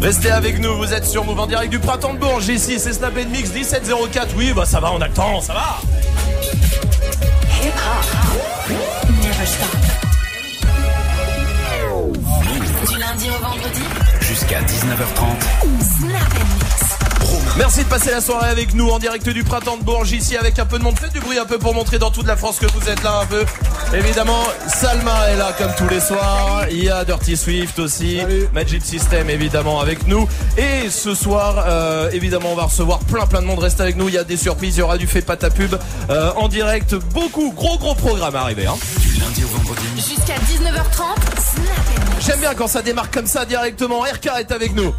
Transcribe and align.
Restez 0.00 0.30
avec 0.30 0.58
nous, 0.60 0.76
vous 0.76 0.92
êtes 0.92 1.04
sur 1.04 1.24
Move 1.24 1.40
en 1.40 1.46
direct 1.46 1.70
du 1.70 1.78
printemps 1.78 2.14
de 2.14 2.18
Bourges. 2.18 2.48
Ici, 2.48 2.78
c'est 2.78 2.92
Snap 2.92 3.14
Mix 3.14 3.52
1704. 3.52 4.34
Oui, 4.36 4.52
bah 4.54 4.64
ça 4.64 4.80
va, 4.80 4.92
on 4.92 5.00
a 5.00 5.08
le 5.08 5.12
temps, 5.12 5.40
ça 5.40 5.52
va. 5.52 5.78
Hip 7.62 7.72
hop. 7.76 8.70
Never 9.08 9.46
stop. 9.46 9.76
Du 12.88 12.98
lundi 12.98 13.28
au 13.28 13.44
vendredi. 13.44 13.82
Jusqu'à 14.20 14.60
19h30. 14.62 15.26
Snap 15.82 16.32
Mix. 16.34 16.69
Merci 17.56 17.84
de 17.84 17.88
passer 17.88 18.10
la 18.10 18.20
soirée 18.20 18.48
avec 18.48 18.74
nous 18.74 18.88
en 18.88 18.98
direct 18.98 19.28
du 19.28 19.44
printemps 19.44 19.76
de 19.76 19.82
Bourges 19.82 20.12
ici 20.12 20.36
avec 20.36 20.58
un 20.58 20.66
peu 20.66 20.78
de 20.78 20.84
monde. 20.84 20.98
Faites 20.98 21.12
du 21.12 21.20
bruit 21.20 21.38
un 21.38 21.44
peu 21.44 21.58
pour 21.58 21.74
montrer 21.74 21.98
dans 21.98 22.10
toute 22.10 22.26
la 22.26 22.36
France 22.36 22.58
que 22.58 22.66
vous 22.66 22.88
êtes 22.88 23.02
là 23.02 23.20
un 23.22 23.26
peu. 23.26 23.44
Évidemment, 23.94 24.42
Salma 24.68 25.28
est 25.30 25.36
là 25.36 25.52
comme 25.56 25.72
tous 25.76 25.88
les 25.88 26.00
soirs. 26.00 26.64
Il 26.70 26.84
y 26.84 26.88
a 26.88 27.04
Dirty 27.04 27.36
Swift 27.36 27.78
aussi. 27.78 28.20
Magic 28.54 28.84
System 28.84 29.28
évidemment 29.28 29.80
avec 29.80 30.06
nous. 30.06 30.28
Et 30.56 30.88
ce 30.90 31.14
soir, 31.14 31.64
euh, 31.66 32.10
évidemment, 32.12 32.52
on 32.52 32.56
va 32.56 32.64
recevoir 32.64 33.00
plein 33.00 33.26
plein 33.26 33.42
de 33.42 33.46
monde. 33.46 33.58
Reste 33.58 33.80
avec 33.80 33.96
nous. 33.96 34.08
Il 34.08 34.14
y 34.14 34.18
a 34.18 34.24
des 34.24 34.36
surprises. 34.36 34.76
Il 34.76 34.80
y 34.80 34.82
aura 34.82 34.96
du 34.96 35.06
fait 35.06 35.22
pas 35.22 35.36
ta 35.36 35.50
pub 35.50 35.76
euh, 36.08 36.32
en 36.36 36.48
direct. 36.48 36.94
Beaucoup 37.12 37.52
gros 37.52 37.78
gros 37.78 37.94
programme 37.94 38.36
à 38.36 38.40
arriver. 38.40 38.66
Hein. 38.66 38.76
Du 39.00 39.20
lundi 39.20 39.44
au 39.44 39.48
vendredi. 39.48 39.86
Jusqu'à 39.96 40.34
19h30. 40.34 41.20
Snap 41.40 41.66
Mix. 41.90 42.26
J'aime 42.26 42.40
bien 42.40 42.54
quand 42.54 42.68
ça 42.68 42.82
démarre 42.82 43.10
comme 43.10 43.26
ça 43.26 43.44
directement. 43.44 44.00
RK 44.00 44.30
est 44.38 44.52
avec 44.52 44.74
nous. 44.74 44.94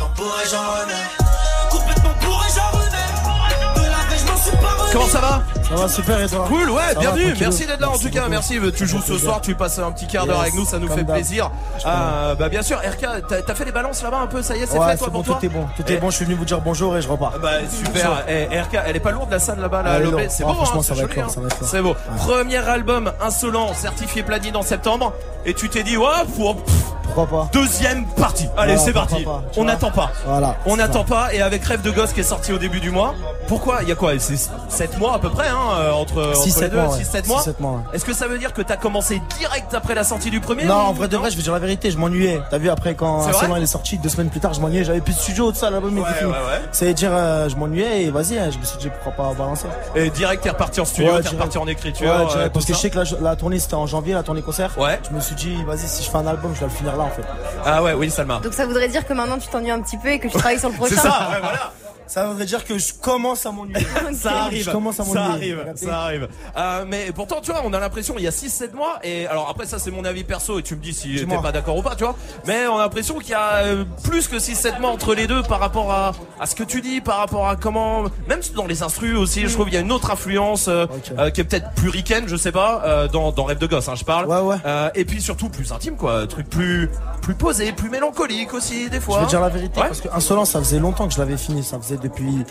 Comment 4.93 5.07
ça 5.07 5.21
va 5.21 5.41
Ça 5.69 5.75
va 5.75 5.87
super 5.87 6.21
et 6.21 6.27
toi 6.27 6.45
Cool, 6.49 6.69
ouais, 6.69 6.93
Ça 6.93 6.99
bienvenue. 6.99 7.33
Merci 7.39 7.65
d'être 7.65 7.79
là 7.79 7.89
en 7.91 7.97
tout 7.97 8.09
cas. 8.09 8.19
beaucoup. 8.21 8.29
Merci. 8.31 8.59
Tu 8.75 8.85
joues 8.85 9.01
ce 9.01 9.17
soir, 9.17 9.39
tu 9.39 9.55
passes 9.55 9.79
un 9.79 9.89
petit 9.93 10.05
quart 10.05 10.25
d'heure 10.25 10.35
Yes, 10.35 10.41
avec 10.43 10.55
nous, 10.55 10.65
ça 10.65 10.79
nous 10.79 10.89
fait 10.89 11.05
plaisir. 11.05 11.49
Ah, 11.85 12.35
bah 12.37 12.49
bien 12.49 12.61
sûr, 12.61 12.77
RK, 12.77 13.07
t'as 13.45 13.55
fait 13.55 13.63
les 13.65 13.71
balances 13.71 14.03
là-bas 14.03 14.19
un 14.19 14.27
peu, 14.27 14.41
ça 14.41 14.55
y 14.57 14.61
est, 14.63 14.65
c'est 14.65 14.77
Ouais, 14.77 14.91
fait 14.91 14.97
toi 14.97 15.07
bon, 15.07 15.13
pour 15.23 15.25
toi 15.25 15.37
tout 15.39 15.45
est 15.45 15.49
bon. 15.49 15.65
Tout 15.77 15.83
Eh, 15.87 15.93
est 15.93 15.97
bon, 15.97 16.09
je 16.09 16.15
suis 16.17 16.25
venu 16.25 16.35
vous 16.35 16.43
dire 16.45 16.59
bonjour 16.59 16.97
et 16.97 17.01
je 17.01 17.07
repars. 17.07 17.33
Bah 17.41 17.51
super, 17.71 18.23
Eh, 18.27 18.59
RK, 18.59 18.79
elle 18.85 18.95
est 18.97 18.99
pas 18.99 19.11
lourde 19.11 19.31
la 19.31 19.39
salle 19.39 19.59
là-bas, 19.59 19.83
c'est 20.29 20.43
Ah, 20.43 20.53
franchement, 20.53 20.79
hein, 20.79 20.83
ça 20.83 20.93
c'est 20.93 20.99
va 21.01 21.05
être 21.05 21.09
joli, 21.13 21.21
lourd, 21.21 21.29
hein. 21.29 21.33
ça 21.33 21.39
va 21.41 21.47
être 21.47 21.59
lourd. 21.61 21.69
C'est 21.71 21.81
beau. 21.81 21.89
Ouais. 21.89 21.95
Premier 22.17 22.57
album 22.57 23.11
insolent, 23.21 23.73
certifié 23.73 24.23
platine 24.23 24.57
en 24.57 24.63
septembre, 24.63 25.13
et 25.45 25.53
tu 25.53 25.69
t'es 25.69 25.83
dit, 25.83 25.95
ouais, 25.95 26.05
pour 26.35 26.57
pff, 26.57 26.75
Pourquoi 27.13 27.39
pas 27.39 27.49
deuxième 27.51 28.05
partie. 28.05 28.47
Allez, 28.57 28.77
c'est 28.77 28.93
parti. 28.93 29.23
pas, 29.23 29.43
On 29.57 29.63
n'attend 29.63 29.91
pas. 29.91 30.11
Voilà. 30.25 30.55
On 30.65 30.77
n'attend 30.77 31.03
pas, 31.03 31.33
et 31.33 31.41
avec 31.41 31.63
Rêve 31.63 31.81
de 31.81 31.91
gosse 31.91 32.13
qui 32.13 32.21
est 32.21 32.23
sorti 32.23 32.53
au 32.53 32.57
début 32.57 32.79
du 32.79 32.91
mois. 32.91 33.13
Pourquoi? 33.47 33.79
Il 33.81 33.89
y 33.89 33.91
a 33.91 33.95
quoi? 33.95 34.13
C'est 34.19 34.37
7 34.69 34.97
mois 34.99 35.15
à 35.15 35.19
peu 35.19 35.29
près, 35.29 35.49
hein, 35.49 35.57
euh, 35.79 35.91
entre, 35.91 36.33
Six, 36.35 36.39
entre 36.39 36.45
les 36.45 36.51
sept 36.51 36.71
deux, 36.71 36.77
mois, 36.77 36.95
ouais. 36.95 37.03
6-7 37.03 37.27
mois? 37.27 37.37
Six, 37.39 37.45
sept 37.45 37.59
mois, 37.59 37.71
ouais. 37.71 37.79
Est-ce 37.93 38.05
que 38.05 38.13
ça 38.13 38.27
veut 38.27 38.37
dire 38.37 38.53
que 38.53 38.61
t'as 38.61 38.77
commencé 38.77 39.21
direct 39.39 39.73
après 39.73 39.95
la 39.95 40.03
sortie 40.03 40.29
du 40.29 40.39
premier 40.39 40.65
Non, 40.65 40.75
en 40.75 40.93
vrai 40.93 41.07
de 41.07 41.17
vrai, 41.17 41.31
je 41.31 41.37
vais 41.37 41.43
dire 41.43 41.53
la 41.53 41.59
vérité, 41.59 41.91
je 41.91 41.97
m'ennuyais. 41.97 42.41
T'as 42.49 42.57
vu 42.57 42.69
après 42.69 42.95
quand 42.95 43.27
Insolent 43.27 43.55
il 43.57 43.63
est 43.63 43.67
sorti, 43.67 43.97
deux 43.97 44.09
semaines 44.09 44.29
plus 44.29 44.39
tard, 44.39 44.53
je 44.53 44.61
m'ennuyais. 44.61 44.83
J'avais 44.83 45.01
plus 45.01 45.13
de 45.13 45.19
studio, 45.19 45.51
tout 45.51 45.57
ça, 45.57 45.69
l'album 45.69 45.97
était 45.97 46.13
fini. 46.13 46.31
Ça 46.71 46.85
veut 46.85 46.93
dire, 46.93 47.11
euh, 47.13 47.49
je 47.49 47.55
m'ennuyais 47.55 48.03
et 48.03 48.11
vas-y, 48.11 48.37
hein, 48.37 48.49
je 48.51 48.57
me 48.57 48.63
suis 48.63 48.77
dit 48.77 48.89
pourquoi 49.03 49.25
pas 49.25 49.33
balancer. 49.33 49.67
Et 49.95 50.09
direct, 50.09 50.43
t'es 50.43 50.49
reparti 50.49 50.79
en 50.79 50.85
studio, 50.85 51.19
t'es 51.21 51.29
reparti 51.29 51.57
en 51.57 51.67
écriture. 51.67 52.07
Ouais, 52.07 52.25
euh, 52.37 52.49
parce 52.49 52.65
que 52.65 52.73
je 52.73 52.77
sais 52.77 52.89
que 52.89 52.99
la, 52.99 53.03
la 53.21 53.35
tournée 53.35 53.59
c'était 53.59 53.75
en 53.75 53.87
janvier, 53.87 54.13
la 54.13 54.23
tournée 54.23 54.41
concert. 54.41 54.71
Ouais. 54.77 54.99
Je 55.09 55.15
me 55.15 55.19
suis 55.19 55.35
dit, 55.35 55.55
vas-y, 55.65 55.87
si 55.87 56.03
je 56.03 56.09
fais 56.09 56.17
un 56.17 56.27
album, 56.27 56.51
je 56.53 56.59
dois 56.59 56.69
le 56.69 56.73
finir 56.73 56.95
là 56.95 57.00
en 57.03 57.09
fait. 57.09 57.23
Ah 57.65 57.83
ouais, 57.83 57.93
oui, 57.93 58.09
Salma. 58.09 58.39
Donc 58.43 58.53
ça 58.53 58.65
voudrait 58.65 58.87
dire 58.87 59.05
que 59.05 59.13
maintenant 59.13 59.37
tu 59.37 59.47
t'ennuies 59.47 59.71
un 59.71 59.81
petit 59.81 59.97
peu 59.97 60.09
et 60.09 60.19
que 60.19 60.27
tu 60.27 60.33
travailles 60.37 60.59
sur 60.59 60.69
le 60.69 60.75
prochain. 60.75 60.95
C'est 60.95 61.01
ça, 61.01 61.29
ouais, 61.31 61.39
voilà. 61.41 61.73
Ça 62.11 62.27
voudrait 62.27 62.45
dire 62.45 62.65
que 62.65 62.77
je 62.77 62.93
commence 62.93 63.45
à 63.45 63.53
m'ennuyer. 63.53 63.79
Ça 64.13 64.43
arrive. 64.43 64.65
Je 64.65 64.69
commence 64.71 64.99
à 64.99 65.05
ça 65.05 65.23
arrive, 65.23 65.65
ça 65.75 66.01
arrive. 66.01 66.27
Euh, 66.57 66.83
mais 66.85 67.11
pourtant, 67.15 67.39
tu 67.41 67.51
vois, 67.51 67.61
on 67.63 67.71
a 67.71 67.79
l'impression 67.79 68.15
il 68.17 68.23
y 68.25 68.27
a 68.27 68.31
6-7 68.31 68.73
mois. 68.73 68.99
Et 69.03 69.27
alors 69.27 69.47
après, 69.49 69.65
ça 69.65 69.79
c'est 69.79 69.91
mon 69.91 70.03
avis 70.03 70.25
perso 70.25 70.59
et 70.59 70.63
tu 70.63 70.75
me 70.75 70.81
dis 70.81 70.93
si 70.93 71.25
t'es 71.25 71.37
pas 71.41 71.53
d'accord 71.53 71.77
ou 71.77 71.81
pas, 71.81 71.95
tu 71.95 72.03
vois. 72.03 72.15
Mais 72.45 72.67
on 72.67 72.77
a 72.77 72.81
l'impression 72.81 73.17
qu'il 73.19 73.31
y 73.31 73.33
a 73.33 73.63
euh, 73.63 73.85
plus 74.03 74.27
que 74.27 74.35
6-7 74.35 74.81
mois 74.81 74.89
entre 74.89 75.15
les 75.15 75.25
deux 75.25 75.41
par 75.43 75.59
rapport 75.61 75.89
à, 75.91 76.11
à 76.39 76.45
ce 76.45 76.53
que 76.55 76.63
tu 76.63 76.81
dis, 76.81 76.99
par 76.99 77.17
rapport 77.17 77.47
à 77.47 77.55
comment, 77.55 78.03
même 78.27 78.41
dans 78.55 78.65
les 78.67 78.83
instrus 78.83 79.15
aussi, 79.15 79.47
je 79.47 79.53
trouve 79.53 79.69
il 79.69 79.73
y 79.73 79.77
a 79.77 79.81
une 79.81 79.91
autre 79.93 80.11
influence 80.11 80.67
euh, 80.67 80.85
euh, 81.17 81.29
qui 81.29 81.39
est 81.39 81.45
peut-être 81.45 81.71
plus 81.75 81.89
ricaine, 81.89 82.27
je 82.27 82.35
sais 82.35 82.51
pas, 82.51 82.81
euh, 82.85 83.07
dans, 83.07 83.31
dans 83.31 83.45
Rêve 83.45 83.59
de 83.59 83.67
gosse, 83.67 83.87
hein, 83.87 83.95
je 83.95 84.03
parle. 84.03 84.25
Ouais, 84.27 84.39
ouais. 84.41 84.57
Euh, 84.65 84.89
et 84.95 85.05
puis 85.05 85.21
surtout 85.21 85.47
plus 85.47 85.71
intime, 85.71 85.95
quoi. 85.95 86.27
Truc 86.27 86.49
plus, 86.49 86.89
plus 87.21 87.35
posé, 87.35 87.71
plus 87.71 87.89
mélancolique 87.89 88.53
aussi 88.53 88.89
des 88.89 88.99
fois. 88.99 89.19
Je 89.19 89.23
vais 89.23 89.29
dire 89.29 89.41
la 89.41 89.49
vérité 89.49 89.79
Ouais. 89.79 89.87
parce 89.87 90.01
que 90.01 90.09
Insolent 90.13 90.43
ça 90.45 90.59
faisait 90.59 90.79
longtemps 90.79 91.07
que 91.07 91.13
je 91.13 91.19
l'avais 91.19 91.37
fini, 91.37 91.63
ça 91.63 91.79
faisait 91.79 92.00
depuis 92.01 92.43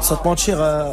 sans 0.00 0.16
te 0.16 0.26
mentir 0.28 0.56
euh, 0.60 0.92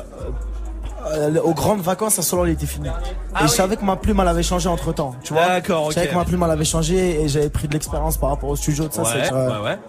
euh, 1.13 1.39
aux 1.41 1.53
grandes 1.53 1.81
vacances 1.81 2.19
Insolent 2.19 2.45
il 2.45 2.51
était 2.51 2.65
fini. 2.67 2.89
Ah 3.33 3.43
et 3.43 3.47
je 3.47 3.51
savais 3.51 3.75
que 3.75 3.83
ma 3.85 3.95
plume 3.95 4.19
elle 4.21 4.27
avait 4.27 4.43
changé 4.43 4.69
entre 4.69 4.93
temps, 4.93 5.15
tu 5.23 5.33
vois. 5.33 5.47
D'accord, 5.47 5.89
Je 5.89 5.95
savais 5.95 6.07
que 6.07 6.15
ma 6.15 6.25
plume 6.25 6.43
elle 6.43 6.51
avait 6.51 6.65
changé 6.65 7.21
et 7.21 7.27
j'avais 7.27 7.49
pris 7.49 7.67
de 7.67 7.73
l'expérience 7.73 8.17
par 8.17 8.29
rapport 8.29 8.49
au 8.49 8.55
studio 8.55 8.87
de 8.87 8.93
ça, 8.93 9.01
Ouais, 9.03 9.09
euh, 9.33 9.63
ouais, 9.63 9.79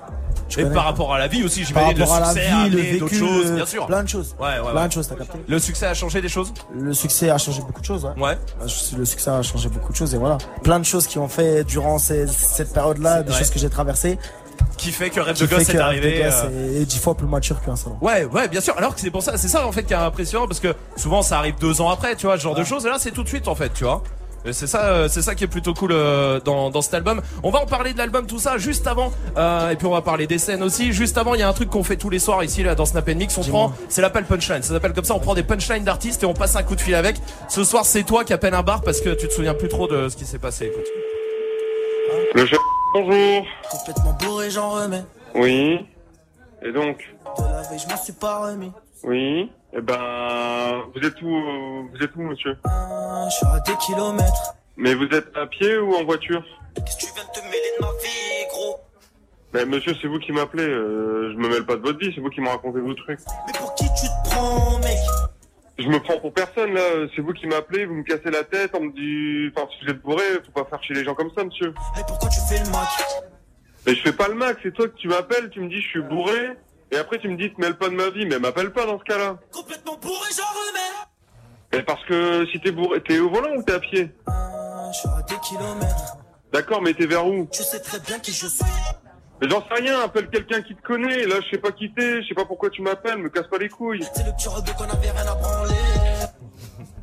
Et 0.59 0.65
par 0.67 0.85
rapport 0.85 1.13
à 1.15 1.19
la 1.19 1.29
vie 1.29 1.43
aussi, 1.45 1.61
par 1.73 1.85
j'imagine 1.91 1.99
le 1.99 2.05
rapport 2.05 2.17
à 2.17 2.21
la 2.21 2.27
succès 2.27 2.47
a 2.47 2.65
vie, 2.65 2.71
le 2.71 2.79
vécu, 3.05 3.15
choses, 3.17 3.51
le- 3.51 3.57
bien 3.57 3.67
sûr. 3.67 3.87
plein 3.87 4.03
de 4.03 4.09
choses. 4.09 4.35
Ouais, 4.41 4.59
ouais, 4.65 4.73
plein 4.73 4.87
de 4.89 4.93
choses, 4.93 5.09
t'as 5.09 5.15
capté. 5.17 5.39
Le 5.47 5.59
succès 5.59 5.87
a 5.87 5.95
changé 5.95 6.21
des 6.23 6.29
choses 6.29 6.53
Le 6.75 6.95
succès 6.95 7.29
a 7.31 7.37
changé 7.39 7.61
beaucoup 7.61 7.81
de 7.81 7.87
choses, 7.87 8.05
ouais. 8.05 8.23
Ouais. 8.23 8.39
Le 8.97 9.05
succès 9.05 9.31
a 9.31 9.43
changé 9.43 9.69
beaucoup 9.69 9.93
de 9.93 9.97
choses 9.97 10.15
et 10.15 10.19
voilà. 10.19 10.39
Plein 10.63 10.79
de 10.79 10.85
choses 10.85 11.07
qui 11.07 11.19
ont 11.19 11.29
fait 11.29 11.65
durant 11.65 11.99
ces- 11.99 12.27
cette 12.27 12.73
période-là, 12.73 13.23
des 13.23 13.33
choses 13.33 13.51
que 13.51 13.59
j'ai 13.59 13.71
traversées. 13.71 14.19
Qui 14.77 14.91
fait 14.91 15.11
que 15.11 15.21
de 15.21 15.47
gosse 15.47 15.65
fait 15.65 15.75
est 15.75 15.81
arrivé. 15.81 16.25
Euh, 16.25 16.83
est 16.83 16.85
dix 16.85 16.99
fois 16.99 17.15
plus 17.15 17.27
mature 17.27 17.61
qu'un 17.63 17.77
salon. 17.77 17.99
Ouais, 18.01 18.25
ouais, 18.25 18.49
bien 18.49 18.61
sûr. 18.61 18.77
Alors 18.77 18.95
que 18.95 19.01
c'est 19.01 19.11
pour 19.11 19.23
ça, 19.23 19.37
c'est 19.37 19.49
ça 19.49 19.67
en 19.67 19.73
fait 19.73 19.85
qui 19.85 19.93
est 19.93 19.97
impressionnant 19.97 20.49
parce 20.49 20.61
que 20.61 20.75
souvent 20.97 21.23
ça 21.23 21.39
arrive 21.39 21.55
deux 21.61 21.81
ans 21.81 21.91
après, 21.91 22.17
tu 22.17 22.27
vois, 22.27 22.37
ce 22.37 22.43
genre 22.43 22.55
de 22.55 22.65
choses. 22.65 22.85
Et 22.87 22.89
là, 22.89 22.97
c'est 22.99 23.13
tout 23.13 23.23
de 23.23 23.29
suite 23.29 23.47
en 23.49 23.55
fait, 23.55 23.73
tu 23.73 23.85
vois. 23.85 24.03
C'est 24.51 24.67
ça, 24.67 24.87
euh, 24.87 25.09
c'est 25.09 25.23
ça 25.23 25.37
qui 25.37 25.45
est 25.45 25.49
plutôt 25.49 25.73
cool 25.73 25.93
euh, 25.93 26.41
dans, 26.41 26.71
dans 26.71 26.83
cet 26.83 26.95
album. 26.95 27.23
On 27.45 27.51
va 27.51 27.61
en 27.61 27.67
parler 27.67 27.93
de 27.93 27.99
l'album, 27.99 28.27
tout 28.27 28.41
ça, 28.41 28.59
juste 28.59 28.89
avant. 28.89 29.13
Euh, 29.37 29.71
et 29.71 29.77
puis 29.77 29.87
on 29.87 29.93
va 29.93 30.03
parler 30.03 30.27
des 30.27 30.39
scènes 30.39 30.65
aussi. 30.65 30.93
Juste 30.93 31.17
avant, 31.17 31.35
il 31.35 31.41
y 31.41 31.45
a 31.45 31.49
un 31.49 31.53
truc 31.53 31.71
qu'on 31.71 31.85
fait 31.85 31.97
tous 31.97 32.11
les 32.11 32.19
soirs 32.19 32.43
ici 32.43 32.65
là 32.65 32.75
dans 32.75 32.85
Snap 32.85 33.07
Mix. 33.09 33.39
On 33.39 33.43
prend, 33.43 33.73
c'est 33.89 34.03
l'appel 34.03 34.25
punchline. 34.25 34.63
Ça 34.63 34.75
s'appelle 34.75 34.95
comme 34.95 35.05
ça. 35.05 35.15
On 35.15 35.21
prend 35.21 35.35
des 35.35 35.45
punchlines 35.45 35.85
d'artistes 35.85 36.25
et 36.25 36.27
on 36.27 36.35
passe 36.35 36.57
un 36.57 36.65
coup 36.65 36.75
de 36.75 36.81
fil 36.81 36.97
avec. 36.97 37.17
Ce 37.49 37.63
soir, 37.63 37.85
c'est 37.85 38.03
toi 38.03 38.25
qui 38.25 38.33
appelles 38.33 38.55
un 38.55 38.63
bar 38.63 38.81
parce 38.83 39.01
que 39.01 39.11
tu 39.11 39.29
te 39.29 39.33
souviens 39.33 39.55
plus 39.55 39.69
trop 39.69 39.87
de 39.87 40.09
ce 40.09 40.17
qui 40.17 40.25
s'est 40.25 40.39
passé. 40.39 40.67
Écoute. 40.67 40.87
Le 42.35 42.47
chef, 42.47 42.59
bonjour. 42.95 43.47
Complètement 43.71 44.13
bourré, 44.21 44.51
j'en 44.51 44.71
remets. 44.71 45.05
Oui. 45.35 45.87
Et 46.63 46.73
donc 46.73 46.99
De 47.39 47.43
la 47.43 47.63
veille, 47.63 47.79
je 47.79 47.89
m'en 47.89 47.97
suis 47.97 48.13
pas 48.13 48.39
remis. 48.49 48.73
Oui. 49.05 49.51
Eh 49.75 49.81
ben, 49.81 50.83
vous 50.95 51.07
êtes 51.07 51.21
où, 51.23 51.35
euh, 51.35 51.83
vous 51.93 52.03
êtes 52.03 52.15
où, 52.17 52.23
monsieur 52.23 52.57
Ah, 52.65 53.27
Je 53.31 53.35
suis 53.37 53.47
à 53.47 53.61
des 53.61 53.77
kilomètres. 53.79 54.55
Mais 54.77 54.95
vous 54.95 55.05
êtes 55.07 55.37
à 55.37 55.47
pied 55.47 55.77
ou 55.79 55.95
en 55.95 56.05
voiture 56.05 56.43
Qu'est-ce 56.75 56.97
que 56.97 57.01
tu 57.07 57.13
viens 57.15 57.25
de 57.25 57.31
te 57.31 57.45
mêler 57.45 57.73
de 57.79 57.85
ma 57.85 57.91
vie, 58.03 58.47
gros? 58.51 58.77
Mais 59.55 59.65
monsieur, 59.67 59.95
c'est 60.01 60.09
vous 60.09 60.19
qui 60.19 60.33
m'appelez. 60.33 60.63
euh, 60.67 61.33
je 61.33 61.39
me 61.39 61.49
mêle 61.49 61.65
pas 61.67 61.77
de 61.77 61.83
votre 61.83 61.99
vie, 61.99 62.11
c'est 62.15 62.21
vous 62.21 62.31
qui 62.31 62.41
me 62.41 62.49
racontez 62.49 62.81
vos 62.81 62.95
trucs. 62.95 63.21
Mais 63.47 63.53
pour 63.59 63.75
qui 63.75 63.85
tu 63.85 64.07
te 64.07 64.31
prends, 64.31 64.79
mec? 64.79 64.97
Je 65.79 65.89
me 65.89 65.99
prends 66.01 66.19
pour 66.21 66.33
personne 66.33 66.75
là. 66.75 67.07
C'est 67.15 67.23
vous 67.23 67.33
qui 67.33 67.47
m'appelez, 67.47 67.87
vous 67.87 67.95
me 67.95 68.03
cassez 68.05 68.31
la 68.31 68.45
tête, 68.45 68.73
on 68.75 68.81
me 68.85 68.93
dit, 68.93 69.53
enfin, 69.57 69.69
si 69.79 69.85
vous 69.85 69.91
êtes 69.91 70.03
bourré, 70.03 70.23
faut 70.45 70.53
pas 70.63 70.69
faire 70.69 70.83
chez 70.85 70.95
les 70.95 71.05
gens 71.05 71.15
comme 71.15 71.31
ça, 71.37 71.45
monsieur. 71.45 71.75
Et 71.99 72.03
pourquoi 72.07 72.29
tu 72.29 72.41
fais 72.49 72.63
le 72.63 72.71
mac 72.71 72.89
Mais 73.87 73.95
je 73.95 74.03
fais 74.03 74.13
pas 74.13 74.29
le 74.29 74.35
max. 74.35 74.61
C'est 74.63 74.73
toi 74.75 74.87
que 74.89 74.97
tu 74.97 75.09
m'appelles, 75.09 75.51
tu 75.51 75.61
me 75.61 75.69
dis, 75.69 75.81
je 75.81 75.89
suis 75.89 76.03
bourré. 76.03 76.51
Et 76.91 76.97
après, 76.99 77.19
tu 77.19 77.29
me 77.29 77.37
dis, 77.37 77.53
te 77.53 77.61
mêle 77.61 77.77
pas 77.77 77.89
de 77.89 77.95
ma 77.95 78.11
vie. 78.11 78.27
Mais 78.27 78.39
m'appelle 78.39 78.71
pas 78.73 78.85
dans 78.85 78.99
ce 78.99 79.05
cas-là. 79.05 79.39
Complètement 79.51 79.97
bourré, 79.97 80.29
j'en 80.37 80.45
remets 80.45 81.09
Mais 81.73 81.83
parce 81.83 82.05
que 82.05 82.47
si 82.53 82.61
t'es 82.61 82.71
bourré, 82.71 83.03
t'es 83.03 83.19
au 83.19 83.31
volant 83.31 83.55
ou 83.57 83.63
t'es 83.63 83.73
à 83.73 83.81
pied? 83.81 84.11
Ah, 84.27 84.91
Je 84.93 84.99
suis 84.99 85.09
à 85.09 85.23
des 85.23 85.41
kilomètres. 85.41 86.17
D'accord, 86.53 86.83
mais 86.83 86.93
t'es 86.93 87.07
vers 87.07 87.27
où? 87.27 87.49
Tu 87.51 87.63
sais 87.63 87.81
très 87.81 87.99
bien 88.01 88.19
qui 88.19 88.31
je 88.31 88.47
suis. 88.47 88.65
Mais 89.43 89.49
j'en 89.51 89.61
sais 89.61 89.83
rien, 89.83 90.01
appelle 90.03 90.29
quelqu'un 90.29 90.63
qui 90.63 90.77
te 90.77 90.83
connaît. 90.83 91.27
Là, 91.27 91.35
je 91.45 91.51
sais 91.51 91.59
pas 91.61 91.73
qui 91.73 91.93
t'es, 91.93 92.23
je 92.23 92.29
sais 92.29 92.35
pas 92.35 92.45
pourquoi 92.45 92.71
tu 92.71 92.81
m'appelles, 92.81 93.19
me 93.19 93.29
casse 93.29 93.49
pas 93.49 93.59
les 93.59 93.69
couilles. 93.69 94.05
C'est 94.15 94.25
le 94.25 94.31
petit 94.33 94.49
rebeu 94.49 94.71
qu'on 94.79 94.85
avait 94.85 95.11
rien 95.11 95.27
à 95.33 95.35
branler. 95.35 95.75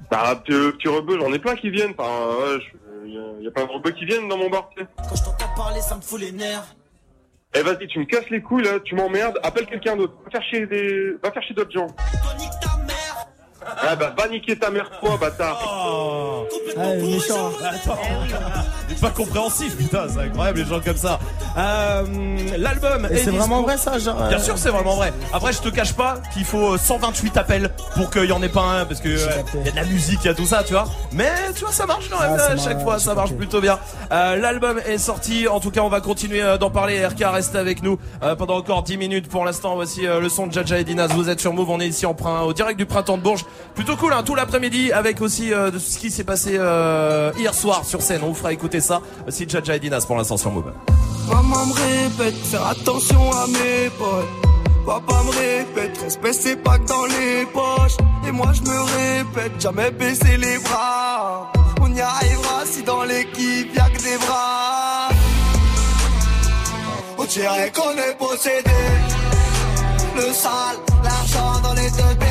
Bah, 0.09 0.41
petit, 0.41 0.77
petit 0.77 0.87
rebeu, 0.87 1.19
j'en 1.19 1.33
ai 1.33 1.39
plein 1.39 1.55
qui 1.57 1.69
viennent. 1.69 1.93
Enfin, 1.97 2.27
ouais, 2.37 2.59
je- 2.61 3.41
y, 3.41 3.47
a, 3.47 3.51
pas 3.51 3.65
de 3.65 3.69
rebeux 3.69 3.91
qui 3.91 4.05
viennent 4.05 4.29
dans 4.29 4.37
mon 4.37 4.49
bar. 4.49 4.69
Quand 4.77 5.15
je 5.15 5.23
t'entends 5.23 5.53
parler, 5.53 5.81
ça 5.81 5.97
me 5.97 6.01
fout 6.01 6.21
les 6.21 6.31
nerfs. 6.31 6.75
Eh, 7.55 7.61
vas-y, 7.61 7.87
tu 7.87 7.99
me 7.99 8.05
casses 8.05 8.29
les 8.29 8.41
couilles, 8.41 8.63
là, 8.63 8.79
tu 8.85 8.95
m'emmerdes. 8.95 9.37
Appelle 9.43 9.65
quelqu'un 9.65 9.97
d'autre. 9.97 10.13
Va 10.23 10.31
faire 10.31 10.43
chier 10.43 10.65
des, 10.65 11.15
va 11.21 11.31
faire 11.31 11.43
chier 11.43 11.55
d'autres 11.55 11.71
gens. 11.71 11.87
Ah, 13.81 13.95
bah, 13.95 14.13
va 14.17 14.27
niquer 14.27 14.57
ta 14.57 14.69
mère, 14.69 14.89
toi, 14.99 15.17
bâtard. 15.19 15.59
Oh 15.67 16.45
méchant. 17.01 17.19
j'en 17.27 17.49
remets. 17.49 17.67
Attends. 17.67 17.97
C'est 18.89 19.01
pas 19.01 19.09
compréhensif, 19.11 19.77
putain, 19.77 20.07
c'est 20.09 20.19
incroyable 20.19 20.59
les 20.59 20.65
gens 20.65 20.79
comme 20.79 20.97
ça. 20.97 21.19
Euh, 21.57 22.03
L'album 22.57 23.07
Et 23.09 23.13
est 23.15 23.17
c'est 23.23 23.29
vraiment 23.31 23.61
vrai 23.61 23.77
ça, 23.77 23.97
genre. 23.99 24.15
Bien 24.27 24.37
euh, 24.39 24.41
sûr, 24.41 24.57
c'est 24.57 24.69
vraiment 24.69 24.95
vrai. 24.95 25.13
Après, 25.31 25.53
je 25.53 25.59
te 25.59 25.69
cache 25.69 25.93
pas 25.93 26.15
qu'il 26.33 26.43
faut 26.43 26.77
128 26.77 27.37
appels 27.37 27.69
pour 27.95 28.09
qu'il 28.09 28.25
y 28.25 28.31
en 28.31 28.41
ait 28.41 28.49
pas 28.49 28.61
un, 28.63 28.85
parce 28.85 28.99
que 28.99 29.09
euh, 29.09 29.29
y 29.65 29.67
a 29.67 29.71
de 29.71 29.75
la 29.75 29.85
musique, 29.85 30.19
il 30.23 30.27
y 30.27 30.29
a 30.29 30.33
tout 30.33 30.45
ça, 30.45 30.63
tu 30.63 30.73
vois. 30.73 30.85
Mais 31.13 31.29
tu 31.55 31.63
vois, 31.63 31.71
ça 31.73 31.85
marche 31.85 32.09
quand 32.09 32.19
même. 32.19 32.37
Ah, 32.39 32.51
à 32.53 32.57
chaque 32.57 32.81
fois, 32.81 32.99
ça 32.99 33.13
marche 33.13 33.29
capté. 33.29 33.37
plutôt 33.45 33.61
bien. 33.61 33.79
Euh, 34.11 34.35
L'album 34.37 34.79
est 34.85 34.97
sorti. 34.97 35.47
En 35.47 35.59
tout 35.59 35.71
cas, 35.71 35.81
on 35.81 35.89
va 35.89 36.01
continuer 36.01 36.41
euh, 36.41 36.57
d'en 36.57 36.71
parler. 36.71 37.05
RK 37.05 37.23
reste 37.31 37.55
avec 37.55 37.83
nous 37.83 37.99
euh, 38.23 38.35
pendant 38.35 38.57
encore 38.57 38.83
10 38.83 38.97
minutes. 38.97 39.29
Pour 39.29 39.45
l'instant, 39.45 39.75
voici 39.75 40.07
euh, 40.07 40.19
le 40.19 40.29
son 40.29 40.47
de 40.47 40.53
Jaja 40.53 40.79
et 40.79 40.83
Dinas. 40.83 41.07
Vous 41.07 41.29
êtes 41.29 41.39
sur 41.39 41.53
Move. 41.53 41.69
On 41.69 41.79
est 41.79 41.87
ici 41.87 42.05
en 42.05 42.13
prin- 42.15 42.41
au 42.41 42.53
direct 42.53 42.77
du 42.77 42.85
printemps 42.85 43.17
de 43.17 43.23
Bourges. 43.23 43.45
Plutôt 43.75 43.95
cool, 43.95 44.13
hein, 44.13 44.23
tout 44.23 44.35
l'après-midi, 44.35 44.91
avec 44.91 45.21
aussi 45.21 45.53
euh, 45.53 45.71
de 45.71 45.79
ce 45.79 45.97
qui 45.97 46.11
s'est 46.11 46.23
passé 46.23 46.57
euh, 46.57 47.31
hier 47.37 47.53
soir 47.53 47.85
sur 47.85 48.01
scène. 48.01 48.21
On 48.23 48.27
vous 48.27 48.33
fera 48.33 48.51
écouter 48.51 48.81
ça. 48.81 49.01
Si 49.29 49.47
Jaja 49.47 49.75
et 49.75 49.79
Dinas 49.79 50.03
pour 50.05 50.17
l'instant 50.17 50.37
sur 50.37 50.51
Move. 50.51 50.73
Maman 51.27 51.65
me 51.65 51.73
répète, 51.73 52.35
faire 52.45 52.67
attention 52.67 53.31
à 53.31 53.47
mes 53.47 53.89
potes. 53.97 54.49
Papa 54.85 55.21
me 55.23 55.31
répète, 55.31 55.97
respect 56.01 56.33
c'est 56.33 56.55
pas 56.55 56.79
que 56.79 56.87
dans 56.87 57.05
les 57.05 57.45
poches. 57.53 57.97
Et 58.27 58.31
moi 58.31 58.51
je 58.53 58.61
me 58.61 58.79
répète, 58.79 59.61
jamais 59.61 59.91
baisser 59.91 60.37
les 60.37 60.57
bras. 60.59 61.51
On 61.81 61.93
y 61.93 62.01
arrivera 62.01 62.65
si 62.65 62.81
dans 62.83 63.03
l'équipe 63.03 63.75
y'a 63.75 63.89
que 63.89 64.01
des 64.01 64.17
bras. 64.17 65.09
On 67.17 67.25
dirait 67.25 67.71
qu'on 67.71 67.91
est 67.91 68.17
possédé. 68.17 68.71
Le 70.15 70.33
sale, 70.33 70.77
l'argent 71.03 71.61
dans 71.61 71.73
les 71.73 71.89
deux. 71.91 72.28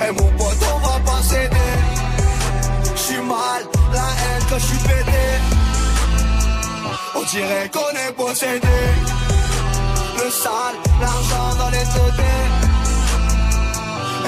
Et 0.00 0.10
mon 0.10 0.30
pote, 0.38 0.62
on 0.74 0.78
va 0.78 0.98
pas 1.00 1.22
céder. 1.22 1.72
J'suis 2.96 3.22
mal, 3.22 3.62
la 3.92 4.00
haine 4.00 4.44
quand 4.48 4.58
j'suis 4.58 4.78
pété. 4.78 5.24
On 7.14 7.22
dirait 7.22 7.70
qu'on 7.72 7.96
est 7.96 8.12
possédé. 8.12 8.78
Le 10.16 10.30
sale, 10.30 10.76
l'argent 11.00 11.54
dans 11.58 11.70
les 11.70 11.78
têtes. 11.78 12.14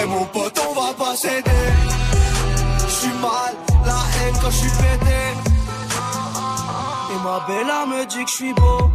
Et 0.03 0.07
mon 0.07 0.25
pote, 0.27 0.61
on 0.69 0.81
va 0.81 0.93
pas 0.95 1.17
céder. 1.17 1.67
J'suis 2.89 3.13
mal, 3.21 3.55
la 3.85 3.93
haine 3.93 4.35
quand 4.41 4.51
j'suis 4.51 4.71
pété. 4.71 5.21
Et 7.13 7.19
ma 7.25 7.41
bella 7.47 7.87
me 7.87 8.07
dit 8.07 8.25
que 8.25 8.31
j'suis 8.31 8.55
beau. 8.55 8.91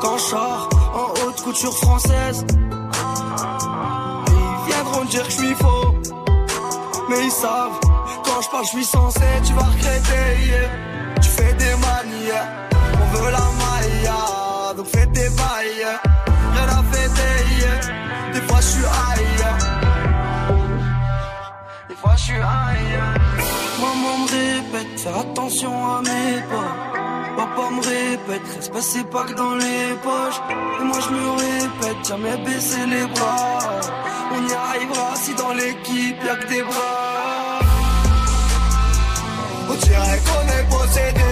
Quand 0.00 0.18
j'sors 0.18 0.68
en 0.94 1.26
haute 1.26 1.42
couture 1.42 1.76
française. 1.76 2.44
Dire 5.10 5.24
que 5.24 5.30
j'suis 5.30 5.54
faux. 5.54 5.94
Mais 7.08 7.24
ils 7.24 7.30
savent, 7.30 7.80
quand 8.24 8.40
je 8.42 8.48
parle, 8.50 8.64
je 8.64 8.68
suis 8.68 8.84
censé, 8.84 9.20
tu 9.46 9.52
vas 9.54 9.62
regretter. 9.62 10.46
yeah. 10.46 10.68
Tu 11.22 11.28
fais 11.30 11.52
des 11.54 11.74
manières, 11.86 12.48
on 12.92 13.16
veut 13.16 13.30
la 13.30 13.48
maille, 13.62 14.76
donc 14.76 14.86
fais 14.86 15.06
des 15.06 15.30
bails. 15.30 15.88
Rien 16.54 16.68
à 16.68 16.82
fêter, 16.92 17.36
yeah. 17.58 18.32
des 18.34 18.40
fois 18.46 18.60
je 18.60 18.66
suis 18.66 18.82
high. 18.82 19.44
Des 21.88 21.94
fois 21.94 22.14
je 22.16 22.22
suis 22.22 22.34
high. 22.34 22.98
Maman 23.80 24.18
me 24.18 24.26
répète, 24.26 25.08
attention 25.20 25.72
à 25.86 26.02
mes 26.02 26.42
pas. 26.50 27.17
Papa 27.38 27.70
me 27.70 27.80
répète, 27.80 28.42
c'est 28.80 29.08
pas 29.10 29.22
que 29.22 29.34
dans 29.34 29.54
les 29.54 29.94
poches. 30.02 30.40
Et 30.80 30.84
moi 30.84 30.98
je 31.04 31.10
me 31.14 31.30
répète, 31.44 32.08
jamais 32.08 32.36
baisser 32.38 32.84
les 32.84 33.06
bras. 33.06 33.60
On 34.32 34.40
y 34.48 34.52
arrivera 34.52 35.14
si 35.14 35.34
dans 35.34 35.54
l'équipe 35.54 36.16
y'a 36.26 36.34
que 36.34 36.48
des 36.48 36.62
bras. 36.64 37.60
On 39.70 39.74
dirait 39.74 40.20
qu'on 40.26 40.46
est 40.56 40.66
possédé. 40.68 41.30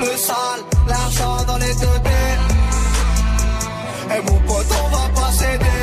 Le 0.00 0.16
sale, 0.16 0.62
l'argent 0.88 1.44
dans 1.46 1.58
les 1.58 1.74
deux 1.74 1.98
têtes. 2.06 2.46
Et 4.16 4.22
mon 4.22 4.38
pote, 4.48 4.72
on 4.82 4.88
va 4.96 5.06
pas 5.20 5.32
céder. 5.32 5.82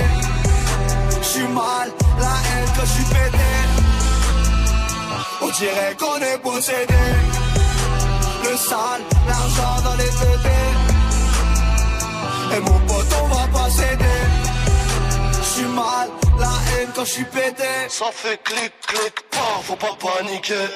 J'suis 1.22 1.48
mal, 1.50 1.92
la 2.20 2.36
haine 2.48 2.70
quand 2.76 2.88
j'suis 2.88 3.04
pété. 3.04 3.52
On 5.44 5.50
dirait 5.60 5.96
qu'on 6.00 6.20
est 6.26 6.40
possédé. 6.40 7.59
Le 8.44 8.58
sale, 8.58 9.02
l'argent 9.28 9.82
dans 9.84 9.96
les 9.96 10.06
têtes. 10.06 10.52
Et 12.56 12.60
mon 12.62 12.80
pote, 12.88 13.16
on 13.24 13.28
va 13.28 13.48
pas 13.48 13.70
céder. 13.70 14.22
J'suis 15.44 15.66
mal, 15.66 16.10
la 16.40 16.46
haine 16.48 16.90
quand 16.96 17.06
j'suis 17.06 17.26
pété. 17.26 17.64
Ça 17.90 18.06
fait 18.12 18.42
clic, 18.44 18.74
clic, 18.88 19.14
pas, 19.32 19.62
faut 19.64 19.76
pas 19.76 19.96
paniquer. 20.00 20.68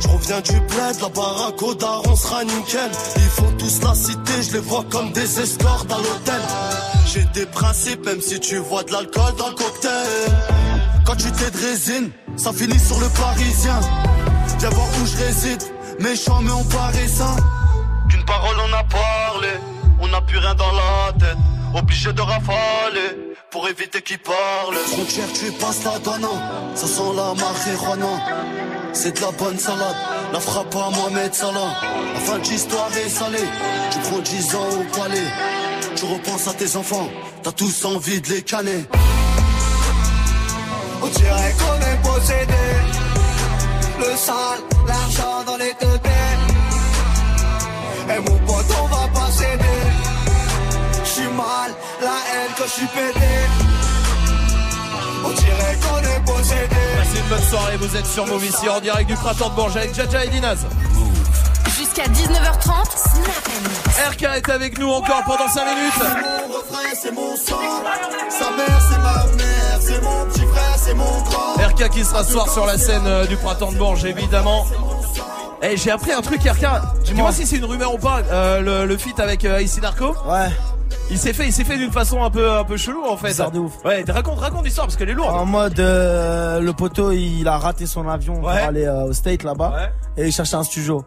Je 0.00 0.08
reviens 0.08 0.40
du 0.40 0.60
bled, 0.60 1.00
la 1.02 1.08
baraque 1.08 1.62
au 1.62 1.74
daron 1.74 2.16
sera 2.16 2.44
nickel. 2.44 2.90
Ils 3.16 3.22
font 3.22 3.52
tous 3.58 3.82
la 3.82 3.94
cité, 3.94 4.42
je 4.42 4.52
les 4.54 4.60
vois 4.60 4.84
comme 4.90 5.12
des 5.12 5.40
escortes 5.40 5.92
à 5.92 5.98
l'hôtel. 5.98 6.42
J'ai 7.06 7.24
des 7.34 7.46
principes, 7.46 8.04
même 8.06 8.20
si 8.20 8.40
tu 8.40 8.56
vois 8.58 8.82
de 8.84 8.92
l'alcool 8.92 9.34
dans 9.36 9.48
le 9.48 9.54
cocktail. 9.54 10.06
Quand 11.04 11.16
tu 11.16 11.30
t'es 11.32 11.50
de 11.50 11.58
résine, 11.58 12.10
ça 12.36 12.52
finit 12.52 12.78
sur 12.78 12.98
le 12.98 13.08
parisien. 13.08 13.80
Viens 14.58 14.70
voir 14.70 14.86
où 15.02 15.06
je 15.06 15.16
réside, 15.24 15.62
méchant 16.00 16.40
mais 16.42 16.52
on 16.52 16.64
paraît 16.64 17.08
sain. 17.08 17.36
Qu'une 18.08 18.24
parole 18.24 18.56
on 18.66 18.72
a 18.72 18.84
parlé, 18.84 19.48
on 20.00 20.08
n'a 20.08 20.20
plus 20.22 20.38
rien 20.38 20.54
dans 20.54 20.72
la 20.72 21.12
tête. 21.18 21.38
Obligé 21.74 22.12
de 22.12 22.20
rafaler 22.20 23.10
pour 23.50 23.68
éviter 23.68 24.02
qu'ils 24.02 24.18
parlent. 24.18 24.74
Frontière, 24.86 25.32
tu 25.32 25.52
passes 25.52 25.84
la 25.84 25.98
donne, 26.00 26.26
ça 26.74 26.86
sent 26.86 27.12
la 27.14 27.34
marijuana. 27.34 28.14
C'est 28.92 29.16
de 29.16 29.20
la 29.20 29.30
bonne 29.32 29.58
salade, 29.58 29.96
la 30.32 30.40
frappe 30.40 30.74
à 30.74 30.90
Mohamed 30.90 31.32
Salah. 31.32 31.74
La 32.14 32.20
fin 32.20 32.38
de 32.38 32.44
l'histoire 32.44 32.90
est 32.96 33.08
salée, 33.08 33.48
tu 33.92 33.98
prends 34.00 34.18
10 34.18 34.54
ans 34.56 34.68
au 34.80 34.98
palais. 34.98 35.28
Tu 35.94 36.04
repenses 36.06 36.48
à 36.48 36.54
tes 36.54 36.76
enfants, 36.76 37.08
t'as 37.42 37.52
tous 37.52 37.84
envie 37.84 38.20
de 38.20 38.28
les 38.30 38.42
canner. 38.42 38.84
On 41.02 41.06
dirait 41.06 41.54
qu'on 41.58 41.80
est 41.86 42.02
possédé. 42.02 43.09
Le 44.00 44.16
sale, 44.16 44.60
l'argent 44.88 45.44
dans 45.46 45.56
les 45.58 45.74
deux 45.80 45.98
têtes. 45.98 46.46
Et 48.08 48.18
mon 48.18 48.38
pote, 48.46 48.66
on 48.82 48.86
va 48.86 49.08
pas 49.08 49.30
céder. 49.30 49.80
J'suis 51.04 51.28
mal, 51.28 51.70
la 52.00 52.08
haine 52.08 52.50
quand 52.56 52.64
j'suis 52.66 52.86
pété. 52.86 53.26
On 55.22 55.30
dirait 55.30 55.78
qu'on 55.82 55.98
est 55.98 56.24
possédé. 56.24 56.82
Passez 56.98 57.18
une 57.18 57.28
bonne 57.28 57.48
soirée, 57.50 57.76
vous 57.76 57.96
êtes 57.96 58.06
sur 58.06 58.26
Move 58.26 58.44
ici 58.46 58.68
en 58.68 58.80
direct 58.80 59.08
du 59.08 59.16
printemps 59.16 59.50
de 59.50 59.54
Bourges 59.54 59.76
avec 59.76 59.94
Jaja 59.94 60.24
et 60.24 60.28
Dinaz. 60.28 60.66
Jusqu'à 62.04 62.12
19h30, 62.12 62.96
Snap. 62.96 64.12
RK 64.12 64.22
est 64.22 64.48
avec 64.50 64.78
nous 64.78 64.88
encore 64.88 65.22
pendant 65.26 65.48
5 65.48 65.64
minutes. 65.74 65.92
Mon 65.98 66.54
refrain, 66.54 66.78
c'est 66.94 67.12
mon 67.12 67.36
sang. 67.36 67.58
Sa 68.30 68.50
mère, 68.56 68.80
c'est 68.80 68.98
ma 68.98 69.26
mère. 69.36 69.78
C'est 69.80 70.02
mon 70.02 70.24
petit 70.26 70.46
frère, 70.46 70.74
c'est 70.76 70.94
mon 70.94 71.04
grand. 71.04 71.54
RK 71.68 71.90
qui 71.90 72.04
sera 72.04 72.24
ce 72.24 72.32
soir 72.32 72.48
sur 72.50 72.64
la 72.66 72.78
scène 72.78 73.02
euh, 73.06 73.26
du 73.26 73.36
printemps 73.36 73.72
de 73.72 73.76
Bourges 73.76 74.04
évidemment. 74.04 74.64
Eh 75.62 75.76
j'ai 75.76 75.90
appris 75.90 76.12
un 76.12 76.22
truc 76.22 76.40
RK, 76.42 76.64
dis-moi 77.04 77.32
si 77.32 77.46
c'est 77.46 77.56
une 77.56 77.66
rumeur 77.66 77.94
ou 77.94 77.98
pas, 77.98 78.20
euh, 78.32 78.60
le, 78.62 78.86
le 78.86 78.96
feat 78.96 79.20
avec 79.20 79.44
euh, 79.44 79.60
Ici 79.60 79.80
Narco 79.82 80.14
Ouais. 80.26 80.48
Il 81.10 81.18
s'est 81.18 81.32
fait, 81.34 81.44
il 81.46 81.52
s'est 81.52 81.64
fait 81.64 81.76
d'une 81.76 81.90
façon 81.92 82.22
un 82.22 82.30
peu, 82.30 82.50
un 82.52 82.64
peu 82.64 82.76
chelou 82.78 83.04
en 83.06 83.16
fait. 83.16 83.28
Bizarre 83.28 83.50
de 83.50 83.58
ouf. 83.58 83.72
Ouais, 83.84 84.04
raconte, 84.08 84.38
raconte 84.38 84.64
l'histoire 84.64 84.86
parce 84.86 84.96
qu'elle 84.96 85.10
est 85.10 85.14
lourde. 85.14 85.34
En 85.34 85.44
mode, 85.44 85.78
euh, 85.80 86.60
le 86.60 86.72
poteau, 86.72 87.10
il 87.12 87.46
a 87.48 87.58
raté 87.58 87.84
son 87.84 88.08
avion 88.08 88.36
pour 88.36 88.48
Ouais. 88.48 88.60
aller 88.60 88.84
euh, 88.86 89.06
au 89.06 89.12
State 89.12 89.42
là-bas. 89.42 89.72
Ouais. 90.16 90.22
Et 90.24 90.26
il 90.28 90.32
cherchait 90.32 90.56
un 90.56 90.62
studio. 90.62 91.04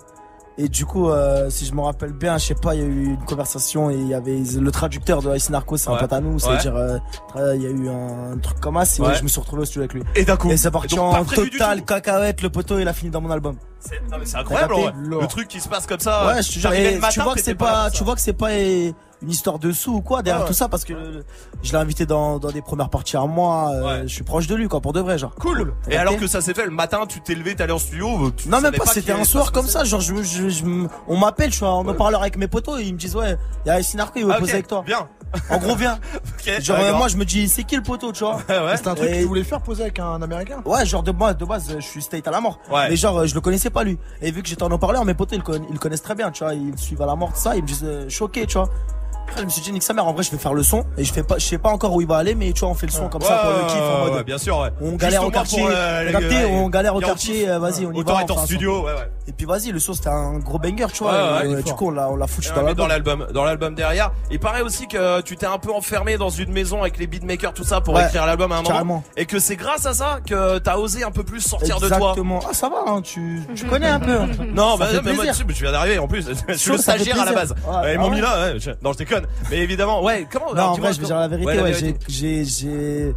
Et 0.60 0.68
du 0.70 0.86
coup, 0.86 1.10
euh, 1.10 1.50
si 1.50 1.66
je 1.66 1.74
me 1.74 1.82
rappelle 1.82 2.14
bien, 2.14 2.38
je 2.38 2.46
sais 2.46 2.54
pas, 2.56 2.76
il 2.76 2.82
y 2.82 2.84
a 2.84 2.88
eu 2.88 3.06
une 3.06 3.26
conversation 3.26 3.90
et 3.90 3.96
il 3.96 4.08
y 4.08 4.14
avait 4.14 4.38
le 4.60 4.72
traducteur 4.72 5.22
de 5.24 5.36
Ice 5.36 5.50
Narco, 5.50 5.78
c'est 5.78 5.90
Ouais. 5.90 5.96
un 5.96 6.00
pote 6.00 6.14
à 6.14 6.20
nous, 6.22 6.34
Ouais. 6.34 6.40
c'est-à-dire, 6.40 6.76
euh, 6.76 6.98
tra- 7.34 7.56
il 7.56 7.64
y 7.64 7.66
a 7.66 7.70
eu 7.72 7.90
un 7.90 8.38
truc 8.38 8.60
comme 8.60 8.76
ça, 8.86 8.98
et 8.98 9.02
Ouais. 9.02 9.08
ouais, 9.10 9.16
je 9.16 9.24
me 9.24 9.28
suis 9.30 9.40
retrouvé 9.42 9.64
au 9.64 9.66
studio 9.66 9.82
avec 9.82 9.94
lui. 9.94 10.04
Et 10.16 10.26
d'un 10.26 10.38
coup. 10.38 10.52
Et 10.52 10.58
c'est 10.58 10.70
parti 10.70 10.94
Et 10.96 11.00
en 11.00 11.26
total 11.26 11.84
cacahuète, 11.84 12.42
le 12.44 12.50
poteau, 12.52 12.78
il 12.78 12.88
a 12.88 12.94
fini 12.94 13.10
dans 13.10 13.22
mon 13.22 13.32
album. 13.32 13.56
C'est 13.80 13.96
incroyable, 14.38 14.76
capté 14.76 14.92
Le 15.02 15.28
truc 15.28 15.48
qui 15.48 15.60
se 15.60 15.68
passe 15.68 15.88
comme 15.88 16.00
ça. 16.00 16.28
Ouais, 16.28 16.42
je 16.44 16.48
te 16.54 16.60
jure, 16.60 16.72
et 16.72 17.00
tu 17.12 17.20
vois 17.22 17.34
que 17.34 17.42
c'est 17.42 17.56
pas, 17.56 17.90
tu 17.90 18.04
vois 18.04 18.14
que 18.16 18.22
c'est 18.22 18.34
pas 18.34 18.50
euh, 18.52 18.92
une 19.24 19.32
histoire 19.32 19.58
de 19.60 19.72
sous 19.72 19.94
ou 19.94 20.02
quoi 20.02 20.22
derrière 20.22 20.42
Ouais. 20.44 20.48
tout 20.48 20.54
ça 20.54 20.68
parce 20.70 20.84
que 20.86 20.94
le- 20.94 21.24
je 21.64 21.72
l'ai 21.72 21.78
invité 21.78 22.06
dans, 22.06 22.38
dans 22.40 22.52
des 22.52 22.62
premières 22.62 22.90
parties 22.90 23.18
à 23.18 23.26
moi, 23.26 23.72
euh, 23.74 23.84
Ouais. 23.86 24.02
je 24.04 24.14
suis 24.14 24.24
proche 24.24 24.48
de 24.48 24.56
lui 24.56 24.68
quoi, 24.68 24.82
pour 24.82 24.94
de 24.94 25.00
vrai 25.00 25.18
genre. 25.18 25.34
Cool. 25.36 25.74
Et 25.90 25.98
alors 25.98 26.18
que 26.18 26.28
ça 26.28 26.42
s'est 26.42 26.54
fait 26.54 26.66
le 26.66 26.72
matin, 26.72 27.06
tu 27.08 27.22
t'es 27.22 27.34
levé, 27.36 27.56
t'es 27.56 27.64
allé 27.64 27.74
en 27.74 27.80
studio. 27.80 28.32
tu 28.36 28.50
Non, 28.50 28.62
même 28.62 28.74
pas, 28.74 28.86
c'était 28.86 29.14
un 29.14 29.24
soir 29.24 29.52
comme 29.52 29.68
ça. 29.68 29.84
genre, 29.84 30.02
je, 30.02 30.14
je, 30.22 30.50
je- 30.50 30.64
on 31.08 31.18
m'appelle, 31.18 31.52
je 31.52 31.56
suis 31.58 31.66
en 31.66 31.84
parleur 31.94 32.22
avec 32.22 32.38
mes 32.38 32.48
potos, 32.48 32.80
et 32.80 32.84
ils 32.84 32.94
me 32.94 33.00
disent, 33.00 33.16
ouais, 33.16 33.38
il 33.66 33.70
y 33.70 33.72
a 33.72 33.80
Ici 33.80 33.98
Narco, 33.98 34.14
il 34.20 34.26
veut 34.26 34.32
Ah, 34.36 34.40
poser 34.40 34.54
avec 34.54 34.68
toi. 34.68 34.84
Bien. 34.86 35.08
En 35.50 35.58
gros, 35.58 35.76
viens. 35.76 35.98
Genre, 36.62 36.78
euh, 36.80 36.94
moi, 36.94 37.08
je 37.08 37.18
me 37.18 37.26
dis, 37.26 37.50
c'est 37.50 37.64
qui 37.64 37.76
le 37.76 37.82
poteau, 37.82 38.12
tu 38.12 38.24
vois? 38.24 38.38
Ouais, 38.50 38.60
ouais. 38.60 38.78
C'était 38.78 38.90
un 38.90 38.96
truc 38.96 39.10
Et- 39.10 39.14
que 39.14 39.18
tu 39.22 39.26
voulais 39.26 39.44
faire 39.44 39.62
poser 39.62 39.82
avec 39.84 39.98
un 40.00 40.22
américain 40.22 40.62
Ouais, 40.66 40.86
genre, 40.86 41.02
de 41.02 41.12
moi, 41.12 41.34
de 41.34 41.44
base, 41.46 41.74
je 41.76 41.80
suis 41.84 42.02
state 42.04 42.28
à 42.28 42.32
la 42.32 42.40
mort. 42.40 42.60
Ouais. 42.72 42.90
Mais 42.90 42.96
genre, 42.96 43.18
euh, 43.18 43.26
je 43.26 43.34
le 43.34 43.42
connaissais 43.42 43.72
pas, 43.72 43.84
lui. 43.84 43.98
Et 44.22 44.30
vu 44.32 44.44
que 44.44 44.48
j'étais 44.50 44.62
en 44.64 44.70
haut-parleur, 44.72 45.06
mes 45.06 45.16
potos, 45.16 45.36
ils, 45.36 45.40
le 45.40 45.44
conna- 45.44 45.66
ils 45.70 45.74
le 45.74 45.80
connaissent 45.80 46.04
très 46.04 46.14
bien, 46.16 46.30
tu 46.30 46.44
vois, 46.44 46.54
ils 46.54 46.78
suivent 46.78 47.02
à 47.02 47.08
la 47.08 47.16
mort, 47.16 47.32
ça, 47.36 47.56
ils 47.56 47.64
me 47.64 47.68
disent, 47.68 47.82
euh, 47.84 48.08
choqué, 48.10 48.46
tu 48.46 48.60
vois. 48.60 48.70
Après, 49.28 49.42
je 49.42 49.46
me 49.46 49.50
suis 49.50 49.62
dit, 49.62 49.72
nique 49.72 49.84
sa 49.84 49.94
mère, 49.94 50.06
en 50.06 50.14
vrai, 50.14 50.24
je 50.24 50.32
vais 50.32 50.38
faire 50.38 50.54
le 50.54 50.64
son, 50.64 50.86
et 50.98 51.04
je 51.04 51.14
fais 51.14 51.24
pas, 51.24 51.38
je 51.38 51.46
sais 51.46 51.58
pas 51.58 51.70
encore 51.70 51.94
où 51.94 52.02
il 52.02 52.08
va 52.08 52.18
aller, 52.18 52.36
mais 52.36 52.52
tu 52.54 52.62
vois, 52.62 52.70
on 52.70 52.76
fait 52.76 52.86
le 52.86 52.92
son 52.92 53.10
comme 53.10 53.22
ça 53.22 53.38
pour 53.38 53.52
le 53.52 53.68
kiff, 53.68 53.82
en 53.82 54.14
mode, 54.14 54.26
bien 54.26 54.38
sûr, 54.38 54.60
ouais. 54.60 54.70
on 54.82 54.96
galère 54.96 55.26
au 55.26 55.32
quartier, 55.32 55.66
on 56.52 56.70
galère 56.70 56.96
au 56.96 57.00
quartier, 57.00 57.46
vas-y, 57.46 57.86
on 57.86 57.92
y 57.92 58.00
Autant 58.00 58.26
va. 58.26 58.34
en 58.34 58.46
studio, 58.46 58.86
ouais, 58.86 58.94
ouais. 58.94 59.10
Et 59.26 59.32
puis 59.32 59.46
vas-y, 59.46 59.72
le 59.72 59.80
son 59.80 59.94
c'était 59.94 60.10
un 60.10 60.38
gros 60.40 60.60
banger, 60.60 60.88
tu 60.94 61.04
vois. 61.04 61.14
Euh, 61.14 61.62
du 61.62 61.74
coup, 61.74 61.88
on 61.88 62.16
l'a, 62.16 62.28
foutu 62.28 62.50
dans 62.76 62.88
l'album, 62.88 63.28
dans 63.34 63.46
l'album 63.46 63.74
derrière. 63.74 64.12
Il 64.32 64.40
paraît 64.40 64.62
aussi 64.62 64.88
que 64.88 65.22
tu 65.22 65.38
t'es 65.38 65.46
un 65.46 65.60
peu 65.60 65.72
enfermé 65.72 66.18
dans 66.18 66.30
une 66.30 66.52
maison 66.52 66.82
avec 66.82 66.98
les 66.98 67.08
beatmakers, 67.08 67.54
tout 67.54 67.64
ça, 67.64 67.80
pour 67.82 68.00
écrire 68.00 68.26
l'album 68.26 68.52
à 68.52 68.58
un 68.58 68.62
moment. 68.62 69.04
Et 69.16 69.26
que 69.26 69.40
c'est 69.40 69.56
grâce 69.56 69.86
à 69.86 69.94
ça 69.94 70.20
que 70.26 70.58
t'as 70.60 70.78
osé 70.78 71.04
un 71.04 71.12
peu 71.12 71.24
plus 71.24 71.42
sortir 71.42 71.80
de 71.80 71.88
toi. 71.88 71.98
Exactement. 71.98 72.40
Ah, 72.50 72.54
ça 72.54 72.70
va, 72.70 72.92
hein, 72.92 73.02
tu, 73.02 73.42
connais 73.70 73.88
un 73.88 74.00
peu. 74.00 74.18
Non, 74.54 74.78
bah, 74.78 74.88
mais 75.04 75.14
moi, 75.14 75.26
tu 75.28 75.64
viens 75.64 75.72
d'arriver 75.72 76.00
en 76.00 76.08
plus. 76.08 76.28
Je 76.48 76.54
suis 76.54 76.72
le 76.72 76.78
stagiaire 76.78 77.22
à 77.22 77.26
la 77.26 77.34
base. 77.34 77.56
ils 77.92 78.00
m'ont 78.00 78.10
mis 78.10 78.22
là, 78.22 78.54
non, 78.82 78.92
je 78.92 78.98
déconne. 79.22 79.28
Mais 79.50 79.60
évidemment, 79.60 80.04
ouais, 80.04 80.28
comment 80.32 80.48
Non, 80.48 80.54
alors, 80.54 80.72
en 80.72 80.76
vrai, 80.76 80.94
je 80.94 81.00
vais 81.02 81.06
dire 81.08 81.18
la 81.18 81.28
vérité, 81.28 81.60
Ouais, 81.62 81.96
j'ai 82.08 83.14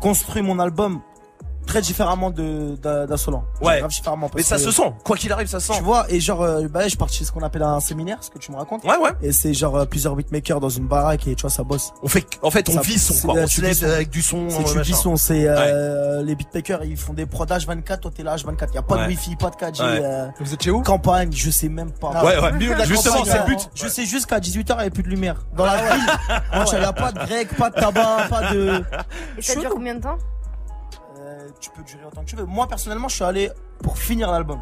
construit 0.00 0.42
mon 0.42 0.58
album 0.58 1.00
très 1.66 1.80
différemment 1.80 2.30
de 2.30 2.76
d'A- 2.82 3.06
d'Insolent. 3.06 3.44
Ouais. 3.62 3.78
Grave 3.78 3.90
différemment. 3.90 4.30
Mais 4.34 4.42
ça 4.42 4.56
que, 4.56 4.62
se 4.62 4.70
sent. 4.70 4.92
Quoi 5.04 5.16
qu'il 5.16 5.30
arrive, 5.32 5.46
ça 5.48 5.60
se 5.60 5.68
sent. 5.68 5.74
Tu 5.78 5.82
vois, 5.84 6.06
et 6.08 6.18
genre, 6.20 6.42
euh, 6.42 6.66
bah, 6.68 6.86
je 6.88 6.96
parti 6.96 7.18
chez 7.18 7.24
ce 7.24 7.32
qu'on 7.32 7.42
appelle 7.42 7.62
un 7.62 7.80
séminaire, 7.80 8.18
ce 8.22 8.30
que 8.30 8.38
tu 8.38 8.50
me 8.52 8.56
racontes. 8.56 8.82
Ouais, 8.84 8.96
ouais. 8.96 9.10
Et 9.22 9.32
c'est 9.32 9.54
genre 9.54 9.76
euh, 9.76 9.84
plusieurs 9.84 10.16
beatmakers 10.16 10.60
dans 10.60 10.68
une 10.68 10.86
baraque 10.86 11.26
et 11.28 11.34
tu 11.34 11.42
vois, 11.42 11.50
ça 11.50 11.62
bosse. 11.62 11.92
On 12.02 12.08
fait, 12.08 12.26
en 12.42 12.50
fait, 12.50 12.68
on 12.68 12.72
Ça- 12.74 12.80
vit 12.80 12.98
son, 12.98 13.26
quoi. 13.28 13.34
On 13.40 13.46
se 13.46 13.54
tu 13.54 13.60
lève 13.62 13.84
avec 13.84 14.10
du 14.10 14.22
son. 14.22 14.48
C'est 14.50 14.56
euh, 14.56 14.58
tu 14.64 14.68
machin. 14.78 14.80
vis 14.82 14.94
son, 14.94 15.16
c'est 15.16 15.44
euh, 15.46 16.22
les 16.22 16.34
beatmakers, 16.34 16.84
ils 16.84 16.96
font 16.96 17.12
des 17.12 17.26
prod 17.26 17.48
H24, 17.48 18.00
toi 18.00 18.10
t'es 18.14 18.22
là 18.22 18.36
H24, 18.36 18.74
y 18.74 18.78
a 18.78 18.82
pas 18.82 18.96
Ouais. 18.96 19.02
de 19.04 19.08
wifi, 19.08 19.36
pas 19.36 19.50
de 19.50 19.56
4G, 19.56 19.80
Ouais. 19.82 20.00
euh, 20.02 20.26
Vous 20.40 20.52
êtes 20.54 20.62
chez 20.62 20.70
où? 20.70 20.82
campagne, 20.82 21.30
je 21.32 21.50
sais 21.50 21.68
même 21.68 21.92
pas. 21.92 22.22
Ouais, 22.24 22.38
ouais. 22.40 22.84
Justement, 22.86 23.24
c'est 23.24 23.38
le 23.38 23.44
but. 23.44 23.70
Je 23.74 23.86
sais 23.88 24.04
juste 24.04 24.26
qu'à 24.26 24.40
18h, 24.40 24.72
il 24.72 24.74
n'y 24.76 24.80
avait 24.82 24.90
plus 24.90 25.02
de 25.02 25.08
lumière. 25.08 25.36
Dans 25.56 25.66
la 25.66 25.76
ville, 25.76 26.06
il 26.72 26.78
n'y 26.78 26.84
a 26.84 26.92
pas 26.92 27.12
de 27.12 27.18
grec, 27.18 27.48
pas 27.56 27.70
de 27.70 27.74
tabac, 27.74 28.26
pas 28.28 28.52
de. 28.52 28.82
Et 29.38 29.42
ça 29.42 29.54
dure 29.54 29.70
combien 29.70 29.94
de 29.94 30.00
temps? 30.02 30.18
Euh, 31.30 31.48
tu 31.60 31.70
peux 31.70 31.82
durer 31.84 32.00
autant 32.06 32.22
que 32.22 32.26
tu 32.26 32.34
veux. 32.34 32.44
Moi, 32.44 32.66
personnellement, 32.66 33.06
je 33.08 33.14
suis 33.14 33.24
allé 33.24 33.50
pour 33.84 33.96
finir 33.96 34.30
l'album. 34.32 34.58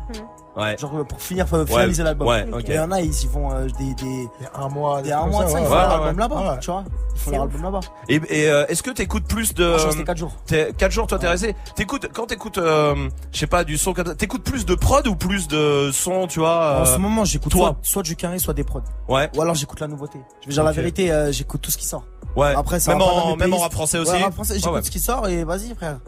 Ouais. 0.57 0.77
Genre 0.77 0.97
euh, 0.99 1.05
pour 1.05 1.21
finir, 1.23 1.47
euh, 1.55 1.65
finaliser 1.65 2.03
l'album. 2.03 2.29
Ouais, 2.29 2.47
il 2.67 2.75
y 2.75 2.79
en 2.79 2.91
a, 2.91 3.01
ils 3.01 3.23
y 3.23 3.27
vont 3.27 3.51
euh, 3.53 3.67
des, 3.79 3.95
des, 3.95 4.05
Il 4.05 4.43
y 4.43 4.47
a 4.53 4.61
un 4.61 4.69
mois. 4.69 5.01
des 5.03 5.13
un 5.13 5.27
mois 5.27 5.45
de 5.45 5.51
ça, 5.51 5.61
ils 5.61 5.67
font 5.67 5.71
Ouais, 5.73 5.79
leur 5.81 5.89
ouais, 6.03 6.09
album 6.09 6.19
là-bas, 6.19 6.59
tu 6.61 6.71
vois. 6.71 6.85
Ils 7.15 7.19
font 7.19 7.31
C'est 7.31 7.37
leur 7.37 7.47
ouf. 7.47 7.55
album 7.55 7.63
là-bas. 7.63 7.81
Et, 8.09 8.15
et 8.29 8.51
euh, 8.51 8.67
est-ce 8.67 8.83
que 8.83 8.91
t'écoutes 8.91 9.25
plus 9.27 9.55
de. 9.55 9.67
Moi, 9.67 9.79
je 9.79 9.87
restais 9.87 10.05
4 10.05 10.17
jours. 10.19 10.33
T'es 10.47 10.73
4 10.77 10.93
jours, 10.93 11.07
toi 11.07 11.19
t'es 11.19 11.29
resté? 11.29 11.57
T'écoutes 11.75 12.09
quand 12.13 12.27
t'écoutes, 12.27 12.59
euh, 12.59 13.09
je 13.33 13.39
sais 13.39 13.47
pas, 13.47 13.65
du 13.65 13.79
son. 13.79 13.95
T'écoutes 13.95 14.43
plus 14.45 14.67
de 14.67 14.75
prod 14.75 15.07
ou 15.07 15.15
plus 15.17 15.49
de 15.49 15.91
son, 15.93 16.27
tu 16.27 16.41
vois 16.41 16.81
En 16.81 16.85
ce 16.85 16.99
moment, 16.99 17.25
j'écoute 17.25 17.53
toi? 17.53 17.69
soit, 17.69 17.77
soit 17.83 18.03
du 18.03 18.15
carré, 18.17 18.39
soit 18.39 18.55
des 18.55 18.65
prods. 18.65 18.83
Ouais, 19.09 19.31
Ou 19.37 19.43
alors 19.43 19.55
j'écoute 19.55 19.81
la 19.81 19.87
nouveauté. 19.89 20.19
Je 20.43 20.49
vais 20.49 20.53
dire 20.55 20.65
la 20.65 20.73
vérité, 20.73 21.11
euh, 21.13 21.33
j'écoute 21.33 21.61
tout 21.63 21.71
ce 21.71 21.79
qui 21.79 21.87
sort. 21.87 22.05
ouais. 22.37 22.55
Après, 22.55 22.79
ça 22.81 22.93
même 22.93 23.01
en, 23.03 23.37
même 23.37 23.55
en 23.55 23.59
rap 23.59 23.73
français 23.73 23.99
aussi? 23.99 24.13
Ouais, 24.13 24.23
rap 24.23 24.35
français, 24.35 24.59
j'écoute 24.59 24.85
ce 24.85 24.91
qui 24.91 25.01
sort 25.01 25.27
et 25.29 25.45
vas-y, 25.45 25.75
frère. 25.75 25.99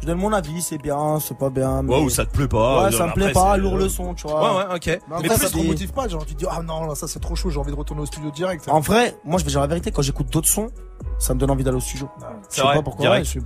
Je 0.00 0.06
donne 0.06 0.18
mon 0.18 0.32
avis, 0.32 0.62
c'est 0.62 0.78
bien, 0.78 1.18
c'est 1.20 1.36
pas 1.36 1.50
bien. 1.50 1.82
Mais... 1.82 1.94
Ouais, 1.94 2.00
ou 2.02 2.08
ça 2.10 2.24
te 2.24 2.30
plaît 2.30 2.48
pas. 2.48 2.82
Ouais, 2.84 2.94
euh, 2.94 2.98
ça 2.98 3.06
me 3.06 3.12
plaît 3.12 3.32
pas, 3.32 3.56
lourd 3.58 3.76
le 3.76 3.88
son, 3.88 4.14
tu 4.14 4.26
Ouais, 4.26 4.32
vois. 4.32 4.56
ouais, 4.68 4.74
ok. 4.76 4.86
Mais 4.86 4.98
Mais 5.08 5.16
après, 5.32 5.36
ça 5.36 5.50
te 5.50 5.58
motive 5.58 5.92
pas, 5.92 6.08
genre 6.08 6.24
tu 6.24 6.34
te 6.34 6.38
dis 6.38 6.46
ah 6.50 6.62
non 6.62 6.86
là 6.86 6.94
ça 6.94 7.06
c'est 7.06 7.20
trop 7.20 7.34
chaud, 7.36 7.50
j'ai 7.50 7.58
envie 7.58 7.70
de 7.72 7.76
retourner 7.76 8.02
au 8.02 8.06
studio 8.06 8.30
direct. 8.30 8.66
En 8.68 8.80
vrai, 8.80 9.16
moi 9.24 9.38
je 9.38 9.44
vais 9.44 9.50
dire 9.50 9.60
la 9.60 9.66
vérité, 9.66 9.92
quand 9.92 10.02
j'écoute 10.02 10.30
d'autres 10.32 10.48
sons, 10.48 10.70
ça 11.18 11.34
me 11.34 11.38
donne 11.38 11.50
envie 11.50 11.64
d'aller 11.64 11.76
au 11.76 11.80
studio. 11.80 12.08
Je 12.18 12.24
C'est 12.48 12.60
sais 12.60 12.66
vrai, 12.66 12.76
pas 12.76 12.82
pourquoi. 12.82 13.10
ouais, 13.10 13.24
je- 13.24 13.40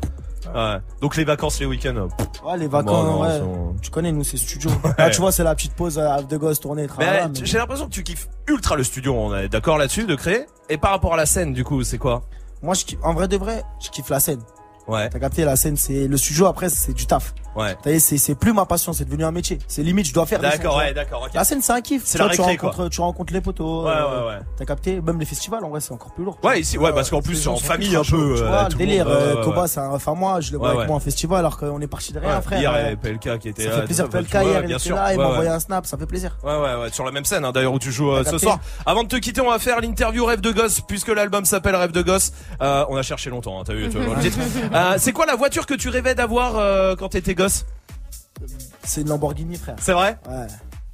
Ouais. 0.54 0.76
Donc 1.00 1.16
les 1.16 1.24
vacances, 1.24 1.58
les 1.58 1.64
week-ends. 1.64 1.96
euh, 1.96 2.08
Ouais, 2.46 2.58
les 2.58 2.68
bon, 2.68 2.76
vacances, 2.76 3.04
non, 3.06 3.22
ouais. 3.22 3.38
sont- 3.38 3.74
Tu 3.80 3.90
connais, 3.90 4.12
nous, 4.12 4.22
c'est 4.24 4.36
studio. 4.36 4.70
Là, 4.98 5.08
tu 5.08 5.20
vois, 5.22 5.32
c'est 5.32 5.42
la 5.42 5.54
petite 5.54 5.72
pause 5.72 5.98
euh, 5.98 6.20
de 6.20 6.36
gosse 6.36 6.60
tournée, 6.60 6.86
Mais 6.98 7.06
euh, 7.08 7.28
mais- 7.32 7.46
j'ai 7.46 7.56
l'impression 7.56 7.86
que 7.86 7.90
tu 7.92 8.02
kiffes 8.02 8.28
ultra 8.46 8.76
le 8.76 8.84
studio. 8.84 9.14
On 9.14 9.34
est 9.34 9.48
d'accord 9.48 9.78
là-dessus 9.78 10.04
de 10.04 10.14
créer. 10.14 10.44
Et 10.68 10.76
par 10.76 10.90
rapport 10.90 11.14
à 11.14 11.16
la 11.16 11.24
scène, 11.24 11.54
du 11.54 11.64
coup, 11.64 11.82
c'est 11.82 11.96
quoi? 11.96 12.24
Moi, 12.62 12.74
je 12.74 12.84
kiffe- 12.84 12.98
en 13.02 13.14
vrai 13.14 13.26
de 13.26 13.38
vrai, 13.38 13.62
je 13.82 13.88
kiffe 13.88 14.10
la 14.10 14.20
scène. 14.20 14.40
Ouais, 14.86 15.08
T'as 15.08 15.18
capté, 15.18 15.44
la 15.44 15.56
scène, 15.56 15.76
c'est 15.76 16.06
le 16.06 16.16
studio 16.16 16.46
après, 16.46 16.68
c'est 16.68 16.92
du 16.92 17.06
taf. 17.06 17.34
Ouais. 17.56 17.76
C'est 17.98 18.18
c'est 18.18 18.34
plus 18.34 18.52
ma 18.52 18.66
passion, 18.66 18.92
c'est 18.92 19.04
devenu 19.04 19.24
un 19.24 19.30
métier. 19.30 19.58
C'est 19.68 19.82
limite, 19.82 20.06
je 20.06 20.14
dois 20.14 20.26
faire 20.26 20.40
D'accord, 20.40 20.76
ouais, 20.78 20.92
d'accord. 20.92 21.22
ok. 21.24 21.34
La 21.34 21.44
scène, 21.44 21.60
c'est 21.62 21.72
un 21.72 21.80
kiff. 21.80 22.02
C'est 22.04 22.18
la 22.18 22.28
tu 22.28 22.40
récré, 22.40 22.56
quoi. 22.56 22.70
rencontres, 22.70 22.90
tu 22.90 23.00
rencontres 23.00 23.32
les 23.32 23.40
potos. 23.40 23.84
Ouais, 23.86 23.90
euh, 23.92 24.20
ouais, 24.22 24.28
ouais. 24.34 24.38
T'as 24.56 24.64
capté, 24.64 25.00
même 25.00 25.18
les 25.18 25.24
festivals, 25.26 25.64
en 25.64 25.68
vrai, 25.70 25.80
c'est 25.80 25.92
encore 25.92 26.12
plus 26.12 26.24
lourd. 26.24 26.38
Ouais, 26.42 26.60
ici, 26.60 26.78
ouais, 26.78 26.92
parce 26.92 27.10
qu'en 27.10 27.22
plus, 27.22 27.46
en 27.48 27.56
famille 27.56 27.94
un 27.96 28.02
peu. 28.02 28.34
Tu 28.36 28.42
euh, 28.42 28.48
vois, 28.48 28.68
le 28.68 28.74
délire, 28.74 29.06
euh, 29.08 29.32
ouais, 29.34 29.38
ouais, 29.38 29.44
Koba, 29.44 29.62
ouais. 29.62 29.68
c'est 29.68 29.80
un, 29.80 29.90
enfin, 29.90 30.14
moi, 30.14 30.40
je 30.40 30.52
le 30.52 30.58
vois 30.58 30.68
Ouais, 30.68 30.70
avec 30.74 30.80
ouais. 30.82 30.86
moi 30.88 30.96
en 30.96 31.00
festival, 31.00 31.38
alors 31.40 31.58
qu'on 31.58 31.80
est 31.80 31.86
parti 31.86 32.12
de 32.12 32.18
rien, 32.18 32.36
Ouais, 32.36 32.42
frère. 32.42 32.58
Hier, 32.60 32.72
il 32.72 32.82
y 32.82 32.86
avait 32.86 32.96
PLK 32.96 33.38
qui 33.38 33.48
était 33.48 33.64
Ça 33.64 33.70
là. 33.70 33.76
fait 33.78 33.84
plaisir, 33.84 34.04
ça, 34.06 34.10
PLK, 34.10 34.32
hier, 34.34 34.64
il 34.64 34.72
était 34.72 34.88
là, 34.90 35.12
il 35.12 35.16
Ouais, 35.18 35.22
m'a 35.22 35.24
ouais. 35.24 35.32
envoyé 35.32 35.50
un 35.50 35.60
snap, 35.60 35.86
ça 35.86 35.96
fait 35.96 36.06
plaisir. 36.06 36.36
Ouais, 36.42 36.52
ouais, 36.56 36.74
ouais, 36.82 36.90
sur 36.92 37.04
la 37.04 37.12
même 37.12 37.24
scène, 37.24 37.44
hein, 37.44 37.52
d'ailleurs, 37.52 37.72
où 37.72 37.78
tu 37.78 37.92
joues 37.92 38.12
ce 38.24 38.38
soir. 38.38 38.58
Avant 38.86 39.02
de 39.04 39.08
te 39.08 39.16
quitter, 39.16 39.40
on 39.40 39.50
va 39.50 39.58
faire 39.58 39.80
l'interview 39.80 40.24
Rêve 40.24 40.40
de 40.40 40.50
gosse, 40.52 40.80
puisque 40.80 41.08
l'album 41.08 41.44
s'appelle 41.44 41.76
Rêve 41.76 41.92
de 41.92 42.02
gosse. 42.02 42.32
On 42.60 42.96
a 42.96 43.02
cherché 43.02 43.30
longtemps, 43.30 43.60
hein, 43.60 43.64
t'as 43.66 43.74
vu. 43.74 43.88
Euh, 44.74 44.94
c'est 44.98 45.12
quoi 45.12 45.26
la 45.26 45.36
voiture 45.36 45.66
que 45.66 45.74
tu 45.74 45.88
rêvais 45.88 46.14
d'avoir 46.14 46.96
quand 46.96 47.08
t'étais 47.08 47.34
gosse 47.34 47.43
C'est 48.82 49.00
une 49.02 49.08
Lamborghini, 49.08 49.56
frère. 49.56 49.76
C'est 49.80 49.92
vrai 49.92 50.18
Ouais. 50.28 50.46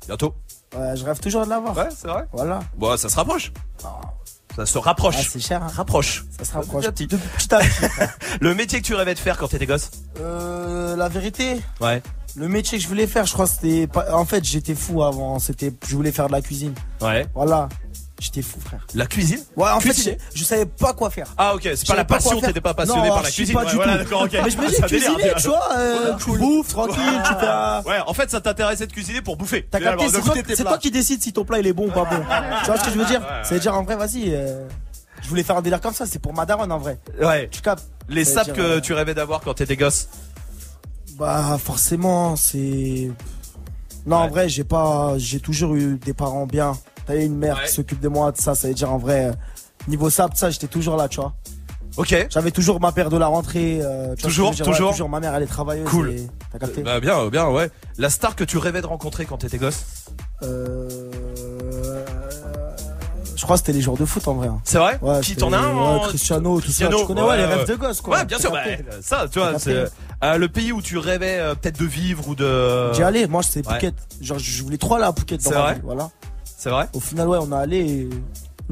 Bientôt. 0.07 0.35
Ouais, 0.77 0.97
je 0.97 1.05
rêve 1.05 1.19
toujours 1.21 1.45
de 1.45 1.51
l'avoir. 1.51 1.77
Ouais, 1.77 1.89
c'est 1.97 2.09
vrai. 2.09 2.25
Voilà. 2.33 2.61
Bon, 2.77 2.97
ça 2.97 3.09
se 3.09 3.17
rapproche. 3.17 3.53
Ça 4.57 4.67
se 4.67 4.79
Ah, 4.79 4.83
rapproche. 4.83 5.29
c'est 5.31 5.41
cher, 5.41 5.63
hein. 5.63 5.69
rapproche. 5.75 6.25
Ça 6.39 6.45
se 6.45 6.53
rapproche. 6.53 6.85
Petit 6.87 6.89
à 6.89 6.93
petit. 6.93 7.07
De 7.07 7.17
petit 7.17 7.55
à 7.55 7.59
petit. 7.59 8.11
Le 8.41 8.55
métier 8.55 8.81
que 8.81 8.87
tu 8.87 8.95
rêvais 8.95 9.15
de 9.15 9.19
faire 9.19 9.37
quand 9.39 9.49
t'étais 9.49 9.67
gosse 9.67 9.91
Euh, 10.21 10.97
la 10.97 11.09
vérité, 11.09 11.61
Ouais. 11.81 12.03
le 12.37 12.49
métier 12.49 12.79
que 12.79 12.83
je 12.85 12.89
voulais 12.89 13.07
faire, 13.07 13.27
je 13.27 13.33
crois, 13.33 13.47
c'était 13.47 13.87
pas, 13.87 14.13
en 14.15 14.25
fait, 14.25 14.45
j'étais 14.45 14.75
fou 14.75 15.03
avant. 15.03 15.39
C'était, 15.39 15.73
je 15.89 15.95
voulais 15.97 16.13
faire 16.13 16.27
de 16.27 16.33
la 16.33 16.43
cuisine. 16.43 16.75
Ouais. 17.01 17.27
Voilà. 17.35 17.69
J'étais 18.21 18.43
fou, 18.43 18.61
frère. 18.61 18.87
La 18.95 19.07
cuisine 19.07 19.41
Ouais, 19.57 19.71
en 19.71 19.79
Cuisiner. 19.79 20.13
fait, 20.19 20.21
je, 20.35 20.41
je 20.41 20.45
savais 20.45 20.67
pas 20.67 20.93
quoi 20.93 21.09
faire. 21.09 21.33
Ah, 21.39 21.55
ok, 21.55 21.63
c'est 21.63 21.71
pas 21.71 21.77
savais 21.87 21.97
la 21.97 22.05
pas 22.05 22.17
quoi 22.17 22.23
passion, 22.25 22.39
faire. 22.41 22.49
t'étais 22.51 22.61
pas 22.61 22.75
passionné 22.75 23.01
Non, 23.01 23.09
par 23.09 23.17
la 23.23 23.27
archi 23.29 23.35
cuisine. 23.37 23.55
pas 23.55 23.65
Ouais, 23.65 23.71
du 23.71 23.77
voilà, 23.77 23.93
tout. 23.93 23.99
d'accord, 24.05 24.23
ok. 24.23 24.33
Mais 24.45 24.51
je 24.51 24.57
me 24.59 24.67
dis, 24.69 24.75
délire, 24.77 24.87
cuisiner, 25.17 25.33
tu 25.39 25.49
vois, 25.49 25.69
euh, 25.79 26.15
tu 26.23 26.39
bouffes, 26.39 26.69
tranquille, 26.69 27.23
tu. 27.25 27.89
Ouais, 27.89 27.99
en 28.07 28.13
fait, 28.15 28.31
ça 28.31 28.41
t'intéressait 28.43 28.87
de 28.87 28.93
cuisiner 28.93 29.23
pour 29.23 29.39
bouffer. 29.39 29.67
T'as 29.71 29.81
capté, 29.81 30.05
c'est 30.07 30.13
toi, 30.13 30.21
goûter 30.21 30.43
tes 30.43 30.55
c'est 30.55 30.63
plats. 30.65 30.73
toi 30.73 30.79
qui 30.79 30.91
décides 30.91 31.23
si 31.23 31.33
ton 31.33 31.45
plat 31.47 31.59
il 31.61 31.67
est 31.67 31.73
bon 31.73 31.89
ou 31.89 31.91
pas 31.91 32.05
bon. 32.05 32.17
tu 32.61 32.67
vois 32.67 32.79
ce 32.79 32.85
que 32.85 32.91
je 32.91 32.99
veux 32.99 33.07
dire 33.07 33.23
C'est 33.43 33.59
dire 33.59 33.75
en 33.75 33.83
vrai, 33.85 33.97
vas-y. 33.97 34.35
euh, 34.35 34.69
je 35.23 35.29
voulais 35.29 35.43
faire 35.43 35.57
un 35.57 35.63
délire 35.63 35.81
comme 35.81 35.95
ça, 35.95 36.05
c'est 36.05 36.19
pour 36.19 36.35
ma 36.35 36.45
daronne 36.45 36.73
en 36.73 36.79
vrai. 36.79 36.99
Ouais. 37.23 37.49
Tu 37.51 37.63
captes 37.63 37.85
Les 38.11 38.25
Ça 38.27 38.31
veut 38.31 38.37
sapes 38.37 38.45
dire, 38.47 38.55
que 38.55 38.61
euh, 38.77 38.81
tu 38.81 38.93
rêvais 38.93 39.15
d'avoir 39.15 39.41
quand 39.41 39.55
t'étais 39.55 39.77
gosse. 39.77 40.09
Bah 41.19 41.59
forcément, 41.63 42.37
c'est. 42.37 43.11
Non, 44.07 44.17
en 44.17 44.29
vrai, 44.29 44.49
j'ai 44.49 44.65
pas, 44.65 45.15
j'ai 45.19 45.41
toujours 45.41 45.75
eu 45.75 45.97
des 45.99 46.15
parents 46.15 46.47
bien. 46.47 46.73
T'as 47.11 47.17
eu 47.17 47.25
une 47.25 47.37
mère 47.37 47.57
Ouais. 47.57 47.67
qui 47.67 47.73
s'occupe 47.73 47.99
de 48.01 48.09
moi, 48.09 48.31
de 48.31 48.37
ça. 48.37 48.55
Ça 48.55 48.69
veut 48.69 48.75
dire 48.75 48.93
en 48.93 48.99
vrai, 48.99 49.27
euh, 49.27 49.33
niveau 49.89 50.11
sap, 50.11 50.37
ça, 50.37 50.49
j'étais 50.51 50.69
toujours 50.69 50.97
là, 50.97 51.09
tu 51.09 51.17
vois. 51.21 51.33
Ok. 51.97 52.15
J'avais 52.31 52.53
toujours 52.53 52.81
ma 52.81 52.93
paire 52.93 53.11
de 53.11 53.17
la 53.17 53.27
rentrée. 53.27 53.81
euh, 53.83 54.15
Toujours, 54.15 54.53
dire, 54.53 54.65
ouais, 54.65 54.73
toujours. 54.73 54.91
toujours. 54.93 55.09
Ma 55.09 55.19
mère, 55.19 55.35
elle 55.35 55.43
est 55.43 55.47
travailleuse. 55.47 55.89
Cool. 55.89 56.15
T'as 56.53 56.59
capté 56.61 56.83
Bah 56.83 57.01
bien, 57.01 57.27
bien, 57.29 57.49
ouais. 57.49 57.69
La 57.99 58.11
star 58.11 58.37
que 58.37 58.45
tu 58.45 58.59
rêvais 58.59 58.81
de 58.81 58.87
rencontrer 58.87 59.25
quand 59.25 59.39
t'étais 59.39 59.59
gosse. 59.59 59.83
Euh... 60.45 60.89
Je 63.37 63.43
crois 63.47 63.57
que 63.57 63.61
c'était 63.61 63.73
les 63.73 63.81
joueurs 63.81 63.97
de 63.97 64.05
foot 64.05 64.29
en 64.29 64.35
vrai. 64.35 64.49
hein. 64.49 64.61
C'est 64.65 64.79
vrai 64.79 64.99
Ouais, 65.03 65.21
Qui 65.21 65.35
t'en 65.35 65.53
a 65.53 65.59
un 65.59 65.95
ouais, 65.97 66.09
Cristiano, 66.09 66.57
tout 66.57 66.63
Cristiano, 66.63 66.97
ça. 66.99 67.03
Tu 67.03 67.07
connais 67.09 67.23
ouais, 67.23 67.37
les 67.39 67.45
rêves 67.47 67.67
de 67.67 67.75
gosse 67.75 68.01
quoi. 68.03 68.19
Ouais, 68.19 68.25
bien 68.27 68.39
sûr. 68.39 68.53
bah, 68.53 68.61
ça, 69.01 69.27
tu 69.33 69.39
vois, 69.39 69.59
c'est 69.59 69.87
euh, 70.23 70.37
le 70.37 70.49
pays 70.49 70.73
où 70.73 70.83
tu 70.83 70.99
rêvais 70.99 71.39
euh, 71.39 71.55
peut-être 71.55 71.81
de 71.81 71.87
vivre 71.87 72.29
ou 72.29 72.35
de. 72.35 72.93
J'y 72.93 73.03
allais, 73.03 73.27
moi 73.27 73.43
c'était. 73.43 73.69
Phuket. 73.69 73.95
Genre 74.21 74.39
je 74.39 74.63
voulais 74.63 74.77
trop 74.77 74.97
aller 74.97 75.05
à 75.05 75.13
Phuket 75.13 75.41
C'est 75.41 75.55
vrai 75.55 75.75
vie, 75.75 75.81
voilà. 75.83 76.11
C'est 76.61 76.69
vrai. 76.69 76.87
Au 76.93 77.01
final 77.01 77.27
ouais, 77.27 77.39
on 77.41 77.51
a 77.53 77.59
allé 77.61 77.79
et... 77.79 78.11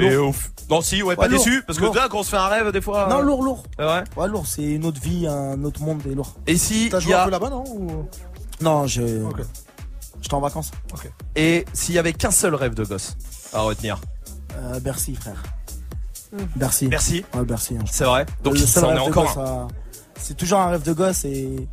Et 0.04 0.10
Lourd. 0.10 0.28
ouf. 0.28 0.52
Non, 0.68 0.82
si, 0.82 1.02
ouais, 1.02 1.16
pas 1.16 1.22
Ouais, 1.22 1.28
lourd, 1.30 1.42
déçu, 1.42 1.62
parce 1.66 1.78
que 1.78 1.84
là, 1.96 2.08
quand 2.10 2.18
on 2.18 2.22
se 2.22 2.28
fait 2.28 2.36
un 2.36 2.48
rêve, 2.48 2.70
des 2.70 2.82
fois. 2.82 3.08
Non, 3.08 3.22
lourd, 3.22 3.42
lourd. 3.42 3.62
C'est 3.78 3.84
vrai. 3.84 4.04
Ouais, 4.14 4.28
lourd, 4.28 4.46
c'est 4.46 4.62
une 4.62 4.84
autre 4.84 5.00
vie, 5.00 5.26
un 5.26 5.64
autre 5.64 5.80
monde 5.80 6.02
et 6.06 6.14
lourd. 6.14 6.36
Et 6.46 6.58
si 6.58 6.90
T'as 6.90 7.00
joué 7.00 7.14
un 7.14 7.20
a 7.20 7.24
peu 7.24 7.30
là-bas 7.30 7.48
non 7.48 7.64
ou... 7.66 8.06
Non, 8.60 8.86
je 8.86 9.24
Ok. 9.24 9.40
j'étais 10.20 10.34
en 10.34 10.40
vacances. 10.40 10.70
et 11.34 11.64
s'il 11.72 11.94
y 11.94 11.98
avait 11.98 12.12
qu'un 12.12 12.30
seul 12.30 12.54
rêve 12.54 12.74
de 12.74 12.84
gosse 12.84 13.16
à 13.54 13.60
retenir. 13.60 13.98
Euh, 14.56 14.78
Bercy, 14.80 15.14
frère. 15.14 15.42
Bercy. 16.56 16.88
Merci. 16.88 17.24
Ouais, 17.34 17.44
Bercy. 17.44 17.76
hein. 17.80 17.84
C'est 17.90 18.04
vrai. 18.04 18.26
Donc 18.44 18.52
Le 18.52 18.60
seul 18.60 18.82
ça 18.82 18.88
en 18.88 18.90
est 18.90 18.98
rêve 18.98 19.04
de 19.14 19.18
encore 19.18 19.68
C'est 20.20 20.36
toujours 20.36 20.58
un 20.58 20.68
rêve 20.68 20.82
de 20.82 20.92
gosse 20.92 21.24
et 21.24 21.66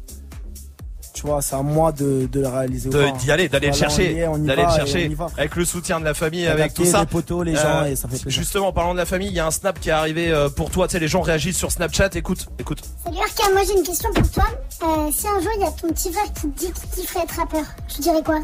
tu 1.16 1.22
vois, 1.26 1.42
c'est 1.42 1.56
à 1.56 1.62
moi 1.62 1.92
de, 1.94 2.28
de 2.30 2.42
le 2.42 2.48
réaliser. 2.48 2.90
d'y 2.90 3.32
aller, 3.32 3.48
d'aller 3.48 3.68
le 3.68 3.74
Voilà, 3.74 3.90
chercher, 3.90 4.14
d'aller 4.38 4.64
le 4.64 4.70
chercher 4.70 5.18
avec 5.38 5.56
le 5.56 5.64
soutien 5.66 6.00
de 6.02 6.06
la 6.06 6.14
famille, 6.14 6.46
avec 6.46 6.74
tout 6.74 6.84
ça. 6.86 7.00
Les 7.00 7.06
potos, 7.06 7.44
les 7.44 7.56
gens 7.56 7.62
Euh, 7.84 7.86
et 7.86 7.96
ça 7.96 8.10
fait 8.10 8.22
plaisir. 8.22 8.30
Justement, 8.42 8.68
en 8.68 8.74
parlant 8.74 8.94
de 8.94 9.00
la 9.00 9.06
famille, 9.06 9.30
il 9.30 9.34
y 9.34 9.40
a 9.40 9.48
un 9.48 9.52
snap 9.52 9.80
qui 9.80 9.90
est 9.90 9.94
arrivé 9.94 10.30
euh, 10.30 10.50
pour 10.50 10.70
toi. 10.70 10.88
Tu 10.88 10.92
sais, 10.94 11.00
les 11.00 11.08
gens 11.08 11.22
réagissent 11.22 11.58
sur 11.58 11.72
Snapchat. 11.72 12.10
Écoute, 12.16 12.48
écoute. 12.60 12.82
Salut 13.04 13.18
RK, 13.18 13.54
moi 13.54 13.62
j'ai 13.66 13.78
une 13.78 13.84
question 13.84 14.10
pour 14.14 14.30
toi. 14.30 14.44
Euh, 14.84 15.10
si 15.12 15.26
un 15.28 15.40
jour 15.40 15.52
il 15.56 15.62
y 15.62 15.66
a 15.66 15.72
ton 15.72 15.88
petit 15.88 16.12
frère 16.12 16.26
qui 16.34 16.42
te 16.50 16.60
dit 16.60 16.72
qu'il 16.74 16.90
kifferait 17.02 17.24
être 17.24 17.36
rappeur, 17.38 17.64
tu 17.88 18.02
dirais 18.02 18.22
quoi? 18.24 18.40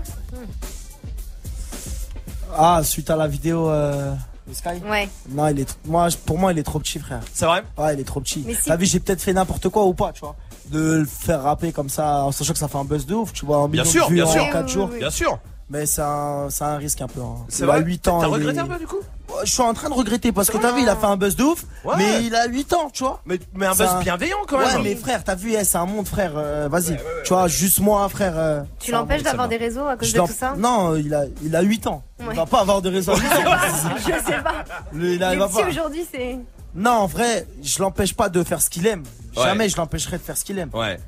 Ah, 2.58 2.82
suite 2.84 3.10
à 3.10 3.16
la 3.16 3.28
vidéo 3.28 3.70
euh, 3.70 4.14
Sky? 4.54 4.70
Ouais. 4.90 5.10
Non, 5.30 5.48
il 5.50 5.60
est, 5.62 5.78
moi, 5.86 6.08
pour 6.26 6.38
moi, 6.38 6.52
il 6.52 6.60
est 6.60 6.64
trop 6.64 6.80
petit, 6.80 7.00
frère. 7.00 7.22
C'est 7.34 7.46
vrai? 7.46 7.64
Ouais, 7.78 7.94
il 7.94 8.00
est 8.00 8.06
trop 8.06 8.20
petit. 8.22 8.46
T'as 8.66 8.76
vu, 8.76 8.86
j'ai 8.86 9.00
peut-être 9.00 9.22
fait 9.22 9.34
n'importe 9.34 9.70
quoi 9.70 9.86
ou 9.86 9.94
pas, 9.94 10.12
tu 10.14 10.22
vois. 10.22 10.36
De 10.72 10.80
le 11.00 11.06
faire 11.06 11.44
rapper 11.44 11.72
comme 11.72 11.90
ça, 11.90 12.24
en 12.24 12.32
sachant 12.32 12.54
que 12.54 12.60
ça 12.60 12.68
fait 12.68 12.78
un 12.78 12.86
buzz 12.86 13.06
de 13.06 13.14
ouf, 13.16 13.34
tu 13.34 13.46
vois. 13.46 13.58
Un 13.58 13.68
Bien 13.68 13.84
sûr, 13.84 14.06
de 14.06 14.10
vues 14.10 14.16
bien 14.16 14.26
en 14.26 14.32
sûr. 14.32 14.44
4 14.52 14.56
Oui, 14.56 14.64
oui, 14.66 14.72
jours. 14.74 14.88
Bien 14.88 15.10
sûr. 15.10 15.40
Mais 15.70 15.86
c'est 15.86 16.02
un, 16.02 16.48
c'est 16.50 16.66
un 16.66 16.76
risque 16.76 17.00
un 17.02 17.08
peu. 17.08 17.22
Hein. 17.22 17.46
C'est 17.48 17.66
vrai. 17.66 17.82
8 17.82 18.08
ans. 18.10 18.20
T'as 18.20 18.28
il 18.28 18.34
regretté 18.34 18.58
est- 18.58 18.62
un 18.62 18.66
peu 18.68 18.78
du 18.78 18.88
coup 18.88 18.98
Ouais, 19.30 19.46
Je 19.46 19.52
suis 19.54 19.62
en 19.62 19.74
train 19.74 19.88
de 19.88 19.94
regretter 19.94 20.34
parce 20.34 20.50
que 20.50 20.58
t'as 20.58 20.74
vu, 20.74 20.82
il 20.82 20.90
a 20.90 20.98
fait 20.98 21.06
un 21.06 21.16
buzz 21.16 21.38
de 21.38 21.44
ouf, 21.44 21.64
Ouais. 21.86 21.94
mais 21.98 22.26
il 22.26 22.36
a 22.36 22.46
8 22.48 22.74
ans, 22.74 22.90
tu 22.92 23.04
vois. 23.04 23.22
mais, 23.26 23.40
mais 23.54 23.66
un 23.66 23.72
buzz 23.72 23.88
un- 23.88 24.00
bienveillant 24.02 24.36
quand 24.46 24.58
Ouais, 24.58 24.66
même. 24.74 24.84
mais 24.84 24.96
frère, 24.96 25.24
t'as 25.24 25.36
vu, 25.36 25.54
eh, 25.54 25.64
c'est 25.64 25.78
un 25.78 25.86
monde, 25.86 26.06
frère. 26.10 26.34
euh, 26.36 26.68
Vas-y, 26.70 26.98
tu 27.24 27.30
vois, 27.34 27.48
juste 27.48 27.80
moi, 27.80 28.10
frère. 28.10 28.34
euh, 28.36 28.62
Tu 28.80 28.92
l'empêches 28.92 29.24
d'avoir 29.24 29.48
des 29.48 29.56
réseaux 29.56 29.88
à 29.88 29.96
cause 29.96 30.10
Je 30.10 30.14
de 30.14 30.18
l'en- 30.18 30.28
tout 30.28 30.34
ça 30.38 30.54
Non, 30.58 30.96
il 30.98 31.14
a, 31.14 31.24
il 31.42 31.56
a 31.56 31.62
8 31.62 31.88
ans. 31.88 32.04
Il 32.20 32.28
Ouais. 32.28 32.36
va 32.36 32.46
pas 32.46 32.60
avoir 32.60 32.82
de 32.82 32.90
raison. 32.90 33.14
Je 33.16 33.22
sais 33.22 33.44
pas. 33.44 33.60
Je 33.98 34.04
sais 34.32 34.42
pas. 34.44 34.66
Le- 34.92 35.14
il 35.14 35.24
a- 35.24 35.34
il 35.34 35.40
Mais 35.40 35.46
va 35.46 35.50
si 35.50 35.62
pas. 35.62 35.70
aujourd'hui 35.70 36.06
c'est. 36.12 36.38
Non, 36.76 36.92
en 36.92 37.06
vrai, 37.08 37.46
je 37.64 37.80
l'empêche 37.82 38.14
pas 38.14 38.30
de 38.30 38.44
faire 38.44 38.62
ce 38.62 38.70
qu'il 38.70 38.88
aime. 38.88 39.04
Ouais. 39.36 39.44
Jamais 39.44 39.70
je 39.70 39.78
l'empêcherai 39.78 40.18
de 40.18 40.22
faire 40.24 40.38
ce 40.38 40.46
qu'il 40.46 40.58
aime. 40.60 40.70
Ouais. 40.74 41.00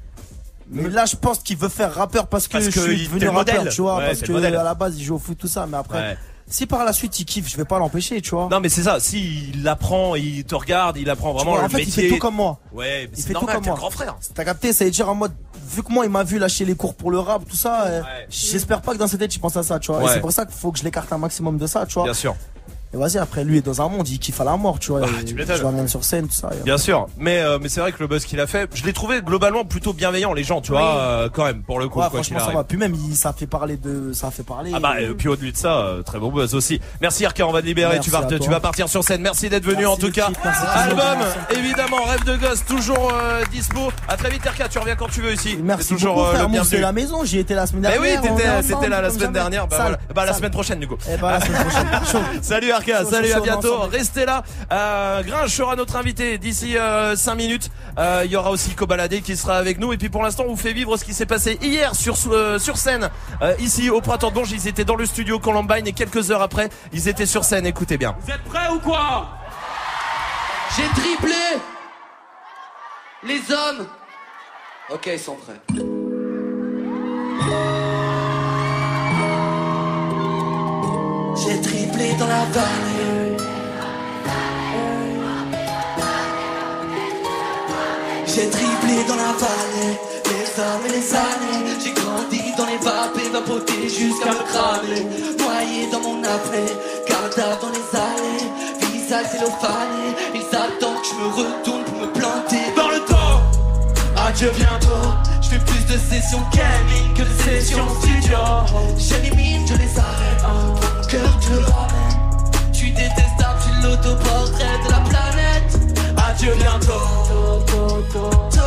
Mais 0.70 0.90
là, 0.90 1.06
je 1.06 1.16
pense 1.16 1.40
qu'il 1.40 1.58
veut 1.58 1.70
faire 1.70 1.94
rappeur 1.94 2.28
parce 2.28 2.48
que 2.48 2.54
Parce 2.54 2.66
je 2.66 2.70
que 2.72 2.80
suis 2.82 3.02
il- 3.04 3.08
devenu 3.08 3.28
rappeur, 3.28 3.56
modèle. 3.56 3.74
tu 3.74 3.82
vois. 3.82 3.98
Ouais, 3.98 4.08
parce 4.08 4.22
que 4.22 4.32
à 4.34 4.50
la 4.64 4.74
base, 4.74 4.98
il 4.98 5.04
joue 5.04 5.16
au 5.16 5.20
foot, 5.20 5.38
tout 5.38 5.48
ça. 5.48 5.66
Mais 5.68 5.78
après, 5.78 6.00
Ouais. 6.00 6.18
si 6.48 6.66
par 6.66 6.84
la 6.86 6.94
suite 6.94 7.20
il 7.20 7.26
kiffe, 7.26 7.50
je 7.50 7.58
vais 7.58 7.66
pas 7.66 7.80
l'empêcher, 7.80 8.22
tu 8.22 8.32
vois. 8.32 8.48
Non, 8.50 8.60
mais 8.62 8.70
c'est 8.70 8.84
ça. 8.84 9.00
Si 9.00 9.50
il 9.54 9.68
apprend, 9.68 10.16
il 10.16 10.46
te 10.46 10.56
regarde, 10.56 10.98
il 10.98 11.10
apprend 11.10 11.34
vraiment 11.34 11.52
vois, 11.52 11.60
le 11.60 11.66
en 11.66 11.70
fait, 11.70 11.78
métier. 11.80 12.04
il 12.06 12.10
fait 12.10 12.16
tout 12.16 12.20
comme 12.22 12.36
moi. 12.36 12.60
Ouais, 12.72 13.08
mais 13.12 13.18
il 13.18 13.22
fait 13.24 13.28
tout 13.28 13.34
normal. 13.34 13.56
comme 13.56 13.64
T'es 13.64 13.70
le 13.70 13.74
moi. 13.74 13.80
grand 13.80 13.90
frère. 13.92 14.16
T'as 14.34 14.46
capté, 14.46 14.72
ça 14.74 14.86
veut 14.86 14.92
dire 14.92 15.10
en 15.10 15.16
mode, 15.16 15.34
vu 15.70 15.84
que 15.84 15.92
moi 15.92 16.06
il 16.06 16.12
m'a 16.12 16.24
vu 16.24 16.40
lâcher 16.40 16.64
les 16.66 16.76
cours 16.76 16.96
pour 16.96 17.12
le 17.12 17.20
rap, 17.20 17.44
tout 17.48 17.58
ça, 17.58 17.84
euh, 17.86 18.02
j'espère 18.30 18.82
pas 18.82 18.94
que 18.94 18.98
dans 19.00 19.08
sa 19.08 19.18
tête 19.18 19.36
il 19.36 19.40
pense 19.40 19.58
à 19.58 19.64
ça, 19.64 19.80
tu 19.80 19.92
vois. 19.92 20.04
Et 20.06 20.14
c'est 20.14 20.22
pour 20.22 20.32
ça 20.32 20.46
qu'il 20.46 20.56
faut 20.56 20.72
que 20.72 20.80
je 20.80 20.84
l'écarte 20.86 21.12
un 21.14 21.18
maximum 21.18 21.58
de 21.58 21.68
ça, 21.68 21.86
tu 21.86 21.96
vois. 21.96 22.04
Bien 22.06 22.14
sûr. 22.14 22.36
Et 22.94 22.98
vas-y, 22.98 23.18
après 23.18 23.44
lui 23.44 23.58
est 23.58 23.62
dans 23.66 23.82
un 23.82 23.90
monde, 23.90 24.08
il 24.08 24.20
kiffe 24.20 24.40
à 24.40 24.44
la 24.44 24.56
mort, 24.56 24.78
tu 24.80 24.92
vois. 24.92 25.02
Bah, 25.02 25.08
tu 25.26 25.36
je 25.38 25.62
vois 25.62 25.72
même 25.72 25.88
sur 25.88 26.04
scène, 26.04 26.28
tout 26.28 26.34
ça. 26.36 26.50
Bien 26.64 26.78
sûr, 26.78 27.08
mais 27.18 27.40
euh, 27.40 27.58
mais 27.62 27.70
c'est 27.70 27.80
vrai 27.82 27.92
que 27.92 27.98
le 28.00 28.08
buzz 28.08 28.24
qu'il 28.26 28.40
a 28.40 28.48
fait, 28.48 28.70
je 28.74 28.84
l'ai 28.84 28.94
trouvé 28.94 29.22
globalement 29.22 29.66
plutôt 29.66 29.94
bienveillant 29.94 30.34
les 30.34 30.44
gens, 30.44 30.62
tu 30.62 30.72
Oui. 30.72 30.78
vois, 30.78 30.96
euh, 30.98 31.30
quand 31.34 31.46
même 31.46 31.64
pour 31.64 31.80
le 31.80 31.90
coup 31.90 32.00
Ouais, 32.00 32.06
quoi 32.10 32.22
franchement 32.22 32.40
ça 32.40 32.52
va. 32.52 32.64
Puis 32.64 32.78
même 32.78 32.94
il- 32.94 33.16
ça 33.16 33.30
a 33.30 33.34
fait 33.34 33.48
parler 33.48 33.78
de, 33.78 34.14
ça 34.14 34.28
a 34.28 34.32
fait 34.32 34.44
parler. 34.44 34.72
Ah 34.76 34.80
bah 34.80 35.02
et 35.02 35.08
puis 35.08 35.28
au-delà 35.28 35.52
de 35.52 35.58
ça, 35.58 35.78
euh, 35.80 36.02
très 36.04 36.20
bon 36.20 36.32
buzz 36.32 36.54
aussi. 36.56 36.80
Merci 37.02 37.26
RK, 37.26 37.42
on 37.48 37.52
va 37.52 37.62
te 37.62 37.66
libérer, 37.66 37.94
Merci 37.94 38.10
tu 38.10 38.16
vas 38.16 38.24
tu 38.26 38.50
vas 38.50 38.60
partir 38.60 38.88
sur 38.90 39.04
scène. 39.04 39.22
Merci 39.22 39.50
d'être 39.50 39.64
venu 39.66 39.86
Merci 39.86 39.92
en 39.92 39.98
tout 39.98 40.12
cas. 40.12 40.30
merci. 40.44 40.64
Album 40.76 41.28
évidemment, 41.58 42.04
rêve 42.04 42.24
de 42.26 42.36
gosse 42.38 42.64
toujours 42.66 43.12
euh, 43.14 43.44
dispo. 43.52 43.92
À 44.08 44.18
très 44.18 44.30
vite 44.30 44.44
RK, 44.46 44.70
tu 44.70 44.78
reviens 44.80 44.96
quand 44.96 45.10
tu 45.10 45.22
veux 45.22 45.34
ici. 45.34 45.58
Merci 45.64 45.90
toujours 45.96 46.26
euh, 46.28 46.34
le 46.34 46.80
la 46.80 46.92
maison. 46.92 47.24
J'y 47.24 47.40
étais 47.40 47.56
la 47.56 47.66
semaine 47.66 47.84
Mais 47.84 47.90
dernière. 47.90 48.22
oui, 48.22 48.30
on 48.30 48.38
est 48.38 48.62
t'étais 48.62 48.90
là 48.90 49.02
la 49.02 49.10
semaine 49.10 49.32
dernière, 49.32 49.68
bah 49.68 49.78
Sale, 49.78 49.86
voilà. 49.88 50.00
Bah 50.14 50.26
la 50.26 50.34
semaine 50.34 50.52
prochaine 50.52 50.80
du 50.80 50.88
coup. 50.88 50.98
Eh 51.12 51.18
bah, 51.18 51.32
la 51.40 51.42
semaine 51.42 51.64
prochaine. 51.64 51.88
Chaud. 52.12 52.20
Salut 52.42 52.72
Chaud, 52.86 53.10
salut, 53.10 53.30
chaud, 53.30 53.38
à 53.38 53.42
bientôt. 53.42 53.76
ensemble. 53.76 53.96
Restez 53.96 54.26
là. 54.26 54.44
Euh, 54.72 55.24
Gringe 55.24 55.50
sera 55.56 55.76
notre 55.76 55.96
invité 55.96 56.38
d'ici 56.38 56.76
5 57.16 57.36
minutes. 57.36 57.70
Euh, 57.98 58.22
Il 58.26 58.32
y 58.32 58.36
aura 58.36 58.50
aussi 58.52 58.74
Cobaladé 58.76 59.22
qui 59.22 59.36
sera 59.38 59.58
avec 59.58 59.80
nous. 59.80 59.94
Et 59.94 59.98
puis 59.98 60.10
pour 60.10 60.24
l'instant, 60.24 60.44
on 60.48 60.52
vous 60.52 60.58
fait 60.58 60.74
vivre 60.74 60.98
ce 60.98 61.06
qui 61.06 61.14
s'est 61.14 61.26
passé 61.26 61.58
hier 61.62 61.96
sur 61.96 62.16
euh, 62.32 62.58
sur 62.60 62.78
scène 62.78 63.10
euh, 63.42 63.54
ici 63.60 63.90
au 63.90 64.02
Printemps 64.02 64.30
de 64.30 64.34
Bourges. 64.36 64.52
Ils 64.52 64.68
étaient 64.68 64.86
dans 64.86 64.96
le 64.96 65.06
studio 65.06 65.40
Columbine 65.40 65.88
et 65.88 65.94
quelques 65.94 66.32
heures 66.32 66.42
après, 66.42 66.70
ils 66.92 67.08
étaient 67.08 67.26
sur 67.26 67.44
scène. 67.44 67.66
Écoutez 67.66 67.98
bien. 67.98 68.16
Vous 68.22 68.32
êtes 68.32 68.44
prêts 68.44 68.70
ou 68.72 68.80
quoi? 68.80 69.28
J'ai 70.76 71.02
triplé 71.02 71.36
les 73.24 73.40
hommes. 73.54 73.86
Ok, 74.90 75.08
ils 75.12 75.20
sont 75.20 75.36
prêts. 75.36 75.62
J'ai 81.36 81.60
dans 82.12 82.28
la 82.28 82.46
vallée. 82.52 83.38
J'ai 88.28 88.50
triplé 88.50 89.04
dans 89.08 89.16
la 89.16 89.32
vallée. 89.44 89.98
Les 90.26 90.88
et 90.88 90.92
les 90.92 91.14
années. 91.14 91.78
J'ai 91.84 91.94
grandi 91.94 92.42
dans 92.58 92.66
les 92.66 92.78
vapes 92.78 93.32
vapoté 93.32 93.90
jusqu'à 93.90 94.32
me 94.32 94.44
cramer. 94.52 95.06
Noyé 95.40 95.88
dans 95.92 96.02
mon 96.02 96.24
apnée. 96.24 96.74
Cardave 97.08 97.60
dans 97.62 97.70
les 97.70 97.98
allées. 97.98 98.92
Visage 98.92 99.28
cellophané. 99.32 100.06
Ils 100.36 100.56
attendent 100.56 101.02
que 101.02 101.08
je 101.08 101.16
me 101.16 101.28
retourne 101.28 101.84
pour 101.84 101.98
me 102.00 102.08
planter 102.08 102.66
dans 102.76 102.90
le 102.90 103.00
dos. 103.00 103.40
Adieu 104.28 104.52
bientôt. 104.56 105.10
Je 105.42 105.50
fais 105.50 105.60
plus 105.60 105.86
de 105.86 105.98
sessions 105.98 106.44
gaming 106.54 107.14
que 107.16 107.24
de 107.24 107.42
sessions 107.44 107.88
studio. 108.02 108.38
J'élimine, 108.98 109.66
je 109.68 109.76
les 109.76 110.00
arrête. 110.00 110.33
L'autoportrait 114.04 114.80
de 114.86 114.92
la 114.92 115.00
planète. 115.00 115.80
Adieu 116.18 116.54
bientôt. 116.58 116.94
Tôt. 118.12 118.60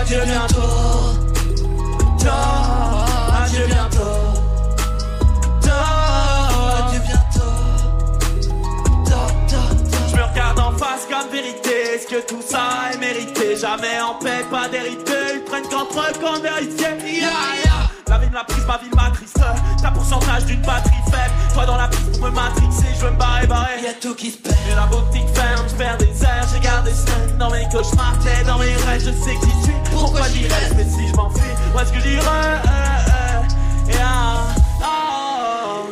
Adieu 0.00 0.20
bientôt. 0.24 0.60
Tôt. 2.18 2.28
Adieu 3.42 3.66
bientôt. 3.66 3.98
Je 10.10 10.16
me 10.16 10.22
regarde 10.22 10.58
en 10.58 10.72
face 10.72 11.06
comme 11.08 11.30
vérité. 11.30 11.94
Est-ce 11.94 12.06
que 12.06 12.26
tout 12.26 12.42
ça 12.46 12.92
est 12.92 12.98
mérité? 12.98 13.56
Jamais 13.56 14.00
en 14.00 14.14
paix, 14.22 14.44
pas 14.50 14.68
d'hérité. 14.68 15.12
Ils 15.34 15.44
prennent 15.44 15.68
contre 15.68 16.12
qu'on 16.20 16.42
héritier. 16.44 16.86
Yeah, 17.04 17.30
yeah. 17.64 17.67
La 18.38 18.44
prise, 18.44 18.66
ma 18.66 18.78
vie 18.78 18.90
m'attriste. 18.94 19.40
T'as 19.82 19.90
pourcentage 19.90 20.44
d'une 20.44 20.62
batterie 20.62 20.94
faible. 21.10 21.34
Toi 21.54 21.66
dans 21.66 21.76
la 21.76 21.88
piste 21.88 22.20
pour 22.20 22.30
me 22.30 22.30
matrixer, 22.30 22.86
je 22.94 23.04
veux 23.04 23.10
me 23.10 23.16
barrer, 23.16 23.48
barrer. 23.48 23.82
Y'a 23.82 23.94
tout 23.94 24.14
qui 24.14 24.30
se 24.30 24.36
perd. 24.38 24.54
Et 24.70 24.76
la 24.76 24.86
boutique 24.86 25.26
ferme, 25.34 25.66
je 25.68 25.74
perds 25.74 25.98
des 25.98 26.22
heures. 26.22 26.46
J'ai 26.54 26.60
gardé 26.60 26.92
semaines 26.92 27.36
dans 27.36 27.50
mes 27.50 27.64
cauchemars. 27.64 28.16
T'es 28.22 28.44
dans 28.44 28.58
mes 28.58 28.76
rêves, 28.76 29.00
je 29.00 29.10
sais 29.10 29.34
j'y 29.42 29.64
suis. 29.64 29.74
Pourquoi 29.90 30.28
j'y 30.28 30.44
reste 30.44 30.74
Mais 30.76 30.84
si 30.84 31.08
je 31.08 31.16
m'enfuis, 31.16 31.50
où 31.74 31.80
est-ce 31.80 31.92
que 31.92 31.98
j'irai 31.98 32.20
euh, 32.20 32.58
euh, 32.68 33.90
Et 33.90 33.98
ah, 34.00 34.54
ah, 34.84 35.82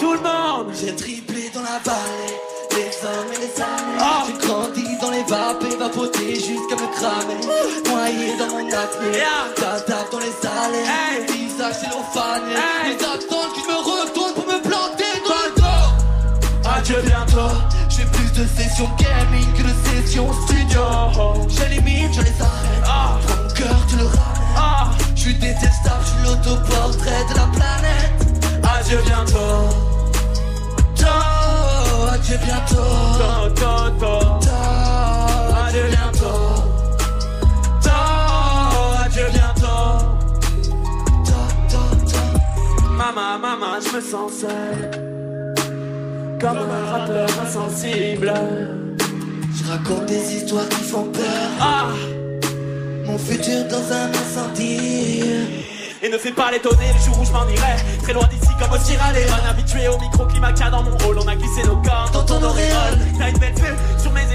Tout 0.00 0.14
le 0.14 0.18
monde. 0.18 0.74
J'ai 0.74 0.96
triplé 0.96 1.52
dans 1.54 1.62
la 1.62 1.78
vallée. 1.84 2.34
Les 2.72 3.06
hommes 3.06 3.32
et 3.32 3.46
les 3.46 3.62
années. 3.62 4.26
J'ai 4.26 4.48
grandi 4.48 4.98
dans 5.00 5.10
les 5.12 5.22
vapes 5.22 5.62
et 5.70 5.76
vapoté 5.76 6.34
jusqu'à 6.34 6.74
me 6.74 6.88
cramer. 6.96 7.38
Noyé 7.86 8.36
dans 8.38 8.48
mon 8.48 8.66
apnée. 8.66 9.22
Tata 9.54 9.98
dans 10.10 10.18
les 10.18 10.48
allées. 10.48 11.41
Visage 11.62 11.74
cellophané. 11.74 12.54
Ils 12.86 13.04
attendent 13.04 13.54
je 13.54 13.70
me 13.70 13.78
retourne 13.78 14.34
pour 14.34 14.46
me 14.46 14.60
planter 14.62 15.12
dans 15.28 15.42
le 15.46 15.60
dos. 15.60 16.68
Adieu 16.68 17.02
bientôt. 17.04 17.54
Je 17.88 17.96
fais 17.96 18.06
plus 18.06 18.32
de 18.32 18.46
sessions 18.48 18.90
gaming 18.98 19.52
que 19.54 19.62
de 19.62 20.02
sessions 20.02 20.32
studio. 20.44 20.82
J'élimine, 21.48 22.12
je 22.12 22.20
les 22.22 22.40
arrête. 22.40 23.26
Ton 23.28 23.54
cœur, 23.54 23.76
tu 23.88 23.96
le 23.96 24.06
ramènes. 24.06 24.96
Je 25.14 25.20
suis 25.20 25.34
détestable, 25.34 26.04
je 26.04 26.08
suis 26.08 26.22
l'autoportrait 26.24 27.24
de 27.30 27.34
la 27.36 27.46
planète. 27.46 28.12
Adieu 28.80 29.00
bientôt. 29.04 29.68
Tôt, 30.96 32.12
adieu 32.12 32.38
bientôt. 32.44 33.50
Tôt, 33.54 34.00
tôt, 34.00 34.81
Maman, 43.14 43.38
maman, 43.38 43.78
je 43.78 43.96
me 43.96 44.00
sens 44.00 44.32
seul. 44.40 44.90
Comme 46.40 46.56
un 46.56 46.90
rappeur 46.90 47.28
insensible. 47.44 48.32
Je 49.54 49.70
raconte 49.70 50.06
des 50.06 50.36
histoires 50.36 50.68
qui 50.70 50.82
font 50.82 51.04
peur. 51.12 51.50
Ah! 51.60 51.88
Mon 53.04 53.18
futur 53.18 53.64
dans 53.68 53.92
un 53.92 54.08
incendie. 54.08 55.24
Et 56.02 56.08
ne 56.08 56.16
fais 56.16 56.32
pas 56.32 56.50
l'étonner 56.50 56.88
le 56.94 57.04
jour 57.04 57.20
où 57.20 57.24
je 57.24 57.32
m'en 57.32 57.46
irai 57.46 57.76
Très 58.02 58.12
loin 58.12 58.26
d'ici 58.26 58.48
comme 58.58 58.72
au 58.72 58.76
Leone 58.76 59.46
Habitué 59.48 59.86
au 59.86 59.98
microclimat 60.00 60.52
qu'il 60.52 60.64
y 60.64 60.68
a 60.68 60.70
dans 60.70 60.82
mon 60.82 60.96
rôle 60.98 61.16
On 61.20 61.28
a 61.28 61.36
glissé 61.36 61.62
nos 61.62 61.76
corps 61.76 62.10
dans 62.12 62.24
ton 62.24 62.42
auréole 62.42 62.98
T'as 63.16 63.30
une 63.30 63.38
belle 63.38 63.54
vue 63.54 63.76
sur 64.00 64.10
mes 64.10 64.31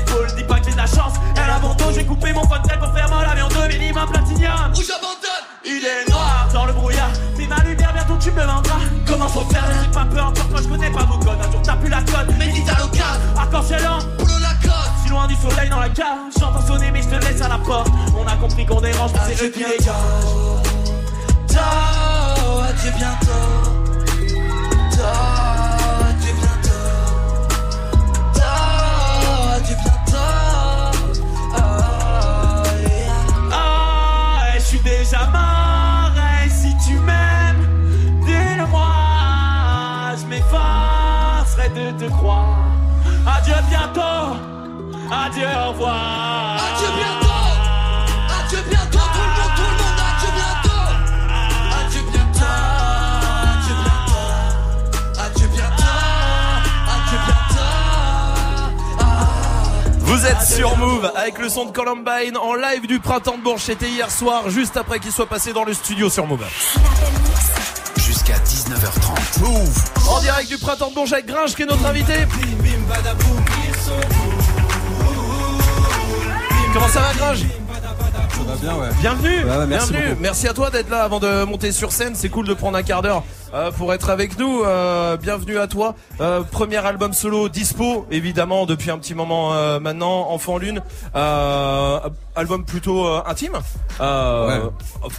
c'est 19.08 19.43
eux 19.43 19.50
qui 19.50 19.63
Tôt, 19.63 20.04
adieu 22.70 22.91
bientôt. 22.98 23.48
Tôt, 24.91 25.04
adieu 26.10 26.34
bientôt. 26.39 26.88
Tôt, 28.34 29.48
adieu 29.56 29.76
bientôt. 29.84 30.32
Ah. 31.56 32.63
Ah, 33.52 34.54
je 34.56 34.62
suis 34.62 34.80
déjà 34.80 35.26
mort. 35.28 36.12
Si 36.50 36.76
tu 36.86 36.93
m'aimes, 37.00 37.65
dis-le-moi. 38.26 38.88
Je 40.20 40.26
m'effacerai 40.26 41.70
de 41.70 41.91
te 41.98 42.12
croire. 42.12 42.58
Adieu 43.26 43.56
bientôt. 43.70 44.38
Adieu, 45.12 45.48
au 45.65 45.72
revoir. 45.72 46.57
Êtes 60.28 60.42
sur 60.42 60.76
Move 60.78 61.10
avec 61.16 61.40
le 61.40 61.48
son 61.48 61.66
de 61.66 61.72
Columbine 61.72 62.36
en 62.38 62.54
live 62.56 62.86
du 62.86 63.00
printemps 63.00 63.38
de 63.38 63.44
Bourges. 63.44 63.62
C'était 63.62 63.88
hier 63.90 64.12
soir, 64.12 64.50
juste 64.50 64.76
après 64.76 65.00
qu'il 65.00 65.12
soit 65.12 65.28
passé 65.28 65.54
dans 65.54 65.63
le 65.63 65.74
studio 65.74 66.10
sur 66.10 66.26
Move. 66.28 66.44
Jusqu'à 67.98 68.34
19h30. 68.36 69.40
Move 69.42 69.84
En 70.10 70.20
direct 70.20 70.50
du 70.50 70.58
printemps 70.58 70.90
de 70.90 70.96
Bourges 70.96 71.13
avec 71.13 71.28
Gringe 71.28 71.56
qui 71.56 71.63
est 71.63 71.66
notre 71.66 71.86
invité. 71.86 72.13
Comment 76.74 76.88
ça 76.90 77.00
va 77.00 77.13
Gringe 77.13 77.40
Ça 77.40 78.44
va 78.44 78.56
bien, 78.56 78.76
ouais. 78.76 78.88
Bienvenue, 79.00 79.44
Ouais, 79.46 79.58
ouais, 79.58 79.66
merci 79.66 79.92
bienvenue. 79.94 80.16
Merci 80.20 80.48
à 80.48 80.54
toi 80.54 80.70
d'être 80.70 80.90
là 80.90 81.04
avant 81.04 81.20
de 81.20 81.46
monter 81.46 81.72
sur 81.72 81.92
scène. 81.92 82.16
C'est 82.16 82.30
cool 82.30 82.48
de 82.48 82.54
prendre 82.54 82.78
un 82.78 82.84
quart 82.84 83.02
d'heure 83.02 83.24
euh, 83.54 83.72
pour 83.72 83.94
être 83.94 84.10
avec 84.10 84.38
nous. 84.38 84.64
Euh, 84.64 85.18
bienvenue 85.18 85.58
à 85.58 85.68
toi. 85.68 85.96
Euh, 86.22 86.42
premier 86.44 86.78
album 86.78 87.14
solo 87.14 87.50
dispo, 87.50 88.06
évidemment, 88.12 88.66
depuis 88.66 88.92
un 88.92 88.98
petit 88.98 89.14
moment 89.16 89.54
euh, 89.54 89.80
maintenant. 89.80 90.30
Enfant 90.30 90.58
Lune. 90.58 90.82
Euh, 91.16 92.00
album 92.36 92.66
plutôt 92.66 93.06
euh, 93.08 93.22
intime. 93.26 93.54
Euh, 94.02 94.70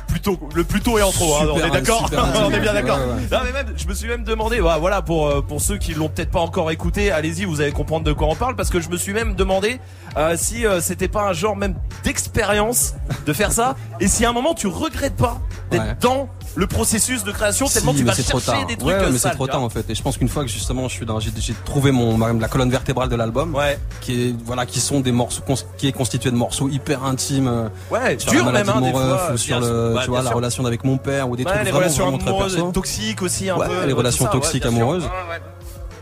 Plutôt, 0.08 0.38
le 0.54 0.64
plutôt 0.64 0.98
est 0.98 1.02
en 1.02 1.10
trop. 1.10 1.34
hein, 1.36 1.46
on 1.52 1.58
est 1.58 1.70
d'accord. 1.70 2.08
on 2.46 2.50
est 2.50 2.60
bien 2.60 2.72
d'accord. 2.72 2.98
Ouais, 2.98 3.04
ouais. 3.14 3.28
Non, 3.30 3.38
mais 3.44 3.52
même, 3.52 3.72
je 3.76 3.86
me 3.86 3.94
suis 3.94 4.08
même 4.08 4.24
demandé, 4.24 4.60
bah, 4.60 4.76
voilà, 4.78 5.02
pour 5.02 5.44
pour 5.46 5.60
ceux 5.60 5.78
qui 5.78 5.94
l'ont 5.94 6.08
peut-être 6.08 6.30
pas 6.30 6.40
encore 6.40 6.70
écouté, 6.70 7.10
allez-y, 7.10 7.44
vous 7.44 7.60
allez 7.60 7.72
comprendre 7.72 8.04
de 8.04 8.12
quoi 8.12 8.28
on 8.28 8.34
parle, 8.34 8.54
parce 8.56 8.70
que 8.70 8.80
je 8.80 8.88
me 8.88 8.96
suis 8.96 9.12
même 9.12 9.34
demandé 9.34 9.80
euh, 10.16 10.36
si 10.36 10.66
euh, 10.66 10.80
c'était 10.80 11.08
pas 11.08 11.22
un 11.22 11.32
genre 11.32 11.56
même 11.56 11.74
d'expérience 12.04 12.94
de 13.26 13.32
faire 13.32 13.52
ça, 13.52 13.76
et 14.00 14.08
si 14.08 14.24
à 14.24 14.30
un 14.30 14.32
moment 14.32 14.54
tu 14.54 14.66
regrettes 14.66 15.16
pas 15.16 15.38
d'être 15.70 15.78
Ouais. 15.82 15.96
dans 16.00 16.28
le 16.58 16.66
processus 16.66 17.22
de 17.22 17.30
création 17.30 17.66
tellement 17.68 17.92
Si, 17.92 17.98
tu 17.98 18.04
vas 18.04 18.14
c'est 18.14 18.24
trop 18.24 18.40
chercher 18.40 18.58
tard. 18.58 18.66
des 18.66 18.76
trucs 18.76 18.88
ouais, 18.88 19.10
mais 19.12 19.18
c'est 19.18 19.30
trop 19.30 19.46
tard 19.46 19.58
vois. 19.60 19.66
en 19.66 19.70
fait. 19.70 19.88
Et 19.90 19.94
je 19.94 20.02
pense 20.02 20.18
qu'une 20.18 20.28
fois 20.28 20.42
que 20.44 20.50
justement 20.50 20.88
je 20.88 20.94
suis 20.94 21.06
dans, 21.06 21.20
j'ai, 21.20 21.30
trouvé 21.64 21.92
mon 21.92 22.18
la 22.38 22.48
colonne 22.48 22.70
vertébrale 22.70 23.08
de 23.08 23.14
l'album, 23.14 23.56
qui 24.00 24.28
est 24.30 24.34
voilà, 24.44 24.66
qui 24.66 24.80
sont 24.80 24.98
des 24.98 25.12
morceaux, 25.12 25.42
qui 25.76 25.86
est 25.86 25.92
constitué 25.92 26.32
de 26.32 26.36
morceaux 26.36 26.68
hyper 26.68 27.04
intimes. 27.04 27.46
euh, 27.46 27.68
Ouais, 27.92 28.18
sur 28.18 28.32
dur 28.32 28.44
la 28.46 28.50
même, 28.52 28.68
hein, 28.68 28.80
de 28.80 28.86
des 28.86 28.92
mon 28.92 28.98
ref, 28.98 29.20
fois, 29.20 29.30
ou 29.34 29.36
sur 29.36 29.60
le, 29.60 29.96
tu 30.02 30.06
vois, 30.08 30.16
bien 30.18 30.22
la 30.24 30.28
sûr. 30.30 30.36
relation 30.36 30.66
avec 30.66 30.82
mon 30.82 30.98
père 30.98 31.30
ou 31.30 31.36
des 31.36 31.44
trucs 31.44 31.56
les 31.58 31.62
vraiment, 31.64 31.78
relations 31.78 32.10
vraiment 32.10 32.18
très 32.18 32.36
perso. 32.56 32.72
toxiques 32.72 33.22
aussi 33.22 33.48
un 33.48 33.56
Ouais, 33.56 33.68
peu. 33.68 33.86
les 33.86 33.92
relations 33.92 34.24
ça, 34.24 34.30
toxiques 34.32 34.66
amoureuses. 34.66 35.08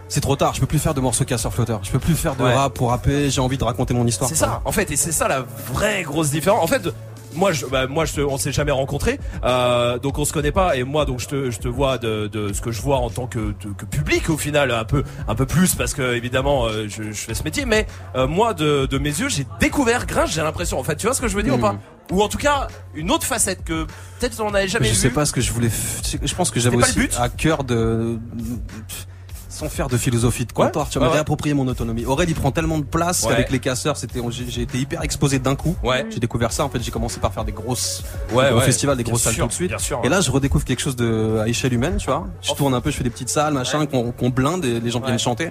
C'est 0.09 0.21
trop 0.21 0.37
tard, 0.37 0.55
je 0.55 0.61
peux 0.61 0.67
plus 0.67 0.79
faire 0.79 0.95
de 0.95 1.01
morceaux 1.01 1.25
casseurs 1.25 1.53
flotteurs. 1.53 1.81
Je 1.83 1.91
peux 1.91 1.99
plus 1.99 2.15
faire 2.15 2.37
de 2.37 2.45
Ouais. 2.45 2.55
rap 2.55 2.73
pour 2.75 2.91
rapper, 2.91 3.29
j'ai 3.29 3.41
envie 3.41 3.59
de 3.59 3.65
raconter 3.65 3.93
mon 3.93 4.07
histoire. 4.07 4.31
C'est 4.31 4.37
ça, 4.37 4.63
en 4.65 4.71
fait, 4.71 4.89
et 4.93 4.97
c'est 4.97 5.11
ça 5.11 5.27
la 5.27 5.45
vraie 5.73 6.03
grosse 6.05 6.31
différence. 6.31 6.63
En 6.63 6.69
fait, 6.69 6.83
moi, 7.37 7.53
je, 7.53 7.67
bah, 7.67 7.87
moi, 7.87 8.05
je, 8.05 8.15
te- 8.15 8.21
on 8.21 8.37
s'est 8.39 8.53
jamais 8.53 8.73
rencontrés, 8.73 9.21
euh, 9.45 9.99
donc 9.99 10.19
on 10.19 10.25
se 10.25 10.33
connaît 10.33 10.53
pas. 10.53 10.77
Et 10.77 10.85
moi, 10.85 11.05
donc 11.05 11.21
je 11.21 11.27
te, 11.29 11.51
je 11.51 11.59
te 11.59 11.69
vois 11.69 11.99
de, 11.99 12.27
de 12.27 12.53
ce 12.53 12.61
que 12.61 12.73
je 12.73 12.81
vois 12.83 12.97
en 12.99 13.11
tant 13.11 13.27
que, 13.27 13.39
de- 13.39 13.73
que 13.77 13.85
public 13.85 14.29
au 14.31 14.37
final, 14.37 14.71
un 14.71 14.85
peu, 14.85 15.05
un 15.29 15.35
peu 15.35 15.47
plus 15.47 15.75
parce 15.75 15.95
que 15.95 16.15
évidemment, 16.15 16.67
euh, 16.67 16.87
je, 16.89 17.05
je 17.05 17.13
fais 17.13 17.35
ce 17.35 17.43
métier. 17.45 17.65
Mais 17.67 17.87
euh, 18.17 18.27
moi, 18.27 18.55
de, 18.55 18.87
de 18.87 18.99
mes 18.99 19.11
yeux, 19.11 19.29
j'ai 19.29 19.47
découvert 19.61 20.07
Grinch. 20.07 20.33
J'ai 20.33 20.43
l'impression. 20.43 20.79
En 20.79 20.85
fait, 20.85 20.97
tu 20.97 21.07
vois 21.07 21.15
ce 21.15 21.21
que 21.21 21.29
je 21.29 21.37
veux 21.37 21.43
dire 21.43 21.55
ou 21.55 21.59
pas? 21.59 21.77
Ou 22.13 22.23
en 22.23 22.29
tout 22.29 22.39
cas, 22.39 22.69
une 22.95 23.11
autre 23.11 23.25
facette 23.25 23.65
que 23.65 23.85
peut-être 24.21 24.41
on 24.41 24.53
n'avait 24.53 24.69
jamais 24.69 24.87
je 24.87 24.93
vu. 24.93 24.97
sais 24.97 25.11
pas 25.11 25.25
ce 25.27 25.33
que 25.33 25.41
je 25.41 25.51
voulais. 25.53 25.69
f- 25.69 26.19
Je 26.23 26.35
pense 26.37 26.51
que 26.53 26.61
j'avais 26.61 26.77
aussi 26.77 27.01
à 27.19 27.29
cœur 27.29 27.65
de 27.65 28.19
sans 29.57 29.69
faire 29.71 29.89
de 29.89 29.97
philosophie 29.97 30.45
de 30.45 30.53
comptoir, 30.53 30.89
tu 30.91 30.99
Ouais, 30.99 31.01
vas 31.01 31.07
me 31.07 31.11
ouais. 31.11 31.17
réapproprier 31.17 31.55
mon 31.55 31.67
autonomie. 31.67 32.05
Aurel, 32.05 32.29
il 32.29 32.35
prend 32.35 32.51
tellement 32.53 32.79
de 32.79 32.85
place 32.85 33.23
Ouais. 33.25 33.31
qu'avec 33.31 33.51
les 33.51 33.59
casseurs, 33.59 33.97
c'était, 33.97 34.21
j'ai 34.31 34.63
été 34.63 34.79
hyper 34.79 35.03
exposé 35.03 35.39
d'un 35.39 35.55
coup. 35.55 35.75
J'ai 36.11 36.21
découvert 36.21 36.53
ça. 36.53 36.65
En 36.65 36.69
fait, 36.69 36.83
j'ai 36.83 36.91
commencé 36.91 37.21
par 37.21 37.33
faire 37.33 37.45
des 37.45 37.53
grosses, 37.53 38.05
des 38.29 38.35
ouais. 38.35 38.61
festivals, 38.61 38.97
des 38.97 39.03
Bien 39.05 39.13
grosses 39.13 39.23
salles 39.23 39.33
sûr, 39.35 39.45
tout 39.45 39.49
de 39.49 39.55
suite. 39.55 39.79
sûr, 39.79 40.01
et 40.05 40.09
là, 40.09 40.21
je 40.21 40.31
redécouvre 40.31 40.65
quelque 40.65 40.81
chose 40.83 40.97
de 40.97 41.39
à 41.43 41.49
échelle 41.49 41.73
humaine, 41.73 41.97
tu 41.97 42.07
vois. 42.07 42.27
Je 42.43 42.53
tourne 42.53 42.75
un 42.75 42.81
peu, 42.81 42.91
je 42.91 42.97
fais 42.97 43.05
des 43.05 43.11
petites 43.11 43.31
salles, 43.31 43.55
machin, 43.55 43.87
qu'on 43.87 44.31
blinde 44.31 44.65
et 44.65 44.79
les 44.81 44.91
gens 44.91 45.01
viennent 45.01 45.19
chanter. 45.19 45.49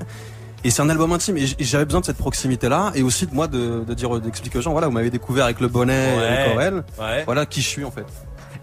Et 0.63 0.69
c'est 0.71 0.81
un 0.81 0.89
album 0.89 1.11
intime 1.11 1.37
et 1.37 1.45
j'avais 1.59 1.85
besoin 1.85 2.01
de 2.01 2.05
cette 2.07 2.17
proximité 2.17 2.69
là 2.69 2.91
et 2.95 3.03
aussi 3.03 3.27
de 3.27 3.35
moi 3.35 3.47
de, 3.47 3.83
de 3.87 3.93
dire 3.93 4.19
d'expliquer 4.19 4.57
aux 4.57 4.61
gens 4.61 4.71
voilà 4.71 4.87
vous 4.87 4.93
m'avez 4.93 5.11
découvert 5.11 5.45
avec 5.45 5.59
le 5.59 5.67
bonnet 5.67 6.17
avec 6.17 6.55
Aurel 6.55 6.83
voilà 7.25 7.45
qui 7.45 7.61
je 7.61 7.67
suis 7.67 7.83
en 7.85 7.91
fait 7.91 8.05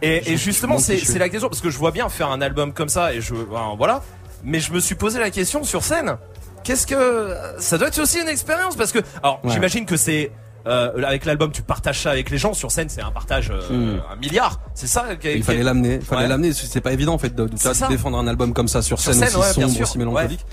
Et, 0.03 0.37
justement, 0.37 0.79
c'est 0.79 1.19
la 1.19 1.29
question 1.29 1.49
parce 1.49 1.61
que 1.61 1.71
je 1.71 1.79
vois 1.79 1.93
bien 1.93 2.09
faire 2.09 2.31
un 2.33 2.41
album 2.41 2.73
comme 2.73 2.89
ça 2.89 3.15
et 3.15 3.21
je 3.21 3.35
voilà. 3.79 4.03
Mais 4.45 4.61
je 4.61 4.73
me 4.73 4.81
suis 4.81 4.95
posé 4.95 5.19
la 5.21 5.31
question 5.31 5.65
sur 5.65 5.85
scène. 5.85 6.17
Qu'est-ce 6.65 6.87
que 6.87 7.35
ça 7.59 7.77
doit 7.79 7.89
être 7.89 7.99
aussi 8.01 8.21
une 8.21 8.29
expérience 8.29 8.77
parce 8.77 8.93
que 8.93 9.01
alors 9.23 9.41
Ouais. 9.45 9.53
j'imagine 9.53 9.85
que 9.85 9.97
c'est 9.97 10.31
euh, 10.67 11.03
avec 11.05 11.25
l'album 11.25 11.51
tu 11.51 11.63
partages 11.63 12.03
ça 12.03 12.13
avec 12.13 12.31
les 12.31 12.39
gens 12.39 12.55
sur 12.55 12.71
scène 12.71 12.89
c'est 12.89 13.03
un 13.03 13.11
partage 13.11 13.51
euh, 13.51 13.61
Hmm. 13.69 14.01
un 14.13 14.15
milliard 14.15 14.61
c'est 14.75 14.87
ça 14.87 15.07
il 15.25 15.43
fallait 15.43 15.65
l'amener, 15.65 15.95
il 15.97 16.03
fallait 16.07 16.23
Ouais. 16.23 16.29
l'amener. 16.29 16.53
C'est 16.53 16.81
pas 16.81 16.93
évident 16.93 17.15
en 17.15 17.19
fait 17.19 17.35
de, 17.35 17.47
de- 17.47 17.89
défendre 17.89 18.17
un 18.17 18.29
album 18.29 18.53
comme 18.55 18.69
ça 18.69 18.81
sur 18.81 19.01
Sur 19.01 19.13
scène, 19.13 19.27
scène, 19.29 19.41
aussi 19.41 19.59
ouais, 19.59 19.67
sombre, 19.67 19.81
aussi 19.83 19.99
mélancolique. 19.99 20.47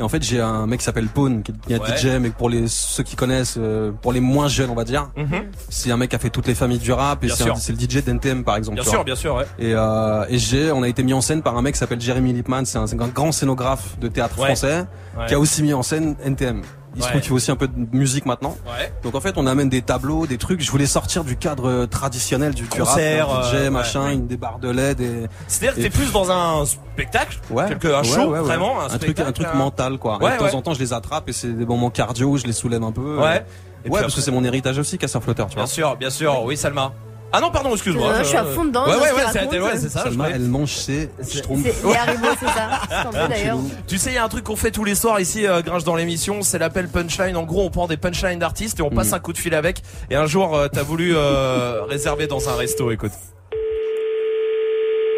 Et 0.00 0.02
en 0.02 0.08
fait, 0.08 0.22
j'ai 0.22 0.40
un 0.40 0.66
mec 0.66 0.80
qui 0.80 0.84
s'appelle 0.84 1.06
Pone, 1.06 1.42
qui 1.42 1.52
est 1.72 1.78
Ouais. 1.78 1.96
DJ, 1.96 2.18
mais 2.20 2.30
pour 2.30 2.48
les 2.50 2.66
ceux 2.68 3.02
qui 3.04 3.14
connaissent, 3.16 3.56
euh, 3.58 3.92
pour 3.92 4.12
les 4.12 4.20
moins 4.20 4.48
jeunes, 4.48 4.70
on 4.70 4.74
va 4.74 4.84
dire, 4.84 5.10
Mhm. 5.16 5.44
c'est 5.68 5.90
un 5.92 5.96
mec 5.96 6.10
qui 6.10 6.16
a 6.16 6.18
fait 6.18 6.30
toutes 6.30 6.46
les 6.48 6.54
familles 6.54 6.78
du 6.78 6.92
rap 6.92 7.22
et 7.24 7.28
c'est 7.28 7.44
un- 7.48 7.54
le 7.54 7.74
DJ 7.78 8.02
d'NTM 8.02 8.42
par 8.44 8.56
exemple. 8.56 8.74
Bien 8.76 8.84
sûr, 8.84 8.94
vois. 8.94 9.04
bien 9.04 9.14
sûr, 9.16 9.34
ouais. 9.36 9.44
Et, 9.58 9.72
euh, 9.74 10.24
et 10.28 10.38
j'ai, 10.38 10.72
on 10.72 10.82
a 10.82 10.88
été 10.88 11.02
mis 11.04 11.12
en 11.12 11.20
scène 11.20 11.42
par 11.42 11.56
un 11.56 11.62
mec 11.62 11.74
qui 11.74 11.78
s'appelle 11.78 12.00
Jeremy 12.00 12.32
Lipman, 12.32 12.64
c'est 12.64 12.78
un, 12.78 12.84
un 12.86 13.08
grand 13.08 13.30
scénographe 13.32 13.98
de 14.00 14.08
théâtre 14.08 14.38
Ouais. 14.38 14.46
français, 14.46 14.84
qui 15.28 15.34
a 15.34 15.38
aussi 15.38 15.62
mis 15.62 15.72
en 15.74 15.82
scène 15.82 16.16
NTM. 16.24 16.62
Il 16.96 17.00
se 17.02 17.06
Ouais. 17.06 17.10
trouve 17.10 17.20
qu'il 17.22 17.28
fait 17.30 17.34
aussi 17.34 17.50
un 17.50 17.56
peu 17.56 17.66
de 17.68 17.96
musique 17.96 18.24
maintenant. 18.26 18.56
Ouais. 18.66 18.92
Donc 19.02 19.14
en 19.14 19.20
fait, 19.20 19.34
on 19.36 19.46
amène 19.46 19.68
des 19.68 19.82
tableaux, 19.82 20.26
des 20.26 20.38
trucs. 20.38 20.60
Je 20.60 20.70
voulais 20.70 20.86
sortir 20.86 21.24
du 21.24 21.36
cadre 21.36 21.68
euh, 21.68 21.86
traditionnel 21.86 22.54
du, 22.54 22.62
du 22.62 22.82
rap, 22.82 22.94
Concert, 22.94 23.28
DJ, 23.28 23.54
euh, 23.54 23.70
machin, 23.70 24.04
ouais. 24.06 24.14
une 24.14 24.26
des 24.26 24.36
barres 24.36 24.58
de 24.60 24.70
LED. 24.70 25.00
Et, 25.00 25.26
C'est-à-dire 25.48 25.76
que 25.76 25.82
t'es 25.82 25.90
plus 25.90 26.12
dans 26.12 26.30
un 26.30 26.64
spectacle, 26.66 27.38
Ouais, 27.50 27.66
quelque, 27.68 27.88
un 27.88 27.98
ouais, 27.98 28.04
show, 28.04 28.20
ouais, 28.22 28.26
ouais. 28.38 28.40
vraiment, 28.40 28.80
un, 28.80 28.86
un 28.92 28.98
truc, 28.98 29.18
un 29.20 29.32
truc 29.32 29.48
un- 29.52 29.56
mental 29.56 29.98
quoi. 29.98 30.22
Ouais, 30.22 30.30
et 30.34 30.42
de 30.44 30.48
temps 30.50 30.56
en 30.58 30.62
temps, 30.62 30.74
je 30.74 30.78
les 30.80 30.92
attrape 30.92 31.28
et 31.28 31.32
c'est 31.32 31.52
des 31.52 31.66
moments 31.66 31.90
cardio, 31.90 32.36
je 32.36 32.44
les 32.46 32.52
soulève 32.52 32.82
un 32.84 32.92
peu. 32.92 33.18
Ouais. 33.18 33.44
Et 33.84 33.88
ouais, 33.88 34.00
parce 34.00 34.04
après- 34.04 34.14
que 34.16 34.20
c'est 34.22 34.30
mon 34.30 34.44
héritage 34.44 34.78
aussi, 34.78 34.96
casseur 34.96 35.22
flotteur, 35.22 35.48
tu 35.48 35.56
Bien 35.56 35.64
vois. 35.64 35.70
sûr, 35.72 35.96
bien 35.96 36.10
sûr. 36.10 36.42
Oui, 36.44 36.56
Salma. 36.56 36.92
Ah 37.36 37.40
non, 37.40 37.50
pardon, 37.50 37.72
excuse-moi. 37.72 38.08
Euh, 38.12 38.18
je 38.20 38.24
suis 38.24 38.36
à 38.36 38.44
fond 38.44 38.64
dedans, 38.64 38.84
Ouais, 38.86 38.92
ouais, 38.94 39.00
ouais, 39.00 39.08
c'est 39.32 39.60
ouais, 39.60 39.70
c'est 39.76 39.88
ça. 39.88 40.00
je 40.04 40.10
Salma, 40.10 40.30
elle 40.30 40.42
mange 40.42 40.70
ses 40.72 41.10
schtroumpfs. 41.22 41.62
C'est 41.64 41.86
les 41.88 41.96
Haribo, 41.96 42.26
c'est 42.38 42.46
ça. 42.46 42.80
D'ailleurs. 43.28 43.58
Tu 43.88 43.98
sais, 43.98 44.10
il 44.10 44.14
y 44.14 44.18
a 44.18 44.24
un 44.24 44.28
truc 44.28 44.44
qu'on 44.44 44.54
fait 44.56 44.70
tous 44.70 44.84
les 44.84 44.94
soirs 44.94 45.18
ici, 45.18 45.46
euh, 45.46 45.60
Gringe 45.62 45.82
dans 45.84 45.96
l'émission, 45.96 46.42
c'est 46.42 46.58
l'appel 46.58 46.88
punchline. 46.88 47.36
En 47.36 47.42
gros, 47.42 47.64
on 47.64 47.70
prend 47.70 47.88
des 47.88 47.96
punchlines 47.96 48.38
d'artistes 48.38 48.78
et 48.78 48.82
on 48.82 48.90
passe 48.90 49.08
Mhm. 49.08 49.14
un 49.14 49.18
coup 49.18 49.32
de 49.32 49.38
fil 49.38 49.54
avec. 49.54 49.82
Et 50.10 50.14
un 50.14 50.26
jour, 50.26 50.54
euh, 50.56 50.68
t'as 50.72 50.82
voulu 50.84 51.12
euh, 51.16 51.82
réserver 51.84 52.26
dans 52.28 52.48
un 52.48 52.54
resto, 52.54 52.90
écoute. 52.92 53.12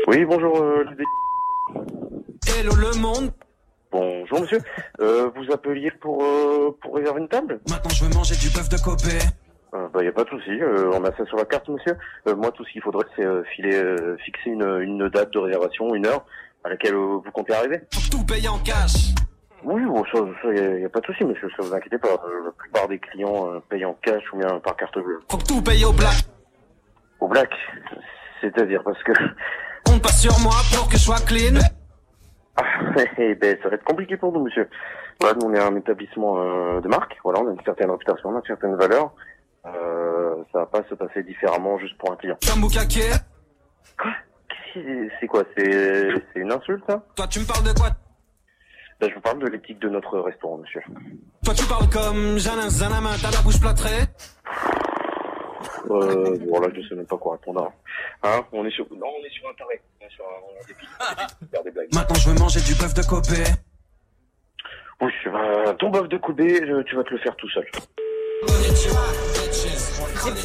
Oui, 0.08 0.24
bonjour, 0.24 0.56
euh, 0.62 0.84
les 0.90 0.96
dé- 0.96 2.60
Hello 2.60 2.74
le 2.76 2.92
monde. 2.98 3.30
Bonjour, 3.92 4.40
monsieur. 4.40 4.58
Euh, 5.00 5.30
vous 5.36 5.52
appeliez 5.52 5.90
pour, 6.00 6.22
euh, 6.22 6.76
pour 6.80 6.94
réserver 6.96 7.20
une 7.20 7.28
table? 7.28 7.60
Maintenant, 7.68 7.90
je 7.94 8.04
veux 8.04 8.14
manger 8.14 8.36
du 8.36 8.48
bœuf 8.50 8.68
de 8.68 8.76
Kobe. 9.76 9.84
euh, 9.84 9.88
Bah, 9.92 10.04
y 10.04 10.08
a 10.08 10.12
pas 10.12 10.24
de 10.24 10.30
souci. 10.30 10.50
Euh, 10.50 10.90
on 10.94 11.04
a 11.04 11.14
ça 11.16 11.24
sur 11.26 11.36
la 11.36 11.44
carte, 11.44 11.68
monsieur. 11.68 11.96
Euh, 12.28 12.34
moi, 12.34 12.50
tout 12.52 12.64
ce 12.64 12.72
qu'il 12.72 12.82
faudrait, 12.82 13.06
c'est 13.16 13.24
filer, 13.54 13.74
euh, 13.76 14.16
fixer 14.24 14.50
une, 14.50 14.62
une 14.80 15.08
date 15.08 15.32
de 15.32 15.38
réservation, 15.38 15.94
une 15.94 16.06
heure, 16.06 16.24
à 16.64 16.68
laquelle 16.70 16.94
vous 16.94 17.22
comptez 17.32 17.54
arriver. 17.54 17.80
Tout 18.10 18.24
payer 18.24 18.48
en 18.48 18.58
cash. 18.58 19.14
Oui, 19.64 19.82
bon, 19.84 20.04
ça, 20.12 20.18
y, 20.52 20.84
a, 20.84 20.88
pas 20.88 21.00
de 21.00 21.06
souci, 21.06 21.24
monsieur. 21.24 21.48
Ça 21.56 21.62
vous 21.62 21.74
inquiétez 21.74 21.98
pas. 21.98 22.08
La 22.44 22.52
plupart 22.52 22.88
des 22.88 22.98
clients 22.98 23.60
payent 23.68 23.84
en 23.84 23.94
cash 23.94 24.22
ou 24.32 24.38
bien 24.38 24.60
par 24.60 24.76
carte 24.76 24.98
bleue. 24.98 25.20
Faut 25.30 25.38
que 25.38 25.44
tout 25.44 25.62
paye 25.62 25.84
au 25.84 25.92
black. 25.92 26.14
Au 27.18 27.28
black, 27.28 27.50
c'est-à-dire 28.40 28.82
parce 28.84 29.02
que 29.02 29.12
On 29.88 29.98
passe 29.98 30.20
sur 30.20 30.38
moi 30.40 30.52
pour 30.74 30.86
que 30.88 30.96
je 30.96 31.02
sois 31.02 31.18
clean. 31.26 31.58
Eh 33.18 33.34
ben, 33.34 33.56
ça 33.62 33.68
va 33.68 33.74
être 33.74 33.84
compliqué 33.84 34.16
pour 34.16 34.32
nous, 34.32 34.42
monsieur. 34.42 34.68
Voilà, 35.20 35.36
nous, 35.38 35.46
on 35.48 35.54
est 35.54 35.60
un 35.60 35.76
établissement 35.76 36.38
euh, 36.38 36.80
de 36.80 36.88
marque. 36.88 37.16
Voilà, 37.22 37.40
on 37.40 37.48
a 37.48 37.52
une 37.52 37.60
certaine 37.64 37.90
réputation, 37.90 38.30
on 38.30 38.34
a 38.34 38.38
une 38.38 38.46
certaine 38.46 38.74
valeur. 38.76 39.12
Euh, 39.66 40.36
ça 40.52 40.60
va 40.60 40.66
pas 40.66 40.82
se 40.88 40.94
passer 40.94 41.22
différemment 41.22 41.78
juste 41.78 41.96
pour 41.98 42.12
un 42.12 42.16
client. 42.16 42.36
Bukake. 42.56 43.00
C'est 44.72 45.08
c'est 45.20 45.26
quoi? 45.26 45.42
C'est 45.56 46.08
c'est 46.32 46.40
une 46.40 46.52
insulte, 46.52 46.84
ça? 46.88 47.02
Toi, 47.16 47.26
tu 47.26 47.40
me 47.40 47.46
parles 47.46 47.64
de 47.64 47.72
quoi? 47.72 47.88
Ben, 49.00 49.08
Je 49.10 49.14
vous 49.14 49.20
parle 49.20 49.38
de 49.40 49.46
l'éthique 49.48 49.78
de 49.80 49.88
notre 49.88 50.18
restaurant, 50.20 50.58
monsieur. 50.58 50.82
Toi, 51.44 51.54
tu 51.54 51.64
parles 51.64 51.88
comme 51.90 52.38
Janin 52.38 52.68
Zanama, 52.70 53.10
t'as 53.20 53.30
la 53.30 53.42
bouche 53.42 53.60
plâtrée? 53.60 54.04
Euh, 55.90 56.36
bon, 56.48 56.60
là, 56.60 56.68
je 56.74 56.88
sais 56.88 56.94
même 56.94 57.06
pas 57.06 57.16
quoi 57.16 57.32
répondre. 57.32 57.72
Hein 58.22 58.40
On 58.52 58.64
est 58.64 58.70
sur... 58.70 58.86
Non, 58.92 59.06
on 59.20 59.24
est 59.24 59.30
sur 59.30 59.48
un 59.48 59.54
taré. 59.54 59.80
On 60.00 60.06
est 60.06 60.10
sur 60.10 60.24
un... 60.24 60.28
On 60.42 61.46
des 61.46 61.64
des 61.64 61.70
blagues. 61.70 61.94
Maintenant, 61.94 62.16
je 62.16 62.30
veux 62.30 62.38
manger 62.38 62.60
du 62.60 62.74
bœuf 62.74 62.94
de 62.94 63.02
Kobe. 63.02 63.24
Oui, 65.00 65.12
euh, 65.26 65.74
ton 65.74 65.90
bœuf 65.90 66.08
de 66.08 66.16
Kobe, 66.16 66.40
tu 66.86 66.96
vas 66.96 67.04
te 67.04 67.10
le 67.10 67.18
faire 67.18 67.36
tout 67.36 67.48
seul. 67.50 67.66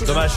Dommage. 0.06 0.32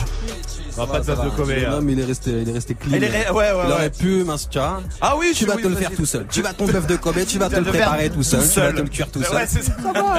On 0.77 0.81
va 0.85 0.87
pas 0.87 0.99
de 0.99 1.05
bœuf 1.05 1.19
de 1.47 1.65
hein. 1.65 1.69
L'homme, 1.71 1.89
il 1.89 1.99
est 2.01 2.03
resté, 2.03 2.31
il 2.31 2.49
est 2.49 2.51
resté 2.51 2.73
clean. 2.75 2.97
Il 2.97 3.03
est 3.05 3.07
re- 3.07 3.31
ouais, 3.31 3.51
ouais, 3.51 3.63
il 3.65 3.71
aurait 3.71 3.83
ouais. 3.83 3.89
pu, 3.89 4.25
mince, 4.25 4.49
tu 4.49 4.57
vois. 4.59 4.81
Ah 4.99 5.15
oui, 5.17 5.31
tu 5.33 5.45
vas 5.45 5.55
oui, 5.55 5.61
te 5.61 5.67
le 5.69 5.75
faire 5.75 5.91
tout 5.95 6.05
seul. 6.05 6.25
Tu 6.29 6.41
vas 6.41 6.51
ton 6.51 6.65
bœuf 6.65 6.85
de 6.85 6.97
Kobe, 6.97 7.15
tu 7.25 7.39
vas 7.39 7.47
te 7.47 7.55
le 7.55 7.61
préparer 7.63 8.09
tout 8.09 8.23
seul, 8.23 8.41
tout 8.41 8.45
tu 8.49 8.59
vas 8.59 8.65
seul. 8.65 8.75
te 8.75 8.81
le 8.81 8.87
cuire 8.89 9.09
tout 9.09 9.19
Ouais, 9.19 9.25
seul. 9.25 9.47
c'est 9.47 9.63
ça. 9.63 9.73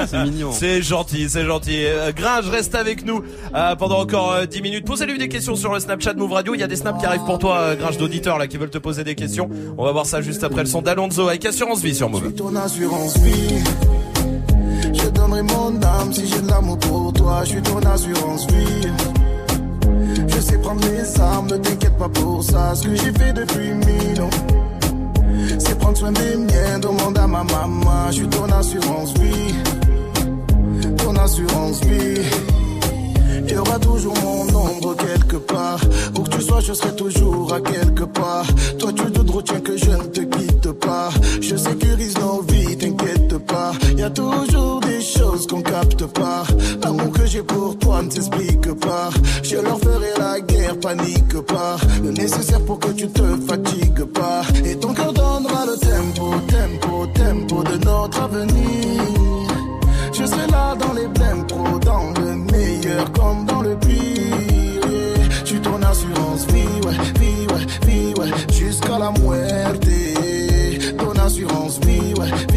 C'est 0.07 0.23
mignon. 0.23 0.51
C'est 0.51 0.81
gentil, 0.81 1.29
c'est 1.29 1.45
gentil. 1.45 1.85
Euh, 1.85 2.11
Gringe, 2.11 2.49
reste 2.49 2.73
avec 2.73 3.05
nous 3.05 3.21
euh, 3.53 3.75
pendant 3.75 3.99
encore 3.99 4.31
euh, 4.33 4.45
10 4.47 4.61
minutes. 4.63 4.85
Posez-lui 4.85 5.19
des 5.19 5.27
questions 5.29 5.55
sur 5.55 5.71
le 5.71 5.79
Snapchat 5.79 6.13
Move 6.15 6.31
Radio. 6.33 6.55
Il 6.55 6.59
y 6.59 6.63
a 6.63 6.67
des 6.67 6.75
snaps 6.75 6.99
qui 6.99 7.05
arrivent 7.05 7.25
pour 7.25 7.37
toi, 7.37 7.57
euh, 7.59 7.75
Gringe 7.75 7.97
d'auditeurs 7.99 8.39
là 8.39 8.47
qui 8.47 8.57
veulent 8.57 8.71
te 8.71 8.79
poser 8.79 9.03
des 9.03 9.13
questions. 9.13 9.49
On 9.77 9.85
va 9.85 9.91
voir 9.91 10.07
ça 10.07 10.21
juste 10.21 10.43
après 10.43 10.61
le 10.61 10.67
son 10.67 10.81
d'Alonso 10.81 11.27
avec 11.27 11.45
Assurance 11.45 11.81
Vie 11.81 11.93
sur 11.93 12.09
Move. 12.09 12.33
ton 12.33 12.55
assurance 12.55 13.15
vie. 13.19 13.63
Je 14.91 15.07
donnerai 15.09 15.43
mon 15.43 15.79
âme 15.83 16.11
si 16.13 16.27
j'ai 16.27 16.41
de 16.41 16.47
l'amour 16.49 16.79
pour 16.79 17.13
toi. 17.13 17.41
Je 17.43 17.49
suis 17.49 17.61
ton 17.61 17.79
assurance 17.81 18.47
vie. 18.47 18.87
Sais 20.47 20.57
prendre 20.59 20.81
mes 20.85 21.19
armes, 21.19 21.47
ne 21.47 21.57
t'inquiète 21.57 21.97
pas 21.97 22.07
pour 22.07 22.41
ça. 22.41 22.73
Ce 22.73 22.83
que 22.83 22.95
j'ai 22.95 23.11
fait 23.11 23.33
depuis 23.33 23.73
mille 23.73 24.21
ans, 24.21 24.29
c'est 25.59 25.77
prendre 25.77 25.97
soin 25.97 26.13
des 26.13 26.37
miens. 26.37 26.79
Demande 26.79 27.17
à 27.17 27.27
ma 27.27 27.43
maman. 27.43 28.07
Je 28.11 28.13
suis 28.13 28.27
ton 28.29 28.45
assurance 28.45 29.13
vie. 29.15 29.55
Ton 30.97 31.15
assurance 31.17 31.81
vie. 31.81 32.21
Il 33.45 33.53
y 33.53 33.57
aura 33.57 33.77
toujours 33.79 34.13
mon 34.23 34.43
ombre 34.55 34.95
quelque 34.95 35.35
part. 35.35 35.81
Où 36.17 36.21
que 36.21 36.29
tu 36.29 36.41
sois, 36.41 36.61
je 36.61 36.71
serai 36.71 36.95
toujours 36.95 37.53
à 37.53 37.59
quelque 37.59 38.03
part. 38.03 38.45
Toi, 38.79 38.93
tu 38.93 39.03
te 39.11 39.31
retiens 39.31 39.59
que 39.59 39.75
je 39.75 39.91
ne 39.91 40.03
te 40.03 40.21
quitte 40.21 40.71
pas. 40.71 41.09
Je 41.41 41.57
sécurise 41.57 42.17
nos 42.19 42.41
vies, 42.43 42.76
pas. 43.67 43.93
Y 43.95 44.03
a 44.03 44.09
toujours 44.09 44.79
des 44.81 45.01
choses 45.01 45.47
qu'on 45.47 45.61
capte 45.61 46.05
pas. 46.07 46.43
L'amour 46.83 47.11
que 47.11 47.25
j'ai 47.25 47.43
pour 47.43 47.77
toi 47.77 48.01
ne 48.01 48.09
s'explique 48.09 48.73
pas. 48.79 49.09
Je 49.43 49.57
leur 49.57 49.79
ferai 49.79 50.11
la 50.17 50.39
guerre, 50.39 50.79
panique 50.79 51.39
pas. 51.41 51.77
Le 52.03 52.11
nécessaire 52.11 52.63
pour 52.65 52.79
que 52.79 52.91
tu 52.91 53.07
te 53.07 53.23
fatigues 53.47 54.05
pas. 54.13 54.41
Et 54.65 54.75
ton 54.75 54.93
cœur 54.93 55.13
donnera 55.13 55.65
le 55.65 55.77
tempo, 55.77 56.35
tempo, 56.47 57.07
tempo 57.13 57.63
de 57.63 57.85
notre 57.85 58.21
avenir. 58.21 59.01
Je 60.13 60.25
serai 60.25 60.47
là 60.47 60.75
dans 60.75 60.93
les 60.93 61.07
blèmes 61.07 61.45
pro, 61.47 61.79
dans 61.79 62.11
le 62.21 62.35
meilleur 62.51 63.11
comme 63.11 63.45
dans 63.45 63.61
le 63.61 63.75
pire. 63.77 63.97
Suis 65.45 65.61
ton 65.61 65.81
assurance 65.81 66.45
vie, 66.47 66.79
ouais, 66.85 66.97
vie, 67.19 67.47
ouais, 67.51 67.65
vie, 67.87 68.13
ouais, 68.19 68.31
jusqu'à 68.51 68.97
la 68.99 69.11
muerte. 69.11 69.87
Ton 70.97 71.11
assurance 71.21 71.79
vie, 71.85 72.13
ouais, 72.19 72.31
vie, 72.53 72.56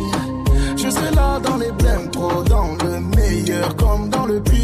Je 0.91 0.95
serai 0.97 1.15
là 1.15 1.39
dans 1.39 1.55
les 1.55 1.71
blèmes 1.71 2.11
pro, 2.11 2.43
dans 2.43 2.75
le 2.83 2.99
meilleur 3.15 3.73
comme 3.77 4.09
dans 4.09 4.25
le 4.25 4.41
pire. 4.41 4.59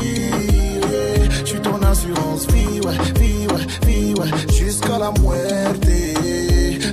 Je 1.40 1.46
suis 1.46 1.62
ton 1.62 1.82
assurance 1.82 2.46
vie, 2.48 2.82
ouais, 2.82 2.98
vie, 3.18 3.48
ouais, 3.48 3.88
vie, 3.88 4.14
ouais, 4.14 4.28
jusqu'à 4.54 5.00
la 5.00 5.12
muerte. 5.22 5.88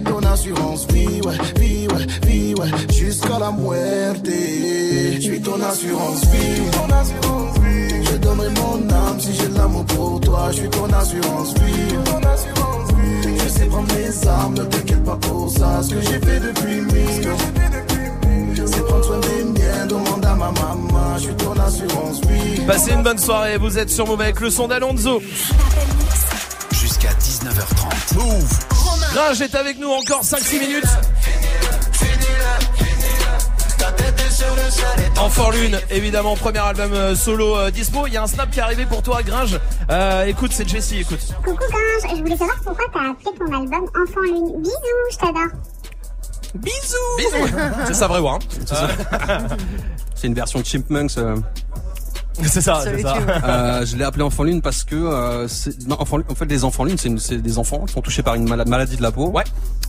Ton 0.05 0.23
assurance 0.23 0.87
vie, 0.93 1.21
ouais, 1.23 1.37
vie, 1.59 1.89
ouais, 1.89 2.07
vie, 2.29 2.55
ouais, 2.55 2.69
jusqu'à 2.93 3.41
la 3.41 3.51
muerte. 3.51 4.25
Je 4.25 5.21
suis 5.21 5.41
ton 5.41 5.61
assurance 5.61 6.25
vie. 6.27 8.05
Je 8.05 8.17
donnerai 8.19 8.51
mon 8.51 8.89
âme 8.89 9.19
si 9.19 9.35
j'ai 9.35 9.49
de 9.49 9.59
l'amour 9.59 9.85
pour 9.87 10.21
toi. 10.21 10.47
Je 10.53 10.59
suis 10.59 10.69
ton 10.69 10.87
assurance 10.93 11.55
vie. 11.55 11.97
Je 13.43 13.49
sais 13.49 13.65
prendre 13.65 13.89
mes 13.95 14.29
armes, 14.29 14.55
ne 14.55 14.63
t'inquiète 14.63 15.03
pas 15.03 15.17
pour 15.17 15.51
ça. 15.51 15.83
Ce 15.83 15.93
que 15.93 16.01
j'ai 16.03 16.21
fait 16.21 16.39
depuis 16.39 16.83
mille. 16.83 17.29
C'est 18.67 18.85
prendre 18.87 19.05
soin 19.05 19.19
des 19.19 19.45
miens, 19.45 19.87
demande 19.87 20.25
à 20.25 20.35
ma 20.35 20.51
maman. 20.51 21.19
Je 21.19 21.23
suis 21.25 21.35
ton 21.35 21.53
assurance 21.53 22.21
vie. 22.27 22.61
Passez 22.67 22.93
une 22.93 23.03
bonne 23.03 23.19
soirée, 23.19 23.59
vous 23.59 23.79
êtes 23.79 23.91
sur 23.91 24.07
Move 24.07 24.21
avec 24.21 24.41
le 24.41 24.51
son 24.51 24.69
d'Alonso. 24.69 25.21
Jusqu'à 26.73 27.11
19h30. 27.11 28.15
Move. 28.17 28.59
Gringe 29.13 29.41
est 29.43 29.55
avec 29.55 29.79
nous 29.79 29.91
encore 29.91 30.23
5-6 30.23 30.59
minutes. 30.59 30.85
Enfant 35.19 35.51
Lune, 35.51 35.79
évidemment, 35.91 36.37
premier 36.37 36.59
album 36.59 36.93
euh, 36.93 37.15
solo 37.15 37.57
euh, 37.57 37.71
dispo. 37.71 38.07
Il 38.07 38.13
y 38.15 38.17
a 38.17 38.23
un 38.23 38.27
snap 38.27 38.51
qui 38.51 38.59
est 38.59 38.63
arrivé 38.63 38.85
pour 38.87 39.03
toi, 39.03 39.23
Gringe. 39.23 39.59
Euh, 39.91 40.25
écoute, 40.25 40.51
c'est 40.53 40.69
Jessie, 40.69 41.01
écoute. 41.01 41.21
Coucou 41.45 41.65
Gringe, 41.71 42.17
je 42.17 42.23
voulais 42.23 42.37
savoir 42.37 42.57
pourquoi 42.65 42.85
t'as 42.93 43.11
appelé 43.11 43.31
ton 43.39 43.47
album 43.47 43.89
Enfant 44.03 44.21
Lune. 44.23 44.63
Bisous, 44.63 45.11
je 45.13 45.17
t'adore. 45.17 45.49
Bisous 46.55 46.97
Bisous 47.19 47.55
C'est 47.87 47.95
ça 47.95 48.07
vrai, 48.09 48.21
ouais. 48.21 48.29
hein. 48.31 48.39
C'est 48.49 48.69
ça. 48.69 48.89
C'est 50.15 50.27
une 50.29 50.35
version 50.35 50.61
de 50.61 50.65
Chipmunks. 50.65 51.19
euh. 51.19 51.37
C'est 52.43 52.61
ça, 52.61 52.81
c'est 52.83 53.01
ça. 53.01 53.15
Euh, 53.45 53.87
je 53.87 53.95
l'ai 53.97 54.03
appelé 54.03 54.25
enfant 54.25 54.43
lune 54.43 54.61
parce 54.61 54.83
que 54.83 54.97
euh, 54.97 55.47
c'est- 55.47 55.87
non, 55.87 55.95
enfant, 56.01 56.19
en 56.29 56.35
fait 56.35 56.47
les 56.47 56.65
enfants 56.65 56.83
lune 56.83 56.97
c'est 56.99 57.37
des 57.41 57.59
enfants 57.59 57.85
qui 57.87 57.93
sont 57.93 58.01
touchés 58.01 58.25
par 58.25 58.35
une 58.35 58.49
mala- 58.49 58.65
maladie 58.65 58.97
de 58.97 59.03
la 59.03 59.13
peau. 59.13 59.29
Ouais. 59.29 59.45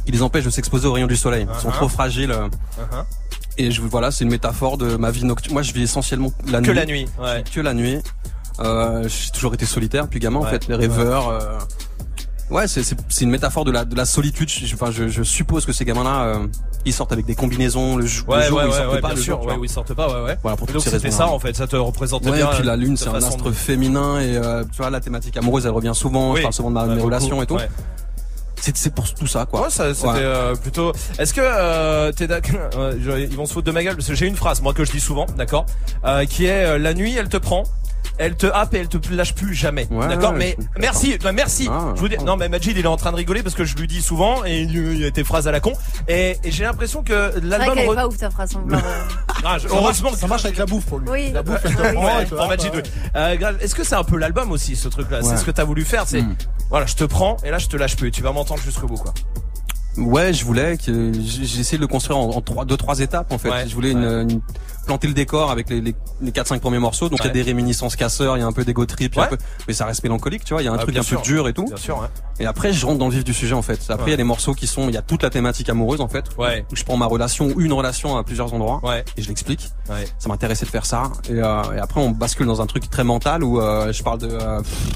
Qui 0.06 0.12
les 0.12 0.22
empêche 0.22 0.46
de 0.46 0.52
s'exposer 0.52 0.86
aux 0.88 0.94
rayons 0.94 1.08
du 1.08 1.16
soleil. 1.16 1.48
Ils 1.52 1.60
sont 1.60 1.70
Uh-huh. 1.70 1.74
trop 1.74 1.90
fragiles. 1.90 2.30
euh. 2.32 2.48
Uh-huh. 2.48 3.04
Et 3.58 3.72
je 3.72 3.82
voilà, 3.82 4.12
c'est 4.12 4.26
une 4.26 4.30
métaphore 4.30 4.78
de 4.78 4.96
ma 4.96 5.10
vie 5.10 5.26
nocturne. 5.26 5.54
Moi, 5.54 5.64
je 5.64 5.74
vis 5.74 5.82
essentiellement 5.84 6.32
la 6.48 6.62
nuit. 6.62 6.68
Que 6.68 6.72
la 6.74 6.86
nuit, 6.86 7.08
ouais. 7.20 7.44
Que 7.52 7.62
la 7.62 7.74
nuit. 7.74 7.98
Euh, 8.60 9.08
j'ai 9.08 9.32
toujours 9.32 9.56
été 9.56 9.66
solitaire 9.66 10.04
depuis 10.06 10.20
gamin 10.20 10.40
en 10.40 10.44
fait, 10.46 10.68
les 10.68 10.76
rêveurs. 10.76 11.30
Ouais, 12.52 12.68
c'est 12.68 12.86
une 13.22 13.32
métaphore 13.32 13.66
de 13.66 13.72
la 13.72 13.86
de 13.86 13.96
la 13.96 14.06
solitude. 14.06 14.50
Je, 14.50 14.74
enfin, 14.76 14.92
je, 14.92 15.08
je 15.08 15.24
suppose 15.24 15.66
que 15.66 15.74
ces 15.74 15.84
gamins-là, 15.84 16.26
euh, 16.26 16.48
ils 16.86 16.94
sortent 16.94 17.12
avec 17.12 17.26
des 17.26 17.34
combinaisons 17.34 17.98
le, 17.98 18.06
jou- 18.06 18.24
le 18.28 18.34
Ouais, 18.36 18.48
jour 18.48 18.58
ouais, 18.60 18.64
où 18.64 18.68
ils 18.68 18.70
ouais, 18.72 18.78
sortent 18.78 18.94
ouais, 18.94 19.02
pas, 19.02 19.08
bien 19.08 19.16
le 19.16 19.22
sûr, 19.22 19.42
jour, 19.42 19.48
ouais, 19.52 19.56
où 19.58 19.66
ils 19.66 19.70
sortent 19.70 19.94
pas, 19.96 20.08
ouais, 20.08 20.26
ouais. 20.28 20.38
Voilà, 20.44 20.56
pour 20.56 20.68
donc 20.68 20.82
c'était 20.84 21.10
ça 21.10 21.28
en 21.28 21.40
fait, 21.40 21.56
ça 21.56 21.66
te 21.66 21.76
représentait 21.76 22.30
Ouais, 22.30 22.38
bien. 22.38 22.52
et 22.52 22.56
puis 22.56 22.64
la 22.64 22.74
euh, 22.74 22.78
lune, 22.78 22.98
c'est 22.98 23.08
un 23.10 23.16
astre 23.16 23.46
de- 23.46 23.52
féminin 23.52 24.20
et 24.20 24.38
euh, 24.38 24.64
tu 24.72 24.78
vois 24.78 24.92
la 24.92 25.00
thématique 25.00 25.36
amoureuse, 25.38 25.66
elle 25.66 25.72
revient 25.72 25.94
souvent. 25.96 26.32
Oui. 26.34 26.38
Je 26.38 26.42
parle 26.44 26.54
souvent 26.54 26.70
de 26.70 26.76
ma, 26.76 26.86
Ouais, 26.86 26.96
mes 26.96 27.02
relations 27.02 27.42
et 27.42 27.48
tout. 27.48 27.56
ouais. 27.56 27.68
C'est 28.62 28.78
c'est 28.78 28.94
pour 28.94 29.12
tout 29.14 29.28
ça 29.28 29.46
quoi. 29.46 29.64
Ouais, 29.64 29.70
ça, 29.70 29.94
c'était 29.94 30.08
Ouais. 30.08 30.14
euh, 30.18 30.56
plutôt. 30.56 30.92
Est-ce 31.20 31.34
que 31.34 31.42
euh, 31.44 32.12
t'es 32.12 32.28
d'accord 32.28 32.60
euh, 32.78 33.28
Ils 33.30 33.36
vont 33.36 33.46
se 33.48 33.54
foutre 33.54 33.66
de 33.68 33.72
ma 33.72 33.84
gueule 33.84 33.96
parce 33.96 34.08
que 34.08 34.16
j'ai 34.16 34.28
une 34.28 34.36
phrase 34.36 34.62
moi 34.62 34.74
que 34.74 34.86
je 34.86 34.92
dis 34.92 35.00
souvent, 35.00 35.26
d'accord, 35.38 35.66
euh, 36.06 36.26
qui 36.26 36.46
est 36.46 36.66
euh, 36.66 36.78
la 36.78 36.94
nuit, 36.94 37.16
elle 37.18 37.30
te 37.30 37.38
prend. 37.38 37.64
Elle 38.18 38.36
te 38.36 38.48
happe 38.48 38.74
et 38.74 38.78
elle 38.80 38.88
te 38.88 38.98
lâche 39.14 39.34
plus 39.36 39.54
jamais. 39.54 39.88
Ouais, 39.92 40.08
D'accord, 40.08 40.32
ouais, 40.32 40.38
mais 40.38 40.58
je- 40.60 40.82
merci, 40.82 41.18
bah, 41.22 41.32
merci. 41.32 41.68
Ah. 41.70 41.92
je 41.96 42.00
vous 42.00 42.08
dis, 42.08 42.18
non, 42.20 42.38
mais 42.38 42.48
Majid, 42.50 42.72
il 42.78 42.84
est 42.84 42.88
en 42.88 42.98
train 42.98 43.12
de 43.12 43.18
rigoler 43.18 43.44
parce 43.44 43.56
que 43.56 43.66
je 43.66 43.76
lui 43.76 43.88
dis 43.88 44.02
souvent 44.02 44.46
et 44.46 44.62
il, 44.62 45.00
y 45.00 45.06
a 45.06 45.12
des 45.12 45.24
phrases 45.24 45.48
à 45.48 45.52
la 45.52 45.60
con. 45.60 45.74
Et, 46.08 46.38
et 46.44 46.52
j'ai 46.52 46.64
l'impression 46.64 47.04
que 47.04 47.32
C'est 47.34 47.40
vrai 47.42 47.50
l'album. 47.58 47.76
qu'elle 47.76 47.86
est 47.86 47.88
re- 47.90 47.96
pas 47.96 48.08
ouf 48.08 48.18
ta 48.18 48.30
phrase. 48.30 48.56
hein, 48.56 48.64
Ah, 49.44 49.58
je- 49.60 49.68
Ça 49.68 49.76
heureusement 49.76 50.10
marche, 50.10 50.22
ça 50.22 50.28
marche 50.28 50.46
avec 50.46 50.58
la 50.58 50.66
bouffe 50.66 50.86
pour 50.86 51.00
lui. 51.00 51.10
Oui. 51.10 51.32
La 51.34 51.44
bouffe, 51.44 51.60
elle 51.66 51.76
te 51.76 51.82
Oui. 51.82 51.94
prend, 51.94 52.06
Ouais, 52.18 52.24
et 52.24 52.26
toi, 52.26 52.38
pour 52.40 52.48
Majid, 52.48 52.72
oui. 52.74 53.38
Grave, 53.38 53.58
Est-ce 53.62 53.76
que 53.76 53.84
c'est 53.84 53.96
un 53.96 54.04
peu 54.04 54.18
l'album 54.18 54.52
aussi, 54.52 54.76
ce 54.76 54.88
truc-là? 54.88 55.22
C'est 55.22 55.38
ce 55.38 55.44
que 55.46 55.52
t'as 55.52 55.64
voulu 55.66 55.84
faire, 55.86 56.04
c'est 56.08 56.22
Mm. 56.22 56.36
voilà, 56.70 56.86
je 56.86 56.96
te 56.96 57.04
prends 57.04 57.38
et 57.44 57.50
là 57.52 57.58
je 57.58 57.68
te 57.68 57.76
lâche 57.78 57.96
plus. 57.96 58.12
Tu 58.12 58.22
vas 58.24 58.32
m'entendre 58.32 58.62
jusqu'au 58.62 58.88
bout, 58.88 58.96
quoi. 58.98 59.14
Ouais, 59.98 60.34
je 60.34 60.44
voulais 60.44 60.78
que 60.78 61.14
j'ai 61.14 61.46
j'ai 61.46 61.60
essayé 61.62 61.78
de 61.78 61.82
le 61.84 61.88
construire 61.88 62.18
en, 62.20 62.30
en 62.30 62.42
trois, 62.42 62.66
deux 62.66 62.76
trois 62.76 63.00
étapes 63.00 63.32
en 63.32 63.38
fait. 63.38 63.50
Ouais, 63.50 63.66
je 63.68 63.74
voulais 63.76 63.92
une, 63.92 64.04
une- 64.04 64.42
planter 64.86 65.08
le 65.08 65.14
décor 65.14 65.52
avec 65.52 65.70
les 65.70 65.82
les, 65.82 65.96
les 66.22 66.32
quatre 66.32 66.48
cinq 66.48 66.62
premiers 66.62 66.80
morceaux. 66.80 67.10
Donc 67.10 67.20
il 67.22 67.26
y 67.28 67.30
a 67.30 67.34
des 67.34 67.42
réminiscences 67.42 67.96
casseurs, 67.96 68.38
il 68.38 68.42
y 68.42 68.44
a 68.44 68.46
un 68.48 68.52
peu 68.54 68.64
d'ego 68.64 68.86
trip, 68.86 69.18
un 69.18 69.28
peu- 69.28 69.38
mais 69.68 69.74
ça 69.74 69.86
reste 69.86 70.04
mélancolique, 70.04 70.44
tu 70.46 70.54
vois. 70.54 70.62
Il 70.62 70.66
y 70.66 70.68
a 70.68 70.72
un 70.72 70.76
Ah, 70.76 70.80
truc 70.84 70.96
un 70.98 71.02
sûr. 71.04 71.22
peu 71.22 71.28
dur 71.28 71.48
et 71.48 71.54
tout. 71.54 71.66
Bien 71.66 71.78
sûr, 71.78 71.98
ouais. 72.00 72.08
Et 72.40 72.46
après, 72.46 72.74
je 72.74 72.86
rentre 72.86 73.00
dans 73.00 73.08
le 73.08 73.14
vif 73.14 73.24
du 73.24 73.34
sujet 73.34 73.54
en 73.54 73.62
fait. 73.62 73.80
Après, 73.90 74.08
il 74.08 74.12
y 74.12 74.14
a 74.14 74.18
des 74.18 74.24
morceaux 74.24 74.54
qui 74.54 74.68
sont, 74.68 74.88
il 74.90 74.94
y 74.94 74.98
a 74.98 75.02
toute 75.02 75.24
la 75.24 75.30
thématique 75.30 75.70
amoureuse 75.70 76.02
en 76.02 76.08
fait. 76.08 76.26
Ouais. 76.38 76.66
Où 76.72 76.76
je 76.76 76.84
prends 76.84 76.98
ma 76.98 77.06
relation 77.06 77.48
ou 77.56 77.62
une 77.62 77.74
relation 77.74 78.18
à 78.18 78.24
plusieurs 78.24 78.54
endroits 78.54 78.80
Ouais. 78.84 79.04
et 79.18 79.22
je 79.22 79.28
l'explique. 79.28 79.70
Ouais. 79.90 80.08
Ça 80.20 80.30
m'intéressait 80.30 80.66
de 80.66 80.72
faire 80.72 80.86
ça. 80.86 81.12
Et, 81.30 81.34
euh, 81.34 81.62
et 81.76 81.80
après, 81.80 82.02
on 82.02 82.12
bascule 82.12 82.46
dans 82.48 82.62
un 82.62 82.66
truc 82.68 82.90
très 82.90 83.04
mental 83.04 83.44
où 83.44 83.60
euh, 83.62 83.92
je 83.94 84.04
parle 84.04 84.20
de 84.20 84.30
euh, 84.32 84.60
pff, 84.60 84.88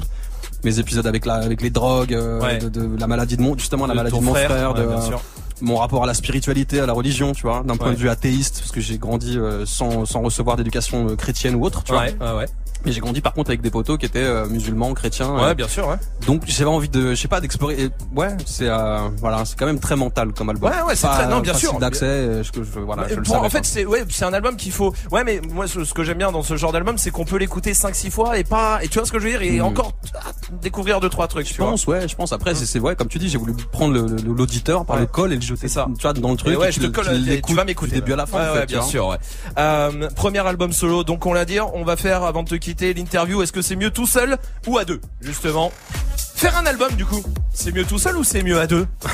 mes 0.64 0.78
épisodes 0.78 1.06
avec 1.06 1.24
la, 1.24 1.34
avec 1.34 1.62
les 1.62 1.70
drogues, 1.70 2.12
euh, 2.14 2.58
de, 2.58 2.68
de 2.68 3.00
la 3.00 3.06
maladie 3.06 3.36
de 3.36 3.42
mon, 3.42 3.56
justement 3.56 3.86
la 3.86 3.94
De 3.94 3.98
maladie 3.98 4.18
de 4.18 4.24
mon 4.24 4.34
frère, 4.34 4.74
de 4.74 4.84
bien 4.86 5.00
sûr. 5.00 5.20
Mon 5.62 5.76
rapport 5.76 6.02
à 6.04 6.06
la 6.06 6.14
spiritualité, 6.14 6.80
à 6.80 6.86
la 6.86 6.92
religion, 6.92 7.32
tu 7.32 7.42
vois, 7.42 7.62
d'un 7.64 7.76
point 7.76 7.92
de 7.92 7.96
vue 7.96 8.08
athéiste, 8.08 8.60
parce 8.60 8.72
que 8.72 8.80
j'ai 8.80 8.98
grandi 8.98 9.38
euh, 9.38 9.64
sans, 9.66 10.04
sans 10.06 10.22
recevoir 10.22 10.56
d'éducation 10.56 11.08
euh, 11.10 11.16
chrétienne 11.16 11.54
ou 11.54 11.64
autre, 11.64 11.82
tu 11.84 11.92
Ouais, 11.92 12.14
vois. 12.18 12.32
ouais, 12.32 12.38
ouais. 12.38 12.46
Mais 12.84 12.92
j'ai 12.92 13.00
grandi 13.00 13.20
par 13.20 13.32
contre 13.34 13.50
avec 13.50 13.60
des 13.60 13.70
potos 13.70 13.98
qui 13.98 14.06
étaient 14.06 14.18
euh, 14.24 14.46
musulmans, 14.46 14.94
chrétiens. 14.94 15.34
Ouais, 15.34 15.42
euh, 15.50 15.54
bien 15.54 15.68
sûr, 15.68 15.86
ouais. 15.88 15.96
donc 16.26 16.42
j'avais 16.46 16.70
envie 16.70 16.88
de, 16.88 17.10
je 17.10 17.14
sais 17.20 17.28
pas, 17.28 17.40
d'explorer. 17.40 17.90
Ouais, 18.16 18.28
c'est 18.46 18.68
euh, 18.68 19.08
voilà, 19.18 19.44
c'est 19.44 19.58
quand 19.58 19.66
même 19.66 19.80
très 19.80 19.96
mental 19.96 20.32
comme 20.32 20.48
album. 20.50 20.70
Ouais, 20.70 20.82
ouais, 20.82 20.96
c'est 20.96 21.06
très- 21.06 21.26
non, 21.28 21.40
bien 21.40 21.54
sûr. 21.54 21.78
d'accès. 21.78 22.04
euh, 22.06 22.42
Je, 22.42 22.50
je, 22.62 22.80
voilà, 22.80 23.06
je 23.08 23.14
le 23.16 23.24
savais, 23.24 23.38
en 23.46 23.50
fait, 23.50 23.64
c'est 23.64 23.84
ouais, 23.84 24.04
c'est 24.08 24.24
un 24.24 24.32
album 24.32 24.56
qu'il 24.56 24.72
faut. 24.72 24.94
Ouais, 25.12 25.24
mais 25.24 25.40
moi, 25.52 25.66
ce, 25.66 25.84
ce 25.84 25.92
que 25.94 26.04
j'aime 26.04 26.18
bien 26.18 26.32
dans 26.32 26.42
ce 26.42 26.56
genre 26.56 26.72
d'album, 26.72 26.96
c'est 26.98 27.10
qu'on 27.10 27.24
peut 27.24 27.36
l'écouter 27.36 27.72
5-6 27.72 28.10
fois 28.10 28.38
et 28.38 28.44
pas. 28.44 28.82
Et 28.82 28.88
tu 28.88 28.98
vois 28.98 29.06
ce 29.06 29.12
que 29.12 29.18
je 29.18 29.24
veux 29.24 29.30
dire 29.30 29.42
Et 29.42 29.60
Mm. 29.60 29.64
encore 29.64 29.92
ah, 30.14 30.30
découvrir 30.62 31.00
deux 31.00 31.08
trois 31.10 31.28
trucs. 31.28 31.46
Je 31.48 31.52
tu 31.54 31.60
vois. 31.60 31.70
pense, 31.70 31.86
ouais, 31.86 32.08
je 32.08 32.14
pense. 32.16 32.32
Après, 32.32 32.54
c'est 32.54 32.66
c'est 32.66 32.78
vrai, 32.78 32.96
comme 32.96 33.08
tu 33.08 33.18
dis, 33.18 33.28
j'ai 33.28 33.38
voulu 33.38 33.52
prendre 33.54 33.94
l'auditeur 34.26 34.84
par 34.84 34.96
Ouais. 34.96 35.02
le 35.02 35.06
col 35.06 35.32
et 35.32 35.36
le 35.36 35.42
jeter, 35.42 35.68
ça. 35.68 35.86
tu 35.98 36.02
vois, 36.02 36.12
dans 36.12 36.30
le 36.30 36.36
truc. 36.36 36.52
Et 36.54 36.56
ouais, 36.56 36.68
et 36.68 36.72
je 36.72 36.78
te 36.80 36.84
le- 36.86 36.90
colle. 36.92 37.06
tu 37.46 37.54
vas 37.54 37.64
m'écouter. 37.64 37.96
début 37.96 38.12
à 38.12 38.16
la 38.16 38.26
fin. 38.26 38.52
Ouais, 38.54 38.66
bien 38.66 38.82
sûr. 38.82 39.16
Euh, 39.58 40.08
premier 40.16 40.38
album 40.46 40.72
solo. 40.72 41.04
Donc 41.04 41.26
on 41.26 41.32
l'a 41.32 41.44
dit, 41.44 41.58
on 41.60 41.84
va 41.84 41.96
faire 41.96 42.22
avant 42.24 42.42
de 42.42 42.48
te 42.48 42.54
l'interview. 42.80 43.42
Est-ce 43.42 43.52
que 43.52 43.62
c'est 43.62 43.76
mieux 43.76 43.90
tout 43.90 44.06
seul 44.06 44.38
ou 44.66 44.78
à 44.78 44.84
deux, 44.84 45.00
justement? 45.20 45.72
Faire 46.34 46.56
un 46.56 46.64
album, 46.64 46.90
du 46.94 47.04
coup, 47.04 47.22
c'est 47.52 47.70
mieux 47.74 47.84
tout 47.84 47.98
seul 47.98 48.16
ou 48.16 48.24
c'est 48.24 48.42
mieux 48.42 48.58
à 48.58 48.66
deux? 48.66 48.86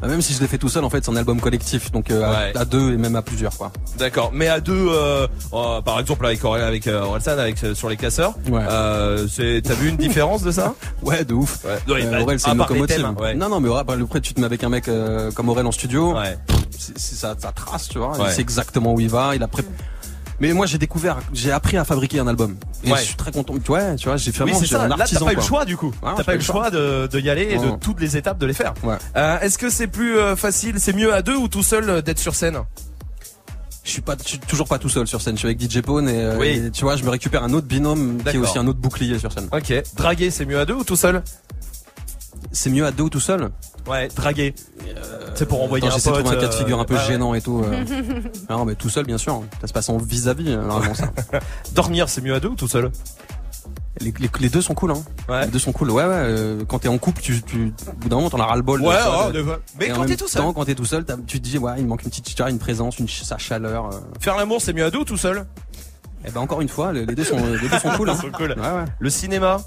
Bah, 0.00 0.06
même 0.06 0.22
si 0.22 0.32
je 0.32 0.40
l'ai 0.40 0.46
fait 0.46 0.58
tout 0.58 0.68
seul, 0.68 0.84
en 0.84 0.90
fait, 0.90 1.04
c'est 1.04 1.10
un 1.10 1.16
album 1.16 1.40
collectif, 1.40 1.90
donc 1.90 2.10
euh, 2.10 2.22
à- 2.22 2.30
Ouais. 2.30 2.52
à, 2.56 2.64
deux 2.64 2.92
et 2.92 2.96
même 2.96 3.16
à 3.16 3.22
plusieurs, 3.22 3.56
quoi. 3.56 3.72
D'accord, 3.98 4.30
mais 4.32 4.46
à 4.48 4.60
deux, 4.60 4.72
euh, 4.90 5.26
euh, 5.52 5.80
par 5.82 5.98
exemple 5.98 6.24
avec 6.26 6.44
Aurel, 6.44 6.62
avec 6.62 6.86
euh, 6.86 7.00
Orelsan, 7.02 7.38
avec 7.38 7.58
sur 7.74 7.88
les 7.88 7.96
casseurs, 7.96 8.34
Ouais. 8.48 8.64
t'as 8.64 9.74
vu 9.74 9.88
une 9.88 9.96
différence 9.96 10.42
de 10.42 10.50
ça? 10.52 10.74
Ouais, 11.02 11.24
de 11.24 11.34
ouf. 11.34 11.58
Ouais. 11.64 11.92
Ouais, 11.94 12.04
bah, 12.06 12.20
Aurel, 12.22 12.38
c'est 12.40 12.50
une 12.50 12.58
locomotive. 12.58 12.96
thèmes, 12.96 13.16
ouais. 13.18 13.34
Non, 13.34 13.48
non, 13.48 13.60
mais 13.60 13.68
après, 13.76 14.20
tu 14.20 14.34
te 14.34 14.40
mets 14.40 14.46
avec 14.46 14.62
un 14.62 14.68
mec 14.68 14.88
comme 15.34 15.48
Aurel 15.48 15.66
en 15.66 15.72
studio. 15.72 16.14
Ouais. 16.16 16.36
c'est- 16.78 16.96
c'est- 16.98 17.14
ça, 17.16 17.34
ça 17.38 17.50
trace, 17.52 17.88
tu 17.88 17.98
vois. 17.98 18.12
Il 18.20 18.30
sait 18.30 18.40
exactement 18.40 18.92
où 18.94 19.00
il 19.00 19.08
va. 19.08 19.34
Il 19.34 19.42
a 19.42 19.48
pré- 19.48 19.64
Mais 20.40 20.52
moi, 20.52 20.66
j'ai 20.66 20.78
découvert, 20.78 21.18
j'ai 21.32 21.50
appris 21.50 21.76
à 21.76 21.84
fabriquer 21.84 22.20
un 22.20 22.26
album. 22.28 22.56
Et 22.84 22.92
Ouais. 22.92 22.98
je 22.98 23.04
suis 23.06 23.16
très 23.16 23.32
content. 23.32 23.54
Tu 23.54 23.60
vois, 23.66 23.94
tu 23.96 24.06
vois, 24.08 24.16
j'ai 24.16 24.30
fait 24.30 24.44
Oui, 24.44 24.52
vraiment 24.52 24.66
ça. 24.66 24.82
un 24.84 24.88
Là, 24.88 24.96
t'as 25.10 25.18
pas 25.24 25.32
eu 25.32 25.36
le 25.36 25.42
choix 25.42 25.64
du 25.64 25.76
coup. 25.76 25.92
T'as 26.00 26.22
pas 26.24 26.34
eu 26.34 26.38
le 26.38 26.42
choix 26.42 26.70
de, 26.70 27.08
de 27.08 27.18
y 27.20 27.28
aller 27.28 27.48
et 27.50 27.58
de 27.58 27.70
toutes 27.80 28.00
les 28.00 28.16
étapes 28.16 28.38
de 28.38 28.46
les 28.46 28.52
faire. 28.54 28.74
Ouais. 28.84 28.96
Euh, 29.16 29.40
Est-ce 29.40 29.58
que 29.58 29.68
c'est 29.70 29.88
plus 29.88 30.16
euh, 30.16 30.36
facile, 30.36 30.76
c'est 30.78 30.92
mieux 30.92 31.12
à 31.12 31.22
deux 31.22 31.36
ou 31.36 31.48
tout 31.48 31.62
seul 31.64 31.90
euh, 31.90 32.02
d'être 32.02 32.18
sur 32.20 32.34
scène? 32.36 32.58
Je 33.84 33.90
suis 33.90 34.02
pas, 34.02 34.16
je 34.22 34.28
suis 34.28 34.38
toujours 34.38 34.68
pas 34.68 34.78
tout 34.78 34.90
seul 34.90 35.06
sur 35.06 35.20
scène. 35.22 35.34
Je 35.34 35.38
suis 35.40 35.48
avec 35.48 35.60
DJ 35.60 35.80
Pone 35.80 36.08
et, 36.08 36.36
Oui. 36.38 36.48
et 36.66 36.70
tu 36.70 36.82
vois, 36.84 36.96
je 36.96 37.04
me 37.04 37.08
récupère 37.10 37.42
un 37.42 37.52
autre 37.54 37.66
binôme 37.66 38.18
qui 38.22 38.36
est 38.36 38.38
aussi 38.38 38.58
un 38.58 38.66
autre 38.66 38.78
bouclier 38.78 39.18
sur 39.18 39.32
scène. 39.32 39.48
Ok. 39.50 39.72
Draguer, 39.96 40.30
c'est 40.30 40.44
mieux 40.44 40.58
à 40.60 40.66
deux 40.66 40.74
ou 40.74 40.84
tout 40.84 40.94
seul? 40.96 41.22
C'est 42.52 42.70
mieux 42.70 42.86
à 42.86 42.90
deux 42.90 43.04
ou 43.04 43.10
tout 43.10 43.20
seul 43.20 43.50
Ouais, 43.86 44.08
draguer. 44.14 44.54
c'est 45.34 45.46
pour 45.46 45.62
envoyer 45.62 45.84
Attends, 45.86 45.94
un 45.94 45.96
j'essaie 45.98 46.10
de 46.10 46.14
pote. 46.16 46.24
trouver 46.24 46.38
un 46.38 46.40
cas 46.40 46.48
de 46.48 46.52
euh, 46.54 46.58
figure 46.58 46.80
un 46.80 46.84
peu 46.84 46.94
ouais. 46.96 47.04
gênant 47.06 47.34
et 47.34 47.40
tout. 47.40 47.62
euh. 47.64 47.84
non, 48.50 48.64
mais 48.64 48.74
tout 48.74 48.88
seul, 48.90 49.04
bien 49.06 49.18
sûr. 49.18 49.42
Ça 49.60 49.66
se 49.66 49.72
passe 49.72 49.88
en 49.88 49.96
vis-à-vis, 49.98 50.50
euh, 50.52 50.62
normalement, 50.66 50.94
ça. 50.94 51.10
Dormir, 51.74 52.08
c'est 52.08 52.20
mieux 52.20 52.34
à 52.34 52.40
deux 52.40 52.48
ou 52.48 52.54
tout 52.54 52.68
seul 52.68 52.90
Les, 54.00 54.12
les- 54.18 54.30
les 54.40 54.48
deux 54.48 54.60
sont 54.60 54.74
cool, 54.74 54.92
hein. 54.92 55.02
Ouais. 55.28 55.44
Les 55.46 55.50
deux 55.50 55.58
sont 55.58 55.72
cool. 55.72 55.90
Ouais, 55.90 56.04
ouais. 56.04 56.10
euh, 56.12 56.64
quand 56.66 56.80
t'es 56.80 56.88
en 56.88 56.98
couple, 56.98 57.20
tu, 57.22 57.42
tu, 57.42 57.72
au 57.88 57.92
bout 57.94 58.08
d'un 58.08 58.16
moment, 58.16 58.30
t'en 58.30 58.40
as 58.40 58.44
ras 58.46 58.56
le 58.56 58.62
bol. 58.62 58.80
Ouais, 58.82 58.94
oh, 59.06 59.32
fois. 59.44 59.60
Mais 59.80 59.88
quand 59.88 60.04
t'es 60.04 60.16
tout 60.16 60.28
seul 60.28 60.42
temps, 60.42 60.52
Quand 60.52 60.64
t'es 60.64 60.74
tout 60.74 60.84
seul, 60.84 61.04
tu 61.26 61.40
te 61.40 61.44
dis, 61.44 61.58
ouais, 61.58 61.72
il 61.78 61.84
me 61.84 61.88
manque 61.88 62.02
une 62.02 62.10
petite, 62.10 62.36
vois, 62.38 62.50
une 62.50 62.58
présence, 62.58 62.98
une, 62.98 63.08
ch- 63.08 63.24
sa 63.24 63.38
chaleur. 63.38 63.86
euh. 63.86 63.98
Faire 64.20 64.36
l'amour, 64.36 64.60
c'est 64.60 64.72
mieux 64.72 64.84
à 64.84 64.90
deux 64.90 64.98
ou 64.98 65.04
tout 65.04 65.16
seul 65.16 65.46
Et 66.26 66.30
ben, 66.30 66.40
encore 66.40 66.60
une 66.60 66.68
fois, 66.68 66.92
les, 66.92 67.06
les 67.06 67.14
deux 67.14 67.24
sont, 67.24 67.36
les 67.38 67.68
deux 67.68 67.78
sont 67.78 67.90
cool. 67.96 68.08
Ils 68.08 68.12
hein. 68.12 68.20
sont 68.20 68.30
cool. 68.30 68.50
Ouais, 68.52 68.56
ouais. 68.58 68.84
Le 68.98 69.10
cinéma, 69.10 69.58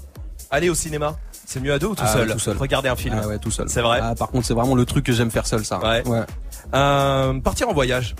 aller 0.50 0.70
au 0.70 0.74
cinéma, 0.74 1.16
c'est 1.52 1.60
mieux 1.60 1.72
à 1.72 1.78
deux 1.78 1.86
ou 1.88 1.94
tout 1.94 2.02
Ah, 2.04 2.12
seul 2.12 2.32
tout 2.32 2.38
seul. 2.38 2.56
Regarder 2.56 2.88
un 2.88 2.96
film. 2.96 3.14
Ah 3.22 3.26
ouais, 3.28 3.38
tout 3.38 3.50
seul. 3.50 3.68
C'est 3.68 3.82
vrai. 3.82 4.00
Ah, 4.02 4.14
par 4.14 4.28
contre, 4.28 4.46
c'est 4.46 4.54
vraiment 4.54 4.74
le 4.74 4.84
truc 4.86 5.04
que 5.04 5.12
j'aime 5.12 5.30
faire 5.30 5.46
seul, 5.46 5.64
ça. 5.64 5.78
Ouais. 5.80 6.02
Euh, 6.74 7.40
partir 7.40 7.68
en 7.68 7.74
voyage, 7.74 8.14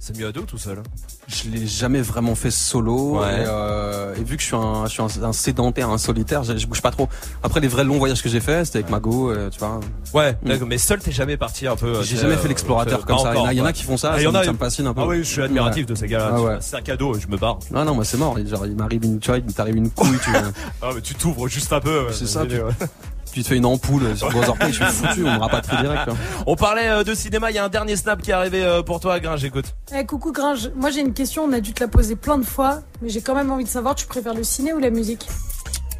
c'est 0.00 0.16
mieux 0.16 0.26
à 0.28 0.32
deux 0.32 0.40
ou 0.40 0.44
tout 0.46 0.58
seul 0.58 0.80
Je 1.26 1.48
l'ai 1.50 1.66
jamais 1.66 2.00
vraiment 2.00 2.34
fait 2.34 2.50
solo. 2.50 3.18
Ouais. 3.20 3.42
Et, 3.42 3.44
euh, 3.46 4.14
et 4.14 4.22
vu 4.22 4.36
que 4.36 4.42
je 4.42 4.46
suis 4.46 4.56
un, 4.56 4.86
je 4.86 4.90
suis 4.92 5.02
un, 5.02 5.24
un 5.24 5.32
sédentaire, 5.32 5.90
un 5.90 5.98
solitaire, 5.98 6.44
je, 6.44 6.56
je 6.56 6.66
bouge 6.66 6.80
pas 6.82 6.90
trop. 6.90 7.08
Après, 7.42 7.60
les 7.60 7.68
vrais 7.68 7.84
longs 7.84 7.98
voyages 7.98 8.22
que 8.22 8.28
j'ai 8.28 8.40
fait, 8.40 8.64
c'était 8.64 8.78
avec 8.78 8.90
Mago, 8.90 9.30
euh, 9.30 9.50
tu 9.50 9.58
vois. 9.58 9.80
Ouais, 10.14 10.36
Mm. 10.42 10.64
mais 10.66 10.78
seul 10.78 11.00
t'es 11.00 11.10
jamais 11.12 11.36
parti 11.36 11.66
un 11.66 11.76
peu. 11.76 11.86
euh, 11.96 12.02
J'ai 12.02 12.14
t'es, 12.16 12.22
jamais 12.22 12.34
euh, 12.34 12.38
fait 12.38 12.48
l'explorateur 12.48 13.04
comme 13.04 13.18
ça. 13.18 13.32
Il 13.32 13.36
y 13.36 13.38
en 13.38 13.38
a- 13.38 13.40
encore, 13.40 13.52
il 13.52 13.56
y 13.56 13.60
en 13.60 13.64
a 13.64 13.66
ouais. 13.68 13.72
qui 13.72 13.82
font 13.82 13.96
ça, 13.96 14.10
Ah, 14.12 14.14
ça 14.14 14.20
il 14.20 14.24
y 14.24 14.26
en 14.28 14.32
me- 14.32 14.38
a- 14.38 14.44
ça 14.44 14.52
me 14.52 14.58
fascine 14.58 14.86
un 14.86 14.94
peu. 14.94 15.00
Ah 15.02 15.06
oui, 15.06 15.18
je 15.18 15.22
suis 15.24 15.42
admiratif 15.42 15.84
Ouais. 15.86 15.90
de 15.90 15.94
ces 15.96 16.06
gars-là. 16.06 16.30
Ah 16.36 16.90
à 16.92 16.96
dos 16.96 17.16
et 17.16 17.20
je 17.20 17.26
me 17.28 17.36
barre. 17.36 17.58
Non, 17.70 17.84
non, 17.84 17.94
moi 17.94 18.04
c'est 18.04 18.16
mort. 18.16 18.36
Genre, 18.46 18.66
il 18.66 18.76
m'arrive 18.76 19.04
une, 19.04 19.18
tu 19.18 19.28
vois, 19.30 19.38
il 19.38 19.52
t'arrive 19.52 19.76
une 19.76 19.90
couille, 19.90 20.18
tu, 20.22 20.30
Ah 20.82 20.90
mais 20.94 21.00
tu 21.02 21.14
t'ouvres 21.14 21.48
juste 21.48 21.72
un 21.72 21.80
peu. 21.80 22.06
C'est 22.12 22.26
ça, 22.26 22.46
tu-. 22.46 22.56
tu 23.38 23.44
te 23.44 23.48
fais 23.50 23.56
une 23.56 23.66
ampoule 23.66 24.16
sur 24.16 24.30
vos 24.30 24.42
orteils, 24.48 24.72
je 24.72 24.82
suis 24.82 24.92
foutu, 24.92 25.24
on 25.24 25.32
me 25.34 25.38
rapatrie 25.38 25.76
direct. 25.76 26.08
hein. 26.08 26.16
On 26.46 26.56
parlait 26.56 26.88
euh, 26.88 27.04
de 27.04 27.14
cinéma, 27.14 27.50
il 27.50 27.54
y 27.54 27.58
a 27.58 27.64
un 27.64 27.68
dernier 27.68 27.94
snap 27.94 28.20
qui 28.20 28.30
est 28.30 28.34
arrivé 28.34 28.64
euh, 28.64 28.82
pour 28.82 28.98
toi, 28.98 29.20
Gringe, 29.20 29.38
j'écoute. 29.40 29.66
Eh, 29.94 30.04
coucou 30.04 30.32
Gringe, 30.32 30.70
moi 30.74 30.90
j'ai 30.90 31.00
une 31.00 31.12
question, 31.14 31.44
on 31.44 31.52
a 31.52 31.60
dû 31.60 31.72
te 31.72 31.82
la 31.84 31.88
poser 31.88 32.16
plein 32.16 32.36
de 32.38 32.44
fois, 32.44 32.80
mais 33.00 33.08
j'ai 33.10 33.20
quand 33.20 33.34
même 33.36 33.50
envie 33.52 33.62
de 33.64 33.68
savoir, 33.68 33.94
tu 33.94 34.06
préfères 34.06 34.34
le 34.34 34.42
ciné 34.42 34.72
ou 34.72 34.78
la 34.80 34.90
musique? 34.90 35.26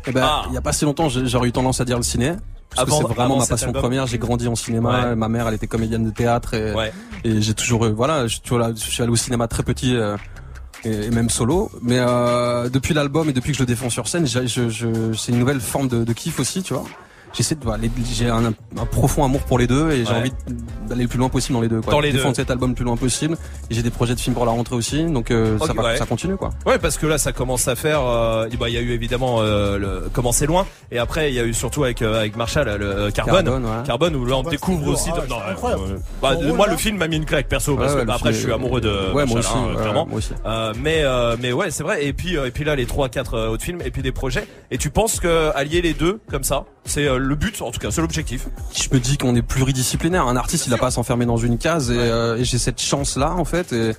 Eh 0.06 0.10
ben, 0.12 0.42
il 0.48 0.54
y 0.54 0.56
a 0.56 0.60
pas 0.60 0.72
si 0.72 0.84
longtemps, 0.84 1.08
j'ai- 1.08 1.26
j'aurais 1.26 1.48
eu 1.48 1.52
tendance 1.52 1.80
à 1.80 1.84
dire 1.84 1.96
le 1.96 2.02
ciné. 2.02 2.32
Parce 2.70 2.82
Avant- 2.88 2.98
que 3.00 3.08
c'est 3.08 3.14
vraiment 3.14 3.36
ma 3.38 3.46
passion 3.46 3.68
album. 3.68 3.82
première. 3.82 4.06
J'ai 4.06 4.18
grandi 4.18 4.46
en 4.46 4.54
cinéma. 4.54 5.08
Ouais. 5.10 5.16
Ma 5.16 5.28
mère, 5.28 5.48
elle 5.48 5.54
était 5.54 5.66
comédienne 5.66 6.04
de 6.04 6.10
théâtre 6.10 6.52
et, 6.54 6.74
Ouais. 6.74 6.92
et 7.24 7.40
j'ai 7.40 7.54
toujours, 7.54 7.86
euh, 7.86 7.92
voilà, 7.96 8.26
je, 8.26 8.40
tu 8.42 8.50
vois, 8.50 8.58
là, 8.58 8.72
je 8.74 8.80
suis 8.90 9.02
allé 9.02 9.10
au 9.12 9.16
cinéma 9.16 9.48
très 9.48 9.62
petit. 9.62 9.96
euh, 9.96 10.16
et, 10.84 11.06
et 11.06 11.10
même 11.10 11.28
solo, 11.28 11.72
mais 11.82 11.96
euh, 11.98 12.68
depuis 12.68 12.94
l'album 12.94 13.28
et 13.28 13.32
depuis 13.32 13.50
que 13.50 13.56
je 13.58 13.62
le 13.62 13.66
défends 13.66 13.90
sur 13.90 14.06
scène, 14.06 14.26
je, 14.28 15.12
c'est 15.16 15.32
une 15.32 15.38
nouvelle 15.40 15.60
forme 15.60 15.88
de, 15.88 16.04
de 16.04 16.12
kiff 16.12 16.38
aussi, 16.38 16.62
tu 16.62 16.72
vois. 16.72 16.84
J'essaie 17.34 17.54
de, 17.54 17.62
voilà, 17.64 17.84
j'ai 18.12 18.28
un, 18.28 18.46
un 18.46 18.86
profond 18.90 19.24
amour 19.24 19.40
pour 19.42 19.58
les 19.58 19.66
deux 19.66 19.90
et 19.92 20.04
j'ai 20.04 20.12
Ouais. 20.12 20.18
envie 20.18 20.32
d'aller 20.88 21.02
le 21.02 21.08
plus 21.08 21.18
loin 21.18 21.28
possible 21.28 21.54
dans 21.54 21.60
les 21.60 21.68
deux. 21.68 21.80
Quoi. 21.80 21.92
Dans 21.92 22.00
les 22.00 22.10
défendre 22.12 22.30
deux. 22.34 22.42
cet 22.42 22.50
album 22.50 22.70
le 22.70 22.74
plus 22.74 22.84
loin 22.84 22.96
possible. 22.96 23.36
Et 23.70 23.74
j'ai 23.74 23.82
des 23.82 23.90
projets 23.90 24.14
de 24.14 24.20
films 24.20 24.34
pour 24.34 24.46
la 24.46 24.52
rentrée 24.52 24.74
aussi, 24.74 25.04
donc 25.04 25.30
euh, 25.30 25.58
ça, 25.58 25.72
va, 25.72 25.82
ouais. 25.82 25.96
ça 25.96 26.06
continue 26.06 26.36
quoi. 26.36 26.50
Ouais, 26.66 26.78
parce 26.78 26.96
que 26.98 27.06
là, 27.06 27.18
ça 27.18 27.32
commence 27.32 27.68
à 27.68 27.76
faire. 27.76 28.00
euh, 28.04 28.48
bah, 28.58 28.68
il 28.68 28.74
y 28.74 28.78
a 28.78 28.80
eu 28.80 28.90
évidemment 28.92 29.36
euh, 29.40 29.78
le 29.78 30.08
commencer 30.12 30.46
loin, 30.46 30.66
et 30.90 30.98
après 30.98 31.30
il 31.30 31.34
y 31.34 31.38
a 31.40 31.44
eu 31.44 31.54
surtout 31.54 31.84
avec 31.84 32.02
euh, 32.02 32.18
avec 32.18 32.36
Marshall 32.36 32.66
le 32.66 32.84
euh, 32.86 33.10
Carbone, 33.10 33.44
Carbone, 33.44 33.64
ouais. 33.64 33.86
Carbone 33.86 34.16
où 34.16 34.24
là 34.24 34.36
on 34.36 34.42
Ouais, 34.44 34.50
découvre 34.50 34.88
aussi. 34.88 35.10
ah, 35.12 35.20
non, 35.28 35.36
c'est 35.44 35.52
incroyable. 35.52 35.82
euh, 35.90 35.98
bah, 36.22 36.34
moi, 36.54 36.66
là. 36.66 36.72
le 36.72 36.78
film 36.78 36.96
m'a 36.96 37.06
mis 37.08 37.16
une 37.16 37.24
claque 37.26 37.46
perso 37.48 37.76
parce 37.76 37.94
Ouais, 37.94 38.00
que 38.00 38.06
bah, 38.06 38.14
après 38.14 38.30
film 38.30 38.34
je 38.40 38.40
suis 38.46 38.52
amoureux 38.52 38.80
de 38.80 38.88
Ouais, 39.12 39.24
moi 39.26 39.34
Marshall, 39.34 39.38
aussi, 39.38 39.50
hein, 39.54 39.66
ouais, 39.76 39.82
clairement. 39.82 40.06
moi 40.06 40.18
aussi. 40.18 40.32
Euh, 40.46 40.72
mais 40.82 41.02
euh, 41.04 41.36
mais 41.40 41.52
ouais, 41.52 41.70
c'est 41.70 41.82
vrai. 41.84 42.04
Et 42.06 42.12
puis 42.12 42.36
euh, 42.36 42.46
et 42.46 42.50
puis 42.50 42.64
là 42.64 42.74
les 42.74 42.86
trois 42.86 43.08
quatre 43.08 43.38
autres 43.48 43.62
films 43.62 43.80
et 43.84 43.90
puis 43.90 44.02
des 44.02 44.12
projets. 44.12 44.46
Et 44.70 44.78
tu 44.78 44.90
penses 44.90 45.20
que 45.20 45.50
allier 45.54 45.82
les 45.82 45.92
deux 45.94 46.18
comme 46.30 46.44
ça, 46.44 46.64
c'est 46.84 47.06
le 47.18 47.34
but 47.34 47.60
en 47.62 47.70
tout 47.70 47.78
cas, 47.80 47.90
c'est 47.90 48.00
l'objectif. 48.00 48.46
je 48.74 48.88
me 48.92 49.00
dis 49.00 49.18
qu'on 49.18 49.34
est 49.36 49.42
pluridisciplinaire. 49.42 50.26
Un 50.26 50.36
artiste, 50.36 50.66
il 50.66 50.74
a 50.74 50.78
pas 50.78 50.86
à 50.86 50.90
s'enfermer 50.90 51.26
dans 51.26 51.36
une 51.36 51.58
case 51.58 51.90
et, 51.90 51.96
euh, 51.98 52.36
et 52.38 52.44
j'ai 52.44 52.58
cette 52.58 52.80
chance-là 52.80 53.32
en 53.34 53.44
fait. 53.44 53.72
Et, 53.72 53.92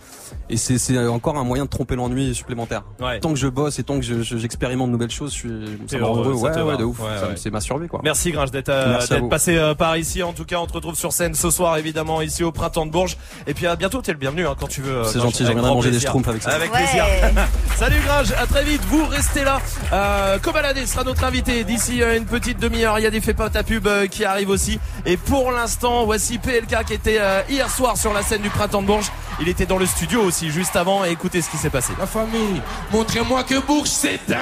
et 0.50 0.58
c'est, 0.58 0.78
c'est 0.78 0.98
encore 1.08 1.38
un 1.38 1.44
moyen 1.44 1.66
de 1.66 1.70
tromper 1.70 1.96
l'ennui 1.96 2.34
supplémentaire. 2.36 2.84
Ouais. 3.00 3.20
Tant 3.20 3.30
que 3.30 3.36
je 3.40 3.48
bosse 3.48 3.80
et 3.80 3.84
tant 3.84 3.96
que 4.00 4.06
je, 4.06 4.22
je- 4.22 4.38
j'expérimente 4.38 4.88
de 4.88 4.94
nouvelles 4.94 5.10
choses, 5.12 5.32
je 5.34 5.38
suis, 5.38 5.50
ça 5.88 5.98
me 5.98 6.02
heureux, 6.04 6.28
heureux. 6.34 6.48
ça 6.50 6.56
te 6.56 6.60
Ouais, 6.60 6.78
de 6.78 6.84
ouf. 6.84 7.00
C'est 7.36 7.50
ma 7.52 7.62
survie 7.62 7.88
quoi. 7.88 8.02
Merci 8.04 8.32
Gringe 8.32 8.52
d'être 8.52 8.70
euh, 8.70 9.00
passé 9.30 9.58
euh, 9.58 9.74
par 9.76 9.98
ici. 9.98 10.22
En 10.24 10.34
tout 10.34 10.46
cas, 10.46 10.58
on 10.60 10.68
te 10.68 10.74
retrouve 10.74 10.96
sur 10.96 11.14
scène 11.14 11.34
ce 11.34 11.50
soir 11.50 11.78
évidemment 11.78 12.22
ici 12.22 12.44
au 12.44 12.52
printemps 12.52 12.86
de 12.86 12.92
Bourges. 12.92 13.18
Et 13.48 13.54
puis 13.54 13.66
à 13.68 13.76
bientôt, 13.76 14.02
t'es 14.02 14.12
le 14.12 14.18
bienvenu 14.18 14.46
hein, 14.48 14.56
quand 14.60 14.68
tu 14.68 14.82
veux. 14.82 15.04
C'est 15.06 15.20
gentil, 15.20 15.46
j'aimerais 15.46 15.70
manger 15.70 15.92
des 15.92 16.00
schtroumpfs 16.00 16.28
avec 16.28 16.44
ça. 16.44 16.52
Avec 16.52 16.72
Ouais. 16.74 16.80
plaisir. 16.84 17.06
Salut 17.78 18.00
Gringe, 18.06 18.32
à 18.40 18.46
très 18.46 18.64
vite. 18.64 18.82
Vous 18.90 19.06
restez 19.06 19.44
là. 19.44 19.60
Euh, 19.94 20.38
Cobaladé 20.40 20.86
sera 20.86 21.04
notre 21.04 21.24
invité 21.24 21.64
d'ici 21.64 22.02
euh, 22.04 22.18
une 22.18 22.26
petite 22.26 22.60
demi-heure. 22.60 23.00
A 23.10 23.12
des 23.12 23.22
faits 23.22 23.36
pas 23.36 23.50
ta 23.50 23.64
pub 23.64 23.88
euh, 23.88 24.06
qui 24.06 24.24
arrivent 24.24 24.52
aussi. 24.52 24.80
Et 25.04 25.18
pour 25.18 25.52
l'instant, 25.52 26.06
voici 26.06 26.38
PLK 26.38 26.86
qui 26.86 26.94
était 26.94 27.18
euh, 27.20 27.42
hier 27.50 27.68
soir 27.68 27.98
sur 27.98 28.14
la 28.14 28.22
scène 28.22 28.44
du 28.44 28.52
printemps 28.52 28.84
de 28.84 28.88
Bourges. 28.88 29.12
Il 29.42 29.50
était 29.50 29.66
dans 29.66 29.80
le 29.80 29.88
studio 29.88 30.22
aussi 30.22 30.52
juste 30.52 30.76
avant. 30.76 31.04
Et 31.04 31.10
écoutez 31.10 31.42
ce 31.42 31.50
qui 31.50 31.58
s'est 31.58 31.72
passé. 31.72 31.92
La 31.98 32.06
famille, 32.06 32.62
montrez-moi 32.92 33.42
que 33.46 33.60
Bourges 33.66 33.90
s'éteint. 33.90 34.36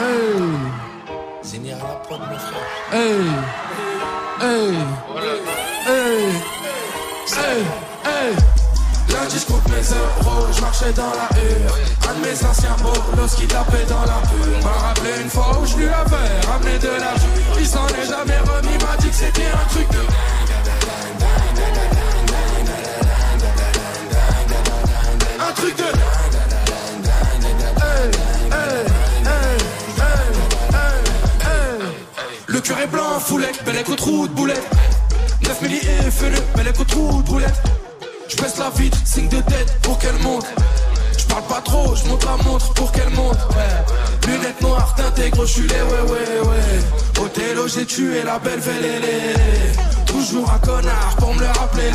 Hey. 0.00 0.42
À 1.70 1.76
la 1.76 1.94
prod, 2.02 2.18
mon 2.18 2.36
frère. 2.36 2.58
Hey, 2.90 3.22
hey, 4.40 4.74
hey, 5.86 6.32
hey, 7.28 7.62
hey. 8.04 8.51
Je 9.28 9.36
mes 9.38 9.88
euros, 9.94 10.46
je 10.52 10.60
marchais 10.60 10.92
dans 10.94 11.10
la 11.10 11.28
hure. 11.38 11.78
Un 12.10 12.14
de 12.14 12.26
mes 12.26 12.44
anciens 12.44 12.76
bolos 12.82 13.34
qui 13.36 13.46
tapait 13.46 13.84
dans 13.88 14.00
la 14.00 14.20
pure. 14.28 14.64
M'a 14.64 14.88
rappelé 14.88 15.10
une 15.22 15.30
fois 15.30 15.58
où 15.62 15.64
je 15.64 15.76
lui 15.76 15.86
avais 15.86 16.46
ramené 16.50 16.78
de 16.78 16.88
la 16.88 17.14
jus. 17.14 17.42
Il 17.60 17.66
s'en 17.66 17.86
est 17.86 18.08
jamais 18.08 18.38
remis, 18.38 18.76
m'a 18.82 18.96
dit 18.98 19.08
que 19.08 19.14
c'était 19.14 19.46
un 19.46 19.68
truc 19.70 19.88
de 19.90 19.98
Un 25.40 25.52
truc 25.52 25.76
de. 25.76 25.84
Le 32.46 32.58
est 32.58 32.86
blanc, 32.86 33.20
foulette, 33.20 33.64
bel 33.64 33.76
écho 33.76 33.94
trou 33.94 34.26
de 34.26 34.32
boulette 34.32 34.68
9 35.42 35.62
milli 35.62 35.76
et 35.76 36.10
feu-le, 36.10 36.38
bel 36.56 36.68
écho 36.68 36.84
trou 36.84 37.22
de 37.22 37.28
boulette 37.28 37.81
Je 38.32 38.42
baisse 38.42 38.56
la 38.58 38.70
vitre, 38.70 38.96
signe 39.04 39.28
de 39.28 39.40
tête 39.42 39.76
pour 39.82 39.98
qu'elle 39.98 40.18
monte. 40.22 40.46
Je 41.18 41.24
parle 41.26 41.42
pas 41.44 41.60
trop, 41.60 41.94
je 41.94 42.08
monte 42.08 42.24
la 42.24 42.42
montre 42.42 42.72
pour 42.72 42.90
qu'elle 42.90 43.10
monte 43.10 43.36
ouais. 43.50 44.26
Lunettes 44.26 44.60
noires, 44.62 44.94
t'intègres, 44.96 45.44
je 45.44 45.52
suis 45.52 45.68
les 45.68 45.82
ouais 45.82 46.10
ouais 46.10 46.48
ouais 46.48 47.22
Othello, 47.22 47.68
j'ai 47.68 47.84
tué 47.84 48.22
la 48.24 48.38
belle 48.38 48.60
Vélélé. 48.60 49.34
Toujours 50.06 50.50
un 50.50 50.58
connard 50.58 51.14
pour 51.18 51.34
me 51.34 51.40
le 51.40 51.46
rappeler. 51.46 51.90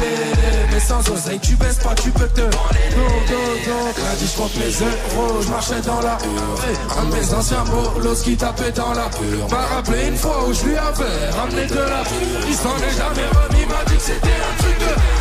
Mais 0.71 0.80
sans 0.80 1.00
oseille, 1.10 1.39
tu 1.39 1.56
baisses 1.56 1.80
pas, 1.80 1.95
tu 1.95 2.12
peux 2.12 2.28
te 2.28 2.41
Go, 2.41 2.47
go, 2.47 3.36
go 3.65 4.02
Lundi, 4.04 4.32
je 4.32 4.38
compte 4.38 4.56
mes 4.58 5.17
euros, 5.17 5.41
je 5.41 5.50
marchais 5.50 5.82
dans 5.86 6.02
la 6.02 6.17
hure 6.23 7.00
Un 7.00 7.06
de 7.06 7.15
mes 7.15 7.34
anciens 7.34 7.63
bolos 7.65 8.21
qui 8.23 8.38
tapait 8.38 8.71
dans 8.71 8.93
la 8.93 9.10
pure. 9.10 9.47
M'a 9.50 9.76
rappelé 9.76 10.08
une 10.08 10.17
fois 10.17 10.45
où 10.47 10.54
je 10.54 10.65
lui 10.65 10.78
avais 10.78 11.30
ramené 11.32 11.65
de 11.65 11.80
la 11.80 12.04
pure. 12.04 12.47
Il 12.47 12.56
s'en 12.56 12.78
est 12.78 12.95
jamais 12.95 13.28
remis, 13.28 13.65
m'a 13.65 13.84
dit 13.89 13.97
que 13.97 14.04
c'était 14.04 14.28
un 14.28 14.63
truc 14.63 14.80
de 14.80 15.16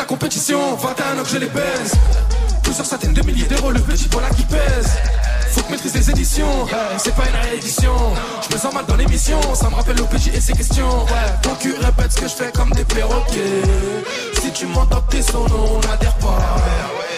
la 0.00 0.06
compétition, 0.06 0.76
21 0.76 1.18
ans 1.18 1.22
que 1.22 1.28
je 1.28 1.36
les 1.36 1.48
baise 1.48 1.92
Plusieurs 2.70 2.86
centaines 2.86 3.14
de 3.14 3.22
milliers 3.26 3.48
d'euros, 3.48 3.72
le 3.72 3.80
petit 3.80 4.08
voilà 4.12 4.30
qui 4.30 4.44
pèse 4.44 4.92
Faut 5.50 5.60
que 5.62 5.72
maîtrise 5.72 5.92
les 5.92 6.08
éditions, 6.08 6.68
c'est 6.98 7.12
pas 7.16 7.24
une 7.28 7.48
réédition. 7.50 7.92
Je 8.48 8.54
me 8.54 8.60
sens 8.60 8.72
mal 8.72 8.86
dans 8.86 8.94
l'émission, 8.94 9.40
ça 9.56 9.68
me 9.68 9.74
rappelle 9.74 9.96
l'OPJ 9.96 10.28
et 10.32 10.40
ses 10.40 10.52
questions. 10.52 11.04
Ton 11.42 11.56
cul 11.56 11.74
répète 11.80 12.12
ce 12.12 12.20
que 12.20 12.28
je 12.28 12.34
fais 12.34 12.52
comme 12.52 12.70
des 12.70 12.84
perroquets. 12.84 13.62
Si 14.40 14.52
tu 14.52 14.66
m'entends 14.66 15.02
tes 15.10 15.20
sonos, 15.20 15.50
on 15.50 15.88
n'adhère 15.88 16.14
pas. 16.18 16.38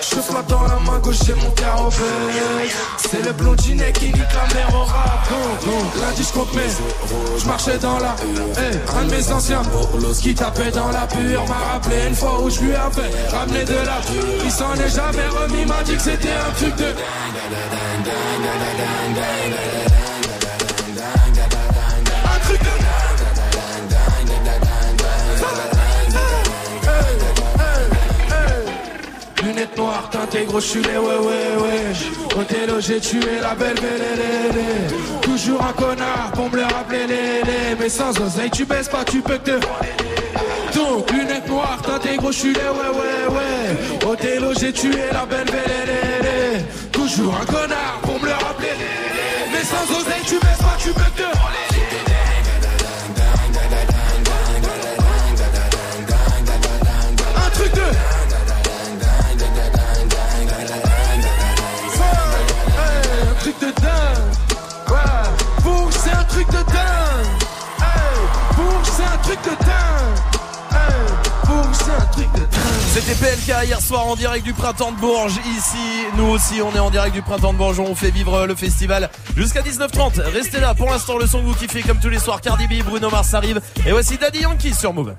Je 0.01 0.21
flotte 0.21 0.47
dans 0.49 0.63
la 0.63 0.79
main 0.81 0.99
gauche, 0.99 1.19
j'ai 1.27 1.35
mon 1.35 1.51
carreau 1.51 1.91
C'est 2.99 3.23
le 3.23 3.33
blondinet 3.33 3.93
qui 3.93 4.07
nique 4.07 4.17
la 4.17 4.55
mer 4.55 4.75
au 4.75 4.85
rap. 4.85 5.23
Lundi 6.01 6.23
je 6.23 6.33
compte 6.33 6.53
mes 6.55 7.39
Je 7.39 7.47
marchais 7.47 7.79
dans 7.79 7.99
la 7.99 8.15
hey, 8.61 8.79
Un 8.97 9.05
de 9.05 9.11
mes 9.11 9.33
anciens 9.33 9.63
qui 10.21 10.35
tapait 10.35 10.71
dans 10.71 10.89
la 10.89 11.07
pure 11.07 11.45
M'a 11.49 11.73
rappelé 11.73 12.09
une 12.09 12.15
fois 12.15 12.41
où 12.43 12.51
je 12.51 12.61
lui 12.61 12.75
avais 12.75 13.11
ramené 13.31 13.65
de 13.65 13.75
la 13.75 14.01
pure 14.01 14.45
Il 14.45 14.51
s'en 14.51 14.75
est 14.75 14.95
jamais 14.95 15.29
remis, 15.43 15.67
m'a 15.67 15.83
dit 15.83 15.97
que 15.97 16.03
c'était 16.03 16.29
un 16.29 16.51
truc 16.57 16.77
de 16.77 16.85
Un 22.25 22.39
truc 22.47 22.61
de 22.61 22.73
Lunettes 29.45 29.77
noires, 29.77 30.09
teintées 30.11 30.45
gros, 30.45 30.61
je 30.61 30.79
ouais, 30.79 30.97
ouais, 30.97 31.57
ouais. 31.63 32.39
Au 32.39 32.45
télo, 32.45 32.81
j'ai 32.81 33.01
tué 33.01 33.41
la 33.41 33.55
belle, 33.55 33.75
belle, 33.75 34.93
Toujours 35.21 35.63
un 35.63 35.73
connard 35.73 36.31
pour 36.35 36.49
me 36.51 36.57
le 36.57 36.63
rappeler, 36.63 37.07
les, 37.09 37.43
les. 37.43 37.77
Mais 37.79 37.89
sans 37.89 38.11
oseille, 38.21 38.51
tu 38.51 38.65
baisses 38.65 38.89
pas, 38.89 39.05
tu 39.05 39.21
peux 39.21 39.39
te. 39.39 39.59
Donc, 40.75 41.11
noires, 41.63 41.83
teintées 41.83 42.17
gros, 42.17 42.33
je 42.33 42.47
ouais, 42.47 42.53
ouais, 42.53 43.35
ouais. 43.35 44.09
Au 44.09 44.17
télo, 44.17 44.53
j'ai 44.59 44.73
tué 44.73 45.03
la 45.13 45.25
belle, 45.27 45.47
belle, 45.47 46.65
Toujours 46.91 47.35
un 47.41 47.45
connard 47.45 48.01
pour 48.03 48.21
me 48.21 48.27
le 48.27 48.33
rappeler. 48.33 48.75
Mais 49.53 49.65
sans 49.65 49.85
oseille, 49.99 50.23
tu 50.27 50.35
baisses 50.35 50.59
pas, 50.59 50.77
tu 50.79 50.93
que 50.93 51.11
te. 51.19 51.23
Un 57.45 57.51
truc 57.51 57.73
de. 57.75 57.83
Truc 63.41 63.59
de 63.59 63.73
dingue. 63.81 64.33
Ouais, 64.89 65.63
pour 65.63 65.93
c'est 65.93 66.13
un 66.13 66.25
truc 66.25 66.47
de 66.47 66.53
dingue. 66.53 67.33
Hey, 67.81 68.19
c'est 68.85 69.03
un 69.03 69.19
truc 69.25 69.43
de 69.43 69.65
dingue. 69.65 70.32
Un 71.99 72.07
truc 72.07 72.33
de. 72.35 72.43
C'était 72.93 73.15
PLK 73.15 73.65
hier 73.65 73.81
soir 73.81 74.07
en 74.07 74.17
direct 74.17 74.45
du 74.45 74.53
printemps 74.53 74.93
de 74.93 74.99
Bourges. 74.99 75.37
Ici, 75.57 75.79
nous 76.17 76.27
aussi, 76.27 76.61
on 76.61 76.75
est 76.77 76.79
en 76.79 76.91
direct 76.91 77.15
du 77.15 77.23
printemps 77.23 77.53
de 77.53 77.59
Bourges. 77.59 77.81
On 77.81 77.95
fait 77.95 78.11
vivre 78.11 78.47
le 78.47 78.55
festival 78.55 79.09
jusqu'à 79.37 79.63
19h30. 79.63 80.21
Restez 80.21 80.61
là. 80.61 80.75
Pour 80.75 80.91
l'instant, 80.91 81.17
le 81.17 81.27
son 81.27 81.41
que 81.41 81.47
vous 81.47 81.55
kiffez 81.55 81.83
comme 81.83 82.01
tous 82.01 82.11
les 82.11 82.19
soirs. 82.19 82.41
Cardi 82.43 82.67
B, 82.67 82.85
Bruno 82.85 83.09
Mars 83.11 83.33
arrive. 83.33 83.61
Et 83.87 83.93
voici 83.93 84.19
Daddy 84.19 84.41
Yankee 84.41 84.75
sur 84.75 84.93
Move. 84.93 85.15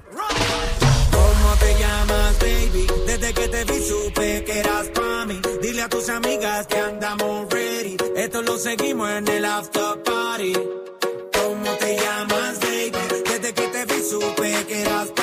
¿Cómo 1.12 1.56
te 1.60 1.74
llamas, 1.80 2.38
baby? 2.40 2.88
Desde 3.08 3.34
que 3.34 3.48
te 3.48 3.64
vi 3.66 3.80
supe 3.88 4.44
que 4.44 4.60
eras 4.60 4.88
pa' 4.94 5.26
mí. 5.26 5.42
Dile 5.62 5.82
a 5.82 5.90
tus 5.90 6.10
amigas 6.10 6.68
que 6.68 6.80
andamos 6.80 7.48
ready. 7.52 7.98
Esto 8.16 8.42
lo 8.44 8.58
seguimos 8.58 9.10
en 9.10 9.28
el 9.28 9.46
after 9.46 10.02
party. 10.04 10.54
¿Cómo 10.54 11.72
te 11.80 11.98
llamas, 11.98 12.60
baby? 12.60 13.24
Desde 13.26 13.54
que 13.54 13.68
te 13.68 13.86
vi 13.86 14.02
supe 14.10 14.66
que 14.68 14.82
eras 14.82 15.08
pa' 15.08 15.22
mí. 15.22 15.23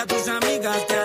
a 0.00 0.06
tus 0.06 0.28
amigas 0.28 0.82
que 0.88 0.99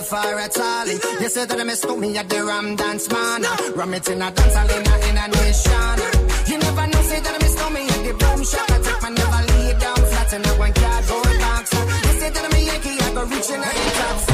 me 0.00 0.06
never 0.06 0.16
left 0.16 0.26
her 0.26 0.38
at 0.38 0.58
all. 0.58 1.20
You 1.20 1.28
said 1.28 1.48
that 1.48 1.60
I 1.60 1.64
miss 1.64 1.86
me 1.86 2.16
at 2.16 2.28
the 2.28 2.44
Ram 2.44 2.76
Dance 2.76 3.08
Man. 3.10 3.42
Ram 3.74 3.94
it 3.94 4.08
in 4.08 4.22
a 4.22 4.30
dance 4.30 4.54
hall 4.54 4.70
in 4.70 4.86
a, 4.86 5.08
in 5.08 5.16
a 5.16 5.26
nation. 5.28 5.98
You 6.46 6.58
never 6.58 6.86
know, 6.86 7.02
say 7.02 7.20
that 7.20 7.34
I 7.34 7.38
miss 7.38 7.56
me 7.74 7.82
at 7.88 8.02
the 8.06 8.12
boom 8.14 8.44
shop. 8.44 8.70
I 8.70 8.78
take 8.80 9.02
my 9.02 9.08
never 9.10 9.42
lay 9.52 9.72
down 9.78 9.96
flat 9.96 10.32
in 10.32 10.44
a 10.44 10.52
one 10.58 10.72
cardboard 10.72 11.38
box. 11.40 11.72
You 11.72 12.20
said 12.20 12.34
that 12.34 12.44
I'm 12.44 12.52
a 12.52 12.60
Yankee, 12.60 13.00
I 13.00 13.14
go 13.14 13.24
reaching 13.24 13.56
out 13.56 13.74
the 13.74 13.90
top. 13.98 14.29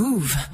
Move. 0.00 0.49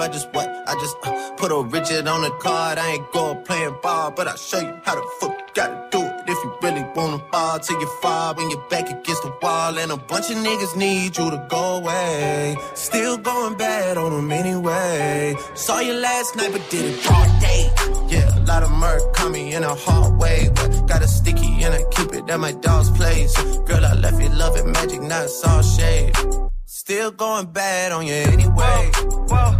I 0.00 0.08
just 0.08 0.32
what? 0.32 0.48
I 0.66 0.74
just 0.74 0.96
uh, 1.02 1.30
put 1.36 1.52
a 1.52 1.62
Richard 1.62 2.08
on 2.08 2.22
the 2.22 2.30
card. 2.40 2.78
I 2.78 2.92
ain't 2.92 3.12
going 3.12 3.42
playing 3.44 3.76
ball, 3.82 4.10
but 4.10 4.26
I'll 4.28 4.36
show 4.36 4.58
you 4.58 4.74
how 4.84 4.94
the 4.94 5.06
fuck 5.20 5.38
you 5.38 5.46
gotta 5.54 5.88
do 5.90 6.00
it. 6.02 6.12
If 6.26 6.38
you 6.44 6.56
really 6.62 6.84
wanna 6.94 7.18
ball 7.30 7.58
till 7.58 7.78
you 7.78 7.86
fall 8.00 8.34
when 8.34 8.50
you're 8.50 8.66
back 8.70 8.88
against 8.88 9.22
the 9.22 9.32
wall. 9.42 9.78
And 9.78 9.92
a 9.92 9.96
bunch 9.96 10.30
of 10.30 10.36
niggas 10.38 10.76
need 10.76 11.18
you 11.18 11.30
to 11.30 11.46
go 11.50 11.76
away. 11.76 12.56
Still 12.74 13.18
going 13.18 13.56
bad 13.56 13.98
on 13.98 14.12
them 14.12 14.32
anyway. 14.32 15.36
Saw 15.54 15.80
you 15.80 15.92
last 15.94 16.36
night, 16.36 16.52
but 16.52 16.68
did 16.70 16.84
it 16.94 17.10
all 17.10 17.26
day. 17.40 17.70
Yeah, 18.08 18.38
a 18.38 18.40
lot 18.44 18.62
of 18.62 18.70
murk 18.70 19.12
coming 19.14 19.48
in 19.52 19.64
a 19.64 19.74
hard 19.74 20.18
way. 20.18 20.48
But 20.54 20.86
got 20.86 21.02
a 21.02 21.08
sticky 21.08 21.62
and 21.64 21.74
I 21.74 21.82
keep 21.90 22.12
it 22.14 22.28
at 22.30 22.40
my 22.40 22.52
dog's 22.52 22.90
place. 22.90 23.36
Girl, 23.68 23.84
I 23.84 23.94
left 23.94 24.20
you 24.22 24.30
loving 24.30 24.72
magic, 24.72 25.02
not 25.02 25.28
all 25.46 25.62
shade. 25.62 26.14
Still 26.72 27.10
going 27.10 27.46
bad 27.46 27.92
on 27.92 28.06
you 28.06 28.14
anyway. 28.14 28.90
Whoa, 28.94 29.26
whoa, 29.28 29.59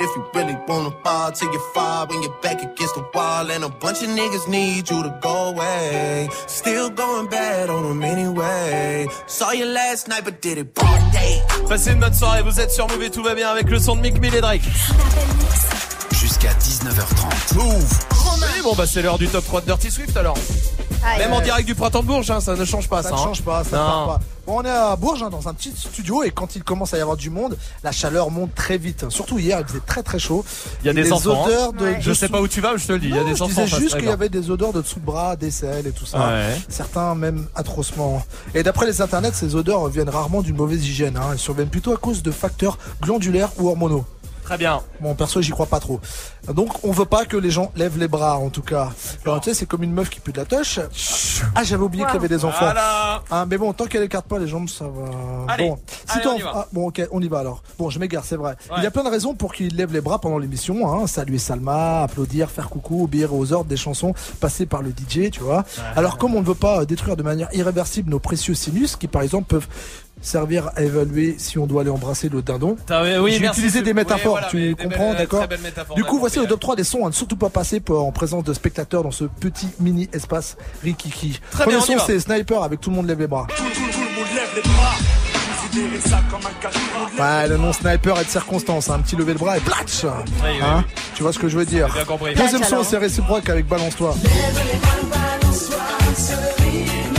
If 0.00 0.16
you 0.16 0.24
really 0.34 0.56
wanna 0.66 0.90
fall 1.02 1.30
till 1.30 1.52
you 1.52 1.60
fall 1.74 2.06
when 2.06 2.22
you're 2.22 2.40
back 2.42 2.62
against 2.62 2.94
the 2.94 3.04
wall. 3.14 3.50
And 3.50 3.64
a 3.64 3.68
bunch 3.68 4.02
of 4.02 4.08
niggas 4.08 4.48
need 4.48 4.90
you 4.90 5.02
to 5.02 5.18
go 5.20 5.50
away. 5.50 6.28
Still 6.46 6.90
going 6.90 7.28
bad 7.28 7.70
on 7.70 7.82
them 7.82 8.02
anyway. 8.02 9.06
Saw 9.26 9.52
you 9.52 9.66
last 9.66 10.08
night, 10.08 10.24
but 10.24 10.40
did 10.40 10.58
it 10.58 10.74
broad 10.74 11.12
day. 11.12 11.42
Passez 11.68 11.92
une 11.92 12.00
bonne 12.00 12.14
soirée, 12.14 12.42
vous 12.42 12.58
êtes 12.60 12.70
sur 12.70 12.88
Move 12.88 13.02
et 13.02 13.10
tout 13.10 13.22
va 13.22 13.34
bien 13.34 13.50
avec 13.50 13.68
le 13.68 13.78
son 13.78 13.96
de 13.96 14.00
Mick 14.00 14.18
Mill 14.20 14.34
et 14.34 14.40
Drake. 14.40 14.62
Jusqu'à 16.12 16.52
19h30. 16.54 17.54
Move 17.56 17.98
Oui, 18.42 18.62
bon 18.62 18.74
bah 18.74 18.86
c'est 18.86 19.02
l'heure 19.02 19.18
du 19.18 19.28
top 19.28 19.44
3 19.44 19.60
de 19.62 19.66
Dirty 19.66 19.90
Swift 19.90 20.16
alors. 20.16 20.36
Même 21.18 21.32
en 21.32 21.40
direct 21.40 21.66
du 21.66 21.74
printemps 21.74 22.02
de 22.02 22.06
Bourges, 22.06 22.30
hein, 22.30 22.40
ça 22.40 22.54
ne 22.54 22.64
change 22.64 22.88
pas 22.88 23.02
ça. 23.02 23.10
Ça 23.10 23.14
ne 23.14 23.20
hein. 23.20 23.24
change 23.24 23.42
pas, 23.42 23.64
ça 23.64 23.76
ne 23.76 23.82
part 23.82 24.06
pas. 24.06 24.20
Bon, 24.46 24.60
on 24.60 24.64
est 24.64 24.70
à 24.70 24.96
Bourges, 24.96 25.22
hein, 25.22 25.30
dans 25.30 25.48
un 25.48 25.54
petit 25.54 25.72
studio, 25.76 26.22
et 26.22 26.30
quand 26.30 26.56
il 26.56 26.64
commence 26.64 26.94
à 26.94 26.98
y 26.98 27.00
avoir 27.00 27.16
du 27.16 27.30
monde, 27.30 27.56
la 27.84 27.92
chaleur 27.92 28.30
monte 28.30 28.54
très 28.54 28.78
vite. 28.78 29.08
Surtout 29.10 29.38
hier, 29.38 29.60
il 29.60 29.66
faisait 29.66 29.82
très 29.86 30.02
très 30.02 30.18
chaud. 30.18 30.44
Il 30.82 30.86
y 30.86 30.90
a 30.90 30.92
des 30.92 31.12
enfants. 31.12 31.44
odeurs 31.44 31.72
de, 31.72 31.94
Je 32.00 32.12
sais 32.12 32.28
pas 32.28 32.40
où 32.40 32.48
tu 32.48 32.60
vas, 32.60 32.72
mais 32.72 32.78
je 32.78 32.86
te 32.86 32.92
le 32.92 32.98
dis. 32.98 33.08
Il 33.08 33.16
y 33.16 33.18
a 33.18 33.24
des 33.24 33.36
je 33.36 33.42
enfants. 33.42 33.64
disais 33.64 33.80
juste 33.80 33.96
qu'il 33.96 34.06
y 34.06 34.12
avait 34.12 34.28
des 34.28 34.50
odeurs 34.50 34.72
de 34.72 34.80
dessous 34.80 35.00
de 35.00 35.04
bras, 35.04 35.36
d'aisselle 35.36 35.86
et 35.86 35.92
tout 35.92 36.06
ça. 36.06 36.18
Ouais. 36.18 36.56
Certains 36.68 37.14
même 37.14 37.46
atrocement. 37.54 38.22
Et 38.54 38.62
d'après 38.62 38.86
les 38.86 39.00
internets, 39.00 39.32
ces 39.34 39.54
odeurs 39.54 39.88
viennent 39.88 40.08
rarement 40.10 40.42
d'une 40.42 40.56
mauvaise 40.56 40.86
hygiène. 40.86 41.18
Elles 41.32 41.38
surviennent 41.38 41.68
plutôt 41.68 41.92
à 41.92 41.96
cause 41.96 42.22
de 42.22 42.30
facteurs 42.30 42.78
glandulaires 43.00 43.50
ou 43.58 43.68
hormonaux. 43.68 44.04
Très 44.50 44.58
bien. 44.58 44.80
Bon, 45.00 45.14
perso, 45.14 45.40
j'y 45.40 45.52
crois 45.52 45.66
pas 45.66 45.78
trop. 45.78 46.00
Donc, 46.52 46.82
on 46.82 46.90
veut 46.90 47.04
pas 47.04 47.24
que 47.24 47.36
les 47.36 47.52
gens 47.52 47.70
lèvent 47.76 47.96
les 47.96 48.08
bras, 48.08 48.36
en 48.36 48.50
tout 48.50 48.62
cas. 48.62 48.88
Alors, 49.24 49.40
tu 49.40 49.48
sais, 49.48 49.54
c'est 49.54 49.64
comme 49.66 49.84
une 49.84 49.92
meuf 49.92 50.10
qui 50.10 50.18
pue 50.18 50.32
de 50.32 50.38
la 50.38 50.44
touche. 50.44 50.80
Ah, 51.54 51.62
j'avais 51.62 51.84
oublié 51.84 52.04
qu'il 52.06 52.14
y 52.14 52.16
avait 52.16 52.26
des 52.26 52.44
enfants. 52.44 52.56
Voilà. 52.64 53.22
Ah, 53.30 53.46
mais 53.48 53.56
bon, 53.58 53.72
tant 53.72 53.86
qu'elle 53.86 54.02
écarte 54.02 54.26
pas 54.26 54.40
les 54.40 54.48
jambes, 54.48 54.68
ça 54.68 54.86
va. 54.86 55.52
Allez. 55.52 55.68
bon, 55.68 55.78
Allez, 56.08 56.22
t'en- 56.24 56.32
on 56.34 56.36
y 56.36 56.42
va. 56.42 56.52
Ah, 56.52 56.68
bon, 56.72 56.88
ok, 56.88 57.00
on 57.12 57.22
y 57.22 57.28
va 57.28 57.38
alors. 57.38 57.62
Bon, 57.78 57.90
je 57.90 58.00
m'égare, 58.00 58.24
c'est 58.24 58.34
vrai. 58.34 58.56
Ouais. 58.68 58.78
Il 58.78 58.82
y 58.82 58.86
a 58.86 58.90
plein 58.90 59.04
de 59.04 59.08
raisons 59.08 59.34
pour 59.36 59.54
qu'il 59.54 59.76
lève 59.76 59.92
les 59.92 60.00
bras 60.00 60.20
pendant 60.20 60.38
l'émission. 60.38 60.92
Hein. 60.92 61.06
Saluer 61.06 61.38
Salma, 61.38 62.02
applaudir, 62.02 62.50
faire 62.50 62.70
coucou, 62.70 63.04
obéir 63.04 63.32
aux 63.32 63.52
ordres 63.52 63.70
des 63.70 63.76
chansons 63.76 64.14
passées 64.40 64.66
par 64.66 64.82
le 64.82 64.90
DJ, 64.90 65.30
tu 65.30 65.42
vois. 65.44 65.64
Alors, 65.94 66.18
comme 66.18 66.34
on 66.34 66.40
ne 66.40 66.46
veut 66.46 66.56
pas 66.56 66.80
euh, 66.80 66.84
détruire 66.86 67.16
de 67.16 67.22
manière 67.22 67.50
irréversible 67.52 68.10
nos 68.10 68.18
précieux 68.18 68.54
sinus, 68.54 68.96
qui 68.96 69.06
par 69.06 69.22
exemple 69.22 69.46
peuvent 69.46 69.68
servir 70.20 70.70
à 70.76 70.82
évaluer 70.82 71.36
si 71.38 71.58
on 71.58 71.66
doit 71.66 71.82
aller 71.82 71.90
embrasser 71.90 72.28
le 72.28 72.42
dindon. 72.42 72.76
Oui, 73.20 73.36
utiliser 73.36 73.78
c'est- 73.78 73.82
des 73.82 73.90
oui, 73.90 73.94
métaphores, 73.96 74.32
voilà, 74.32 74.48
tu 74.48 74.58
des 74.60 74.74
comprends, 74.74 75.14
d'accord 75.14 75.46
Du 75.96 76.04
coup, 76.04 76.18
voici 76.18 76.38
au 76.38 76.46
top 76.46 76.60
3 76.60 76.76
des 76.76 76.84
sons 76.84 77.04
à 77.04 77.08
ne 77.08 77.14
surtout 77.14 77.36
pas 77.36 77.48
passer 77.50 77.80
pour- 77.80 78.04
en 78.04 78.12
présence 78.12 78.44
de 78.44 78.52
spectateurs 78.52 79.02
dans 79.02 79.10
ce 79.10 79.24
petit 79.24 79.68
mini 79.80 80.08
espace 80.12 80.56
Rikiki. 80.82 81.40
Très 81.50 81.64
Premier 81.64 81.76
bien, 81.78 81.98
son, 81.98 82.04
c'est 82.06 82.20
Sniper 82.20 82.62
avec 82.62 82.80
tout 82.80 82.90
le 82.90 82.96
monde 82.96 83.06
lève 83.06 83.18
les 83.20 83.26
bras. 83.26 83.46
Tout, 83.56 83.62
tout, 83.62 83.70
tout 83.70 83.98
le 84.00 84.04
monde 84.20 84.28
lève 84.34 84.48
les 84.56 84.62
bras. 84.62 84.94
Considérez 85.62 86.00
ça 86.00 86.20
comme 86.30 86.40
un 86.40 86.60
cache 86.60 86.74
Ouais, 87.18 87.48
le 87.48 87.56
nom 87.56 87.72
sniper 87.72 88.18
est 88.18 88.24
de 88.24 88.28
circonstance, 88.30 88.90
hein. 88.90 88.94
un 88.94 88.98
petit 89.00 89.14
lever 89.16 89.34
le 89.34 89.38
bras 89.38 89.56
et 89.56 89.60
platch 89.60 90.04
oui, 90.04 90.50
Hein 90.62 90.84
Tu 91.14 91.22
vois 91.22 91.32
ce 91.32 91.38
que 91.38 91.48
je 91.48 91.56
veux 91.56 91.64
dire 91.64 91.88
J'ai. 91.94 92.34
Deuxième 92.34 92.64
son, 92.64 92.82
c'est 92.82 92.96
réciproque 92.98 93.48
avec 93.48 93.66
Balance-toi. 93.68 94.14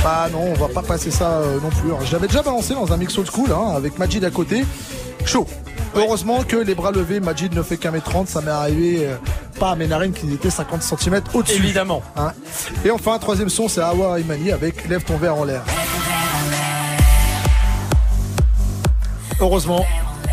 Bah 0.03 0.27
non, 0.31 0.45
on 0.49 0.53
va 0.53 0.67
pas 0.67 0.81
passer 0.81 1.11
ça 1.11 1.29
euh, 1.29 1.59
non 1.61 1.69
plus. 1.69 1.91
J'avais 2.09 2.25
déjà 2.27 2.41
balancé 2.41 2.73
dans 2.73 2.91
un 2.91 2.97
mix 2.97 3.15
old 3.19 3.29
school 3.29 3.51
hein, 3.51 3.73
avec 3.75 3.99
Majid 3.99 4.23
à 4.25 4.31
côté. 4.31 4.65
Chaud. 5.25 5.45
Heureusement 5.95 6.43
que 6.43 6.55
les 6.55 6.73
bras 6.73 6.91
levés, 6.91 7.19
Majid 7.19 7.53
ne 7.53 7.61
fait 7.61 7.77
qu'un 7.77 7.91
mètre 7.91 8.09
30, 8.09 8.27
ça 8.27 8.41
m'est 8.41 8.49
arrivé 8.49 9.05
euh, 9.05 9.15
pas 9.59 9.71
à 9.71 9.75
mes 9.75 9.87
narines 9.87 10.13
qui 10.13 10.31
étaient 10.33 10.49
50 10.49 10.81
cm 10.81 11.21
au-dessus. 11.35 11.57
Évidemment. 11.57 12.01
Hein. 12.15 12.31
Et 12.83 12.89
enfin, 12.89 13.19
troisième 13.19 13.49
son, 13.49 13.67
c'est 13.67 13.81
Awa 13.81 14.19
Imani 14.19 14.51
avec 14.51 14.87
Lève 14.89 15.03
ton 15.03 15.17
verre 15.17 15.35
en 15.35 15.43
l'air. 15.43 15.61
Heureusement, 19.39 19.85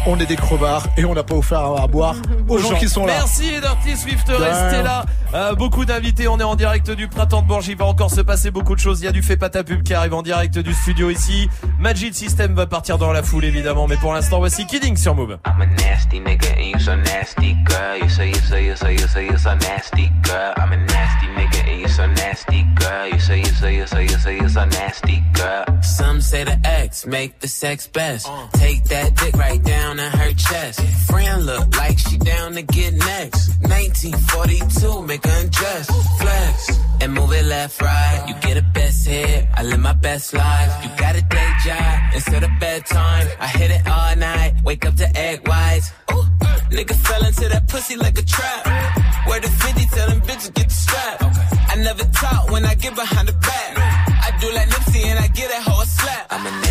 on 0.07 0.19
est 0.19 0.27
des 0.27 0.37
crevards 0.37 0.87
et 0.97 1.05
on 1.05 1.15
n'a 1.15 1.23
pas 1.23 1.35
offert 1.35 1.61
à 1.61 1.87
boire 1.87 2.17
aux 2.49 2.59
gens 2.59 2.75
qui 2.75 2.89
sont 2.89 3.07
là. 3.07 3.15
Merci 3.19 3.51
Dirty 3.61 3.97
Swift, 3.97 4.29
De 4.29 4.35
restez 4.35 4.83
là. 4.83 5.05
Euh, 5.35 5.55
beaucoup 5.55 5.85
d'invités, 5.85 6.29
on 6.29 6.39
est 6.39 6.45
en 6.45 6.55
direct 6.55 6.91
du 6.91 7.09
printemps 7.09 7.43
de 7.43 7.47
Bourges. 7.47 7.69
Il 7.69 7.77
va 7.77 7.85
encore 7.85 8.11
se 8.11 8.21
passer 8.21 8.51
beaucoup 8.51 8.75
de 8.75 8.81
choses. 8.81 9.01
Il 9.01 9.05
y 9.05 9.09
a 9.09 9.13
du 9.13 9.23
fait 9.23 9.37
pas 9.37 9.51
ta 9.51 9.65
pub 9.65 9.83
qui 9.83 9.95
arrive 9.95 10.15
en 10.15 10.23
direct 10.23 10.59
du 10.59 10.73
studio 10.73 11.11
ici. 11.11 11.49
Magic 11.79 12.15
System 12.15 12.55
va 12.55 12.67
partir 12.67 12.99
dans 12.99 13.13
la 13.13 13.23
foule 13.23 13.45
évidemment, 13.45 13.87
mais 13.87 13.97
pour 13.97 14.13
l'instant 14.13 14.39
voici 14.39 14.67
Kidding 14.67 14.97
sur 14.97 15.15
Move. 15.15 15.39
I'm 15.47 15.61
a 15.61 15.67
nasty 15.67 16.21
nigga 16.21 16.57
and 16.59 16.71
you 16.73 16.79
so 16.81 16.97
nasty, 16.97 17.57
girl. 17.65 17.99
You 18.03 18.09
say 18.09 18.29
you 18.29 18.41
say 18.49 18.65
you 18.67 18.77
say 18.77 18.95
you 18.95 19.09
say 19.09 19.27
you 19.27 19.39
so 19.39 19.55
nasty, 19.55 20.11
girl. 20.23 20.55
I'm 20.57 20.73
a 20.73 20.77
nasty 20.77 21.27
nigga 21.37 21.69
and 21.71 21.81
you 21.81 21.89
so 21.89 22.07
nasty, 22.07 22.65
girl. 22.77 23.09
You 23.13 23.19
say 23.21 23.39
you 23.39 23.45
say 23.47 23.77
you 23.77 23.87
say 23.87 24.03
you 24.05 24.19
say 24.19 24.37
you 24.37 24.49
so 24.49 24.65
nasty, 24.65 25.23
girl. 25.35 25.65
Some 25.83 26.21
say 26.21 26.45
the 26.45 26.59
X 26.65 27.07
make 27.07 27.41
the 27.41 27.49
sex 27.49 27.87
best. 27.87 28.29
Take 28.55 28.85
that 28.85 29.15
dick 29.17 29.37
right 29.37 29.63
down 29.63 29.88
in 29.93 30.13
her 30.21 30.33
chest. 30.35 30.81
Friend 31.09 31.47
look 31.47 31.77
like 31.77 31.99
she 31.99 32.19
down 32.19 32.53
to 32.53 32.63
get 32.63 32.93
next. 32.95 33.49
1942, 33.63 35.03
make 35.03 35.25
her 35.25 35.41
undress. 35.41 35.87
Flex 36.21 36.79
and 37.01 37.15
move 37.15 37.33
it 37.33 37.47
left, 37.47 37.81
right. 37.81 38.25
You 38.29 38.35
get 38.41 38.57
a 38.57 38.63
best 38.75 39.07
hit. 39.07 39.47
I 39.57 39.63
live 39.63 39.81
my 39.81 39.95
best 39.95 40.35
life. 40.35 40.85
You 40.85 40.91
got 40.99 41.17
a 41.17 41.23
day 41.23 41.51
job 41.65 42.15
instead 42.15 42.43
of 42.45 42.51
bedtime. 42.61 43.29
I 43.41 43.47
hit 43.47 43.71
it 43.71 43.87
all 43.89 44.17
night. 44.17 44.55
Wake 44.65 44.85
up 44.85 44.97
to 44.97 45.09
egg 45.17 45.47
whites. 45.49 45.91
Ooh, 46.13 46.27
nigga 46.77 46.95
fell 47.07 47.25
into 47.25 47.49
that 47.49 47.69
pussy 47.69 47.97
like 47.97 48.19
a 48.19 48.25
trap. 48.25 48.67
Where 49.29 49.41
the 49.41 49.49
50 49.49 49.85
tell 49.97 50.09
them 50.09 50.21
bitches 50.23 50.53
get 50.55 50.69
the 50.69 50.75
strap. 50.75 51.17
I 51.71 51.77
never 51.77 52.05
talk 52.05 52.51
when 52.51 52.65
I 52.65 52.75
get 52.75 52.95
behind 52.95 53.29
the 53.29 53.33
back. 53.33 53.71
I 54.27 54.31
do 54.41 54.53
like 54.53 54.69
Nipsey 54.69 55.05
and 55.05 55.19
I 55.19 55.29
get 55.29 55.49
that 55.51 55.67
a 55.67 55.87
slap. 55.87 56.27
I'm 56.31 56.47
a 56.47 56.68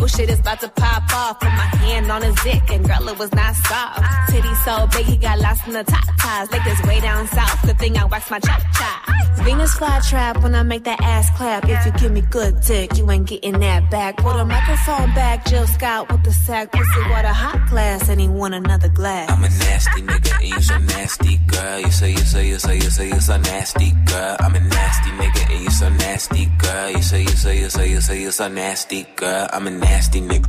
Oh 0.00 0.06
shit 0.06 0.28
is 0.30 0.40
about 0.40 0.60
to 0.60 0.68
pop 0.68 1.02
off. 1.14 1.40
Put 1.40 1.48
my 1.48 1.68
hand 1.84 2.10
on 2.10 2.22
his 2.22 2.34
dick 2.42 2.62
and 2.70 2.84
girl 2.86 3.08
it 3.08 3.18
was 3.18 3.32
not 3.32 3.54
soft. 3.54 4.30
Titty 4.30 4.54
so 4.64 4.86
big 4.92 5.06
he 5.06 5.16
got 5.16 5.38
lost 5.40 5.66
in 5.66 5.72
the 5.72 5.84
top 5.84 6.04
ties. 6.20 6.50
Like 6.50 6.64
this 6.64 6.82
way 6.82 7.00
down 7.00 7.26
south. 7.28 7.62
Good 7.64 7.78
thing 7.78 7.96
I 7.96 8.04
waxed 8.04 8.30
my 8.30 8.40
chop 8.40 8.60
chop. 8.78 9.14
Venus 9.44 9.74
fly 9.74 10.00
trap 10.08 10.42
when 10.42 10.54
I 10.54 10.62
make 10.62 10.84
that 10.84 11.00
ass 11.02 11.28
clap. 11.36 11.68
If 11.68 11.84
you 11.84 11.92
give 11.92 12.12
me 12.12 12.22
good 12.22 12.60
dick, 12.62 12.96
you 12.96 13.10
ain't 13.10 13.26
getting 13.26 13.58
that 13.60 13.90
back. 13.90 14.16
Put 14.16 14.36
a 14.36 14.44
microphone 14.44 15.12
back, 15.14 15.44
Jill 15.46 15.66
Scott 15.66 16.10
with 16.10 16.22
the 16.24 16.32
sack. 16.32 16.72
Pussy 16.72 17.10
water 17.10 17.28
hot 17.28 17.68
glass 17.68 18.08
and 18.08 18.20
he 18.20 18.28
want 18.28 18.54
another 18.54 18.88
glass. 18.88 19.30
I'm 19.30 19.44
a 19.44 19.48
nasty 19.48 20.02
nigga 20.02 20.32
and 20.40 20.48
you 20.48 20.60
so 20.62 20.78
nasty, 20.78 21.36
girl. 21.46 21.78
You 21.80 21.90
say 21.90 22.10
you 22.12 22.18
say 22.18 22.48
you 22.48 22.58
say 22.58 22.74
you 22.76 22.90
say 22.90 23.08
you 23.08 23.20
so 23.20 23.36
nasty, 23.36 23.90
girl. 24.06 24.36
I'm 24.40 24.54
a 24.54 24.60
nasty 24.60 25.10
nigga 25.10 25.52
and 25.54 25.64
you 25.64 25.70
so 25.70 25.88
nasty, 25.90 26.46
girl. 26.58 26.90
You 26.90 27.02
say 27.02 27.20
you 27.22 27.28
say 27.28 27.58
you 27.60 27.70
say 27.70 27.90
you 27.90 28.00
say 28.00 28.20
you 28.22 28.30
so 28.30 28.48
nasty, 28.48 29.06
girl. 29.16 29.48
I'm 29.52 29.66
a 29.66 29.70
nasty 29.84 30.20
nigga. 30.20 30.48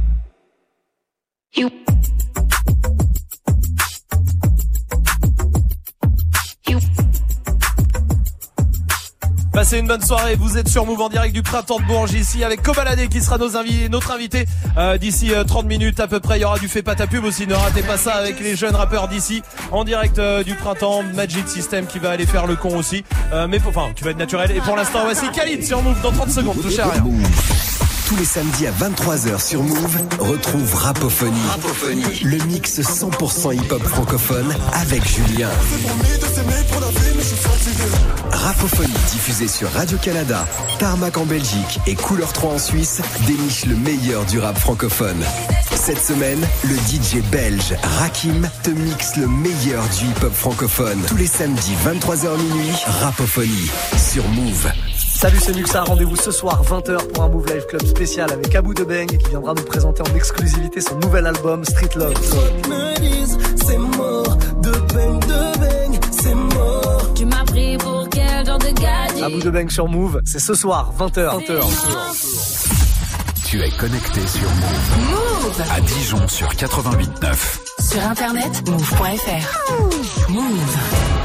You. 1.56 1.70
Passez 9.54 9.80
une 9.80 9.88
bonne 9.88 10.02
soirée. 10.02 10.36
Vous 10.36 10.58
êtes 10.58 10.68
sur 10.68 10.86
Move 10.86 11.00
en 11.00 11.08
direct 11.08 11.34
du 11.34 11.42
printemps 11.42 11.80
de 11.80 11.86
Bourges 11.86 12.12
ici 12.12 12.44
avec 12.44 12.62
Kobalade 12.62 13.08
qui 13.08 13.22
sera 13.22 13.38
nos 13.38 13.52
invi- 13.56 13.88
notre 13.90 14.12
invité 14.12 14.46
euh, 14.78 14.98
d'ici 14.98 15.34
euh, 15.34 15.46
30 15.46 15.66
minutes 15.66 16.02
à 16.02 16.08
peu 16.10 16.20
près. 16.20 16.38
Il 16.38 16.42
y 16.42 16.46
aura 16.46 16.60
du 16.60 16.68
fait 16.68 16.82
pas 16.84 16.96
ta 16.96 17.08
pub 17.08 17.24
aussi. 17.24 17.48
Ne 17.48 17.54
ratez 17.54 17.82
pas 17.82 17.98
ça 17.98 18.16
avec 18.16 18.42
les 18.42 18.58
jeunes 18.58 18.76
rappeurs 18.76 19.08
d'ici 19.08 19.44
en 19.72 19.86
direct 19.86 20.20
euh, 20.20 20.44
du 20.44 20.56
printemps. 20.56 21.04
Magic 21.14 21.48
System 21.48 21.88
qui 21.88 22.00
va 22.00 22.10
aller 22.12 22.26
faire 22.26 22.48
le 22.48 22.58
con 22.58 22.76
aussi. 22.76 23.06
Euh, 23.32 23.48
mais 23.48 23.60
pour- 23.62 23.70
enfin, 23.70 23.94
qui 23.96 24.04
va 24.04 24.12
être 24.12 24.18
naturel. 24.18 24.52
Et 24.52 24.60
pour 24.60 24.76
l'instant, 24.76 25.00
voici 25.06 25.26
Khalid 25.34 25.64
sur 25.66 25.82
Move 25.82 26.02
dans 26.02 26.12
30 26.12 26.32
secondes. 26.32 26.62
Touchez 26.62 26.82
à 26.82 26.90
rien. 26.90 27.04
Tous 28.08 28.16
les 28.18 28.26
samedis 28.26 28.68
à 28.68 28.72
23h 28.72 29.44
sur 29.44 29.64
Move, 29.64 29.98
retrouve 30.20 30.76
Rapophonie. 30.76 31.40
Le 32.24 32.38
mix 32.46 32.80
100% 32.80 33.56
hip-hop 33.56 33.82
francophone 33.82 34.56
avec 34.74 35.04
Julien. 35.08 35.50
Rapophonie 38.32 38.94
diffusée 39.12 39.48
sur 39.48 39.72
Radio-Canada, 39.72 40.46
Tarmac 40.78 41.18
en 41.18 41.26
Belgique 41.26 41.80
et 41.88 41.96
Couleur 41.96 42.32
3 42.32 42.54
en 42.54 42.60
Suisse 42.60 43.02
déniche 43.26 43.66
le 43.66 43.76
meilleur 43.76 44.24
du 44.26 44.38
rap 44.38 44.58
francophone. 44.60 45.24
Cette 45.74 46.02
semaine, 46.02 46.46
le 46.64 46.76
DJ 46.76 47.24
belge 47.32 47.74
Rakim 48.00 48.48
te 48.62 48.70
mixe 48.70 49.16
le 49.16 49.28
meilleur 49.28 49.84
du 50.00 50.06
hip-hop 50.06 50.34
francophone. 50.34 51.02
Tous 51.08 51.18
les 51.18 51.28
samedis 51.28 51.74
23h 51.84 52.38
minuit, 52.38 52.76
Rapophonie 53.02 53.72
sur 53.98 54.28
Move. 54.30 54.72
Salut, 55.16 55.40
c'est 55.40 55.56
Muxa. 55.56 55.84
Rendez-vous 55.84 56.18
ce 56.18 56.30
soir 56.30 56.62
20h 56.64 57.08
pour 57.08 57.24
un 57.24 57.30
Move 57.30 57.48
Live 57.48 57.66
Club 57.68 57.86
spécial 57.86 58.32
avec 58.32 58.54
Abou 58.54 58.74
de 58.74 58.84
Bang 58.84 59.08
qui 59.08 59.30
viendra 59.30 59.54
nous 59.54 59.64
présenter 59.64 60.02
en 60.02 60.14
exclusivité 60.16 60.82
son 60.82 61.00
nouvel 61.00 61.26
album 61.26 61.64
Street 61.64 61.90
Love. 61.96 62.14
me 62.68 63.00
disent 63.00 63.38
c'est 63.66 63.78
mort, 63.78 64.38
de 64.62 64.72
bang, 64.94 65.20
de 65.22 65.60
bang, 65.60 66.00
c'est 66.12 66.36
mort. 66.36 67.14
Tu 67.16 67.26
m'as 67.26 67.46
pris 67.46 67.78
pour 67.78 68.08
quel 68.12 68.46
genre 68.46 68.58
de 68.58 68.68
gadget 68.80 69.24
Abou 69.24 69.40
de 69.40 69.50
Bang 69.50 69.70
sur 69.72 69.88
Move, 69.88 70.22
c'est 70.26 70.40
ce 70.40 70.54
soir 70.54 70.94
20h. 71.00 71.46
20h. 71.46 71.64
Tu 73.46 73.62
es 73.62 73.70
connecté 73.70 74.20
sur 74.28 74.50
Move. 74.50 75.10
Move 75.12 75.64
À 75.72 75.80
Dijon 75.80 76.28
sur 76.28 76.50
88.9. 76.50 77.36
Sur 77.90 78.06
internet, 78.06 78.70
move.fr. 78.70 80.30
Move. 80.30 81.25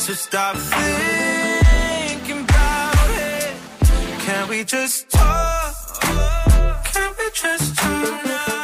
So 0.00 0.14
stop 0.14 0.56
thinking 0.56 2.44
about 2.44 3.10
it. 3.10 3.52
Can 4.20 4.48
we 4.48 4.64
just 4.64 5.10
talk? 5.10 5.74
Can 6.84 7.12
we 7.18 7.30
just 7.34 7.76
talk? 7.76 8.22
Talk 8.24 8.59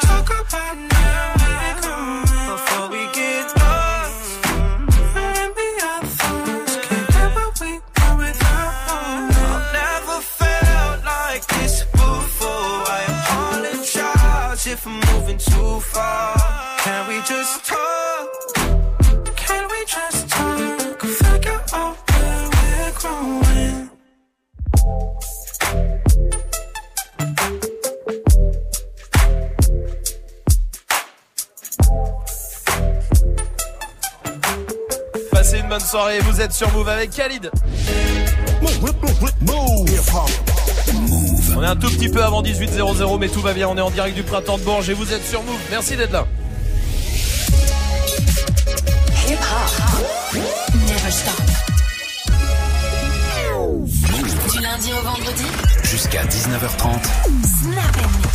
Passez 35.47 35.61
une 35.61 35.69
bonne 35.69 35.79
soirée. 35.79 36.19
Vous 36.19 36.41
êtes 36.41 36.53
sur 36.53 36.69
Move 36.73 36.89
avec 36.89 37.11
Khalid. 37.13 37.53
On 41.57 41.63
est 41.63 41.67
un 41.67 41.77
tout 41.77 41.89
petit 41.89 42.09
peu 42.09 42.21
avant 42.25 42.43
18.00 42.43 43.21
mais 43.21 43.29
tout 43.29 43.41
va 43.41 43.53
bien. 43.53 43.69
On 43.69 43.77
est 43.77 43.81
en 43.81 43.93
direct 43.93 44.17
du 44.17 44.25
printemps 44.25 44.59
de 44.59 44.65
Bourges 44.65 44.91
et 44.91 44.95
vous 44.95 45.13
êtes 45.13 45.25
sur 45.25 45.45
Move. 45.45 45.61
Merci 45.71 45.97
d'être 45.97 46.11
là. 46.11 46.27
Hip 49.29 49.39
hop. 49.39 50.43
Never 50.75 51.11
stop. 51.13 51.35
Du 54.53 54.61
lundi 54.61 54.93
au 54.95 55.03
vendredi. 55.05 55.45
Jusqu'à 55.85 56.25
19h30. 56.25 57.05
Snap. 57.63 58.26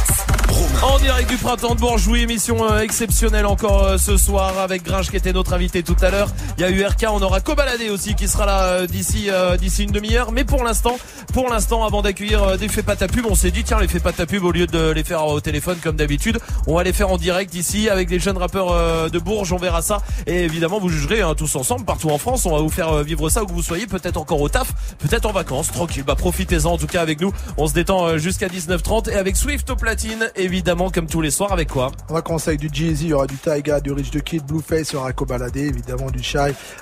En 0.84 0.98
direct 0.98 1.30
du 1.30 1.38
printemps 1.38 1.76
de 1.76 1.80
Bourges, 1.80 2.08
oui, 2.08 2.22
émission 2.22 2.64
euh, 2.64 2.80
exceptionnelle 2.80 3.46
encore 3.46 3.84
euh, 3.84 3.98
ce 3.98 4.18
soir 4.18 4.58
avec 4.58 4.84
Gringe 4.84 5.12
qui 5.12 5.16
était 5.16 5.32
notre 5.32 5.54
invité 5.54 5.84
tout 5.84 5.96
à 6.02 6.10
l'heure. 6.10 6.30
Il 6.58 6.62
y 6.62 6.64
a 6.64 6.72
eu 6.72 6.84
RK, 6.84 7.06
on 7.12 7.22
aura 7.22 7.40
Cobaladé 7.40 7.92
aussi 7.92 8.16
qui 8.16 8.28
sera 8.28 8.48
là 8.48 8.64
euh, 8.64 8.88
d'ici 8.88 9.30
d'ici 9.60 9.84
une 9.84 9.92
demi-heure. 9.92 10.32
Mais 10.32 10.44
pour 10.44 10.64
l'instant, 10.64 10.98
pour 11.34 11.50
l'instant, 11.50 11.86
avant 11.86 12.02
d'accueillir 12.02 12.58
des 12.58 12.68
Fais 12.68 12.82
pas 12.82 12.96
pub, 12.96 13.26
on 13.30 13.36
s'est 13.36 13.52
dit 13.52 13.64
tiens 13.64 13.80
les 13.80 13.88
Fais 13.88 14.00
pas 14.00 14.12
pub 14.12 14.44
au 14.44 14.52
lieu 14.52 14.66
de 14.66 14.90
les 14.92 15.04
faire 15.04 15.26
au 15.28 15.40
téléphone 15.40 15.78
comme 15.84 15.96
d'habitude, 15.96 16.40
on 16.66 16.76
va 16.76 16.84
les 16.84 16.94
faire 16.94 17.10
en 17.10 17.18
direct 17.18 17.54
ici 17.54 17.90
avec 17.90 18.10
les 18.10 18.20
jeunes 18.20 18.38
rappeurs 18.38 19.10
de 19.10 19.20
Bourges. 19.20 19.54
On 19.54 19.58
verra 19.58 19.82
ça 19.82 20.02
et 20.26 20.44
évidemment 20.44 20.80
vous 20.80 20.90
jugerez 20.90 21.22
hein, 21.22 21.36
tous 21.36 21.56
ensemble 21.56 21.86
partout 21.86 22.10
en 22.10 22.18
France. 22.18 22.46
On 22.46 22.56
va 22.56 22.62
vous 22.62 22.70
faire 22.70 23.04
vivre 23.04 23.30
ça 23.30 23.44
où 23.44 23.46
que 23.46 23.54
vous 23.54 23.62
soyez, 23.62 23.86
peut-être 23.86 24.18
encore 24.18 24.42
au 24.42 24.50
taf, 24.50 24.74
peut-être 24.98 25.26
en 25.26 25.32
vacances, 25.32 25.72
tranquille. 25.72 26.04
Bah 26.04 26.16
profitez-en 26.16 26.72
en 26.72 26.78
tout 26.78 26.88
cas 26.88 27.02
avec 27.02 27.22
nous. 27.22 27.32
On 27.58 27.68
se 27.68 27.74
détend 27.74 28.18
jusqu'à 28.18 28.48
19h30 28.48 29.12
et 29.12 29.16
avec 29.16 29.36
Swift 29.36 29.70
au 29.70 29.76
platine 29.76 30.30
évidemment 30.36 30.61
comme 30.94 31.08
tous 31.08 31.22
les 31.22 31.32
soirs 31.32 31.52
avec 31.52 31.70
quoi 31.70 31.92
On 32.10 32.14
va 32.14 32.22
commencer 32.22 32.50
avec 32.50 32.60
du 32.60 32.70
Jay-Z, 32.72 33.02
il 33.02 33.08
y 33.10 33.14
aura 33.14 33.26
du 33.26 33.36
Taiga, 33.36 33.80
du 33.80 33.92
Rich 33.92 34.12
the 34.12 34.22
Kid, 34.22 34.44
Blueface, 34.46 34.92
il 34.92 34.94
y 34.94 34.96
aura 34.98 35.12
Kobalade, 35.12 35.58
évidemment 35.58 36.10
du 36.12 36.22
Shy, 36.22 36.38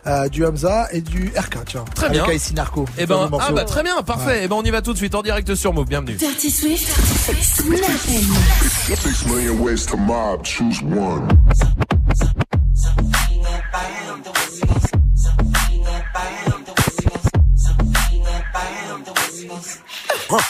euh, 0.06 0.28
du 0.28 0.46
Hamza 0.46 0.88
et 0.92 1.02
du 1.02 1.32
RK, 1.36 1.66
tiens. 1.66 1.86
Très 1.96 2.08
avec 2.08 2.24
bien. 2.24 2.34
Icy 2.34 2.54
Narco. 2.54 2.86
Eh 2.98 3.08
Fameux 3.08 3.30
ben, 3.30 3.38
ah 3.40 3.52
bah 3.52 3.64
très 3.66 3.84
bien, 3.84 4.02
parfait. 4.02 4.26
Ouais. 4.26 4.42
Eh 4.44 4.48
ben 4.48 4.56
on 4.58 4.64
y 4.64 4.72
va 4.72 4.82
tout 4.82 4.94
de 4.94 4.98
suite 4.98 5.16
en 5.16 5.22
direct 5.22 5.56
sur 5.56 5.74
Move. 5.74 5.88
Bienvenue. 5.88 6.16
Dirty 6.16 6.52
Swift, 6.52 6.88
Six 8.98 9.26
million 9.28 9.56
ways 9.62 9.86
to 9.86 9.98
mob, 9.98 10.44
choose 10.44 10.82
one. 10.84 11.28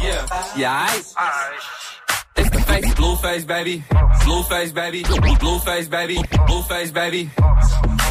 Yeah. 0.00 0.26
Yeah, 0.56 0.88
aight. 0.88 1.14
It's 2.36 2.50
the 2.50 2.60
face, 2.62 2.94
Blueface, 2.94 3.46
baby. 3.46 3.84
Blueface, 4.24 4.74
baby. 4.74 5.04
Blueface, 5.04 5.88
baby. 5.88 6.16
Blueface, 6.48 6.92
baby. 6.92 7.30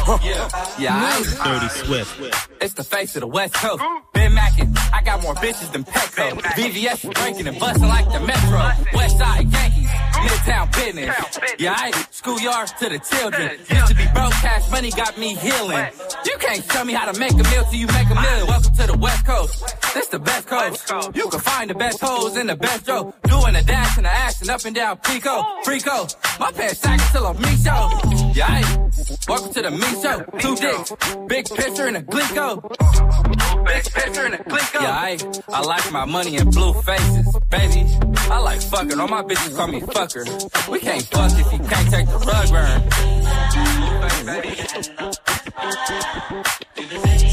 Yeah. 0.08 0.48
Yeah, 0.78 1.12
aight. 1.12 1.44
Dirty 1.44 1.68
Swift. 1.68 2.48
It's 2.60 2.74
the 2.74 2.84
face 2.84 3.14
of 3.16 3.20
the 3.20 3.26
West 3.26 3.54
Coast. 3.54 3.82
Ben 4.12 4.34
Mackin, 4.34 4.74
I 4.92 5.02
got 5.04 5.22
more 5.22 5.34
bitches 5.34 5.70
than 5.72 5.84
Petco. 5.84 6.40
VVS 6.40 7.04
is 7.04 7.10
drinking 7.10 7.46
and 7.46 7.58
busting 7.58 7.86
like 7.86 8.10
the 8.12 8.20
Metro. 8.20 8.58
West 8.94 9.18
Side 9.18 9.50
Yankees, 9.52 9.88
Midtown 9.88 10.72
business. 10.72 11.38
Yeah, 11.58 11.74
I 11.76 11.90
schoolyard 12.10 12.68
to 12.80 12.88
the 12.88 12.98
children. 12.98 13.58
Used 13.70 13.86
to 13.86 13.94
be 13.94 14.06
broke, 14.12 14.32
cash 14.32 14.68
money 14.70 14.90
got 14.90 15.16
me 15.16 15.34
healing. 15.34 15.86
You 16.24 16.36
can't 16.38 16.64
tell 16.64 16.84
me 16.84 16.92
how 16.92 17.10
to 17.10 17.18
make 17.18 17.32
a 17.32 17.36
meal 17.36 17.64
till 17.64 17.74
you 17.74 17.86
make 17.86 18.10
a 18.10 18.14
million. 18.14 18.46
Welcome 18.46 18.72
to 18.72 18.86
the 18.88 18.98
West 18.98 19.24
Coast. 19.26 19.76
This 19.94 20.08
the 20.08 20.18
best 20.18 20.46
coast. 20.46 20.90
You 21.14 21.28
can 21.28 21.40
find 21.40 21.70
the 21.70 21.74
best 21.74 22.00
hoes 22.00 22.36
in 22.36 22.46
the 22.46 22.56
best 22.56 22.88
row. 22.88 23.14
Doing 23.24 23.54
the 23.54 23.62
dash 23.62 23.96
and 23.96 24.06
the 24.06 24.12
action 24.12 24.50
up 24.50 24.64
and 24.64 24.74
down 24.74 24.96
Pico. 24.98 25.42
Frico. 25.64 26.38
My 26.40 26.50
pants 26.52 26.78
sagging 26.80 27.06
till 27.12 27.26
I'm 27.26 27.40
me 27.40 27.56
show. 27.56 28.19
Yeah, 28.32 28.88
welcome 29.28 29.52
to 29.54 29.62
the 29.62 29.70
me 29.70 30.02
show. 30.02 30.22
Two 30.38 30.54
dicks, 30.56 30.92
big 31.26 31.48
picture 31.48 31.86
and 31.86 31.96
a 31.96 32.02
glico. 32.02 32.62
Big 33.66 33.84
picture 33.92 34.24
and 34.24 34.34
a 34.34 34.38
glico. 34.38 34.80
Yeah, 34.80 34.90
I, 34.90 35.18
I 35.48 35.60
like 35.62 35.90
my 35.92 36.04
money 36.04 36.36
in 36.36 36.48
blue 36.50 36.72
faces, 36.74 37.36
baby. 37.50 37.86
I 38.30 38.38
like 38.38 38.62
fucking. 38.62 39.00
All 39.00 39.08
my 39.08 39.22
bitches 39.22 39.56
call 39.56 39.68
me 39.68 39.80
fucker. 39.80 40.24
We 40.68 40.78
can't 40.80 41.02
fuck 41.02 41.32
if 41.32 41.52
you 41.52 41.58
can't 41.58 41.90
take 41.90 42.06
the 42.06 42.18
rug 42.18 42.50
burn. 42.50 42.82
Blueface, 43.80 44.24
baby. 46.76 47.29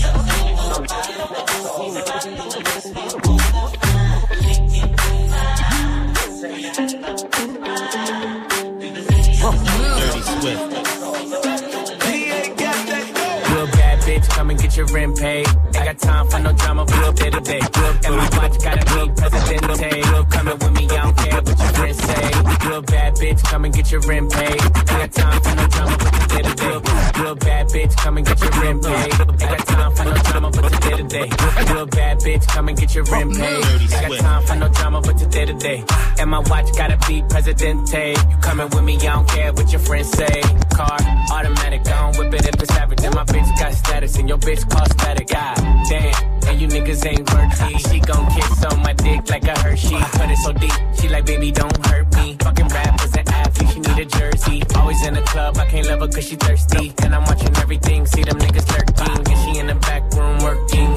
Your 14.77 14.85
rent 14.87 15.17
paid. 15.17 15.47
Ain't 15.47 15.73
got 15.73 15.97
time 15.97 16.27
for 16.29 16.39
no 16.39 16.53
drama, 16.53 16.85
real 16.85 17.11
day 17.11 17.29
to 17.31 17.41
day. 17.41 17.59
And 18.05 18.15
my 18.15 18.29
watch 18.37 18.63
gotta 18.63 18.85
be 18.85 19.11
presidente. 19.17 20.11
Real 20.11 20.25
coming 20.25 20.59
with 20.59 20.71
me, 20.71 20.85
I 20.85 21.01
don't 21.01 21.17
care 21.17 21.41
what 21.41 21.59
your 21.59 21.66
say. 22.07 22.31
Real 22.67 22.81
bad 22.81 23.15
bitch, 23.15 23.43
come 23.43 23.65
and 23.65 23.73
get 23.73 23.91
your 23.91 24.01
rent 24.01 24.31
paid. 24.31 24.61
Ain't 24.61 24.87
got 24.87 25.11
time 25.11 25.41
for 25.41 25.55
no 25.55 25.67
drama, 25.67 25.97
but 25.97 26.11
the 26.17 26.23
day 26.31 26.41
to 26.47 26.53
day. 26.55 27.21
Real 27.21 27.35
bad 27.35 27.67
bitch, 27.67 27.95
come 27.97 28.17
and 28.17 28.25
get 28.27 28.39
your 28.41 28.51
rent 28.61 28.83
paid. 28.83 29.13
Ain't 29.13 29.39
got 29.39 29.67
time 29.67 29.91
for 29.95 30.05
no 30.05 30.13
drama, 30.27 30.49
but 30.51 30.63
the 30.71 30.77
day 30.85 30.95
to 30.97 31.03
day. 31.03 31.27
Real 31.73 31.85
bad 31.85 32.19
bitch, 32.19 32.47
come 32.47 32.67
and 32.69 32.77
get 32.77 32.95
your 32.95 33.03
rent 33.05 33.35
paid. 33.35 33.65
Ain't 33.81 33.91
got 33.91 34.19
time 34.19 34.43
for 34.45 34.55
no 34.55 34.67
drama, 34.69 35.01
but 35.01 35.17
the 35.17 35.25
day 35.27 35.45
to 35.45 35.53
day. 35.53 35.83
And 36.19 36.29
my 36.29 36.39
watch 36.39 36.69
gotta 36.77 36.97
be 37.07 37.23
presidente. 37.29 38.11
You 38.11 38.37
coming 38.41 38.69
with 38.69 38.83
me, 38.83 38.95
I 38.97 39.13
don't 39.15 39.27
care 39.27 39.53
what 39.53 39.71
your 39.71 39.81
friends 39.81 40.09
say. 40.11 40.41
Car, 40.73 40.97
automatic, 41.31 41.87
I 41.87 42.11
don't 42.11 42.17
whip 42.17 42.33
it 42.33 42.47
if 42.47 42.61
it's 42.61 42.71
average. 42.71 43.03
And 43.03 43.15
my 43.15 43.23
bitch 43.25 43.59
got 43.59 43.73
status, 43.73 44.17
and 44.17 44.27
your 44.29 44.37
bitch 44.39 44.69
cost 44.69 44.91
static. 44.93 45.27
God 45.27 45.55
damn, 45.89 46.36
and 46.47 46.61
you 46.61 46.67
niggas 46.67 47.05
ain't 47.05 47.31
worthy. 47.33 47.77
She 47.89 47.99
gon' 47.99 48.25
kiss 48.33 48.65
on 48.65 48.81
my 48.81 48.93
dick 48.93 49.29
like 49.29 49.43
a 49.43 49.57
Hershey. 49.59 49.97
Put 50.17 50.29
it 50.29 50.37
so 50.37 50.53
deep, 50.53 50.71
she 50.99 51.09
like, 51.09 51.25
baby, 51.25 51.51
don't 51.51 51.85
hurt 51.85 52.13
me. 52.15 52.35
Fucking 52.39 52.67
rappers 52.67 53.13
and 53.15 53.29
athletes, 53.29 53.73
she 53.73 53.79
need 53.79 53.99
a 53.99 54.05
jersey. 54.05 54.63
Always 54.75 55.05
in 55.05 55.13
the 55.13 55.21
club, 55.21 55.57
I 55.57 55.65
can't 55.65 55.87
love 55.87 55.99
her 56.01 56.07
cause 56.07 56.27
she 56.27 56.35
thirsty. 56.35 56.93
And 57.03 57.13
I'm 57.13 57.23
watching 57.23 57.55
everything, 57.57 58.05
see 58.05 58.23
them 58.23 58.37
niggas 58.39 58.67
lurking. 58.71 59.31
And 59.31 59.37
she 59.43 59.59
in 59.59 59.67
the 59.67 59.75
back 59.75 60.03
room 60.13 60.39
working, 60.39 60.96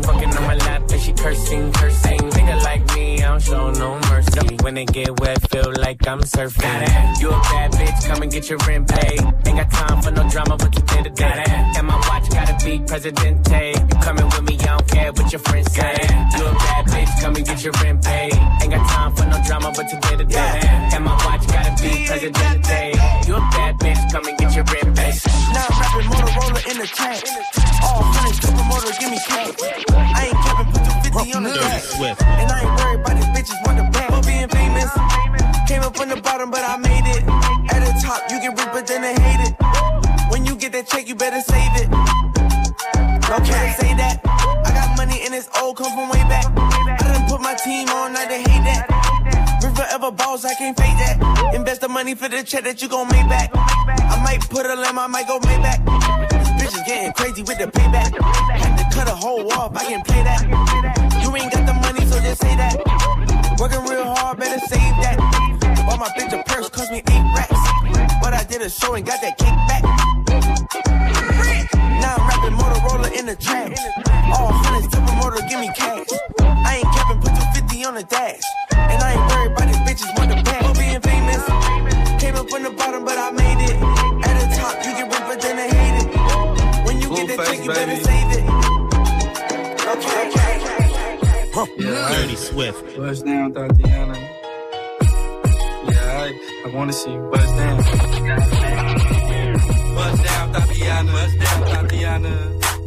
working. 0.00 0.16
Fucking 0.16 0.36
on 0.36 0.42
my 0.46 0.54
lap, 0.56 0.82
and 0.90 1.00
she 1.00 1.12
cursing, 1.12 1.72
cursing. 1.72 2.18
Nigga 2.18 2.62
like 2.62 2.94
me, 2.94 3.22
I 3.22 3.28
don't 3.28 3.42
show 3.42 3.70
no 3.70 3.98
mercy. 4.10 4.56
When 4.62 4.74
they 4.74 4.84
get 4.84 5.20
wet, 5.20 5.50
feel 5.50 5.72
like 5.78 6.06
I'm 6.06 6.20
surfing. 6.20 7.20
You 7.20 7.28
a 7.28 7.40
bad 7.40 7.72
bitch, 7.72 8.06
come 8.06 8.22
and 8.22 8.32
get 8.32 8.48
your 8.48 8.58
rent 8.66 8.88
paid. 8.88 9.20
Ain't 9.46 9.56
got 9.56 9.70
time 9.70 10.02
for 10.02 10.10
no 10.10 10.28
drama, 10.28 10.56
but 10.56 10.74
you 10.74 10.82
did 10.82 11.04
to 11.04 11.10
day. 11.10 11.44
And 11.76 11.86
my 11.86 11.96
watch 12.08 12.30
gotta 12.30 12.56
be 12.64 12.80
Presidente. 12.80 13.74
You 13.78 13.96
coming 14.00 14.26
with 14.26 14.42
me, 14.42 14.58
I 14.60 14.66
don't 14.66 14.88
care 14.88 15.12
what 15.12 15.32
your 15.32 15.40
friends 15.40 15.72
say. 15.72 15.96
You 16.36 16.46
a 16.46 16.52
bad 16.54 16.86
bitch, 16.86 17.22
come 17.22 17.36
and 17.36 17.46
get 17.46 17.62
your 17.64 17.72
rent 17.82 18.04
paid. 18.04 18.34
Ain't 18.62 18.70
got 18.70 18.88
time 18.88 19.14
for 19.16 19.26
no 19.26 19.42
drama, 19.46 19.72
but 19.74 19.90
you 19.92 19.98
did 20.00 20.18
to 20.18 20.24
day. 20.24 20.60
And 20.94 21.04
my 21.04 21.14
watch 21.24 21.46
gotta 21.46 21.82
be 21.82 22.06
Presidente. 22.06 22.92
You 23.26 23.36
a 23.36 23.40
bad 23.40 23.78
bitch, 23.78 24.12
come 24.12 24.26
and 24.26 24.38
get 24.38 24.54
your 24.54 24.64
rent 24.64 24.96
paid. 24.96 25.14
Now 25.52 25.66
I'm 25.70 25.80
rapping 25.80 26.10
Motorola 26.10 26.70
in 26.70 26.78
the 26.78 26.86
tank. 26.86 27.24
All 27.82 28.02
finished, 28.14 28.42
supermoto, 28.42 29.00
give 29.00 29.10
me 29.10 29.18
cash. 29.26 29.85
I 29.90 30.30
ain't 30.30 30.38
capping, 30.44 30.72
put 30.72 30.82
250 30.82 31.34
on 31.34 31.42
the 31.44 31.50
back. 31.50 31.82
And 32.40 32.50
I 32.50 32.60
ain't 32.62 32.74
worried 32.80 33.00
about 33.00 33.16
these 33.16 33.30
bitches 33.34 33.58
want 33.66 33.78
the 33.78 33.86
back. 33.92 34.08
For 34.10 34.22
being 34.26 34.48
famous, 34.48 34.90
came 35.68 35.82
up 35.82 35.96
from 35.96 36.08
the 36.08 36.20
bottom, 36.20 36.50
but 36.50 36.62
I 36.64 36.76
made 36.76 37.06
it. 37.06 37.22
At 37.72 37.80
the 37.84 37.92
top, 38.02 38.30
you 38.30 38.38
can 38.40 38.54
rich, 38.54 38.68
but 38.72 38.86
then 38.86 39.02
they 39.02 39.14
hate 39.14 39.48
it. 39.48 39.54
When 40.30 40.44
you 40.44 40.56
get 40.56 40.72
that 40.72 40.86
check, 40.86 41.08
you 41.08 41.14
better 41.14 41.40
save 41.40 41.74
it. 41.82 41.88
No 43.28 43.36
can't 43.42 43.74
say 43.80 43.94
that. 43.94 44.20
I 44.24 44.70
got 44.70 44.96
money 44.96 45.20
and 45.24 45.34
it's 45.34 45.48
old, 45.60 45.76
come 45.76 45.90
from 45.92 46.08
way 46.08 46.22
back. 46.28 46.46
I 46.56 47.12
done 47.12 47.28
put 47.28 47.40
my 47.40 47.54
team 47.54 47.88
on, 47.88 48.12
now 48.12 48.26
they 48.26 48.38
hate 48.38 48.64
that. 48.70 48.86
River 49.62 49.86
ever 49.90 50.10
balls, 50.10 50.44
I 50.44 50.54
can't 50.54 50.76
fake 50.76 50.96
that. 50.98 51.54
Invest 51.54 51.80
the 51.80 51.88
money 51.88 52.14
for 52.14 52.28
the 52.28 52.42
check 52.42 52.64
that 52.64 52.82
you 52.82 52.88
gon' 52.88 53.08
make 53.08 53.28
back. 53.28 53.50
I 53.54 54.20
might 54.22 54.48
put 54.48 54.66
a 54.66 54.74
limb, 54.74 54.98
I 54.98 55.06
might 55.06 55.26
go 55.26 55.40
make 55.40 55.62
back. 55.62 56.45
Bitches 56.66 56.84
getting 56.84 57.12
crazy 57.12 57.42
with 57.42 57.58
the 57.58 57.66
payback. 57.70 58.10
Had 58.58 58.76
to 58.76 58.84
cut 58.92 59.06
a 59.06 59.14
whole 59.14 59.52
off, 59.52 59.76
I 59.76 59.84
can 59.84 60.02
play 60.02 60.24
that. 60.24 60.42
You 61.22 61.30
ain't 61.36 61.52
got 61.52 61.64
the 61.64 61.74
money, 61.74 62.04
so 62.10 62.18
just 62.18 62.42
say 62.42 62.56
that. 62.56 62.74
Working 63.60 63.86
real 63.86 64.02
hard, 64.02 64.36
better 64.38 64.58
save 64.66 64.96
that. 64.98 65.14
Bought 65.86 66.00
my 66.00 66.08
bitch 66.18 66.34
a 66.34 66.42
purse, 66.42 66.68
cost 66.68 66.90
me 66.90 66.98
eight 67.06 67.26
racks. 67.38 67.62
But 68.20 68.34
I 68.34 68.42
did 68.50 68.62
a 68.62 68.68
show 68.68 68.94
and 68.94 69.06
got 69.06 69.20
that 69.22 69.38
cake 69.38 69.54
back. 69.70 69.84
Now 72.02 72.18
I'm 72.18 72.26
rapping 72.26 72.58
Motorola 72.58 73.16
in 73.16 73.26
the 73.26 73.36
trap. 73.36 73.70
All 74.34 74.50
hundreds, 74.50 74.90
tip 74.92 75.06
a 75.06 75.12
motor, 75.22 75.46
give 75.46 75.60
me 75.60 75.70
cash. 75.70 76.10
I 76.42 76.82
ain't 76.82 76.90
capping, 76.90 77.20
put 77.22 77.30
250 77.62 77.84
on 77.84 77.94
the 77.94 78.02
dash. 78.02 78.42
And 78.74 79.00
I 79.00 79.14
ain't 79.14 79.22
worried 79.30 79.52
about 79.52 79.65
Swift. 92.46 92.96
Bust 92.96 93.24
down, 93.24 93.52
Tatiana. 93.52 94.14
Yeah, 95.88 96.22
I, 96.22 96.30
I 96.64 96.68
wanna 96.72 96.92
see 96.92 97.12
you 97.12 97.28
bust 97.32 97.56
down. 97.56 97.76
Bust 99.96 100.24
down, 100.24 100.52
Tatiana. 100.52 101.12
Bust 101.12 101.38
down, 101.40 101.60
Tatiana. 101.66 102.34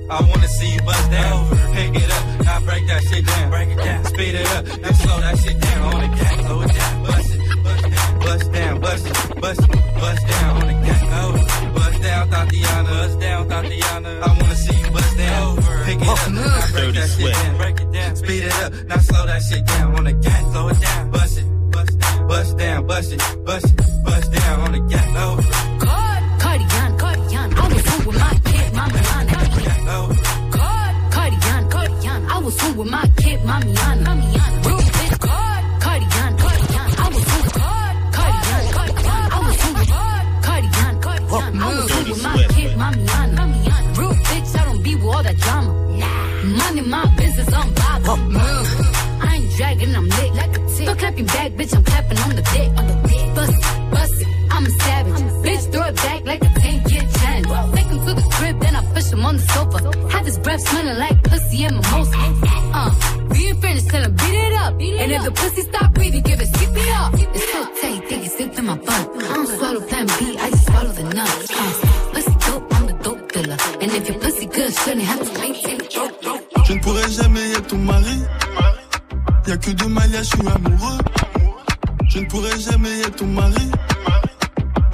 I 0.09 0.21
wanna 0.21 0.47
see 0.47 0.73
you 0.73 0.81
bust 0.83 1.11
down. 1.11 1.49
Pick 1.73 1.93
it 1.93 2.09
up, 2.09 2.45
now 2.45 2.59
break 2.61 2.87
that 2.87 3.03
shit 3.03 3.25
down. 3.25 3.49
Break 3.49 3.69
it 3.69 3.83
down, 3.83 4.05
speed 4.05 4.35
it 4.35 4.47
up, 4.55 4.65
now 4.79 4.91
slow 4.91 5.19
that 5.19 5.37
shit 5.39 5.59
down 5.59 5.93
on 5.93 6.01
the 6.03 6.07
gang. 6.15 6.39
Slow 6.45 6.61
it 6.61 6.73
down, 6.73 7.03
bust 7.03 7.35
it, 7.35 7.39
bust 8.23 8.51
down, 8.53 8.79
bust 8.79 9.05
it, 9.07 9.41
bust 9.41 9.59
it, 9.59 9.69
bust 9.99 10.27
down 10.27 10.61
on 10.61 10.67
the 10.67 10.73
gang. 10.87 11.09
Oh, 11.19 11.31
bust 11.33 11.58
down, 12.19 12.47
Tatiana. 12.47 12.89
Bust 12.89 13.19
down, 13.19 13.49
Tatiana. 13.49 14.19
I 14.21 14.27
wanna 14.27 14.55
see 14.55 14.77
you 14.77 14.91
bust 14.91 15.17
down. 15.17 15.55
Pick 15.85 16.01
it 16.01 16.07
up, 16.07 16.31
now 16.31 16.71
break 16.71 16.93
that 16.95 17.09
shit 17.09 17.33
down. 17.33 17.57
Break 17.57 17.79
it 17.79 17.91
down, 17.91 18.15
speed 18.15 18.43
it 18.43 18.53
up, 18.63 18.73
now 18.87 18.97
slow 18.97 19.25
that 19.25 19.41
shit 19.41 19.65
down 19.65 19.95
on 19.95 20.03
the 20.03 20.13
gang. 20.13 20.51
Slow 20.51 20.67
it 20.69 20.79
down, 20.81 21.11
bust 21.11 21.37
it, 21.37 21.71
bust 21.71 21.99
down, 21.99 22.27
bust 22.27 22.57
down, 22.57 22.87
bust 22.87 23.13
it, 23.13 23.45
bust 23.45 23.65
it, 23.65 24.03
bust 24.03 24.31
down 24.31 24.59
on 24.61 24.71
the 24.73 24.79
gang. 24.79 25.13
Oh. 25.17 25.39
Cardigan, 26.39 26.97
Cardigan, 26.97 27.53
I 27.57 27.67
was 27.73 27.85
home 27.87 28.05
with 28.05 28.19
my 28.19 28.33
kid, 28.45 28.73
Mamiana. 28.73 30.51
God, 30.51 31.11
Cardigan, 31.11 31.69
Cardigan, 31.69 32.29
I 32.29 32.37
was 32.39 32.59
home 32.59 32.77
with 32.77 32.89
my 32.89 33.07
kid, 33.17 33.39
Mamiana. 33.41 34.03
Mamiana. 34.05 34.68
Cardigan, 41.29 41.61
I 41.61 41.75
was 41.75 41.91
home 41.91 42.09
with 42.09 42.23
my 42.23 42.37
kid, 42.55 42.71
Mamiana. 42.77 43.97
Real 43.97 44.13
bitch, 44.29 44.59
I 44.59 44.65
don't 44.65 44.81
be 44.83 44.95
with 44.95 45.05
all 45.05 45.23
that 45.23 45.37
drama. 45.37 45.71
Money, 46.57 46.81
my 46.81 47.05
business, 47.17 47.53
I'm 47.53 47.73
bothered. 47.73 48.35
I 49.21 49.35
ain't 49.35 49.51
dragging, 49.55 49.95
I'm 49.95 50.07
lit 50.09 50.33
like 50.33 50.57
a 50.57 50.67
tick. 50.73 50.85
Don't 50.87 50.99
clap 50.99 51.17
your 51.17 51.27
back, 51.27 51.51
bitch, 51.51 51.75
I'm 51.75 51.83
clapping 51.83 52.17
on 52.19 52.35
the 52.35 52.41
dick. 52.41 52.69
On 52.79 52.87
the 52.87 52.95
dick. 53.07 53.35
Bust 53.35 53.53
it, 53.53 53.91
bust 53.91 54.21
it, 54.21 54.27
I'm 54.49 54.65
a 54.65 54.69
savage. 54.69 55.13
Bitch, 55.45 55.71
throw 55.71 55.83
it 55.83 55.95
back 55.97 56.25
like 56.25 56.41
a 56.41 56.49
10 56.59 56.89
year 56.89 57.05
challenge. 57.19 57.75
Take 57.75 57.85
him 57.85 57.99
to 58.05 58.13
the 58.15 58.25
crib, 58.33 58.59
then 58.59 58.75
I 58.75 58.93
push 58.93 59.11
him 59.11 59.25
on 59.25 59.37
the 59.37 59.43
sofa. 59.53 59.77
Have 60.09 60.25
his 60.25 60.39
breath 60.39 60.61
smelling 60.61 60.97
like 60.97 61.23
pussy 61.23 61.63
and 61.65 61.75
mimosa. 61.75 62.17
Uh, 62.73 62.91
we 63.29 63.47
ain't 63.49 63.61
finished, 63.61 63.89
tell 63.89 64.03
him 64.03 64.15
beat 64.15 64.35
it 64.47 64.53
up. 64.53 64.73
and 64.73 65.11
if 65.11 65.23
the 65.23 65.31
pussy 65.31 65.61
stop 65.61 65.93
breathing, 65.93 66.23
give 66.23 66.41
it 66.41 66.47
CPR. 66.47 67.35
It's 67.35 67.51
so 67.51 67.63
tight, 67.81 68.07
think 68.09 68.25
it's 68.25 68.33
stick 68.33 68.51
to 68.53 68.61
my 68.63 68.77
butt. 68.77 69.05
I 69.15 69.33
don't 69.35 69.47
swallow 69.47 69.81
plan 69.81 70.07
B, 70.17 70.38
mari. 77.79 78.21
Y'a 79.47 79.57
que 79.57 79.71
deux 79.71 79.87
malias, 79.87 80.23
je 80.23 80.27
suis 80.29 80.47
amoureux. 80.47 80.97
Je 82.09 82.19
ne 82.19 82.25
pourrai 82.25 82.59
jamais 82.59 82.99
être 83.01 83.15
ton 83.17 83.27
mari. 83.27 83.71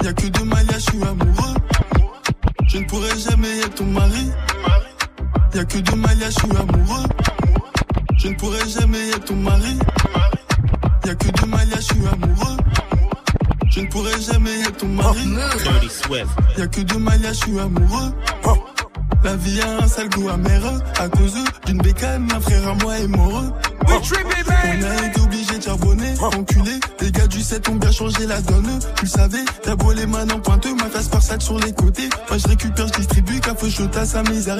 Y'a 0.02 0.12
que 0.12 0.26
deux 0.26 0.44
malias, 0.44 0.74
je 0.78 0.90
suis 0.90 1.02
amoureux. 1.02 1.54
Je 2.68 2.78
ne 2.78 2.84
pourrai 2.86 3.18
jamais 3.18 3.58
être 3.60 3.74
ton 3.74 3.84
mari. 3.86 4.30
Y'a 5.54 5.64
que 5.64 5.78
deux 5.78 5.96
malias, 5.96 6.30
je 6.30 6.38
suis 6.40 6.56
amoureux. 6.56 7.06
Je 8.18 8.28
ne 8.28 8.34
pourrai 8.34 8.68
jamais 8.68 9.08
être 9.10 9.24
ton 9.24 9.36
mari. 9.36 9.78
Y'a 11.04 11.14
que 11.14 11.28
deux 11.28 11.46
malias, 11.46 11.76
je 11.76 11.80
suis 11.82 12.06
amoureux. 12.06 12.56
Je 13.70 13.80
ne 13.80 13.86
pourrai 13.88 14.20
jamais 14.20 14.60
être 14.60 14.76
ton 14.78 14.88
mari. 14.88 15.28
Y'a 16.58 16.66
que 16.66 16.80
deux 16.80 16.98
malias, 16.98 17.32
je 17.32 17.38
suis 17.38 17.58
amoureux. 17.58 18.12
La 19.26 19.34
vie 19.34 19.60
a 19.60 19.82
un 19.82 19.88
sale 19.88 20.08
goût 20.10 20.28
amer 20.28 20.62
à 21.00 21.08
cause 21.08 21.34
d'une 21.66 21.78
bécane, 21.78 22.28
un 22.32 22.40
frère 22.40 22.68
à 22.68 22.74
moi 22.74 22.96
est 22.96 23.08
mort. 23.08 23.42
On 23.88 23.90
a 23.90 25.06
été 25.08 25.20
obligé 25.20 25.58
de 25.58 25.62
charbonner, 25.64 26.14
enculé. 26.20 26.78
Les 27.00 27.10
gars 27.10 27.26
du 27.26 27.40
7 27.40 27.68
ont 27.70 27.74
bien 27.74 27.90
changé 27.90 28.24
la 28.24 28.40
donne. 28.40 28.78
Tu 28.94 29.06
le 29.06 29.10
savais, 29.10 29.44
t'as 29.64 29.74
beau 29.74 29.90
les 29.90 30.06
mains 30.06 30.30
en 30.30 30.38
pointeux, 30.38 30.76
ma 30.76 30.84
face 30.84 31.08
par 31.08 31.22
salle 31.22 31.42
sur 31.42 31.58
les 31.58 31.72
côtés. 31.72 32.08
Moi 32.28 32.38
je 32.38 32.46
récupère, 32.46 32.86
je 32.86 32.92
distribue, 32.92 33.40
café 33.40 33.66
à 33.96 34.06
sa 34.06 34.22
misère. 34.22 34.58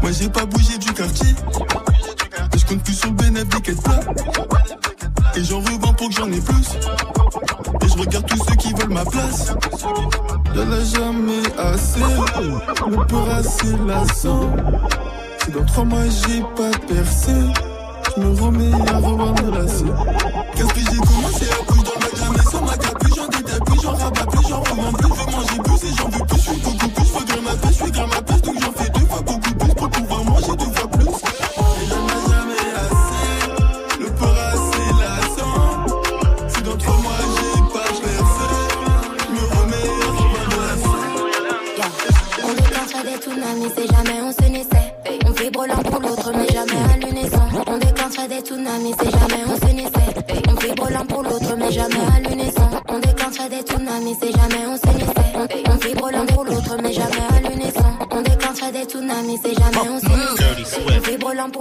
Moi 0.00 0.12
j'ai 0.12 0.28
pas 0.28 0.46
bougé 0.46 0.78
du 0.78 0.92
quartier. 0.92 1.34
Je 2.56 2.64
compte 2.64 2.84
plus 2.84 2.94
sur 2.94 3.08
le 3.08 3.16
bénéfice 3.16 3.50
des. 3.64 4.85
Et 5.36 5.44
j'en 5.44 5.60
revends 5.60 5.92
pour 5.92 6.08
que 6.08 6.14
j'en 6.14 6.32
ai 6.32 6.40
plus. 6.40 6.78
Et 7.82 7.88
je 7.88 7.98
regarde 7.98 8.26
tous 8.26 8.42
ceux 8.48 8.54
qui 8.54 8.72
veulent 8.72 8.92
ma 8.92 9.04
place. 9.04 9.52
Y'en 10.54 10.72
a 10.72 10.80
jamais 10.80 11.42
assez. 11.58 12.00
Le 12.88 13.06
peur 13.06 13.30
assez 13.30 13.76
lassant. 13.86 14.50
Si 15.44 15.50
dans 15.50 15.64
trois 15.66 15.84
mois 15.84 16.04
j'ai 16.04 16.40
pas 16.56 16.70
percé, 16.88 17.32
je 18.16 18.20
me 18.22 18.40
remets 18.40 18.72
à 18.88 18.96
revoir 18.96 19.34
me 19.42 19.50
lasser. 19.50 19.84
Qu'est-ce 20.54 20.72
que 20.72 20.80
j'ai 20.80 20.98
commencé 20.98 21.44
à 21.50 21.64
bouger 21.66 21.82
dans 21.82 21.94
le 21.94 22.00
magasin, 22.00 22.32
mais 22.34 22.50
sans 22.50 22.62
ma 22.64 22.76
capuche, 22.78 23.14
j'en 23.16 23.28
détaille 23.28 23.60
plus, 23.66 23.82
j'en 23.82 23.94
rabats 23.94 24.26
plus, 24.26 24.48
j'en 24.48 24.60
revends 24.60 24.92
plus, 24.92 25.08
je 25.08 25.14
veux 25.14 25.32
manger 25.32 25.58
plus 25.62 25.84
et 25.84 25.94
j'en 25.96 26.08
veux 26.08 26.26
plus, 26.26 26.38
je 26.38 26.50
suis 26.50 26.60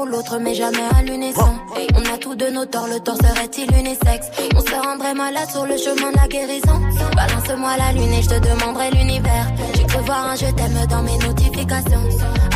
l'autre, 0.06 0.38
mais 0.39 0.53
jamais 0.53 0.88
à 0.97 1.01
l'unisson. 1.01 1.56
On 1.95 2.14
a 2.14 2.18
tous 2.18 2.36
de 2.36 2.47
nos 2.47 2.66
torts, 2.66 2.88
le 2.88 2.99
tort 2.99 3.18
serait-il 3.18 3.72
unisexe 3.78 4.28
On 4.56 4.60
se 4.60 4.76
rendrait 4.76 5.14
malade 5.14 5.49
sur 5.49 5.66
le 5.66 5.78
chemin 5.78 6.12
de 6.12 6.18
la 6.18 6.28
guérison. 6.28 6.80
Balance-moi 7.16 7.78
la 7.78 7.91
lune 7.93 8.14
et 8.14 8.22
je 8.22 8.30
te 8.30 8.39
demanderai 8.39 8.91
l'univers. 8.91 9.47
J'ai 9.76 9.84
cru 9.86 10.03
voir 10.06 10.30
un 10.32 10.36
je 10.36 10.45
t'aime 10.51 10.86
dans 10.89 11.01
mes 11.03 11.18
notifications. 11.18 12.03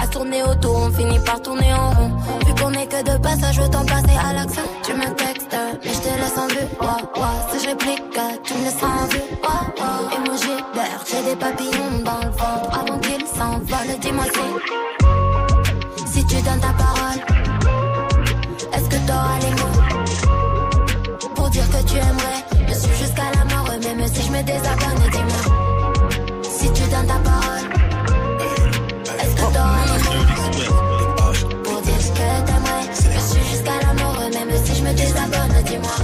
À 0.02 0.08
tourner 0.08 0.44
autour, 0.44 0.76
on 0.76 0.92
finit 0.92 1.20
par 1.20 1.42
tourner 1.42 1.74
en 1.74 1.92
rond. 1.92 2.12
Vu 2.46 2.54
qu'on 2.56 2.72
est 2.74 2.88
que 2.88 3.04
de 3.04 3.18
passage, 3.18 3.60
autant 3.60 3.86
passer 3.86 4.18
à 4.24 4.34
l'action. 4.34 4.64
Tu 4.84 4.94
me 4.94 5.14
textes, 5.16 5.56
mais 5.84 5.94
je 5.94 6.00
te 6.00 6.08
laisse 6.08 6.38
en 6.38 6.48
vue. 6.48 6.68
Ouah, 6.82 6.98
ouah, 7.18 7.48
si 7.52 7.64
je 7.64 7.70
réplique, 7.70 8.04
tu 8.44 8.54
me 8.54 8.64
laisses 8.64 8.84
en 8.84 9.06
vue. 9.08 9.22
Ouah, 9.44 9.66
ouah. 9.80 10.16
Et 10.16 10.20
moi 10.28 10.36
j'hiberne, 10.42 11.04
j'ai 11.10 11.24
des 11.30 11.36
papillons 11.36 12.04
dans 12.04 12.20
le 12.26 12.32
ventre. 12.32 12.80
Avant 12.80 13.00
qu'ils 13.00 13.26
s'envolent, 13.28 14.00
dis-moi 14.02 14.26
si. 14.34 14.40
Si 16.12 16.26
tu 16.26 16.36
donnes 16.42 16.60
ta 16.60 16.74
parole, 16.74 16.89
tu 21.90 21.96
aimerais 21.98 22.44
me 22.68 22.74
suivre 22.74 22.98
jusqu'à 22.98 23.32
la 23.36 23.44
mort, 23.56 23.70
même 23.82 24.08
si 24.08 24.22
je 24.22 24.32
me 24.32 24.44
désabonne, 24.44 25.04
dis-moi. 25.12 25.44
Si 26.44 26.72
tu 26.72 26.84
donnes 26.84 27.08
ta 27.08 27.20
parole, 27.28 27.66
est-ce 29.20 29.36
que 29.36 29.42
t'auras 29.54 29.98
pour 31.64 31.82
dire 31.82 32.02
ce 32.02 32.10
que 32.10 32.28
t'aimerais? 32.46 32.86
Me 32.88 33.20
suivre 33.20 33.48
jusqu'à 33.50 33.78
la 33.82 33.94
mort, 34.04 34.20
même 34.20 34.52
si 34.64 34.76
je 34.76 34.84
me 34.84 34.94
désabonne, 34.94 35.64
dis-moi. 35.66 35.98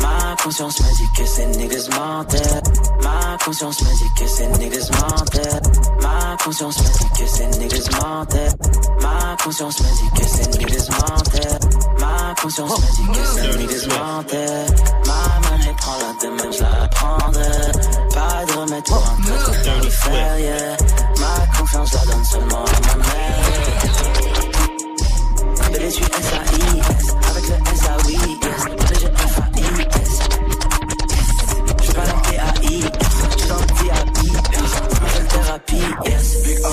Ma 0.00 0.36
conscience 0.42 0.80
me 0.80 0.86
dit 0.96 1.10
que 1.16 1.24
ces 1.26 1.46
niggas. 1.46 1.88
Ma 3.38 3.44
conscience 3.44 3.80
me 3.82 3.94
dit 3.94 4.10
que 4.16 4.26
ces 4.26 4.46
niggas 4.48 4.90
mentaient. 4.90 5.60
Ma 6.02 6.36
conscience 6.42 6.78
me 6.78 6.88
dit 6.98 7.08
que 7.18 7.26
ces 7.28 7.46
niggas 7.46 7.88
mentaient. 8.02 8.50
Ma 9.00 9.36
conscience 9.42 9.80
me 9.80 9.86
dit 9.86 10.10
que 10.20 10.26
ces 10.26 10.48
niggas 10.58 10.88
mentaient. 10.90 11.58
Ma 12.00 12.34
conscience 12.42 12.80
me 12.80 12.86
dit 12.96 13.06
que 13.12 13.24
ces 13.26 13.58
niggas 13.58 13.86
mentaient. 13.86 14.66
Ma 15.06 15.20
monnaie 15.48 15.74
prend 15.78 15.96
la 15.98 16.12
demain, 16.20 16.50
je 16.50 16.62
la 16.62 16.88
prendrai. 16.88 17.72
Pas 18.12 18.44
de 18.44 18.52
remède 18.58 18.84
pour 18.84 19.06
un 19.06 19.16
peu 19.22 19.88
faire, 19.88 20.38
yeah. 20.40 20.76
Ma 21.20 21.46
confiance 21.58 21.92
la 21.92 22.00
donne 22.12 22.24
seulement 22.24 22.64
à 22.64 22.80
ma 22.88 22.94
mère. 23.04 23.98
Bébé, 25.72 25.90
je 25.90 25.94
suis 25.94 26.04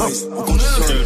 Big 0.06 0.14
eyes, 0.14 0.28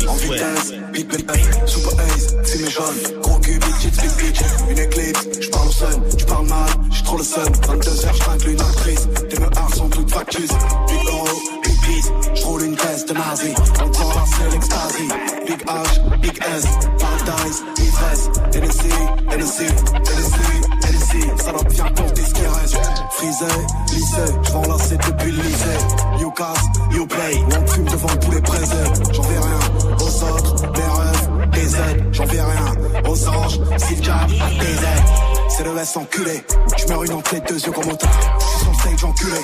en 0.08 0.16
vitesse. 0.16 0.74
Big 0.92 1.08
big 1.08 1.26
hey, 1.32 1.44
super 1.66 2.00
ace, 2.04 2.36
c'est 2.44 2.60
mes. 2.60 2.72
Golf, 2.74 3.20
gros 3.22 3.40
cul, 3.40 3.60
big 3.60 3.92
big 3.92 4.12
bitch, 4.18 4.42
une 4.70 4.78
éclipse, 4.80 5.28
je 5.42 5.50
parle 5.50 5.68
au 5.68 5.72
sun, 5.72 6.04
je 6.18 6.26
parle 6.26 6.48
mal, 6.48 6.70
j'ai 6.92 7.04
trop 7.04 7.18
le 7.18 7.24
sun, 7.24 7.44
22h, 7.44 8.14
je 8.14 8.20
trinque 8.20 8.46
une 8.46 8.60
actrice, 8.60 9.08
tes 9.30 9.40
meurs 9.40 9.74
sont 9.74 9.90
toutes 9.90 10.12
factus, 10.12 10.50
big 10.88 11.08
euro, 11.08 11.28
big 11.64 11.80
peace, 11.82 12.12
je 12.36 12.44
roule 12.46 12.64
une 12.64 12.76
caisse 12.76 13.06
de 13.06 13.14
nazi, 13.14 13.54
on 13.82 13.90
prend 13.90 14.10
la 14.10 14.26
c'est 14.26 14.52
l'extasie, 14.52 15.08
big 15.48 15.64
H, 15.66 16.20
big 16.20 16.40
S, 16.58 16.66
paradise, 17.00 17.64
ivresse, 17.78 18.30
NSC, 18.54 18.86
NSC, 19.32 19.64
NSC, 19.64 20.79
NSC, 21.10 21.44
salope 21.44 21.72
viens 21.72 21.86
compter 21.86 22.22
ce 22.22 22.34
qui 22.34 22.46
reste, 22.46 22.78
frisé, 23.12 23.46
lycée, 23.92 24.34
je 24.44 24.52
vends 24.52 24.62
depuis 24.62 25.32
le 25.32 25.42
lycée, 25.42 26.20
you 26.20 26.32
casse, 26.32 26.64
you 26.92 27.08
play, 27.08 27.38
on 27.48 27.68
fume 27.68 27.86
devant 27.86 28.16
tous 28.18 28.32
les 28.32 28.42
présents, 28.42 28.94
j'en 29.14 29.24
fais 29.24 29.40
rien, 29.40 29.96
aux 30.00 30.24
autres, 30.24 30.72
des 30.72 30.82
rêves, 30.82 31.50
des 31.52 31.76
aides, 31.76 32.10
j'en 32.12 32.26
fais 32.26 32.42
rien, 32.42 33.10
aux 33.10 33.28
anges, 33.28 33.60
s'il 33.78 34.04
jab, 34.04 34.28
des 34.28 34.36
aides, 34.36 35.50
c'est 35.50 35.64
le 35.64 35.78
S 35.78 35.98
enculé, 35.98 36.44
je 36.78 37.06
une 37.06 37.14
entrée, 37.14 37.42
deux 37.48 37.60
yeux 37.60 37.72
comme 37.72 37.90
au 37.90 37.96
tard, 37.96 38.10
je 38.40 38.60
suis 38.60 38.68
le 38.68 38.74
stage 38.74 39.04
enculé, 39.04 39.40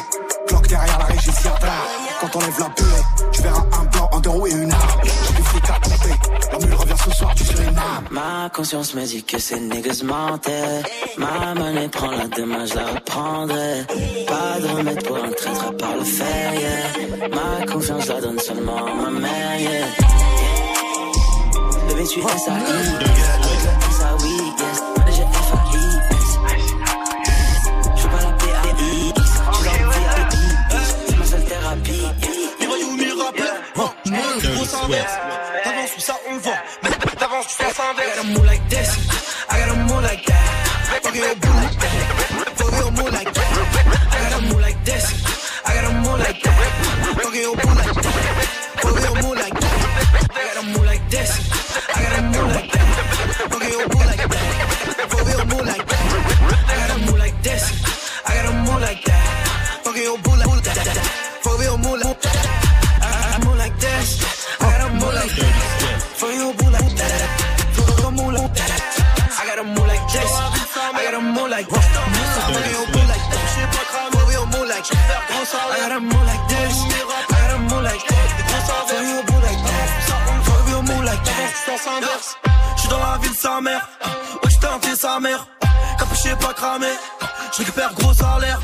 Glock 0.47 0.67
derrière 0.67 0.99
la 0.99 1.05
régie 1.05 1.31
Sierra, 1.31 1.57
quand 2.31 2.39
on 2.39 2.41
lève 2.41 2.59
la 2.59 2.69
buée, 2.69 3.31
tu 3.31 3.41
verras 3.41 3.65
un 3.79 3.85
blanc, 3.85 4.09
un 4.13 4.19
deux 4.19 4.29
roues 4.29 4.47
et 4.47 4.51
une 4.51 4.71
arme, 4.71 5.01
j'ai 5.03 5.33
du 5.33 5.43
fric 5.43 5.69
à 5.69 5.73
compter, 5.73 6.15
la 6.51 6.59
mule 6.59 6.73
revient 6.75 6.93
ce 7.03 7.11
soir, 7.11 7.33
tu 7.35 7.43
Suriname. 7.43 8.07
Ma 8.11 8.49
conscience 8.53 8.93
me 8.95 9.05
dit 9.05 9.23
que 9.23 9.37
ces 9.37 9.59
niggas 9.59 10.01
mentaient. 10.03 10.81
Ma 11.17 11.53
monnaie 11.53 11.87
prend 11.89 12.11
la 12.11 12.27
demain, 12.27 12.65
je 12.65 12.75
la 12.75 12.85
reprendrai. 12.87 13.85
Pas 14.27 14.59
de 14.59 14.67
remède 14.75 15.03
pour 15.05 15.17
un 15.17 15.31
traître 15.31 15.67
à 15.67 15.71
part 15.71 15.95
le 15.97 16.03
fer, 16.03 16.53
yeah. 16.53 17.27
Ma 17.29 17.65
confiance, 17.71 18.07
la 18.07 18.21
donne 18.21 18.39
seulement 18.39 18.77
à 18.77 18.93
ma 19.03 19.19
mère, 19.19 19.59
yeah. 19.59 19.85
Bébé, 21.87 22.03
tu 22.07 22.19
es 22.19 22.37
SAI, 22.37 23.84
Swift. 34.85 35.19
T'avances 35.63 35.97
ou 35.97 35.99
ça 35.99 36.13
on. 36.29 36.35
Mais 36.83 36.89
t'avances, 37.17 37.47
tu 37.47 37.55
fais 37.55 37.65
inverse. 37.65 37.95
I 37.97 38.15
gotta 38.15 38.27
move 38.27 38.45
like 38.45 38.69
this. 38.69 38.89
I 39.49 39.59
gotta 39.59 39.75
move 39.79 40.03
like 40.03 40.25
that. 40.25 41.01
Fuck 41.01 41.15
your 41.15 41.35
boo 41.35 41.53
like 41.53 41.79
that. 41.79 41.91
Fuck 42.55 42.73
your 42.79 42.91
move 42.91 43.11
like 43.11 43.33
that. 43.33 43.51
I 44.11 44.29
gotta 44.29 44.41
move 44.43 44.61
like 44.61 44.83
this. 44.83 45.05
I 45.65 45.73
gotta 45.73 45.93
move 45.93 46.19
like 46.19 46.41
that. 46.43 46.57
Fuck 47.17 47.35
your 47.35 47.55
boo 47.55 47.73
like 47.73 47.93
that. 47.95 48.15
Fuck 48.81 49.01
your 49.01 49.15
move 49.23 49.37
like 49.37 49.59
that. 49.59 50.29
I 50.29 50.53
gotta 50.53 50.67
move 50.67 50.85
like 50.85 51.09
this. 51.09 51.31
I 51.95 52.03
gotta 52.03 52.21
move 52.21 52.53
like 52.53 52.71
that. 52.71 52.85
Fuck 53.49 53.63
your 53.63 53.89
boo 53.89 53.97
like 53.97 54.07
that. 54.07 54.14
I 81.87 81.99
gotta. 81.99 82.35
J'suis 82.77 82.89
dans 82.89 82.99
la 82.99 83.17
ville, 83.21 83.35
sa 83.35 83.61
mère. 83.61 83.87
Ouais, 84.43 84.49
j't'ai 84.49 84.67
hanté 84.67 84.95
sa 84.95 85.19
mère. 85.19 85.47
Capuché, 85.97 86.35
pas 86.39 86.53
cramé. 86.53 86.87
J'récupère 87.55 87.93
gros 87.93 88.13
salaire. 88.13 88.59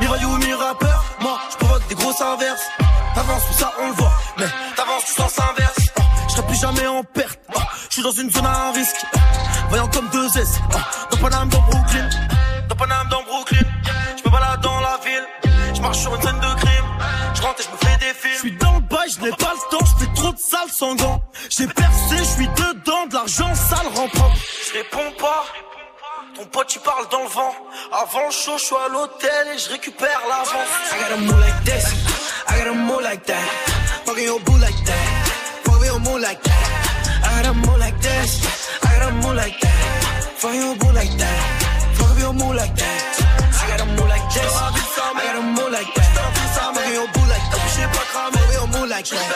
Mi-voyou, 0.00 0.36
mi-rappeur. 0.36 1.04
Moi, 1.20 1.38
j'provoque 1.50 1.86
des 1.88 1.94
grosses 1.94 2.20
inverses. 2.20 2.62
T'avances, 3.14 3.42
tout 3.48 3.58
ça 3.58 3.72
on 3.80 3.88
le 3.88 3.94
voit, 3.94 4.12
mais 4.38 4.46
t'avances, 4.76 5.04
tu 5.06 5.12
sens 5.12 5.38
inverse. 5.40 5.78
Je 6.28 6.32
serai 6.34 6.46
plus 6.46 6.60
jamais 6.60 6.86
en 6.86 7.02
perte. 7.02 7.40
Je 7.88 7.94
suis 7.94 8.02
dans 8.02 8.12
une 8.12 8.30
zone 8.30 8.46
à 8.46 8.70
risque. 8.72 9.04
Voyant 9.70 9.88
comme 9.88 10.08
deux 10.10 10.26
S. 10.38 10.60
Dans 11.10 11.16
Paname. 11.16 11.48
Dans 11.48 11.77
marche 15.88 16.00
sur 16.00 16.14
une 16.14 16.22
scène 16.22 16.40
de 16.40 16.60
crime. 16.60 16.88
Je 17.34 17.42
rentre 17.42 17.60
et 17.60 17.64
je 17.64 17.70
me 17.70 17.76
fais 17.76 17.98
des 17.98 18.14
films. 18.14 18.34
Je 18.34 18.38
suis 18.38 18.56
dans 18.58 18.74
le 18.74 18.80
bail, 18.80 19.08
je 19.10 19.20
n'ai 19.24 19.30
pas 19.30 19.54
le 19.56 19.70
temps. 19.70 19.84
Je 19.90 20.04
fais 20.04 20.12
trop 20.14 20.32
de 20.32 20.38
sales 20.38 20.74
sans 20.80 20.94
gants. 20.96 21.20
J'ai 21.48 21.66
percé, 21.66 22.16
je 22.18 22.30
suis 22.36 22.48
dedans. 22.48 23.06
De 23.08 23.14
l'argent 23.14 23.54
sale 23.54 23.90
propre. 23.94 24.30
Je 24.66 24.78
réponds 24.78 25.12
pas. 25.18 25.44
Ton 26.36 26.44
pote, 26.44 26.68
tu 26.68 26.78
parles 26.80 27.08
dans 27.10 27.22
le 27.22 27.28
vent. 27.28 27.54
Avant 28.02 28.30
show, 28.30 28.58
je 28.58 28.64
suis 28.64 28.76
à 28.76 28.88
l'hôtel 28.92 29.44
et 29.54 29.58
je 29.58 29.70
récupère 29.70 30.20
l'avance. 30.28 30.72
I 30.92 30.96
gotta 31.00 31.16
move 31.26 31.40
like 31.40 31.64
this. 31.64 31.86
I 32.48 32.58
gotta 32.58 32.74
move 32.74 33.02
like 33.02 33.24
that. 33.24 33.48
Fucking 34.04 34.24
your 34.24 34.40
boo 34.40 34.58
like 34.58 34.84
that. 34.84 35.06
Fuck 35.64 35.84
your 35.86 36.00
move 36.00 36.20
like 36.20 36.42
that. 36.42 36.66
I 37.24 37.42
gotta 37.42 37.54
move 37.54 37.78
like 37.78 37.98
this. 38.00 38.30
I 38.82 38.98
gotta 38.98 39.12
move 39.22 39.36
like 39.36 39.58
that. 39.60 40.24
Fuck 40.36 40.54
your 40.54 40.76
boo 40.76 40.92
like 40.92 41.16
that. 41.16 41.40
Fuck 41.96 42.18
your 42.20 42.32
move 42.34 42.54
like 42.54 42.76
that. 42.76 43.47
I 44.10 44.16
gotta 44.18 44.32
move 44.32 44.92
like 44.92 44.94
this. 44.96 45.08
I 45.08 45.24
gotta 45.24 45.42
move 45.42 45.72
like 45.72 45.90
that. 45.94 46.08
Fuck 46.54 46.92
your 46.92 47.06
boo 47.12 47.24
like 47.28 47.46
that. 47.52 47.66
J'sais 47.68 47.88
pas 47.92 48.06
cramer. 48.10 48.38
Fuck 48.38 48.52
your 48.54 48.66
move 48.68 48.88
like 48.88 49.04
that. 49.04 49.26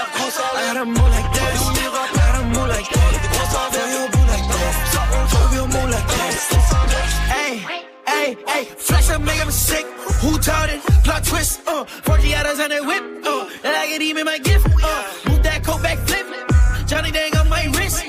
I 0.52 0.66
gotta 0.66 0.84
move 0.84 1.12
like 1.12 1.30
this. 1.32 1.60
I 1.62 2.16
gotta 2.16 2.42
move 2.44 2.68
like 2.68 2.88
that. 2.92 3.06
Fuck 3.52 3.74
your 3.92 4.08
boo 4.12 4.24
like 4.32 4.46
that. 4.52 4.72
Fuck 5.32 5.52
your 5.52 5.68
move 5.68 5.90
like 5.90 6.08
that. 6.08 6.32
Hey. 7.28 7.82
Hey, 8.06 8.36
hey, 8.46 8.64
flash 8.78 9.10
up, 9.10 9.20
make 9.20 9.40
'em 9.40 9.50
sick. 9.50 9.86
Who 10.20 10.38
taught 10.38 10.70
it? 10.70 10.80
Plot 11.04 11.24
twist, 11.24 11.60
uh, 11.66 11.84
40 12.04 12.34
hours 12.36 12.60
on 12.60 12.68
that 12.70 12.84
whip, 12.86 13.02
uh, 13.26 13.46
and 13.64 13.76
I 13.76 13.86
get 13.88 14.00
even 14.02 14.24
my 14.24 14.38
gift, 14.38 14.66
uh, 14.66 15.02
move 15.28 15.42
that 15.42 15.64
coat 15.64 15.82
back, 15.82 15.98
flip. 16.06 16.26
Johnny 16.86 17.10
Dang 17.10 17.36
on 17.36 17.48
my 17.48 17.64
wrist. 17.74 18.04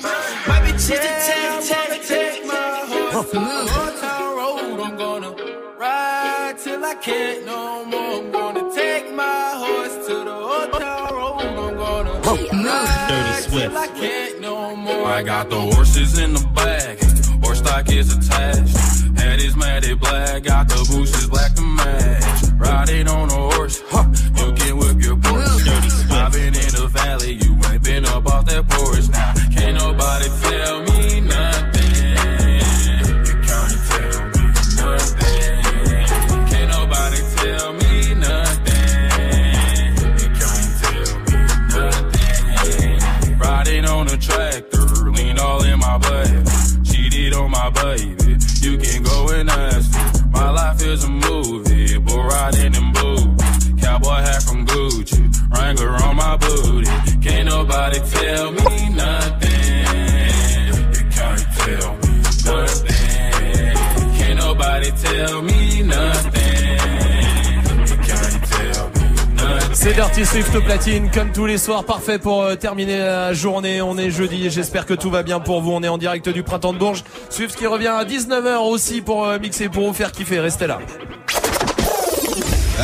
My 0.47 0.59
bitch 0.61 0.75
is 0.75 0.87
the 0.87 0.95
tag, 0.97 1.63
tag, 1.63 2.01
tag. 2.07 3.72
I 6.93 6.95
can't 6.97 7.43
no 7.47 7.85
more. 7.85 7.99
I'm 7.99 8.31
gonna 8.31 8.71
take 8.71 9.11
my 9.15 9.51
horse 9.55 10.05
to 10.05 10.13
the 10.13 10.31
Old 10.31 10.71
Town 10.73 11.15
Road. 11.15 11.41
I'm 11.41 11.75
gonna 11.75 12.13
ride 12.21 13.07
Dirty 13.09 13.49
Swift. 13.49 13.75
I 13.75 13.87
can't 13.87 14.41
no 14.41 14.75
more. 14.75 15.07
I 15.07 15.23
got 15.23 15.49
the 15.49 15.59
horses 15.59 16.19
in 16.19 16.33
the 16.35 16.47
bag. 16.53 17.03
Horse 17.43 17.57
stock 17.57 17.89
is 17.89 18.15
attached. 18.15 18.77
Head 19.17 19.39
is 19.39 19.55
matted 19.55 19.99
black. 20.01 20.43
Got 20.43 20.69
the 20.69 20.85
bushes 20.91 21.27
black 21.29 21.55
to 21.55 21.63
match. 21.63 22.43
Riding 22.59 23.07
on 23.07 23.27
a 23.27 23.55
horse. 23.55 23.81
Huh. 23.87 24.05
You 24.37 24.53
can 24.53 24.77
whip 24.77 25.01
your 25.03 25.15
Porsche. 25.15 25.65
Dirty 25.65 25.89
Swift. 25.89 26.11
I've 26.11 26.31
been 26.31 26.53
in 26.53 26.73
the 26.77 26.89
valley. 26.93 27.33
You 27.41 27.57
ain't 27.71 27.83
been 27.83 28.05
up 28.05 28.27
off 28.27 28.45
that 28.45 28.69
porch. 28.69 29.09
Now, 29.09 29.33
can't 29.49 29.77
nobody 29.79 30.29
tell 30.43 30.83
me 30.83 30.92
my 47.53 47.69
baby. 47.69 48.37
You 48.61 48.77
can 48.77 49.03
go 49.03 49.29
and 49.29 49.49
ask 49.49 49.93
me. 49.93 50.21
My 50.31 50.49
life 50.49 50.81
is 50.81 51.03
a 51.03 51.09
movie, 51.09 51.92
Dirty 70.03 70.25
Swift 70.25 70.59
platine, 70.59 71.09
comme 71.09 71.31
tous 71.31 71.45
les 71.45 71.57
soirs, 71.57 71.85
parfait 71.85 72.19
pour 72.19 72.41
euh, 72.41 72.55
terminer 72.55 72.97
la 72.97 73.31
journée. 73.31 73.81
On 73.81 73.97
est 73.97 74.11
jeudi, 74.11 74.49
j'espère 74.49 74.85
que 74.85 74.93
tout 74.93 75.09
va 75.09 75.23
bien 75.23 75.39
pour 75.39 75.61
vous. 75.61 75.71
On 75.71 75.81
est 75.81 75.87
en 75.87 75.97
direct 75.97 76.27
du 76.27 76.43
printemps 76.43 76.73
de 76.73 76.77
Bourges. 76.77 77.05
Swift 77.29 77.55
qui 77.55 77.65
revient 77.67 77.87
à 77.87 78.03
19h 78.03 78.57
aussi 78.69 78.99
pour 78.99 79.25
euh, 79.25 79.39
mixer, 79.39 79.69
pour 79.69 79.87
vous 79.87 79.93
faire 79.93 80.11
kiffer. 80.11 80.41
Restez 80.41 80.67
là. 80.67 80.79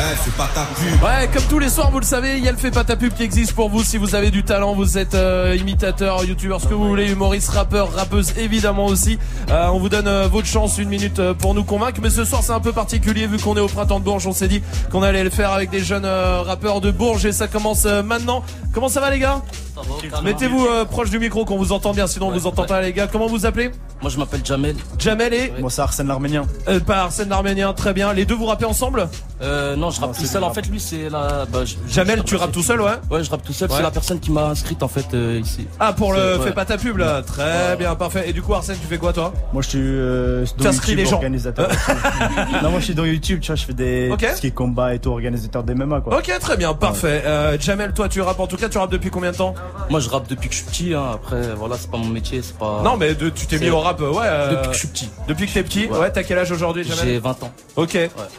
Eh, 0.00 0.16
c'est 0.24 0.34
pas 0.34 0.48
ta 0.54 0.62
pub. 0.62 1.02
Ouais, 1.02 1.28
comme 1.30 1.42
tous 1.42 1.58
les 1.58 1.68
soirs, 1.68 1.90
vous 1.90 2.00
le 2.00 2.06
savez, 2.06 2.38
il 2.38 2.44
y 2.44 2.48
a 2.48 2.52
le 2.52 2.56
fait 2.56 2.70
pas 2.70 2.84
ta 2.84 2.96
pub 2.96 3.12
qui 3.12 3.22
existe 3.22 3.52
pour 3.52 3.68
vous. 3.68 3.84
Si 3.84 3.98
vous 3.98 4.14
avez 4.14 4.30
du 4.30 4.42
talent, 4.44 4.74
vous 4.74 4.96
êtes 4.96 5.14
euh, 5.14 5.54
imitateur, 5.60 6.24
youtubeur, 6.24 6.58
ce 6.60 6.66
que 6.66 6.72
vous 6.72 6.88
voulez, 6.88 7.10
humoriste, 7.10 7.50
rappeur, 7.50 7.92
rappeuse, 7.92 8.32
évidemment 8.38 8.86
aussi. 8.86 9.18
Euh, 9.50 9.68
on 9.68 9.78
vous 9.78 9.90
donne 9.90 10.08
euh, 10.08 10.26
votre 10.26 10.46
chance, 10.46 10.78
une 10.78 10.88
minute 10.88 11.18
euh, 11.18 11.34
pour 11.34 11.54
nous 11.54 11.64
convaincre. 11.64 12.00
Mais 12.02 12.08
ce 12.08 12.24
soir, 12.24 12.42
c'est 12.42 12.52
un 12.52 12.60
peu 12.60 12.72
particulier 12.72 13.26
vu 13.26 13.38
qu'on 13.38 13.56
est 13.58 13.60
au 13.60 13.68
printemps 13.68 14.00
de 14.00 14.04
Bourges. 14.04 14.26
On 14.26 14.32
s'est 14.32 14.48
dit 14.48 14.62
qu'on 14.90 15.02
allait 15.02 15.24
le 15.24 15.30
faire 15.30 15.52
avec 15.52 15.68
des 15.68 15.80
jeunes 15.80 16.06
rappeurs 16.06 16.80
de 16.80 16.90
Bourges 16.90 17.26
et 17.26 17.32
ça 17.32 17.46
commence 17.46 17.84
maintenant. 17.84 18.42
Comment 18.72 18.88
ça 18.88 19.00
va 19.00 19.10
les 19.10 19.18
gars? 19.18 19.42
Mettez-vous 20.22 20.66
euh, 20.66 20.84
proche 20.84 21.10
du 21.10 21.18
micro 21.18 21.44
qu'on 21.44 21.56
vous 21.56 21.72
entend 21.72 21.92
bien, 21.92 22.06
sinon 22.06 22.28
on 22.28 22.30
vous 22.32 22.46
entend 22.46 22.64
pas 22.64 22.80
les 22.80 22.92
gars. 22.92 23.06
Comment 23.06 23.26
vous 23.26 23.46
appelez 23.46 23.70
Moi 24.02 24.10
je 24.10 24.18
m'appelle 24.18 24.40
Jamel. 24.44 24.76
Jamel 24.98 25.32
et 25.34 25.52
Moi 25.60 25.70
c'est 25.70 25.82
Arsène 25.82 26.08
l'Arménien. 26.08 26.44
euh, 26.68 26.80
pas 26.80 27.02
Arsène 27.02 27.28
l'Arménien, 27.28 27.72
très 27.72 27.92
bien. 27.92 28.12
Les 28.12 28.24
deux 28.24 28.34
vous 28.34 28.46
rappez 28.46 28.64
ensemble 28.64 29.08
Euh, 29.42 29.74
non, 29.76 29.90
je 29.90 30.00
rappe 30.00 30.14
tout 30.16 30.26
seul. 30.26 30.44
En 30.44 30.52
fait, 30.52 30.66
lui 30.68 30.78
c'est 30.80 31.08
la. 31.08 31.46
Bah, 31.50 31.60
je- 31.64 31.76
Jamel, 31.90 32.18
je 32.18 32.24
tu 32.24 32.34
rappe 32.34 32.42
rappes 32.46 32.52
tout 32.52 32.62
seul, 32.62 32.80
ouais 32.82 32.92
Ouais, 33.10 33.24
je 33.24 33.30
rappe 33.30 33.42
tout 33.42 33.52
seul. 33.54 33.70
Ouais. 33.70 33.76
C'est 33.76 33.82
la 33.82 33.90
personne 33.90 34.20
qui 34.20 34.30
m'a 34.30 34.46
inscrite 34.48 34.82
en 34.82 34.88
fait 34.88 35.06
euh, 35.14 35.40
ici. 35.42 35.66
Ah, 35.78 35.92
pour 35.94 36.12
le 36.12 36.38
fais 36.38 36.44
ouais. 36.46 36.52
pas 36.52 36.64
ta 36.66 36.76
pub 36.76 36.98
là. 36.98 37.22
Très 37.22 37.76
bien, 37.78 37.94
parfait. 37.94 38.28
Et 38.28 38.32
du 38.34 38.42
coup, 38.42 38.52
Arsène, 38.54 38.76
tu 38.80 38.86
fais 38.86 38.98
quoi 38.98 39.12
toi 39.14 39.32
Moi 39.54 39.62
je 39.62 39.68
suis 39.68 39.78
euh, 39.80 40.44
dans 40.58 40.70
YouTube, 40.72 40.96
les 40.98 41.06
gens. 41.06 41.16
organisateur. 41.16 41.68
non 42.62 42.70
moi 42.70 42.80
je 42.80 42.84
suis 42.86 42.94
dans 42.94 43.04
YouTube, 43.06 43.40
tu 43.40 43.46
vois, 43.46 43.56
je 43.56 43.64
fais 43.64 43.72
des 43.72 44.10
Ok. 44.12 44.20
tout 44.28 44.36
ce 44.36 44.40
qui 44.42 44.46
est 44.48 44.50
combat 44.50 44.94
et 44.94 44.98
tout, 44.98 45.10
organisateur 45.10 45.62
des 45.62 45.74
MMA 45.74 46.00
quoi. 46.02 46.18
Ok, 46.18 46.30
très 46.40 46.56
bien, 46.58 46.74
parfait. 46.74 47.22
Euh, 47.24 47.56
Jamel, 47.58 47.92
toi, 47.94 48.08
tu 48.08 48.20
rappes 48.20 48.40
en 48.40 48.46
tout 48.46 48.56
cas, 48.56 48.68
tu 48.68 48.76
rappes 48.78 48.92
depuis 48.92 49.10
combien 49.10 49.30
de 49.32 49.36
temps 49.36 49.54
Moi 49.88 50.00
je 50.00 50.08
rappe 50.08 50.28
depuis 50.28 50.48
que 50.48 50.54
je 50.54 50.60
suis 50.60 50.70
petit. 50.70 50.94
Hein. 50.94 51.04
Après, 51.14 51.40
voilà, 51.56 51.76
c'est 51.78 51.90
pas 51.90 51.96
mon 51.98 52.06
métier, 52.06 52.40
c'est 52.42 52.56
pas. 52.56 52.80
Non, 52.84 52.96
mais 52.96 53.14
de- 53.14 53.28
tu 53.30 53.46
t'es 53.46 53.58
mis 53.58 53.70
au 53.70 53.80
rap, 53.80 54.00
euh, 54.00 54.10
ouais. 54.10 54.18
euh, 54.24 54.50
Depuis 54.52 54.68
que 54.68 54.72
je 54.74 54.78
suis 54.78 54.88
petit. 54.88 55.08
Depuis 55.28 55.46
que 55.46 55.52
t'es 55.52 55.62
petit, 55.62 55.86
ouais. 55.86 55.98
Ouais. 55.98 56.12
t'as 56.12 56.22
quel 56.22 56.38
âge 56.38 56.50
aujourd'hui, 56.52 56.84
Jamel 56.84 57.04
J'ai 57.04 57.18
20 57.18 57.42
ans. 57.42 57.52
Ok. 57.76 57.98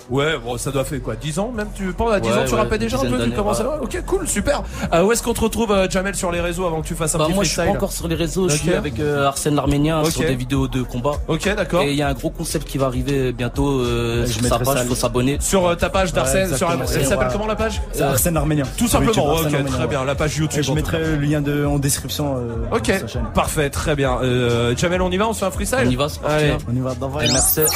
Ouais. 0.10 0.38
bon, 0.44 0.58
ça 0.58 0.72
doit 0.72 0.84
faire 0.86 1.02
quoi 1.02 1.16
10 1.16 1.40
ans 1.40 1.52
même 1.56 1.68
Tu 1.76 1.92
penses 1.94 2.14
à 2.14 2.20
10 2.20 2.30
Ouais, 2.30 2.36
ans, 2.38 2.44
tu 2.46 2.54
ouais, 2.54 2.60
rappais 2.60 2.78
déjà 2.78 2.98
un 2.98 3.02
peu 3.06 3.24
Tu 3.24 3.32
commences 3.32 3.60
à... 3.62 3.82
Ok, 3.82 4.02
cool, 4.06 4.28
super. 4.28 4.64
Euh, 4.94 5.04
où 5.04 5.12
est-ce 5.12 5.24
qu'on 5.24 5.34
te 5.34 5.42
retrouve, 5.42 5.72
euh, 5.72 5.90
Jamel, 5.90 6.16
sur 6.16 6.32
les 6.32 6.42
réseaux 6.42 6.66
avant 6.66 6.82
que 6.82 6.88
tu 6.88 6.96
fasses 6.96 7.16
un 7.16 7.18
Bah 7.20 7.26
petit 7.26 7.34
moi 7.36 7.44
je 7.44 7.50
suis 7.50 7.58
pas 7.58 7.68
encore 7.68 7.92
sur 7.92 8.08
les 8.08 8.16
réseaux, 8.16 8.50
je 8.50 8.56
suis 8.56 8.74
avec 8.74 9.00
euh, 9.00 9.28
Arsène 9.28 9.56
l'Arménien 9.56 10.04
sur 10.06 10.22
des 10.22 10.36
vidéos 10.36 10.68
de 10.68 10.82
combat. 10.82 11.14
Ok, 11.28 11.54
d'accord. 11.56 11.82
Et 11.84 11.92
il 11.92 11.98
y 11.98 12.02
a 12.02 12.08
un 12.08 12.14
gros 12.14 12.30
concept 12.30 12.68
qui 12.68 12.78
va 12.78 12.86
arriver 12.88 13.32
bientôt 13.32 13.80
euh, 13.82 14.26
Je 14.26 14.32
sur 14.34 14.46
sa 14.46 14.60
page, 14.60 14.68
ça, 14.78 14.84
il 14.84 14.88
faut 14.90 14.96
s'abonner. 14.96 15.38
Sur 15.40 15.76
ta 15.78 15.90
page 15.90 16.14
d'Arsène, 16.14 16.50
elle 16.52 17.06
s'appelle 17.06 17.30
comment 17.32 17.48
la 17.48 17.56
page 17.56 17.82
C'est 17.94 18.02
Arsène 18.04 18.38
Arménien. 18.38 18.66
Tout 18.78 18.88
simplement, 18.88 19.36
ok, 19.36 19.66
très 19.66 19.88
bien. 19.88 20.04
La 20.06 20.16
page 20.16 20.38
YouTube. 20.38 20.64
Je 20.64 20.72
mettrai 20.74 21.11
le 21.18 21.26
lien 21.26 21.42
de, 21.42 21.66
en 21.66 21.78
description. 21.80 22.36
euh, 22.38 22.76
Ok, 22.76 22.86
sur 22.86 23.00
sa 23.00 23.08
chaîne. 23.08 23.26
parfait, 23.34 23.70
très 23.70 23.96
bien. 23.96 24.18
Euh, 24.22 24.76
Jamel, 24.76 25.02
on 25.02 25.10
y 25.12 25.18
va, 25.18 25.28
on 25.28 25.34
se 25.34 25.40
fait 25.40 25.46
un 25.46 25.52
freestyle 25.52 25.88
On 25.88 25.90
y 25.90 25.96
va, 25.96 26.10
c'est 26.10 26.22
parti. 26.22 26.36
Allez. 26.36 26.52
hein. 26.52 26.58
On 26.72 26.76
y 26.76 26.80
va 26.80 26.94
d'envoyer. 26.96 27.30
Et 27.30 27.34
merci. 27.34 27.60
Ouais. 27.62 27.68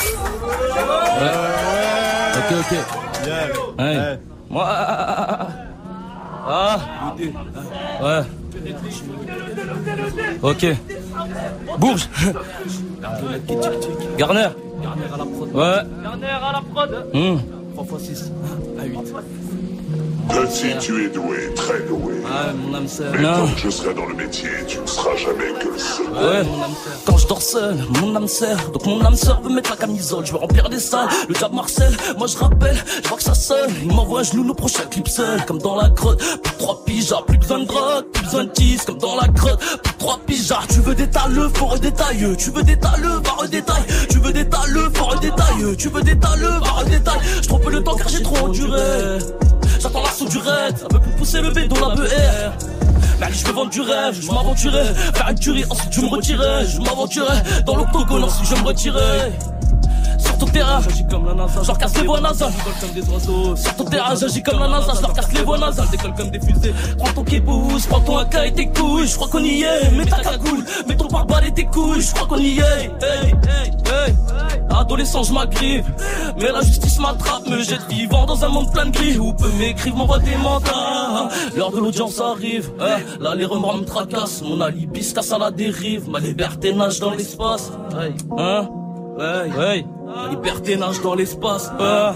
Ok, 2.38 2.58
ok. 2.60 2.78
Ouais. 3.80 4.20
Moi. 4.50 4.66
Ah. 6.48 6.78
Ouais. 8.02 8.22
Ok. 10.42 10.66
Bourge. 11.80 12.10
Garner. 14.18 14.48
Ouais. 15.54 15.82
Garner 16.04 16.28
à 16.28 16.52
la 16.54 16.62
prod. 16.74 17.08
Hum. 17.14 17.42
3 17.76 17.86
x 18.00 18.04
6. 18.20 18.32
À 18.80 18.86
8. 18.86 19.00
Petit, 20.30 20.76
tu 20.80 21.06
es 21.06 21.10
doué, 21.10 21.54
très 21.56 21.80
doué. 21.82 22.14
Ah, 22.28 22.52
mon 22.54 22.74
âme 22.76 22.88
sœur. 22.88 23.12
Mais 23.14 23.22
Non. 23.22 23.46
tant 23.48 23.54
que 23.54 23.60
je 23.60 23.70
serai 23.70 23.94
dans 23.94 24.06
le 24.06 24.16
métier, 24.16 24.50
tu 24.68 24.80
ne 24.80 24.86
seras 24.88 25.16
jamais 25.16 25.54
que 25.60 25.68
le 25.70 25.78
seul. 25.78 26.08
Ouais, 26.08 26.48
quand 27.06 27.18
je 27.18 27.28
dors 27.28 27.42
seul, 27.42 27.78
mon 28.02 28.16
âme 28.16 28.28
sert. 28.28 28.70
Donc 28.72 28.86
mon 28.86 29.04
âme 29.06 29.16
sœur 29.16 29.40
veut 29.42 29.54
mettre 29.54 29.70
la 29.70 29.76
camisole, 29.78 30.26
je 30.26 30.32
vais 30.34 30.40
remplir 30.40 30.68
des 30.70 30.80
salles. 30.80 31.08
Le 31.30 31.36
diable 31.36 31.56
Marcel, 31.56 31.96
moi 32.18 32.28
je 32.28 32.38
rappelle, 32.38 32.78
je 33.04 33.08
vois 33.08 33.18
que 33.18 33.24
ça 33.24 33.34
sonne. 33.36 33.72
Il 33.84 33.94
m'envoie 33.94 34.22
un 34.22 34.24
genou 34.24 34.44
le 34.44 34.54
prochain 34.54 34.84
clip 34.90 35.08
seul, 35.08 35.46
comme 35.46 35.60
dans 35.60 35.76
la 35.76 35.90
grotte. 35.90 36.22
Pour 36.44 36.58
trois 36.58 36.84
pigeons, 36.86 37.22
plus 37.28 37.38
besoin 37.38 37.60
de 37.60 37.66
drogue, 37.66 38.06
plus 38.12 38.24
besoin 38.24 38.44
de 38.46 38.50
tease, 38.50 38.82
comme 38.86 38.98
dans 38.98 39.16
la 39.16 39.28
grotte. 39.28 39.60
Pour 39.84 39.98
trois 39.98 40.20
pigeons, 40.26 40.56
tu 40.70 40.80
veux 40.82 40.96
des 40.96 41.10
taleux, 41.10 41.50
faut 41.54 41.68
redétailler. 41.68 42.36
Tu 42.38 42.50
veux 42.50 42.64
des 42.64 42.78
taleux, 42.78 43.20
va 43.24 43.32
redétail. 43.38 43.84
Tu 44.10 44.20
veux 44.20 44.34
des 44.34 44.48
taleux, 44.50 44.90
faut 44.94 45.06
redétail. 45.06 45.76
Tu 45.78 45.90
veux 45.90 46.02
des 46.02 46.18
taleux, 46.18 46.50
va 46.60 46.72
redétail. 46.82 47.20
Je 47.42 47.48
trompe 47.48 47.70
le 47.70 47.84
temps 47.84 47.96
car 47.96 48.10
j'ai 48.10 48.24
trop 48.24 48.38
enduré. 48.38 48.80
J'attends 49.80 50.04
l'assaut 50.04 50.28
du 50.28 50.38
raid, 50.38 50.76
peu 50.90 51.00
pour 51.00 51.16
pousser 51.16 51.42
le 51.42 51.52
B 51.52 51.68
dans 51.68 51.90
la 51.90 51.96
BR. 51.96 52.66
Mais 53.20 53.26
allez, 53.28 53.36
je 53.36 53.46
veux 53.46 53.54
vendre 53.54 53.70
du 53.70 53.82
rêve, 53.82 54.20
je 54.20 54.32
m'aventurais. 54.32 54.94
Faire 54.94 55.30
une 55.30 55.40
tuerie, 55.40 55.66
ensuite 55.70 55.94
je 55.94 56.02
me 56.02 56.08
retirais. 56.08 56.66
Je 56.66 56.80
m'aventurais 56.80 57.44
dans 57.66 57.76
l'octogone, 57.76 58.24
ensuite 58.24 58.50
je 58.50 58.62
me 58.62 58.68
retirais. 58.68 59.32
Sur 60.36 60.48
ton 60.48 60.52
terrain, 60.52 60.82
j'agis 60.82 61.06
comme 61.08 61.26
la 61.26 61.34
NASA, 61.34 61.62
je 61.62 61.68
leur 61.68 61.78
casse 61.78 61.96
les 61.96 62.06
voies 62.06 62.20
nasales, 62.20 62.52
je 62.52 62.64
vole 62.66 62.74
comme 62.82 63.02
des 63.02 63.10
oiseaux. 63.10 63.56
Sur 63.56 63.76
ton 63.78 63.86
terrain, 63.86 64.16
j'agis 64.16 64.44
comme 64.44 64.60
la 64.60 64.68
NASA, 64.68 64.94
je 64.94 65.02
leur 65.02 65.14
casse 65.14 65.32
les 65.32 65.44
voies 65.44 65.58
nasales, 65.58 65.88
décolle 65.90 66.14
comme 66.14 66.30
des 66.30 66.42
fusées. 66.42 66.74
Prends 66.98 67.14
ton 67.14 67.24
kébousse, 67.24 67.86
prends 67.86 68.02
ton 68.02 68.18
AK 68.18 68.36
et 68.46 68.52
tes 68.52 68.68
couilles, 68.68 69.08
je 69.08 69.16
crois 69.16 69.30
qu'on 69.30 69.40
y 69.40 69.62
est. 69.62 69.92
Mets 69.92 70.06
ta 70.06 70.18
cagoule, 70.18 70.66
mets 70.90 70.98
ton 70.98 71.08
pare-balles 71.08 71.46
et 71.46 71.54
tes 71.54 71.66
couilles, 71.68 72.02
je 72.02 72.14
crois 72.14 72.28
qu'on 72.28 72.38
y 72.38 72.60
est. 72.60 72.84
Hey, 73.02 73.34
hey, 73.48 73.74
hey. 73.86 74.16
Adolescent, 74.78 75.24
je 75.24 75.32
m'agrippe, 75.32 75.86
mais 76.38 76.52
la 76.52 76.60
justice 76.60 77.00
m'attrape, 77.00 77.48
me 77.48 77.62
jette 77.62 77.88
vivant 77.90 78.26
dans 78.26 78.44
un 78.44 78.50
monde 78.50 78.70
plein 78.74 78.88
de 78.88 78.92
gris. 78.92 79.18
Où 79.18 79.32
peut 79.32 79.52
m'écrire, 79.58 79.96
m'envoie 79.96 80.20
des 80.20 80.36
mandats? 80.36 81.30
L'heure 81.56 81.72
de 81.72 81.80
l'audience 81.80 82.20
arrive, 82.20 82.74
là 83.22 83.36
les 83.36 83.46
remords 83.46 83.78
me 83.78 83.86
tracassent, 83.86 84.42
mon 84.42 84.60
alibi 84.60 85.02
se 85.02 85.14
casse 85.14 85.32
à 85.32 85.38
la 85.38 85.50
dérive, 85.50 86.10
ma 86.10 86.20
liberté 86.20 86.74
nage 86.74 87.00
dans 87.00 87.12
l'espace. 87.12 87.72
Hein? 88.38 88.68
Hey, 89.18 89.50
hey, 89.50 89.86
liberté 90.30 90.76
nage 90.76 91.02
dans 91.02 91.16
l'espace. 91.16 91.72
Euh. 91.80 92.12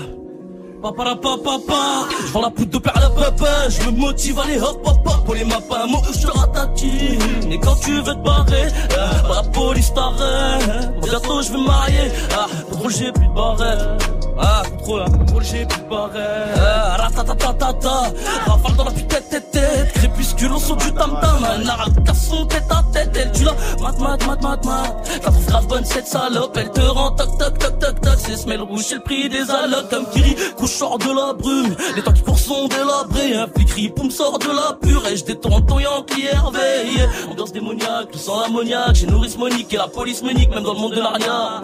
Papa 0.81 1.03
la 1.05 1.15
papa 1.15 1.39
papa, 1.43 2.07
je 2.25 2.31
vends 2.31 2.41
la 2.41 2.49
poudre 2.49 2.71
de 2.71 2.77
perle 2.77 3.03
à 3.03 3.09
papa, 3.09 3.69
je 3.69 3.89
me 3.89 3.97
motive 3.97 4.39
à 4.39 4.43
aller 4.43 4.59
hop 4.59 4.81
hop 4.85 4.97
hop 5.05 5.25
pour 5.25 5.33
les 5.33 5.45
mapas, 5.45 5.85
je 6.13 6.27
te 6.27 6.37
ratatine. 6.37 7.51
Et 7.51 7.59
quand 7.59 7.75
tu 7.75 7.95
veux 7.95 8.03
te 8.03 8.23
barrer, 8.23 8.67
euh, 8.97 9.33
la 9.33 9.43
police 9.51 9.93
t'arrête. 9.93 10.99
Bientôt 11.01 11.41
je 11.41 11.51
vais 11.51 11.57
me 11.57 11.67
marier, 11.67 12.11
ah, 12.37 12.47
contrôle 12.69 12.91
j'ai 12.91 13.11
plus 13.11 13.27
de 13.27 13.33
barrette. 13.33 14.18
Ah, 14.41 14.63
contrôle, 14.69 15.01
hein, 15.01 15.11
contrôle 15.17 15.43
j'ai 15.43 15.65
plus 15.65 15.81
de 15.81 15.89
barrette. 15.89 16.57
Ah, 16.57 16.97
ratatatata, 16.97 18.13
rafale 18.47 18.75
dans 18.77 18.85
la 18.85 18.91
putain 18.91 19.17
de 19.17 19.23
tête 19.23 19.51
tête, 19.51 19.93
crépuscule 19.93 20.53
au 20.53 20.59
son 20.59 20.75
du 20.75 20.93
tam 20.93 21.19
tam, 21.21 21.43
arabe 21.67 22.05
casse 22.05 22.29
son 22.29 22.45
tête 22.45 22.63
à 22.69 22.83
tête, 22.93 23.09
elle 23.19 23.31
tu 23.33 23.43
la 23.43 23.51
mat 23.81 23.99
mat 23.99 24.25
mat 24.25 24.41
mat 24.41 24.65
mat. 24.65 25.09
La 25.23 25.31
trouve 25.31 25.45
grave 25.45 25.67
bonne 25.67 25.85
cette 25.85 26.07
salope, 26.07 26.55
elle 26.57 26.71
te 26.71 26.81
rend 26.81 27.11
toc 27.11 27.37
toc 27.37 27.57
toc 27.57 27.79
toc 27.79 28.01
toc, 28.01 28.15
c'est 28.17 28.37
semelle 28.37 28.61
rouge, 28.61 28.83
c'est 28.87 28.95
le 28.95 29.01
prix 29.01 29.27
des 29.27 29.49
allocs, 29.51 29.89
comme 29.89 30.05
Kiri, 30.09 30.35
couche 30.57 30.71
sort 30.71 30.97
de 30.97 31.09
la 31.09 31.33
brume, 31.33 31.75
les 31.95 32.01
temps 32.01 32.13
qui 32.13 32.21
courent 32.21 32.39
sont 32.39 32.67
délabrés, 32.67 33.35
un 33.35 33.47
flic 33.47 33.69
rit, 33.71 33.89
poum 33.89 34.09
sort 34.09 34.39
de 34.39 34.47
la 34.47 34.77
purée, 34.81 35.17
je 35.17 35.25
détourne 35.25 35.65
ton 35.65 35.79
Yankee 35.79 36.27
Hervé, 36.31 37.03
ambiance 37.29 37.51
démoniaque, 37.51 38.11
tout 38.11 38.19
sans 38.19 38.39
l'ammoniaque, 38.41 38.95
j'ai 38.95 39.07
nourrice 39.07 39.37
Monique 39.37 39.73
et 39.73 39.77
la 39.77 39.87
police 39.87 40.23
me 40.23 40.31
nique, 40.31 40.49
même 40.49 40.63
dans 40.63 40.73
le 40.73 40.79
monde 40.79 40.93
de 40.93 41.01
l'arrière. 41.01 41.61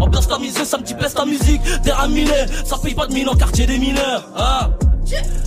Ambiance 0.00 0.28
tamisée, 0.28 0.64
ça 0.64 0.78
me 0.78 0.82
dit 0.82 0.94
baisse 0.94 1.14
ta 1.14 1.24
musique, 1.24 1.60
terrain 1.82 2.08
miné, 2.08 2.30
ça 2.64 2.76
paye 2.82 2.94
pas 2.94 3.06
de 3.06 3.14
mine 3.14 3.28
en 3.28 3.34
quartier 3.34 3.66
des 3.66 3.78
mineurs, 3.78 4.28
ah. 4.36 4.70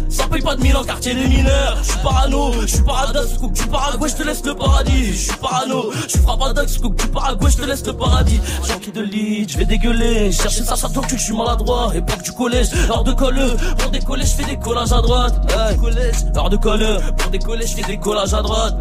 Ça 0.10 0.26
paye 0.28 0.42
pas 0.42 0.56
de 0.56 0.62
mine 0.62 0.76
en 0.76 0.84
quartier 0.84 1.14
des 1.14 1.28
mineurs. 1.28 1.78
Je 1.82 1.92
suis 1.92 2.00
parano, 2.00 2.54
je 2.62 2.68
suis 2.68 2.82
paradoxe, 2.82 3.38
coupe 3.38 3.54
du 3.54 3.68
Paraguay, 3.68 4.10
je 4.10 4.16
te 4.16 4.24
laisse 4.24 4.46
le 4.46 4.56
paradis. 4.56 5.06
Je 5.06 5.18
suis 5.18 5.38
parano, 5.38 5.92
je 6.04 6.10
suis 6.10 6.20
frappadox, 6.20 6.78
coupe 6.78 6.96
du 7.00 7.08
Paraguay, 7.08 7.52
je 7.52 7.58
te 7.58 7.66
laisse 7.66 7.86
le 7.86 7.94
paradis. 7.94 8.40
J'ai 8.64 8.92
de 8.92 9.02
lit, 9.02 9.48
je 9.50 9.58
vais 9.58 9.66
dégueuler. 9.66 10.32
Chercher 10.32 10.64
ça, 10.64 10.76
ça 10.76 10.88
que 10.88 11.18
je 11.18 11.22
suis 11.22 11.36
maladroit. 11.36 11.92
Époque 11.94 12.22
du 12.22 12.32
collège, 12.32 12.68
hors 12.90 13.04
de 13.04 13.12
colleux. 13.14 13.58
Pour 13.78 13.92
décoller, 13.92 14.26
je 14.26 14.36
fais 14.36 14.46
des 14.46 14.58
collages 14.58 14.94
à 14.94 15.02
droite. 15.02 15.36
Hey, 15.52 15.78
hors 16.36 16.50
de 16.50 16.58
colleux. 16.58 16.98
Pour 17.18 17.32
décoller, 17.32 17.68
je 17.68 17.76
fais 17.76 17.84
des 17.84 17.98
collages 17.98 18.34
à 18.34 18.42
droite. 18.42 18.76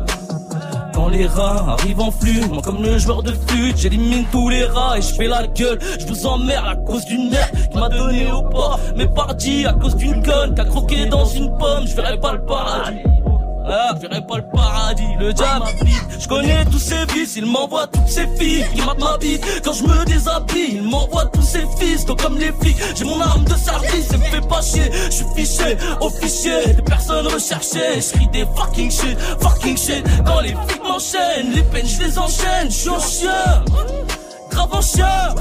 Quand 0.96 1.10
les 1.10 1.26
rats 1.26 1.76
arrivent 1.78 2.00
en 2.00 2.10
flux, 2.10 2.40
moi 2.48 2.62
comme 2.62 2.82
le 2.82 2.96
joueur 2.96 3.22
de 3.22 3.30
flûte, 3.30 3.76
j'élimine 3.76 4.24
tous 4.32 4.48
les 4.48 4.64
rats 4.64 4.96
et 4.96 5.02
je 5.02 5.12
fais 5.14 5.26
la 5.26 5.46
gueule. 5.46 5.78
Je 6.00 6.06
vous 6.06 6.26
emmerde 6.26 6.66
à 6.66 6.74
cause 6.74 7.04
d'une 7.04 7.28
mère 7.28 7.50
qui 7.70 7.76
m'a 7.76 7.90
donné 7.90 8.32
au 8.32 8.40
port. 8.40 8.80
Mais 8.96 9.06
parti 9.06 9.66
à 9.66 9.74
cause 9.74 9.94
d'une 9.94 10.22
conne 10.22 10.54
qui 10.54 10.60
a 10.62 10.64
croqué 10.64 11.04
dans 11.04 11.26
une 11.26 11.54
pomme, 11.58 11.86
je 11.86 11.94
verrai 11.94 12.18
pas 12.18 12.32
le 12.32 12.42
paradis. 12.46 13.15
Ah, 13.68 13.94
je 13.96 14.06
verrai 14.06 14.24
pas 14.24 14.36
le 14.36 14.44
paradis, 14.44 15.14
le 15.18 15.32
diable 15.32 15.64
m'habite. 15.64 16.20
Je 16.20 16.28
connais 16.28 16.64
tous 16.66 16.78
ses 16.78 17.04
vices, 17.12 17.34
il 17.36 17.46
m'envoie 17.46 17.88
toutes 17.88 18.08
ses 18.08 18.28
filles 18.38 18.64
qui 18.72 18.80
ma 18.80 19.18
bite. 19.18 19.44
Quand 19.64 19.72
je 19.72 19.82
me 19.82 20.04
déshabille, 20.04 20.76
il 20.76 20.82
m'envoie 20.82 21.26
tous 21.26 21.42
ses 21.42 21.64
fils. 21.78 22.04
Donc 22.04 22.22
comme 22.22 22.38
les 22.38 22.52
flics, 22.60 22.76
j'ai 22.94 23.04
mon 23.04 23.20
arme 23.20 23.44
de 23.44 23.54
service, 23.54 24.12
et 24.12 24.16
me 24.18 24.24
fait 24.24 24.48
pas 24.48 24.62
chier. 24.62 24.90
Je 25.06 25.10
suis 25.10 25.26
fiché, 25.34 25.76
au 26.00 26.10
fichier, 26.10 26.74
des 26.74 26.82
personnes 26.82 27.26
recherchées. 27.26 28.00
Je 28.00 28.30
des 28.30 28.46
fucking 28.56 28.90
shit, 28.90 29.18
fucking 29.40 29.76
shit. 29.76 30.04
Quand 30.24 30.40
les 30.40 30.54
flics 30.54 30.82
m'enchaînent, 30.84 31.52
les 31.52 31.62
peines 31.62 31.86
je 31.86 32.04
les 32.04 32.18
enchaîne. 32.18 32.70
Je 32.70 32.74
suis 32.74 32.88
un 32.88 33.00
chien, 33.00 33.64
grave 34.50 34.74
un 34.74 34.80
chien. 34.80 35.34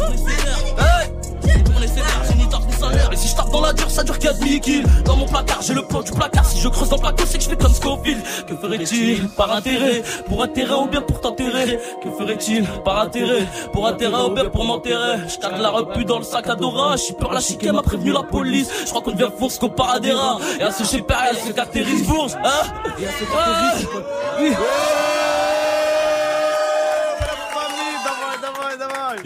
On 1.78 1.82
est 1.82 1.88
sévère, 1.88 2.22
j'ai 2.28 2.36
ni 2.36 2.50
tort 2.50 2.62
ni 2.66 2.74
salaire 2.74 3.10
Et 3.12 3.16
si 3.16 3.28
je 3.28 3.36
tape 3.36 3.50
dans 3.52 3.62
la 3.62 3.74
dure, 3.74 3.90
ça 3.90 4.04
dure 4.04 4.18
4000 4.18 4.60
kills. 4.60 4.84
Dans 5.04 5.16
mon 5.16 5.26
placard, 5.26 5.62
j'ai 5.62 5.74
le 5.74 5.84
plan 5.84 6.02
du 6.02 6.12
placard. 6.12 6.46
Si 6.46 6.60
je 6.60 6.68
creuse 6.70 6.90
dans 6.90 6.98
le 6.98 7.02
plateau, 7.02 7.24
c'est 7.28 7.38
que 7.38 7.44
je 7.44 7.50
fais 7.50 7.56
comme 7.56 7.74
Scofield 7.74 8.22
Que 8.48 8.56
ferait-il 8.56 9.30
par 9.30 9.52
intérêt 9.56 10.04
Pour 10.28 10.44
intérêt 10.44 10.76
ou 10.76 10.88
bien 10.88 11.02
pour 11.02 11.22
t'enterrer 11.22 11.80
Que 12.04 12.10
ferait-il 12.12 12.66
par 12.84 13.02
intérêt 13.02 13.46
Pour 13.74 13.88
intérêt 13.88 14.22
ou 14.28 14.32
bien 14.32 14.46
pour 14.46 14.66
m'enterrer 14.66 15.18
Je 15.28 15.62
la 15.62 15.70
repu 15.70 16.06
dans 16.06 16.18
le 16.18 16.24
sac 16.24 16.48
à 16.50 16.56
Dora. 16.56 16.96
Je 16.96 17.04
suis 17.04 17.14
peur, 17.14 17.34
la 17.34 17.40
chiquée 17.40 17.72
m'a 17.72 17.82
prévenu 17.82 18.12
la 18.12 18.24
police. 18.24 18.70
Je 18.86 18.90
crois 18.90 19.02
qu'on 19.02 19.12
devient 19.12 19.30
qu'au 19.60 19.70
paradera. 19.70 20.40
Et 20.60 20.64
à 20.64 20.72
ce 20.72 20.84
chez 20.84 21.02
père, 21.02 21.24
et 21.26 21.36
à 21.36 21.40
ce 21.40 21.52
qu'atterrisse 21.52 22.08
bourge 22.08 22.34
Hein 22.44 22.64
Et 23.00 23.06
à 23.06 23.12
ce 23.12 23.26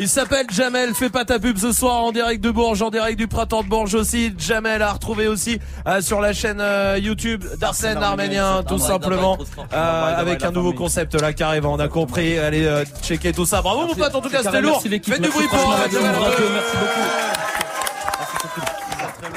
Il 0.01 0.07
s'appelle 0.07 0.45
Jamel, 0.49 0.93
fais 0.93 1.09
pas 1.09 1.25
ta 1.25 1.39
pub 1.39 1.57
ce 1.57 1.73
soir 1.73 2.01
en 2.05 2.13
direct 2.13 2.41
de 2.41 2.51
Bourges, 2.51 2.81
en 2.81 2.89
direct 2.89 3.19
du 3.19 3.27
printemps 3.27 3.63
de 3.63 3.67
Bourges 3.67 3.95
aussi. 3.95 4.33
Jamel 4.37 4.81
à 4.81 4.93
retrouver 4.93 5.27
aussi 5.27 5.59
euh, 5.87 5.99
sur 5.99 6.21
la 6.21 6.31
chaîne 6.31 6.61
euh, 6.61 6.97
YouTube 6.97 7.43
d'Arsène 7.59 7.97
Arménien, 7.97 8.63
tout 8.65 8.77
simplement, 8.79 9.37
euh, 9.73 10.15
avec 10.15 10.41
un 10.45 10.51
nouveau 10.51 10.71
concept 10.71 11.19
là 11.19 11.33
qui 11.33 11.43
arrive, 11.43 11.65
on 11.65 11.77
a 11.79 11.89
compris. 11.89 12.39
Allez 12.39 12.65
euh, 12.65 12.85
checker 13.03 13.33
tout 13.33 13.45
ça. 13.45 13.61
Bravo 13.61 13.87
mon 13.87 13.93
pote, 13.93 14.15
en 14.15 14.21
tout 14.21 14.29
cas 14.29 14.41
c'était 14.41 14.61
lourd. 14.61 14.81
Faites 14.81 15.21
du 15.21 15.29
bruit 15.29 15.47
pour 15.49 15.73
euh, 15.73 15.91
Jamel. 15.91 16.15
Merci 16.53 17.58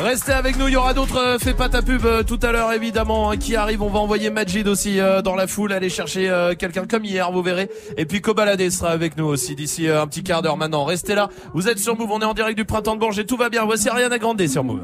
Restez 0.03 0.33
avec 0.33 0.59
nous, 0.59 0.67
il 0.67 0.75
y 0.75 0.77
aura 0.77 0.95
d'autres 0.95 1.17
euh, 1.17 1.39
Fais 1.39 1.55
pas 1.55 1.69
ta 1.69 1.81
pub 1.81 2.05
euh, 2.05 2.25
tout 2.25 2.39
à 2.43 2.51
l'heure 2.51 2.73
évidemment 2.73 3.31
hein, 3.31 3.37
qui 3.37 3.55
arrivent. 3.55 3.83
On 3.83 3.89
va 3.89 4.01
envoyer 4.01 4.31
Majid 4.31 4.67
aussi 4.67 4.99
euh, 4.99 5.23
dans 5.23 5.37
la 5.37 5.47
foule, 5.47 5.73
aller 5.73 5.89
chercher 5.89 6.29
quelqu'un 6.59 6.87
comme 6.87 7.05
hier, 7.05 7.31
vous 7.31 7.43
verrez. 7.43 7.71
Et 7.97 8.05
puis 8.05 8.21
Kobalade 8.21 8.69
sera 8.71 8.91
avec 8.91 9.17
nous 9.17 9.27
aussi 9.27 9.55
d'ici 9.55 9.89
un 9.89 10.07
petit 10.09 10.25
quart 10.25 10.43
d'heure 10.43 10.57
maintenant. 10.57 10.85
Restez 10.85 11.15
là, 11.15 11.29
vous 11.55 11.69
êtes 11.69 11.79
sur 11.79 11.97
Move, 11.97 12.11
on 12.11 12.21
est 12.21 12.25
en 12.25 12.35
direct 12.35 12.59
du 12.59 12.65
printemps 12.65 12.95
de 12.95 13.01
Bourges 13.01 13.19
et 13.21 13.27
tout 13.27 13.37
va 13.37 13.49
bien. 13.49 13.65
Voici 13.65 13.89
Ariana 13.89 14.19
Grande 14.19 14.45
sur 14.49 14.65
Move. 14.65 14.81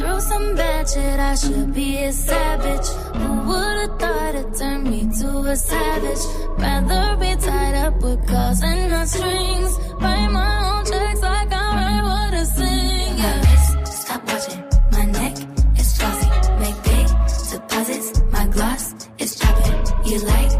Through 0.00 0.20
some 0.22 0.54
bad 0.54 0.88
shit, 0.88 1.20
I 1.20 1.34
should 1.34 1.74
be 1.74 1.98
a 2.04 2.10
savage. 2.10 2.88
Who 3.20 3.32
would've 3.48 3.98
thought 4.00 4.34
it 4.34 4.54
turned 4.56 4.84
me 4.84 5.00
to 5.20 5.28
a 5.40 5.54
savage? 5.54 6.24
Rather 6.56 7.16
be 7.20 7.36
tied 7.36 7.74
up 7.74 8.00
with 8.00 8.26
calls 8.26 8.62
and 8.62 8.90
not 8.90 9.08
strings. 9.08 9.72
Write 10.00 10.28
my 10.28 10.52
own 10.70 10.86
checks 10.86 11.20
like 11.20 11.52
I 11.52 11.66
write 11.76 12.02
what 12.08 12.32
I 12.32 12.44
sing. 12.44 13.18
Yeah. 13.18 13.84
Stop 13.84 14.26
watching 14.26 14.64
my 14.92 15.04
neck 15.04 15.36
is 15.78 15.98
flossy. 15.98 16.28
Make 16.62 16.82
big 16.82 17.06
deposits. 17.52 18.22
My 18.32 18.46
gloss 18.46 18.94
is 19.18 19.36
dropping. 19.38 20.10
You 20.10 20.18
like 20.20 20.59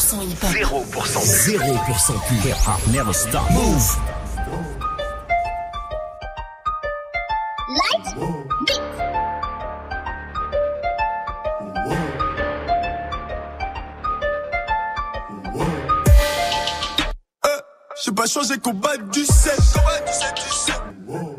100% 0.00 0.22
hip 0.22 0.42
hop 0.42 0.86
0% 0.94 1.20
0% 1.20 2.12
pur 2.26 2.40
hip 2.42 2.56
hop 2.66 2.86
never 2.86 3.12
stop. 3.12 3.50
Move. 3.50 3.96
Light, 7.68 8.16
beat. 8.66 8.80
J'ai 18.02 18.12
pas 18.12 18.26
changé 18.26 18.56
combat 18.58 18.96
du 18.96 19.24
7 19.26 19.52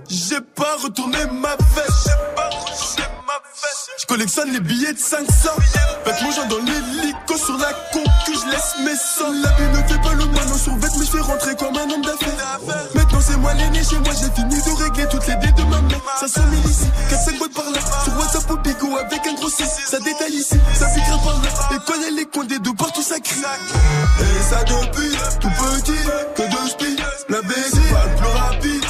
J'ai 0.08 0.42
pas 0.42 0.78
retourné 0.84 1.18
ma 1.34 1.56
veste 1.56 2.12
collectionne 4.12 4.52
les 4.52 4.60
billets 4.60 4.92
de 4.92 5.00
500 5.00 5.24
Faites 6.04 6.22
mon 6.22 6.32
genre 6.32 6.48
dans 6.48 6.58
l'hélico 6.58 7.38
sur 7.38 7.58
la 7.58 7.72
concu 7.94 8.34
Je 8.36 8.52
laisse 8.52 8.76
mes 8.84 8.96
sangs 8.96 9.32
La 9.42 9.50
vie 9.56 9.72
ne 9.72 9.88
fait 9.88 10.02
pas 10.02 10.14
le 10.14 10.26
moine 10.26 10.52
en 10.52 10.58
survêt 10.58 10.90
Mais 11.00 11.06
je 11.06 11.12
fais 11.12 11.22
rentrer 11.22 11.56
comme 11.56 11.78
un 11.78 11.90
homme 11.90 12.02
d'affaires. 12.02 12.60
Maintenant 12.94 13.22
c'est 13.22 13.38
moi 13.38 13.54
l'aîné 13.54 13.82
chez 13.82 13.96
moi 14.00 14.12
J'ai 14.12 14.30
fini 14.36 14.62
de 14.62 14.84
régler 14.84 15.08
toutes 15.10 15.26
les 15.28 15.36
dettes 15.36 15.56
de 15.56 15.64
ma 15.64 15.80
mère. 15.84 16.02
Ça 16.20 16.28
sonne 16.28 16.52
ici 16.66 16.88
4-5 17.10 17.38
boîtes 17.38 17.54
par 17.54 17.72
là 17.72 17.80
Sur 18.04 18.20
WhatsApp 18.20 18.52
au 18.52 18.58
bigot 18.58 18.98
avec 18.98 19.28
un 19.28 19.34
gros 19.36 19.50
6 19.50 19.64
Ça 19.88 20.00
détaille 20.00 20.34
ici, 20.34 20.58
ça 20.74 20.88
pique 20.88 21.06
par 21.06 21.42
là. 21.42 21.50
Et 21.74 21.90
connaît 21.90 22.12
les 22.12 22.26
coins 22.26 22.44
des 22.44 22.60
deux 22.60 22.74
partout 22.74 23.04
ça 23.04 23.18
crie. 23.18 23.40
Et 23.40 24.44
ça 24.44 24.62
depuis 24.66 25.16
tout 25.40 25.48
petit 25.48 26.02
Que 26.36 26.42
de 26.42 26.70
speed 26.70 27.00
La 27.30 27.42
baie 27.44 27.56
c'est 27.72 27.94
pas 27.94 28.06
le 28.08 28.16
plus 28.18 28.28
rapide 28.28 28.81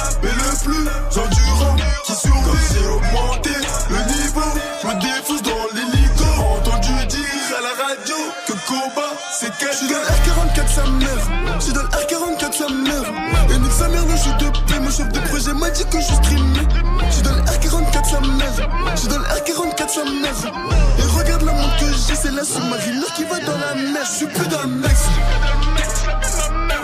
c'est 9.30 9.50
caché 9.58 9.72
J'suis 9.72 9.88
dans 9.88 9.98
le 9.98 10.04
R44 10.04 10.68
sa 10.68 10.86
mère 10.86 11.58
J'suis 11.60 11.72
dans 11.72 11.82
le 11.82 11.88
R44 11.88 12.52
sa 12.52 12.68
mère 12.68 13.04
Et 13.50 13.58
nique 13.58 13.72
sa 13.72 13.88
mère 13.88 14.04
le 14.04 14.16
jeu 14.16 14.32
de 14.38 14.50
paix 14.66 14.80
Mon 14.80 14.90
chef 14.90 15.08
de 15.08 15.18
projet 15.20 15.52
m'a 15.54 15.70
dit 15.70 15.84
que 15.84 15.98
je 15.98 16.14
streamais. 16.14 16.66
J'suis 17.10 17.22
dans 17.22 17.34
le 17.34 17.42
R44 17.42 18.04
sa 18.04 18.20
mère 18.20 18.68
J'suis 18.96 19.08
dans 19.08 19.18
le 19.18 19.24
R44 19.24 19.88
sa 19.88 20.04
mère 20.04 20.52
Et 20.98 21.18
regarde 21.18 21.42
la 21.42 21.52
montre 21.52 21.76
que 21.78 21.86
j'ai 21.86 22.14
C'est 22.14 22.32
la 22.32 22.44
sous-marine 22.44 23.04
qui 23.16 23.24
va 23.24 23.38
dans 23.40 23.58
la 23.58 23.74
mer. 23.74 24.04
J'suis 24.04 24.26
plus 24.26 24.48
dans 24.48 24.62
le 24.62 24.68
mec 24.68 24.96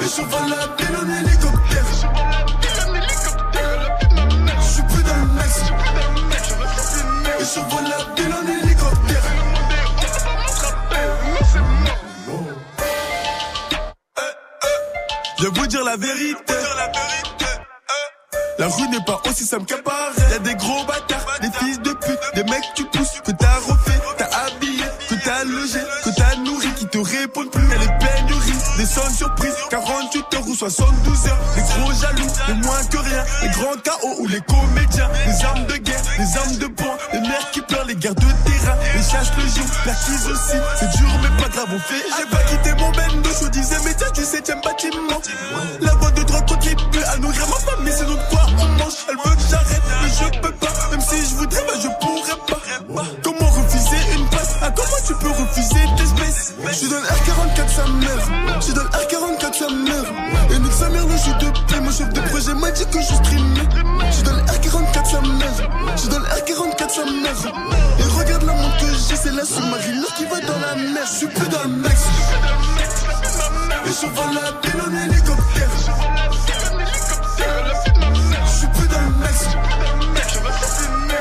et 0.00 0.04
je 0.04 0.22
vole 0.22 0.48
la 0.48 0.56
ville 0.76 0.96
en 0.96 1.08
hélicoptère. 1.10 1.84
Je 4.60 4.66
suis 4.68 4.82
plus 4.82 5.02
dans 5.02 5.16
le 5.16 5.26
mess. 5.34 5.60
Et 7.40 7.44
je 7.44 7.60
vole 7.60 7.88
la 7.88 7.98
ville 8.14 8.32
en 8.32 8.46
hélicoptère. 8.46 8.77
Je 15.38 15.44
vais 15.44 15.50
vous 15.50 15.66
dire 15.68 15.84
la 15.84 15.96
vérité. 15.96 16.54
La 18.58 18.66
rue 18.66 18.88
n'est 18.88 19.04
pas 19.06 19.20
aussi 19.30 19.44
simple 19.44 19.66
qu'à 19.66 19.78
paraît. 19.78 20.32
Y'a 20.32 20.40
des 20.40 20.56
gros 20.56 20.84
bâtards, 20.84 21.24
des 21.40 21.50
fils 21.60 21.80
de 21.80 21.92
pute, 21.92 22.18
des 22.34 22.42
mecs 22.42 22.64
tu 22.74 22.84
pousses, 22.86 23.20
que 23.24 23.30
t'as 23.30 23.54
refait, 23.54 24.00
t'as 24.16 24.24
habillé, 24.24 24.82
que 25.08 25.14
t'as 25.14 25.44
logé, 25.44 25.78
que 26.04 26.10
t'as 26.16 26.34
nourri, 26.42 26.68
qui 26.74 26.86
te 26.86 26.98
répondent 26.98 27.52
plus. 27.52 27.68
Y'a 27.68 27.78
les 27.78 27.86
pénuries, 27.86 28.58
des 28.78 28.84
sans 28.84 29.08
surprises, 29.14 29.54
48 29.70 30.34
heures 30.34 30.48
ou 30.48 30.54
72 30.56 31.26
heures. 31.28 31.38
Les 31.54 31.62
gros 31.62 31.92
jaloux, 31.92 32.32
les 32.48 32.54
moins 32.54 32.84
que 32.90 32.96
rien, 32.98 33.24
les 33.42 33.48
grands 33.50 33.76
chaos 33.84 34.16
ou 34.18 34.26
les 34.26 34.40
comédiens, 34.40 35.08
les 35.24 35.44
armes 35.44 35.66
de 35.66 35.76
guerre. 35.76 36.02
les 36.18 36.36
armes 36.36 36.56
de 36.56 36.66
poing, 36.66 36.98
les 37.12 37.20
mères 37.20 37.50
qui 37.52 37.60
pleurent, 37.60 37.86
les 37.86 37.94
guerres 37.94 38.16
de 38.16 38.20
terrain, 38.22 38.76
les 38.92 39.02
cherchent 39.02 39.36
le 39.36 39.46
jour, 39.46 39.66
l'acquise 39.86 40.26
aussi. 40.26 40.56
C'est 40.80 40.90
dur, 40.98 41.08
mais 41.22 41.42
pas 41.42 41.48
grave, 41.48 41.68
on 41.72 41.78
fait. 41.78 42.02
J'ai 42.18 42.26
pas 42.26 42.42
quitté 42.42 42.72
La 45.80 45.92
voix 45.94 46.10
de 46.10 46.22
droite 46.22 46.48
contribue 46.48 47.02
à 47.12 47.16
nourrir 47.18 47.46
ma 47.48 47.56
famille, 47.72 47.92
c'est 47.96 48.06
notre 48.06 48.28
quoi 48.28 48.40
on 48.58 48.66
mange. 48.78 48.94
Elle 49.08 49.16
veut 49.16 49.36
que 49.36 49.42
j'arrête, 49.50 49.82
mais 50.02 50.08
je 50.08 50.40
peux 50.40 50.52
pas. 50.52 50.68
Même 50.90 51.00
si 51.00 51.16
je 51.30 51.34
voudrais, 51.36 51.62
bah 51.66 51.74
je 51.82 51.88
pourrais 52.06 52.38
pas. 52.46 53.02
Comment 53.22 53.50
refuser 53.50 53.96
une 54.16 54.26
passe 54.28 54.56
Ah, 54.62 54.70
comment 54.74 55.00
tu 55.06 55.14
peux 55.14 55.30
refuser 55.30 55.80
tes 55.96 56.02
espèces? 56.04 56.54
Je 56.80 56.86
le 56.88 56.96
R44, 56.96 57.68
sa 57.68 57.86
mère. 57.88 58.60
Je 58.60 58.72
le 58.72 58.80
R44, 58.80 59.54
sa 59.54 59.68
mère. 59.68 60.04
Et 60.50 60.58
nique 60.58 60.72
sa 60.72 60.88
mère, 60.88 61.06
le 61.06 61.16
jeu 61.16 61.34
de 61.40 61.50
paix. 61.70 61.80
Mon 61.80 61.90
chef 61.90 62.08
de 62.12 62.20
projet 62.20 62.54
m'a 62.54 62.70
dit 62.70 62.86
que 62.86 63.00
je 63.00 63.14
streamais. 63.14 63.68
Je 64.12 64.24
le 64.24 64.36
R44, 64.46 65.10
sa 65.10 65.20
mère. 65.20 65.96
Je 65.96 66.08
le 66.08 66.16
R44, 66.16 66.90
sa 66.90 67.04
mère. 67.04 67.54
Et 67.98 68.18
regarde 68.18 68.44
la 68.44 68.52
montre 68.52 68.76
que 68.78 68.86
j'ai, 68.86 69.16
c'est 69.16 69.32
la 69.32 69.44
sous-marine 69.44 70.04
qui 70.16 70.24
va 70.26 70.40
dans 70.40 70.58
la 70.60 70.74
mer. 70.76 71.04
Je 71.04 71.16
suis 71.18 71.26
plus 71.28 71.48
dans 71.48 71.62
le 71.62 71.68
Mex. 71.68 71.96
En 74.00 74.04
hélicoptère. 74.06 75.70
Je 78.44 78.58
suis 78.58 78.66
plus 78.68 78.86
dans 78.86 79.00
le 79.00 79.10
Mex. 79.16 79.46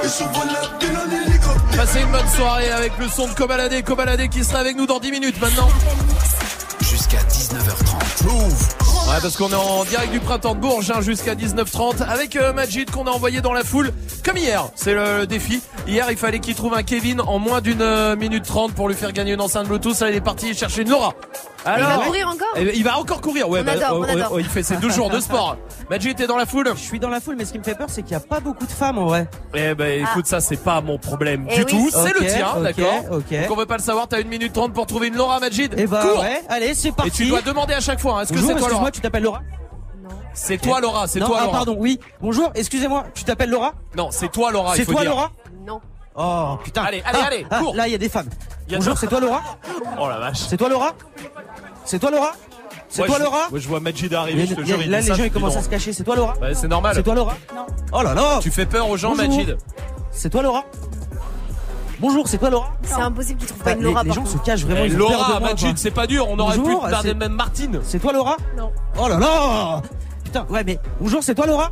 Et 0.03 0.07
je 0.07 0.23
vole 0.23 0.47
la 0.53 0.61
ville 0.77 0.95
en 0.95 1.09
hélicoptère. 1.11 1.75
Passez 1.75 2.01
une 2.01 2.11
bonne 2.11 2.27
soirée 2.35 2.69
avec 2.69 2.91
le 2.99 3.07
son 3.07 3.27
de 3.29 3.33
Cobaladé. 3.33 3.81
Cobaladé 3.81 4.29
qui 4.29 4.43
sera 4.43 4.59
avec 4.59 4.77
nous 4.77 4.85
dans 4.85 4.99
10 4.99 5.09
minutes 5.09 5.41
maintenant. 5.41 5.69
Jusqu'à 6.81 7.17
19h30. 7.17 8.77
Ouais, 9.09 9.21
parce 9.23 9.37
qu'on 9.37 9.49
est 9.49 9.55
en 9.55 9.83
direct 9.85 10.11
du 10.11 10.19
printemps 10.19 10.53
de 10.53 10.59
Bourges 10.59 10.91
hein, 10.91 11.01
jusqu'à 11.01 11.33
19h30 11.33 12.03
avec 12.03 12.35
euh, 12.35 12.53
Majid 12.53 12.91
qu'on 12.91 13.07
a 13.07 13.09
envoyé 13.09 13.41
dans 13.41 13.53
la 13.53 13.63
foule 13.63 13.91
comme 14.23 14.37
hier. 14.37 14.69
C'est 14.75 14.93
le, 14.93 15.25
défi. 15.25 15.61
Hier, 15.87 16.05
il 16.11 16.17
fallait 16.17 16.39
qu'il 16.39 16.53
trouve 16.53 16.75
un 16.75 16.83
Kevin 16.83 17.21
en 17.21 17.39
moins 17.39 17.61
d'une 17.61 17.81
euh, 17.81 18.15
minute 18.15 18.45
30 18.45 18.73
pour 18.73 18.87
lui 18.87 18.95
faire 18.95 19.13
gagner 19.13 19.33
une 19.33 19.41
enceinte 19.41 19.67
Bluetooth. 19.67 19.99
Là, 20.01 20.11
il 20.11 20.15
est 20.15 20.21
parti 20.21 20.53
chercher 20.53 20.83
une 20.83 20.89
Laura. 20.89 21.15
Il 21.77 21.83
va 21.83 21.97
courir 22.05 22.27
encore 22.27 22.47
Eh 22.55 22.65
ben, 22.65 22.73
Il 22.75 22.83
va 22.83 22.97
encore 22.99 23.21
courir. 23.21 23.49
Ouais, 23.49 23.61
On 23.63 23.67
adore, 23.67 23.97
on 23.99 24.01
oh, 24.01 24.09
adore. 24.09 24.29
oh, 24.33 24.39
il 24.39 24.45
fait 24.45 24.63
ses 24.63 24.77
deux 24.77 24.89
jours 24.89 25.09
de 25.09 25.19
sport. 25.19 25.57
Majid, 25.89 26.15
t'es 26.15 26.27
dans 26.27 26.37
la 26.37 26.45
foule 26.45 26.69
Je 26.75 26.81
suis 26.81 26.99
dans 26.99 27.09
la 27.09 27.19
foule, 27.19 27.35
mais 27.37 27.45
ce 27.45 27.51
qui 27.51 27.59
me 27.59 27.63
fait 27.63 27.75
peur, 27.75 27.87
c'est 27.89 28.01
qu'il 28.03 28.11
n'y 28.17 28.23
a 28.23 28.25
pas 28.25 28.39
beaucoup 28.39 28.65
de 28.65 28.71
femmes 28.71 28.97
en 28.97 29.05
vrai. 29.05 29.27
Eh 29.53 29.73
ben, 29.75 30.01
écoute, 30.03 30.27
ça, 30.27 30.39
c'est 30.39 30.57
pas 30.63 30.81
mon 30.81 30.97
problème 30.97 31.45
Eh 31.49 31.55
du 31.55 31.61
oui. 31.63 31.65
tout. 31.71 31.89
C'est 31.91 32.13
le 32.19 32.25
tien, 32.25 32.59
d'accord 32.61 33.03
ok. 33.11 33.29
Donc, 33.31 33.51
on 33.51 33.55
veut 33.55 33.65
pas 33.65 33.77
le 33.77 33.83
savoir. 33.83 34.07
T'as 34.07 34.21
une 34.21 34.27
minute 34.29 34.53
30 34.53 34.73
pour 34.73 34.85
trouver 34.85 35.07
une 35.07 35.15
Laura, 35.15 35.39
Majid. 35.39 35.73
Eh 35.77 35.87
bah 35.87 36.01
Cours. 36.03 36.19
ouais, 36.21 36.41
allez, 36.49 36.73
c'est 36.73 36.91
parti. 36.91 37.09
Et 37.09 37.25
tu 37.25 37.29
dois 37.29 37.41
demander 37.41 37.73
à 37.73 37.79
chaque 37.81 37.99
fois. 37.99 38.19
hein, 38.19 38.21
Est-ce 38.21 38.29
que 38.33 38.35
Bonjour, 38.35 38.49
c'est 38.49 38.53
toi, 38.55 38.61
excuse-moi, 38.67 38.79
Laura 38.79 38.91
tu 38.91 39.01
t'appelles 39.01 39.23
Laura 39.23 39.41
C'est 40.33 40.57
toi, 40.57 40.79
Laura. 40.81 41.07
C'est 41.07 41.19
Non, 41.19 41.27
toi, 41.27 41.37
ah, 41.39 41.43
Laura. 41.45 41.57
pardon, 41.57 41.75
oui. 41.79 41.99
Bonjour, 42.21 42.51
excusez-moi, 42.55 43.05
tu 43.13 43.23
t'appelles 43.23 43.49
Laura 43.49 43.73
Non, 43.95 44.09
c'est 44.11 44.31
toi, 44.31 44.51
Laura. 44.51 44.73
il 44.75 44.77
C'est 44.77 44.85
faut 44.85 44.91
toi, 44.93 45.01
dire. 45.01 45.09
Laura. 45.11 45.31
Oh 46.17 46.57
putain. 46.63 46.81
Allez, 46.83 47.01
allez, 47.05 47.19
Ah, 47.21 47.27
allez, 47.27 47.45
ah, 47.49 47.59
cours. 47.59 47.75
Là, 47.75 47.87
il 47.87 47.91
y 47.91 47.95
a 47.95 47.99
des 47.99 48.09
femmes. 48.09 48.27
Il 48.67 48.71
y 48.73 48.75
a 48.75 48.79
Bonjour, 48.79 48.97
c'est 48.97 49.07
toi, 49.07 49.19
Laura 49.19 49.41
Oh 49.99 50.09
la 50.09 50.17
vache. 50.17 50.39
C'est 50.39 50.57
toi, 50.57 50.67
Laura 50.67 50.91
C'est 51.85 51.99
toi, 51.99 52.09
Laura 52.11 52.31
C'est 52.89 53.05
toi, 53.05 53.17
je- 53.19 53.23
Laura 53.23 53.37
Moi, 53.51 53.59
je 53.59 53.67
vois 53.67 53.79
Majid 53.79 54.13
arriver. 54.13 54.45
Je 54.47 54.55
te 54.55 54.63
jure, 54.63 54.77
Là, 54.87 54.99
les 55.01 55.07
gens, 55.07 55.23
ils 55.23 55.31
commencent 55.31 55.53
non. 55.53 55.59
à 55.59 55.63
se 55.63 55.69
cacher. 55.69 55.93
C'est 55.93 56.03
toi, 56.03 56.15
Laura 56.15 56.33
Ouais, 56.41 56.53
c'est 56.55 56.67
normal. 56.67 56.93
C'est 56.95 57.03
toi, 57.03 57.13
Laura 57.15 57.35
Oh 57.93 58.01
là 58.01 58.13
là 58.13 58.39
Tu 58.41 58.49
fais 58.51 58.65
peur 58.65 58.89
aux 58.89 58.97
gens. 58.97 59.15
Majid. 59.15 59.57
C'est 60.11 60.29
toi, 60.31 60.41
Laura 60.41 60.63
Bonjour, 61.99 62.27
c'est 62.27 62.37
toi, 62.37 62.49
Laura 62.49 62.73
C'est 62.83 62.93
impossible 63.01 63.39
qu'ils 63.39 63.47
trouvent 63.47 63.59
Bah, 63.63 63.71
pas 63.71 63.77
une 63.77 63.83
Laura 63.83 64.03
les, 64.03 64.09
les 64.09 64.15
gens 64.15 64.25
se 64.25 64.37
cachent 64.37 64.63
vraiment. 64.65 64.81
Eh, 64.83 64.87
ils 64.87 64.95
Laura, 64.97 65.39
Majid, 65.39 65.77
c'est 65.77 65.91
pas 65.91 66.05
dur. 66.07 66.27
On 66.29 66.37
aurait 66.39 66.57
Bonjour, 66.57 66.81
pu 66.85 66.89
parler 66.91 67.09
c'est- 67.09 67.15
même 67.15 67.31
Martine. 67.33 67.79
C'est 67.83 67.99
toi, 67.99 68.13
Laura 68.13 68.37
Non. 68.57 68.71
Oh 68.99 69.07
là 69.07 69.17
là 69.19 69.81
Putain, 70.23 70.45
ouais, 70.49 70.63
mais 70.63 70.79
bonjour, 70.99 71.23
c'est 71.23 71.33
toi, 71.35 71.45
Laura 71.47 71.71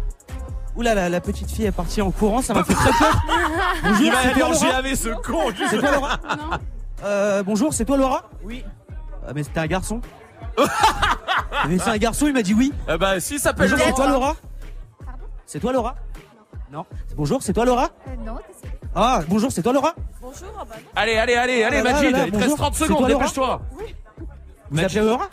Oula, 0.76 0.94
la, 0.94 1.10
la 1.10 1.22
petite 1.22 1.50
fille 1.50 1.66
est 1.66 1.72
partie 1.72 2.02
en 2.02 2.12
courant, 2.12 2.42
ça 2.42 2.54
m'a 2.54 2.64
fait 2.64 2.74
très 2.74 2.92
peur. 2.92 3.22
Bonjour, 3.84 4.02
Il 4.02 4.12
va 4.12 4.22
c'est 4.22 4.28
aller 4.30 4.40
toi, 4.42 4.50
en 4.50 4.52
GAV, 4.82 4.96
ce 4.96 5.10
con. 5.10 5.40
C'est 5.70 5.78
toi, 5.80 5.92
Laura 5.92 6.20
Euh, 7.04 7.44
bonjour, 7.44 7.74
c'est 7.74 7.86
toi, 7.86 7.98
Laura? 7.98 8.30
Oui. 8.44 8.64
Ah, 9.28 9.32
mais 9.34 9.44
c'était 9.44 9.60
un 9.60 9.68
garçon 9.68 10.02
Mais 11.68 11.78
c'est 11.80 11.90
un 11.90 11.98
garçon, 11.98 12.28
il 12.28 12.34
m'a 12.34 12.42
dit 12.42 12.54
oui. 12.54 12.74
Eh 12.90 12.98
ben, 12.98 13.20
si, 13.20 13.38
ça 13.40 13.50
s'appelle 13.50 13.70
Bonjour, 13.72 13.86
c'est 13.86 13.94
toi, 13.94 14.08
Laura? 14.08 14.20
Laura 14.20 14.36
C'est 15.46 15.60
toi, 15.60 15.72
Laura? 15.74 15.96
Non. 16.72 16.86
Bonjour, 17.16 17.42
c'est 17.42 17.54
toi, 17.54 17.66
Laura? 17.66 17.90
Non. 18.26 18.36
Ah, 18.96 19.22
bonjour, 19.28 19.52
c'est 19.52 19.62
toi, 19.62 19.72
Laura? 19.74 19.94
Bonjour. 20.22 20.48
ah 20.60 20.64
bah 20.68 20.76
non. 20.78 20.90
Allez, 20.96 21.16
allez, 21.18 21.36
allez, 21.36 21.64
allez, 21.64 21.78
Ah 21.80 21.84
là, 21.84 21.92
Majid. 21.94 22.12
là, 22.12 22.18
là, 22.20 22.26
Il 22.26 22.32
te 22.32 22.38
reste 22.38 22.50
bonjour. 22.50 22.58
30 22.58 22.76
C'est 22.76 22.84
secondes, 22.86 22.98
toi, 23.00 23.08
Laura? 23.10 23.20
dépêche-toi. 23.24 23.62
Vous 24.72 24.80
appelez 24.84 25.02
Laura? 25.02 25.30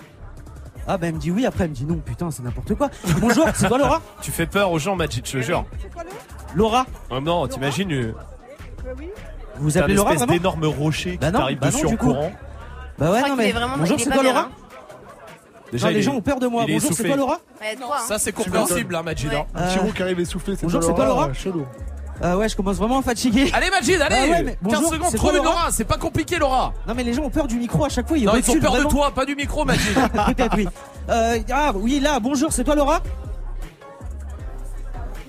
Ah, 0.87 0.99
bah 0.99 1.07
elle 1.07 1.15
me 1.15 1.19
dit 1.21 1.31
oui, 1.31 1.47
après 1.47 1.65
elle 1.65 1.71
me 1.71 1.75
dit 1.75 1.85
non, 1.85 1.97
putain, 1.97 2.31
c'est 2.31 2.43
n'importe 2.43 2.75
quoi. 2.75 2.91
Bonjour, 3.21 3.47
c'est 3.55 3.69
toi, 3.69 3.79
Laura? 3.79 4.01
Tu 4.21 4.31
fais 4.33 4.47
peur 4.47 4.71
aux 4.73 4.79
gens, 4.79 4.97
Majid, 4.97 5.25
je 5.25 5.33
te 5.39 5.43
jure. 5.43 5.65
Laura? 6.55 6.87
Oh 7.11 7.21
non, 7.21 7.47
t'imagines. 7.47 7.93
euh, 7.93 8.15
Vous 9.57 9.65
vous 9.65 9.71
t'as 9.73 9.81
appelez 9.81 9.93
une 9.93 9.99
Laura 9.99 10.13
espèce 10.15 10.27
vraiment? 10.29 10.57
d'énorme 10.57 10.65
rocher 10.67 11.13
qui 11.13 11.19
Bah 11.19 11.31
non, 11.31 11.39
t'arrive 11.39 11.59
bah 11.61 11.67
non, 11.69 11.73
dessus 11.73 11.87
du 11.87 11.95
en 11.95 11.97
coup. 11.97 12.07
courant. 12.09 12.33
Bah 12.99 13.11
ouais, 13.11 13.19
crois 13.19 13.29
non 13.31 13.35
qu'il 13.37 13.45
mais. 13.45 13.49
est 13.51 13.53
vraiment- 13.53 13.79
Bonjour, 13.79 13.97
il 13.97 14.01
est 14.01 14.05
c'est 14.05 14.11
pas 14.11 14.17
toi, 14.17 14.23
bien, 14.25 14.33
Laura? 14.33 14.45
hein. 14.47 14.51
Déjà, 15.71 15.87
Non, 15.87 15.91
il 15.91 15.95
les 15.95 16.01
est- 16.01 16.03
gens 16.03 16.15
ont 16.15 16.21
peur 16.21 16.39
de 16.41 16.47
moi. 16.49 16.65
il 16.67 16.71
est 16.71 16.75
Bonjour, 16.75 16.89
c'est 16.89 16.95
essoufflé. 16.95 17.09
toi, 17.11 17.17
Laura? 17.17 17.39
Ouais, 17.61 17.77
hein. 17.81 17.99
Ça, 18.07 18.19
c'est 18.19 18.33
compréhensible, 18.33 18.95
hein, 18.95 19.03
Majid. 19.03 19.33
hein. 19.33 19.45
Un 19.55 19.69
petit 19.69 19.79
roux 19.79 19.93
qui 19.93 20.03
arrive 20.03 20.21
essoufflé, 20.21 20.57
c'est 20.57 20.63
Bonjour, 20.67 20.83
c'est 20.83 20.95
toi, 20.95 21.07
Laura 21.07 21.33
Chelou. 21.33 21.65
Euh, 22.23 22.37
ouais, 22.37 22.49
je 22.49 22.55
commence 22.57 22.77
vraiment 22.77 22.99
à 23.01 23.03
fatiguer. 23.03 23.51
Allez, 23.53 23.69
Majid, 23.71 24.01
allez. 24.01 24.17
Ah 24.17 24.31
ouais, 24.31 24.43
mais 24.45 24.53
15 24.53 24.59
bonjour, 24.63 24.93
secondes, 24.93 25.09
c'est 25.11 25.17
trouve 25.17 25.37
une 25.37 25.43
Laura. 25.43 25.69
C'est 25.73 25.85
pas 25.85 25.97
compliqué, 25.97 26.39
Laura. 26.39 26.73
Non, 26.87 26.95
mais 26.95 27.03
les 27.03 27.15
gens 27.15 27.23
ont 27.25 27.31
peur 27.31 27.49
du 27.49 27.57
micro 27.57 27.85
à 27.85 27.89
chaque 27.89 28.07
fois. 28.07 28.17
Ils 28.17 28.27
Non, 28.27 28.35
ils 28.37 28.49
ont 28.51 28.55
peur 28.61 28.73
de 28.73 28.77
vraiment. 28.77 28.91
toi, 28.91 29.11
pas 29.13 29.25
du 29.27 29.35
micro, 29.35 29.65
Majid. 29.65 29.95
Peut-être, 30.27 30.57
oui. 30.57 30.69
Euh, 31.11 31.39
ah, 31.53 31.73
oui, 31.75 31.99
là, 31.99 32.21
bonjour, 32.21 32.53
c'est 32.53 32.63
toi, 32.63 32.77
Laura 32.77 33.03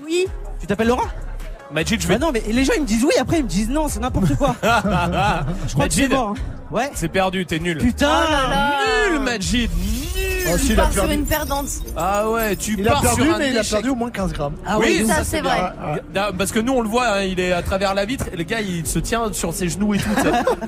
Oui. 0.04 0.26
Tu 0.60 0.66
t'appelles 0.66 0.88
Laura 0.88 1.04
Majid, 1.72 2.00
je 2.00 2.06
Bah 2.06 2.14
vais. 2.14 2.20
non, 2.20 2.30
mais 2.30 2.42
les 2.46 2.64
gens 2.64 2.74
ils 2.76 2.82
me 2.82 2.86
disent 2.86 3.02
oui, 3.04 3.14
après 3.18 3.38
ils 3.38 3.42
me 3.44 3.48
disent 3.48 3.68
non, 3.68 3.88
c'est 3.88 3.98
n'importe 3.98 4.36
quoi. 4.36 4.54
Je 4.62 5.72
crois 5.72 5.88
que 5.88 5.94
c'est 5.94 6.02
Majid, 6.02 6.10
mort. 6.12 6.28
hein. 6.28 6.34
Ouais. 6.70 6.90
c'est 6.94 7.08
perdu, 7.08 7.44
t'es 7.46 7.58
nul. 7.58 7.78
Putain 7.78 8.08
Oh 8.28 8.30
là 8.30 8.48
là. 8.48 9.10
Nul, 9.10 9.18
Majid. 9.20 9.70
Nul. 10.44 10.54
Oh, 10.54 10.58
si, 10.58 10.66
Il 10.66 10.72
il 10.72 10.80
a 10.80 10.84
sur 10.90 11.02
perdu. 11.02 11.14
une 11.14 11.24
perdante. 11.26 11.66
Ah 11.96 12.28
ouais, 12.30 12.56
tu 12.56 12.76
Il 12.78 12.88
a 12.88 12.92
pars 12.92 13.02
perdu, 13.02 13.22
sur 13.22 13.34
un 13.34 13.38
mais 13.38 13.50
il 13.50 13.56
a 13.56 13.60
échec. 13.60 13.72
perdu 13.72 13.88
au 13.90 13.94
moins 13.94 14.10
15 14.10 14.32
grammes. 14.32 14.54
Ah 14.66 14.78
oui, 14.78 14.98
oui, 15.00 15.06
Ça, 15.06 15.24
c'est 15.24 15.40
vrai. 15.40 15.58
Ah, 16.16 16.28
Parce 16.36 16.52
que 16.52 16.58
nous 16.60 16.72
on 16.72 16.80
le 16.82 16.88
voit, 16.88 17.08
hein, 17.08 17.22
il 17.22 17.40
est 17.40 17.52
à 17.52 17.62
travers 17.62 17.94
la 17.94 18.04
vitre 18.04 18.26
et 18.32 18.36
le 18.36 18.44
gars 18.44 18.60
il 18.60 18.86
se 18.86 18.98
tient 18.98 19.32
sur 19.32 19.52
ses 19.54 19.68
genoux 19.68 19.94
et 19.94 19.98
tout. 19.98 20.08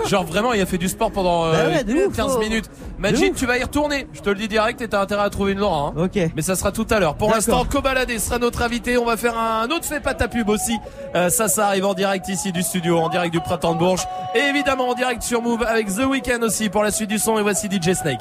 Genre 0.06 0.24
vraiment 0.24 0.52
il 0.52 0.60
a 0.60 0.66
fait 0.66 0.78
du 0.78 0.88
sport 0.88 1.10
pendant 1.12 1.46
euh, 1.46 1.52
Bah 1.52 1.68
ouais, 1.76 1.84
de 1.84 2.06
ouf. 2.06 2.16
15 2.16 2.38
minutes. 2.38 2.70
Majid, 2.98 3.30
ouf. 3.32 3.36
tu 3.36 3.46
vas 3.46 3.58
y 3.58 3.62
retourner. 3.62 4.06
Je 4.12 4.20
te 4.20 4.30
le 4.30 4.36
dis 4.36 4.48
direct 4.48 4.80
et 4.80 4.88
t'as 4.88 5.00
intérêt 5.02 5.22
à 5.24 5.30
trouver 5.30 5.52
une 5.52 5.58
Laura. 5.58 5.88
hein. 5.96 6.02
Ok. 6.04 6.18
Mais 6.34 6.42
ça 6.42 6.54
sera 6.56 6.72
tout 6.72 6.86
à 6.90 6.98
l'heure. 7.00 7.14
Pour 7.16 7.28
D'accord. 7.28 7.36
l'instant, 7.36 7.64
Kobalade 7.64 8.18
sera 8.18 8.38
notre 8.38 8.62
invité. 8.62 8.96
On 8.98 9.04
va 9.04 9.16
faire 9.16 9.38
un 9.38 9.66
autre 9.68 9.84
fait 9.84 10.00
pas 10.00 10.14
ta 10.14 10.28
pub 10.28 10.48
aussi. 10.48 10.76
Euh, 11.14 11.28
ça, 11.30 11.48
ça 11.48 11.66
arrive 11.66 11.84
en 11.86 11.94
direct 11.94 12.28
ici 12.28 12.52
du 12.52 12.62
studio, 12.62 12.98
en 12.98 13.08
direct 13.08 13.32
du 13.32 13.40
printemps 13.40 13.74
de 13.74 13.78
Bourges. 13.78 14.06
Et 14.34 14.40
évidemment 14.48 14.88
en 14.88 14.94
direct 14.94 15.22
sur 15.22 15.42
Move 15.42 15.62
avec 15.62 15.88
The 15.94 16.06
Weeknd 16.06 16.42
aussi 16.42 16.68
pour 16.68 16.82
la 16.82 16.90
suite 16.90 17.10
du 17.10 17.18
son. 17.18 17.38
Et 17.38 17.42
voici 17.42 17.68
DJ 17.68 17.92
Snake. 17.94 18.20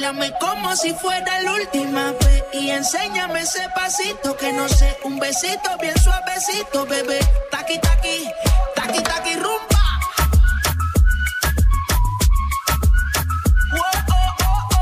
Bailame 0.00 0.32
como 0.40 0.74
si 0.76 0.94
fuera 0.94 1.42
la 1.42 1.52
última 1.52 2.12
vez 2.12 2.42
y 2.54 2.70
enséñame 2.70 3.40
ese 3.40 3.68
pasito 3.74 4.34
que 4.34 4.50
no 4.50 4.66
sé, 4.66 4.96
un 5.04 5.18
besito 5.18 5.76
bien 5.78 5.94
suavecito, 6.02 6.86
bebé. 6.86 7.18
Taqui 7.50 7.78
taqui, 7.78 8.26
taqui 8.74 9.02
taqui 9.02 9.34
rumba. 9.34 9.82
Oh, 13.74 13.80
oh, 14.08 14.38
oh. 14.72 14.80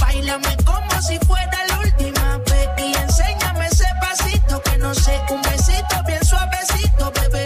Bailame 0.00 0.56
como 0.64 1.02
si 1.02 1.20
fuera 1.20 1.66
la 1.68 1.78
última 1.78 2.38
vez 2.38 2.68
y 2.78 2.94
enséñame 2.96 3.66
ese 3.68 3.86
pasito 4.00 4.60
que 4.60 4.76
no 4.78 4.92
sé, 4.92 5.22
un 5.30 5.40
besito 5.42 6.02
bien 6.04 6.24
suavecito, 6.24 7.12
bebé. 7.12 7.45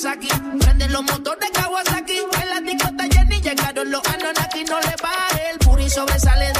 Como 0.00 0.14
Nagasaki. 0.14 0.28
Prende 0.58 0.88
los 0.88 1.02
motores 1.02 1.50
Kawasaki, 1.50 2.18
en 2.42 2.48
la 2.48 2.60
discota 2.60 3.04
Jenny 3.10 3.40
llegaron 3.40 3.90
los 3.90 4.02
Anunnaki, 4.06 4.64
no 4.64 4.80
le 4.80 4.94
baje. 5.02 5.50
El 5.52 5.58
puri 5.58 5.90
sobresale 5.90 6.52
de 6.52 6.59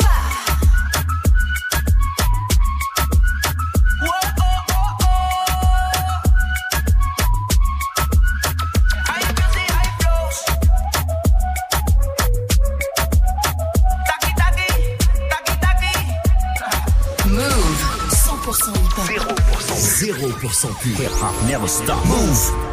0% 20.21 20.75
pur. 20.81 20.95
Hip 20.97 21.11
hop 21.19 21.33
never 21.49 21.67
stop. 21.67 22.05
Move. 22.05 22.70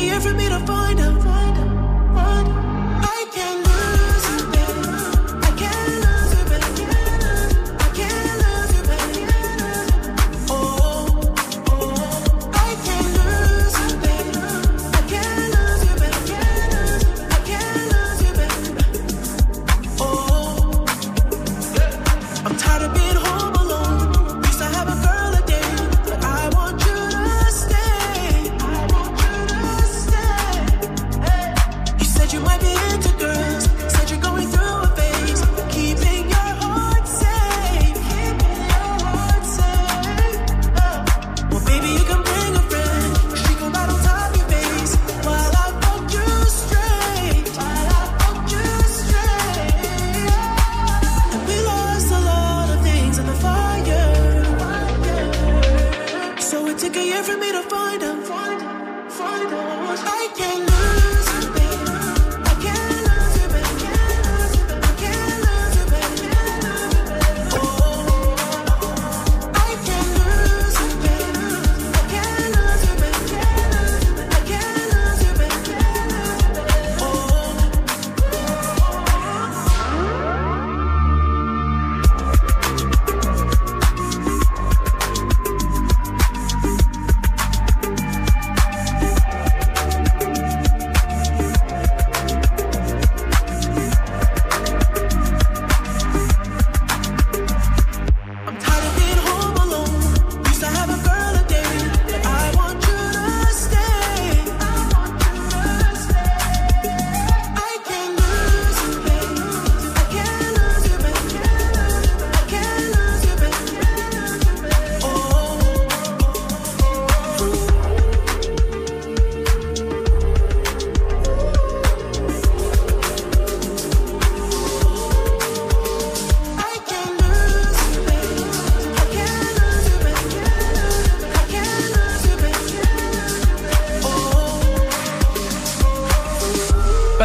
easier 0.00 0.20
for 0.20 0.34
me 0.34 0.48
to 0.48 0.58
find 0.60 1.00
out. 1.00 1.49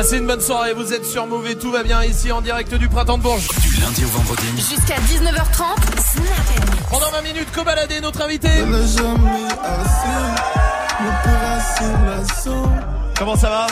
Passez 0.05 0.17
une 0.19 0.27
bonne 0.27 0.39
soirée, 0.39 0.71
vous 0.73 0.93
êtes 0.93 1.03
sur 1.03 1.27
et 1.49 1.55
tout 1.55 1.71
va 1.71 1.81
bien 1.81 2.03
ici 2.03 2.31
en 2.31 2.39
direct 2.39 2.71
du 2.75 2.87
printemps 2.87 3.17
de 3.17 3.23
Bourges. 3.23 3.47
Du 3.59 3.81
lundi 3.81 4.05
au 4.05 4.09
vendredi. 4.09 4.45
Jusqu'à 4.55 4.97
19h30, 4.97 5.63
Snap 5.99 6.91
Pendant 6.91 7.09
20 7.09 7.21
minutes, 7.23 7.51
Cobaladé, 7.51 7.99
notre 8.01 8.21
invité. 8.21 8.49
Comment 13.17 13.35
ça 13.35 13.49
va 13.49 13.67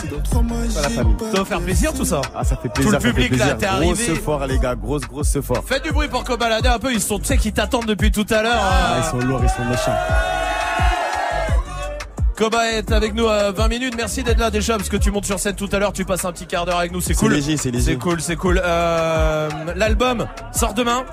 Pas 0.73 0.81
la 0.81 0.89
famille. 0.89 1.15
Ça 1.31 1.37
va 1.37 1.45
faire 1.45 1.61
plaisir 1.61 1.93
tout 1.93 2.03
ça 2.05 2.21
Ah, 2.35 2.43
ça 2.43 2.55
fait 2.55 2.69
Tout 2.69 2.81
plaisir. 2.81 2.91
le 2.93 2.97
ça 2.97 2.99
fait 2.99 3.13
public 3.13 3.37
là, 3.37 3.53
t'es 3.53 3.67
Grosse 3.67 3.99
arrivé. 3.99 4.15
fort, 4.15 4.47
les 4.47 4.57
gars. 4.57 4.73
Grosse, 4.73 5.03
grosse 5.03 5.39
fort. 5.41 5.63
Faites 5.63 5.83
du 5.83 5.91
bruit 5.91 6.07
pour 6.07 6.23
Cobaladé 6.23 6.67
un 6.67 6.79
peu, 6.79 6.91
ils 6.91 6.99
sont, 6.99 7.19
tu 7.19 7.25
sais, 7.25 7.37
qui 7.37 7.53
t'attendent 7.53 7.85
depuis 7.85 8.11
tout 8.11 8.25
à 8.31 8.41
l'heure. 8.41 8.59
Ah, 8.59 8.95
euh. 8.95 9.01
ils 9.03 9.11
sont 9.11 9.27
lourds, 9.27 9.41
ils 9.43 9.49
sont 9.51 9.65
méchants. 9.65 10.32
Koba 12.35 12.71
est 12.71 12.91
avec 12.91 13.13
nous 13.13 13.27
à 13.27 13.51
20 13.51 13.67
minutes. 13.67 13.93
Merci 13.95 14.23
d'être 14.23 14.39
là 14.39 14.49
déjà 14.49 14.77
parce 14.77 14.89
que 14.89 14.97
tu 14.97 15.11
montes 15.11 15.25
sur 15.25 15.39
scène 15.39 15.55
tout 15.55 15.69
à 15.71 15.77
l'heure. 15.79 15.93
Tu 15.93 16.03
passes 16.03 16.25
un 16.25 16.31
petit 16.31 16.47
quart 16.47 16.65
d'heure 16.65 16.79
avec 16.79 16.91
nous. 16.91 16.99
C'est 17.01 17.13
C'est 17.13 17.19
cool. 17.19 17.33
léger, 17.33 17.57
c'est 17.57 17.69
léger. 17.71 17.91
C'est 17.93 17.97
cool, 17.97 18.21
c'est 18.21 18.35
cool. 18.35 18.59
Euh, 18.63 19.49
L'album 19.75 20.25
sort 20.51 20.73
demain. 20.73 21.03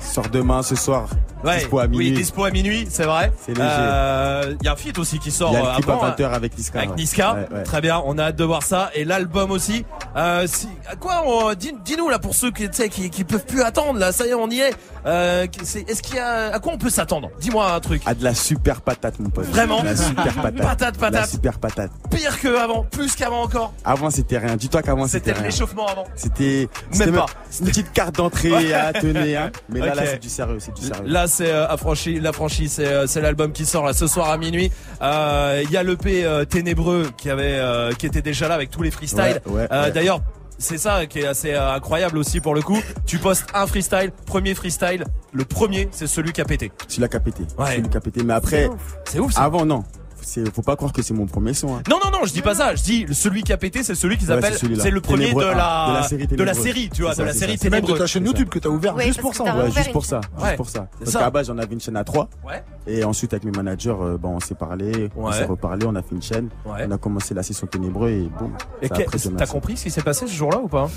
Sort 0.00 0.30
demain, 0.30 0.62
ce 0.62 0.74
soir. 0.76 1.08
Dispo 1.44 1.78
à 1.78 1.86
minuit. 1.86 2.10
Oui, 2.10 2.14
dispo 2.16 2.44
à 2.44 2.50
minuit, 2.50 2.86
c'est 2.90 3.04
vrai. 3.04 3.30
C'est 3.44 3.52
léger. 3.56 3.68
Euh, 3.70 4.54
Il 4.60 4.64
y 4.64 4.68
a 4.68 4.72
un 4.72 4.76
feat 4.76 4.98
aussi 4.98 5.18
qui 5.18 5.30
sort 5.30 5.50
Il 5.52 5.54
y 5.54 5.56
a 5.56 5.60
euh, 5.64 5.68
le 5.68 5.74
clip 5.76 5.88
avant, 5.90 6.02
à 6.02 6.10
20h 6.12 6.30
avec 6.32 6.56
Niska. 6.56 6.78
Avec 6.78 6.90
ouais. 6.90 6.96
Niska, 6.96 7.34
Ouais, 7.34 7.48
ouais. 7.58 7.62
très 7.62 7.80
bien, 7.82 8.02
on 8.06 8.16
a 8.18 8.24
hâte 8.24 8.36
de 8.36 8.44
voir 8.44 8.62
ça. 8.62 8.90
Et 8.94 9.04
l'album 9.04 9.50
aussi. 9.50 9.84
Euh, 10.16 10.46
si, 10.46 10.68
quoi 10.98 11.54
dis- 11.54 11.74
Dis-nous 11.84 12.08
là 12.08 12.18
pour 12.18 12.34
ceux 12.34 12.50
qui, 12.50 12.68
qui, 12.90 13.10
qui 13.10 13.24
peuvent 13.24 13.44
plus 13.46 13.62
attendre 13.62 13.98
là, 13.98 14.12
ça 14.12 14.26
y 14.26 14.30
est, 14.30 14.34
on 14.34 14.48
y 14.50 14.60
est. 14.60 14.74
Euh, 15.06 15.46
c'est- 15.62 15.88
Est-ce 15.88 16.02
qu'il 16.02 16.16
y 16.16 16.18
a 16.18 16.54
à 16.54 16.58
quoi 16.58 16.72
on 16.74 16.78
peut 16.78 16.90
s'attendre? 16.90 17.30
Dis-moi 17.40 17.72
un 17.72 17.80
truc. 17.80 18.02
Ah, 18.06 18.14
de 18.14 18.22
la 18.24 18.34
super 18.34 18.80
patate, 18.82 19.18
mon 19.18 19.30
pote. 19.30 19.46
Vraiment? 19.46 19.82
La 19.82 19.96
super 19.96 20.34
patate. 20.34 20.56
Patate, 20.60 20.98
patate. 20.98 21.20
La 21.20 21.26
super 21.26 21.58
patate. 21.58 21.90
Pire 22.10 22.38
qu'avant, 22.40 22.84
plus 22.90 23.14
qu'avant 23.16 23.42
encore. 23.42 23.72
Avant, 23.84 24.10
c'était 24.10 24.38
rien. 24.38 24.56
Dis-toi 24.56 24.82
qu'avant, 24.82 25.06
C'était 25.06 25.18
c'était 25.18 25.30
le 25.32 25.36
rien. 25.38 25.46
l'échauffement 25.50 25.86
avant. 25.86 26.04
C'était 26.16 26.68
c'était 26.90 27.12
pas. 27.12 27.26
Une 27.60 27.66
petite 27.66 27.92
carte 27.92 28.14
d'entrée 28.16 28.74
à 28.74 28.92
tenir. 28.92 29.42
hein. 29.42 29.50
Mais 29.68 29.80
là, 29.80 29.94
là, 29.94 30.02
c'est 30.06 30.18
du 30.18 30.28
sérieux, 30.28 30.58
c'est 30.60 30.74
du 30.74 30.82
sérieux. 30.82 31.04
Là, 31.06 31.26
c'est 31.26 31.50
euh, 31.50 31.66
affranchi, 31.68 32.20
l'affranchi, 32.20 32.68
c'est 32.68 32.86
euh, 32.86 33.06
c'est 33.06 33.20
l'album 33.20 33.52
qui 33.52 33.64
sort 33.66 33.86
là 33.86 33.92
ce 33.92 34.06
soir 34.06 34.30
à 34.30 34.36
minuit. 34.38 34.70
Euh, 35.02 35.62
Il 35.64 35.70
y 35.70 35.76
a 35.76 35.82
l'EP 35.82 36.24
euh, 36.24 36.44
Ténébreux 36.44 37.08
qui 37.16 37.30
avait 37.30 37.54
euh, 37.58 37.92
qui 37.92 38.06
était 38.06 38.22
déjà 38.22 38.48
là 38.48 38.54
avec 38.54 38.70
tous 38.70 38.82
les 38.82 38.90
freestyles. 38.90 39.40
Ouais, 39.46 39.52
ouais, 39.52 39.68
Euh, 39.72 39.84
ouais. 39.84 39.92
D'ailleurs. 39.92 40.20
C'est 40.62 40.76
ça 40.76 41.06
qui 41.06 41.20
est 41.20 41.26
assez 41.26 41.54
euh, 41.54 41.72
incroyable 41.72 42.18
aussi 42.18 42.38
pour 42.38 42.54
le 42.54 42.60
coup. 42.60 42.78
Tu 43.06 43.18
postes 43.18 43.46
un 43.54 43.66
freestyle, 43.66 44.12
premier 44.26 44.54
freestyle, 44.54 45.04
le 45.32 45.44
premier 45.46 45.88
c'est 45.90 46.06
celui 46.06 46.32
qui 46.32 46.42
a 46.42 46.44
pété. 46.44 46.70
Celui-là 46.86 47.08
qui 47.08 47.16
a 47.16 47.20
pété. 47.20 47.42
Ouais. 47.58 47.76
Celui 47.76 47.88
qui 47.88 47.96
a 47.96 48.00
pété. 48.00 48.22
Mais 48.22 48.34
après, 48.34 48.68
C'est 49.06 49.18
ouf. 49.18 49.32
ça. 49.32 49.42
avant, 49.42 49.64
non. 49.64 49.82
C'est- 50.22 50.52
Faut 50.54 50.62
pas 50.62 50.76
croire 50.76 50.92
que 50.92 51.02
c'est 51.02 51.14
mon 51.14 51.26
premier 51.26 51.54
son. 51.54 51.76
hein. 51.76 51.82
Non 51.88 51.98
non 52.04 52.10
non, 52.10 52.24
je 52.26 52.32
dis 52.32 52.42
pas 52.42 52.54
ça. 52.54 52.74
Je 52.74 52.82
dis 52.82 53.06
celui 53.12 53.42
qui 53.42 53.52
a 53.52 53.56
pété, 53.56 53.82
c'est 53.82 53.94
celui 53.94 54.16
qu'ils 54.18 54.28
Ouais, 54.30 54.34
appellent, 54.38 54.54
c'est 54.58 54.90
le 54.90 55.00
premier 55.00 55.24
de 55.24 55.30
Ténébreux 55.30 55.44
la 55.54 55.88
de 55.88 55.94
la 55.94 56.02
série 56.02 56.26
de 56.26 56.30
la 56.36 56.52
Ténébreux. 56.52 56.62
série, 56.62 56.90
tu 56.92 57.02
vois, 57.02 57.14
C'est 57.14 57.22
de 57.22 57.26
la 57.26 57.32
série. 57.32 57.56
C'est 57.58 57.70
Même 57.70 57.80
de 57.80 57.86
Ténébreux. 57.86 57.98
ta 57.98 58.06
chaîne 58.06 58.26
YouTube 58.26 58.48
que 58.48 58.58
t'as 58.58 58.68
ouvert 58.68 58.94
Ouais, 58.96 59.06
juste 59.06 59.20
parce 59.22 59.36
pour 59.38 59.46
ça. 59.46 59.56
Ouais, 59.56 59.70
juste 59.70 59.92
pour 59.92 60.04
ça. 60.04 60.20
Juste 60.42 60.56
pour 60.56 60.68
ça. 60.68 60.88
Parce 60.98 61.12
qu'à 61.12 61.20
la 61.20 61.30
base, 61.30 61.46
j'en 61.48 61.58
avais 61.58 61.72
une 61.74 61.80
chaîne 61.80 61.96
à 61.96 62.04
3. 62.04 62.28
Ouais. 62.46 62.62
Et 62.86 63.04
ensuite, 63.04 63.32
avec 63.32 63.44
mes 63.44 63.50
managers, 63.52 63.94
euh, 64.00 64.16
bon, 64.18 64.36
on 64.36 64.40
s'est 64.40 64.54
parlé, 64.54 65.08
on 65.16 65.30
s'est 65.32 65.44
reparlé, 65.44 65.86
on 65.86 65.94
a 65.94 66.02
fait 66.02 66.14
une 66.14 66.22
chaîne. 66.22 66.48
Ouais. 66.66 66.84
On 66.86 66.90
a 66.90 66.98
commencé 66.98 67.34
la 67.34 67.42
session 67.42 67.66
ténébreux 67.66 68.10
et 68.10 68.28
boum. 68.38 68.52
Et 68.82 68.88
t'as 68.88 69.46
compris 69.46 69.76
ce 69.76 69.84
qui 69.84 69.90
s'est 69.90 70.02
passé 70.02 70.26
ce 70.26 70.32
jour-là 70.34 70.58
ou 70.58 70.68
pas? 70.68 70.88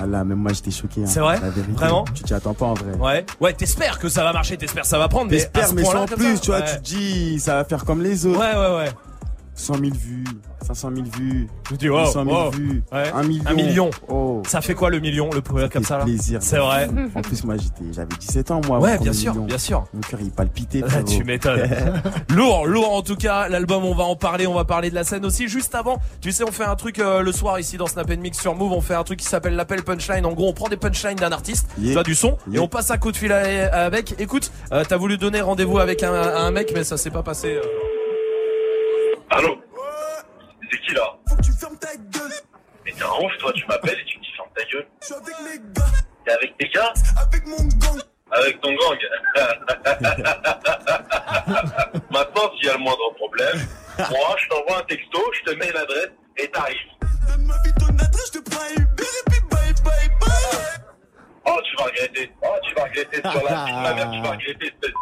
Ah 0.00 0.06
là, 0.06 0.24
même 0.24 0.38
moi, 0.38 0.52
j'étais 0.52 0.70
choqué. 0.70 1.02
hein. 1.02 1.06
C'est 1.06 1.20
vrai 1.20 1.38
La 1.40 1.50
vérité. 1.50 1.72
Vraiment 1.72 2.04
Tu 2.14 2.22
t'y 2.24 2.34
attends 2.34 2.54
pas 2.54 2.66
en 2.66 2.74
vrai. 2.74 2.92
Ouais. 2.98 3.26
Ouais, 3.40 3.52
t'espères 3.52 3.98
que 3.98 4.08
ça 4.08 4.22
va 4.24 4.32
marcher, 4.32 4.56
t'espères 4.56 4.82
que 4.82 4.88
ça 4.88 4.98
va 4.98 5.08
prendre, 5.08 5.30
mais 5.30 5.38
T'espères, 5.38 5.72
mais 5.74 5.82
point-là, 5.82 6.06
sans 6.08 6.14
plus, 6.16 6.34
ça 6.34 6.40
tu 6.40 6.46
vois, 6.50 6.58
Ouais. 6.60 6.64
tu 6.66 6.76
te 6.76 6.82
dis, 6.82 7.40
ça 7.40 7.54
va 7.56 7.64
faire 7.64 7.84
comme 7.84 8.02
les 8.02 8.26
autres. 8.26 8.38
Ouais, 8.38 8.54
ouais, 8.54 8.76
ouais. 8.84 8.90
100 9.58 9.74
000 9.74 9.90
vues, 9.94 10.24
500 10.66 10.90
000 10.94 11.06
vues, 11.18 11.48
Je 11.70 11.76
dis, 11.76 11.88
wow, 11.88 12.04
200 12.04 12.24
000 12.24 12.36
wow. 12.44 12.50
vues, 12.50 12.82
Ouais. 12.92 13.10
1 13.12 13.22
million. 13.24 13.44
Un 13.46 13.52
million. 13.54 13.90
Oh. 14.08 14.42
Ça 14.46 14.60
fait 14.60 14.74
quoi 14.74 14.88
le 14.88 15.00
million, 15.00 15.28
le 15.34 15.40
premier 15.40 15.68
comme 15.68 15.82
ça 15.84 15.98
là 15.98 16.04
plaisir. 16.04 16.38
C'est 16.42 16.58
vrai. 16.58 16.88
En 17.14 17.20
plus, 17.22 17.42
moi, 17.44 17.56
j'étais, 17.56 17.92
j'avais 17.92 18.08
17 18.20 18.50
ans, 18.52 18.60
moi. 18.66 18.78
Ouais, 18.78 18.98
bien 18.98 19.12
sûr, 19.12 19.32
million. 19.34 19.46
bien 19.46 19.58
sûr. 19.58 19.84
Mon 19.92 20.00
cœur, 20.00 20.20
il 20.22 20.30
palpitait. 20.30 20.82
Ah, 20.88 21.02
tu 21.06 21.24
m'étonnes. 21.24 21.68
lourd, 22.34 22.66
lourd 22.66 22.92
en 22.94 23.02
tout 23.02 23.16
cas. 23.16 23.48
L'album, 23.48 23.84
on 23.84 23.94
va 23.94 24.04
en 24.04 24.16
parler. 24.16 24.46
On 24.46 24.54
va 24.54 24.64
parler 24.64 24.90
de 24.90 24.94
la 24.94 25.04
scène 25.04 25.24
aussi. 25.26 25.48
Juste 25.48 25.74
avant, 25.74 25.98
tu 26.20 26.30
sais, 26.32 26.44
on 26.44 26.52
fait 26.52 26.64
un 26.64 26.76
truc 26.76 26.98
euh, 27.00 27.22
le 27.22 27.32
soir 27.32 27.58
ici 27.58 27.76
dans 27.76 27.86
Snap 27.86 28.08
Mix 28.16 28.38
sur 28.40 28.54
Move. 28.54 28.72
On 28.72 28.80
fait 28.80 28.94
un 28.94 29.04
truc 29.04 29.18
qui 29.18 29.26
s'appelle 29.26 29.56
l'appel 29.56 29.82
punchline. 29.82 30.24
En 30.24 30.32
gros, 30.32 30.48
on 30.48 30.52
prend 30.52 30.68
des 30.68 30.76
punchlines 30.76 31.16
d'un 31.16 31.32
artiste, 31.32 31.68
Yeah. 31.78 31.88
tu 31.88 31.92
vois, 31.94 32.02
du 32.04 32.14
son, 32.14 32.36
et 32.52 32.58
on 32.58 32.68
passe 32.68 32.90
un 32.90 32.98
coup 32.98 33.12
de 33.12 33.16
fil 33.16 33.32
à- 33.32 33.84
avec. 33.84 34.14
Écoute, 34.20 34.50
euh, 34.72 34.84
t'as 34.88 34.96
voulu 34.96 35.18
donner 35.18 35.40
rendez-vous 35.40 35.78
avec 35.78 36.02
un, 36.02 36.12
un 36.12 36.50
mec, 36.50 36.72
mais 36.74 36.84
ça 36.84 36.96
s'est 36.96 37.10
pas 37.10 37.22
passé. 37.22 37.54
euh. 37.56 37.62
Allô 39.38 39.62
C'est 40.68 40.80
qui 40.80 40.92
là 40.94 41.16
Faut 41.28 41.36
que 41.36 41.42
tu 41.42 41.52
fermes 41.52 41.78
ta 41.78 41.94
gueule. 41.94 42.32
Mais 42.84 42.90
t'arranges 42.90 43.38
toi, 43.38 43.52
tu 43.52 43.64
m'appelles 43.66 44.00
et 44.00 44.04
tu 44.04 44.18
me 44.18 44.22
dis 44.24 44.32
ferme 44.36 44.48
ta 44.52 44.64
gueule. 44.64 44.84
Je 45.00 45.06
suis 45.06 45.14
avec 45.14 45.36
les 45.44 45.58
gars, 45.72 45.84
T'es 46.24 46.32
avec 46.32 46.58
tes 46.58 46.68
gars 46.70 46.92
avec 47.22 47.46
mon 47.46 47.56
gang. 47.56 48.00
Avec 48.32 48.60
ton 48.60 48.70
gang 48.70 48.98
Maintenant, 52.10 52.50
s'il 52.56 52.66
y 52.66 52.68
a 52.68 52.72
le 52.72 52.78
moindre 52.80 53.14
problème, 53.14 53.58
moi 53.98 54.36
je 54.38 54.48
t'envoie 54.48 54.78
un 54.80 54.82
texto, 54.82 55.20
je 55.32 55.42
te 55.52 55.56
mets 55.56 55.70
l'adresse 55.70 56.10
et 56.36 56.48
t'arrives. 56.48 56.76
Donne-moi 57.28 57.54
vite 57.64 57.76
ton 57.78 57.86
adresse, 57.90 58.32
je 58.34 58.40
te 58.40 58.50
prends 58.50 58.60
un 58.60 58.74
Uber 58.82 59.04
et 59.04 59.30
puis 59.30 59.40
bye 59.52 59.72
bye 59.84 60.08
bye. 60.20 60.82
Oh, 61.46 61.60
tu 61.62 61.76
vas 61.76 61.84
regretter. 61.84 62.32
Oh, 62.42 62.56
tu 62.64 62.74
vas 62.74 62.82
regretter 62.84 63.20
sur 63.20 63.44
la 63.44 63.64
vie 63.64 63.72
de 63.72 63.78
ma 63.82 63.94
mère, 63.94 64.10
tu 64.10 64.20
vas 64.20 64.30
regretter. 64.32 64.70
putain. 64.72 64.88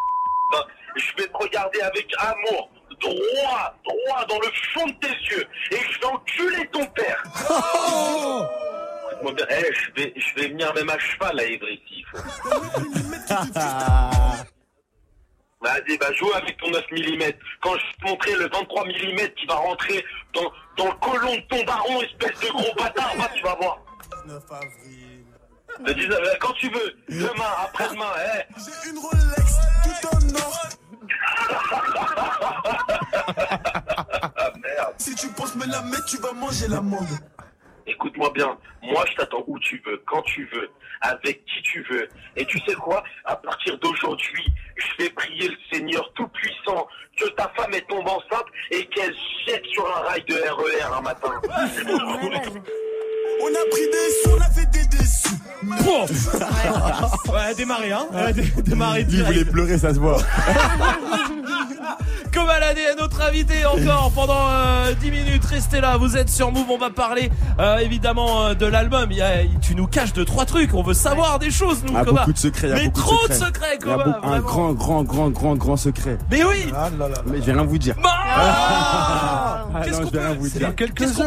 Je 0.96 1.12
vais 1.22 1.28
te 1.28 1.36
regarder 1.36 1.80
avec 1.80 2.06
amour, 2.18 2.70
droit, 3.00 3.74
droit 3.84 4.24
dans 4.26 4.40
le 4.40 4.48
fond 4.72 4.86
de 4.86 4.92
tes 4.94 5.08
yeux, 5.08 5.44
et 5.72 5.76
je 5.76 6.00
vais 6.00 6.06
enculer 6.06 6.66
ton 6.72 6.86
père. 6.86 7.22
Mon 9.22 9.34
père, 9.34 9.46
eh, 9.50 9.72
je 9.72 10.02
vais, 10.02 10.12
je 10.16 10.34
vais 10.40 10.48
venir 10.48 10.72
même 10.74 10.90
à 10.90 10.98
cheval 10.98 11.38
à 11.40 11.44
Évry 11.44 11.80
s'il 11.88 12.04
faut. 12.06 12.18
Vas-y, 15.60 15.98
bah 15.98 16.12
joue 16.12 16.30
avec 16.34 16.56
ton 16.58 16.70
9 16.70 16.84
mm. 16.92 17.32
Quand 17.62 17.74
je 17.76 17.84
te 17.98 18.04
montrer 18.08 18.34
le 18.34 18.48
23 18.48 18.84
mm 18.84 19.28
qui 19.36 19.46
va 19.46 19.54
rentrer 19.54 20.04
dans, 20.34 20.52
dans 20.76 20.86
le 20.86 20.92
colon 21.00 21.34
de 21.34 21.40
ton 21.48 21.64
baron, 21.64 22.02
espèce 22.02 22.38
de 22.40 22.48
gros 22.48 22.74
bâtard, 22.76 23.16
va, 23.16 23.28
tu 23.34 23.42
vas 23.42 23.54
voir. 23.54 23.78
9 24.26 24.42
avril. 24.50 25.24
Le 25.84 25.94
19, 25.94 26.38
quand 26.40 26.52
tu 26.54 26.70
veux, 26.70 26.96
demain, 27.08 27.52
après-demain, 27.64 28.12
eh. 28.16 28.42
J'ai 28.58 28.90
une 28.90 28.98
Rolex 28.98 29.54
tout 29.82 30.08
en 30.08 30.34
or. 30.40 30.68
Ah 33.28 34.52
merde. 34.62 34.94
Si 34.98 35.14
tu 35.14 35.28
penses 35.28 35.54
me 35.56 35.66
la 35.66 35.82
mettre, 35.82 36.06
tu 36.06 36.18
vas 36.18 36.32
manger 36.32 36.68
l'amende. 36.68 37.06
Écoute-moi 37.86 38.30
bien, 38.34 38.58
moi 38.82 39.04
je 39.08 39.14
t'attends 39.14 39.44
où 39.46 39.58
tu 39.60 39.80
veux, 39.86 40.02
quand 40.06 40.22
tu 40.22 40.48
veux, 40.52 40.68
avec 41.02 41.44
qui 41.44 41.62
tu 41.62 41.86
veux. 41.88 42.08
Et 42.34 42.44
tu 42.44 42.58
sais 42.66 42.74
quoi? 42.74 43.04
À 43.24 43.36
partir 43.36 43.78
d'aujourd'hui, 43.78 44.44
je 44.76 45.04
vais 45.04 45.10
prier 45.10 45.48
le 45.48 45.56
Seigneur 45.70 46.12
Tout-Puissant 46.14 46.88
que 47.16 47.28
ta 47.30 47.48
femme 47.56 47.70
elle 47.72 47.84
tombe 47.84 48.08
enceinte 48.08 48.46
et 48.72 48.84
qu'elle 48.86 49.14
jette 49.46 49.64
sur 49.66 49.86
un 49.86 50.00
rail 50.00 50.24
de 50.24 50.34
RER 50.34 50.96
un 50.96 51.00
matin. 51.00 51.40
On 53.42 53.48
a 53.48 53.64
pris 53.70 53.86
des 53.92 54.08
sous, 54.22 54.30
on 54.36 54.40
a 54.40 54.50
fait 54.50 54.66
des 54.70 54.86
déçus. 54.96 55.34
Ouais, 57.32 57.54
démarrer, 57.56 57.92
hein. 57.92 58.06
Ouais, 58.12 58.32
dé- 58.32 58.52
démarrer 58.62 59.06
il 59.08 59.22
voulait 59.22 59.44
pleurer, 59.44 59.78
ça 59.78 59.92
se 59.94 59.98
voit. 59.98 60.18
Comme 62.32 62.48
à 62.50 62.58
l'année, 62.60 62.80
notre 62.98 63.22
invité 63.22 63.64
encore 63.64 64.10
pendant 64.14 64.48
euh, 64.50 64.92
10 65.00 65.10
minutes. 65.10 65.44
Restez 65.46 65.80
là, 65.80 65.96
vous 65.96 66.16
êtes 66.18 66.28
sur 66.28 66.52
Move. 66.52 66.66
On 66.70 66.76
va 66.78 66.90
parler 66.90 67.30
euh, 67.58 67.78
évidemment 67.78 68.46
euh, 68.48 68.54
de 68.54 68.66
l'album. 68.66 69.08
Tu 69.62 69.74
nous 69.74 69.86
caches 69.86 70.12
de 70.12 70.22
trois 70.22 70.44
trucs. 70.44 70.74
On 70.74 70.82
veut 70.82 70.92
savoir 70.94 71.38
des 71.38 71.50
choses, 71.50 71.82
nous, 71.84 71.92
Il 71.92 71.94
y 71.94 71.98
a 71.98 72.04
Koba. 72.04 72.20
beaucoup 72.20 72.32
de 72.34 72.38
secrets. 72.38 72.68
il 72.68 72.70
y 72.70 72.72
a 72.74 72.76
Mais 72.84 72.90
trop 72.90 73.26
de 73.28 73.32
secrets, 73.32 73.78
Koba. 73.78 74.18
un 74.22 74.28
vraiment. 74.28 74.38
grand, 74.42 74.72
grand, 74.72 75.02
grand, 75.02 75.30
grand, 75.30 75.54
grand 75.56 75.76
secret. 75.78 76.18
Mais 76.30 76.44
oui. 76.44 76.70
Ah 76.76 76.90
là 76.98 77.08
là. 77.08 77.16
Mais 77.26 77.38
je 77.40 77.44
vais 77.46 77.52
rien 77.52 77.64
vous 77.64 77.78
dire. 77.78 77.94
Ah 78.04 79.64
Ah 79.74 79.80
Qu'est-ce 79.82 80.00
qu'on 80.02 80.10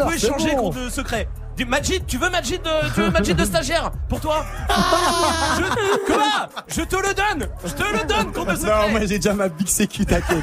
peut, 0.08 0.16
échanger 0.16 0.52
bon. 0.56 0.62
contre 0.70 0.86
de 0.86 0.90
secret? 0.90 1.28
Du 1.60 1.66
Majid, 1.66 2.06
tu 2.08 2.18
veux 2.18 2.30
Majid 2.30 2.62
de, 2.62 2.94
tu 2.96 3.02
veux 3.02 3.10
Majid 3.10 3.36
de 3.36 3.44
stagiaire 3.44 3.92
pour 4.08 4.22
toi 4.22 4.46
je, 4.70 6.08
Koba, 6.08 6.50
je 6.70 6.82
te 6.84 6.96
le 6.96 7.14
donne 7.14 7.50
Je 7.66 7.74
te 7.74 7.84
le 7.84 8.08
donne 8.08 8.32
contre 8.32 8.56
secret 8.56 8.88
Non, 8.88 8.92
moi 8.92 9.02
j'ai 9.02 9.18
déjà 9.18 9.34
ma 9.34 9.50
big 9.50 9.68
sécu, 9.68 10.06
t'inquiète. 10.06 10.38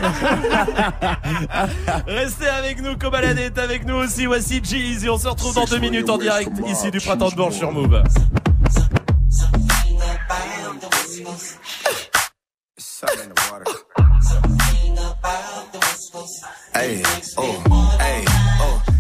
Restez 2.06 2.48
avec 2.48 2.82
nous, 2.82 2.98
Kobalade 2.98 3.38
est 3.38 3.56
avec 3.56 3.86
nous 3.86 3.94
aussi. 3.94 4.26
Voici 4.26 4.60
Jeezy. 4.62 5.09
On 5.09 5.16
se 5.16 5.26
retrouve 5.26 5.55
dans 5.55 5.64
deux 5.64 5.78
minutes 5.78 6.10
en 6.10 6.18
direct 6.18 6.51
ici 6.66 6.90
du 6.90 7.01
Printemps 7.01 7.30
de 7.30 7.34
Bourges 7.34 7.55
sur 7.55 7.72
Move. 7.72 8.02
Hey, 16.74 17.02
oh, 17.38 17.43
hey, 18.01 18.22
oh. 18.60 18.95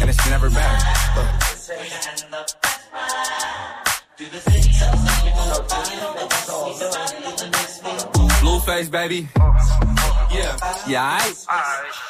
and 0.00 0.08
it's 0.08 0.30
never 0.30 0.50
bad. 0.50 0.82
Look. 1.16 1.26
Blueface, 8.40 8.90
baby. 8.90 9.28
Yeah. 10.32 10.56
Yeah, 10.86 11.18
I. 11.48 12.09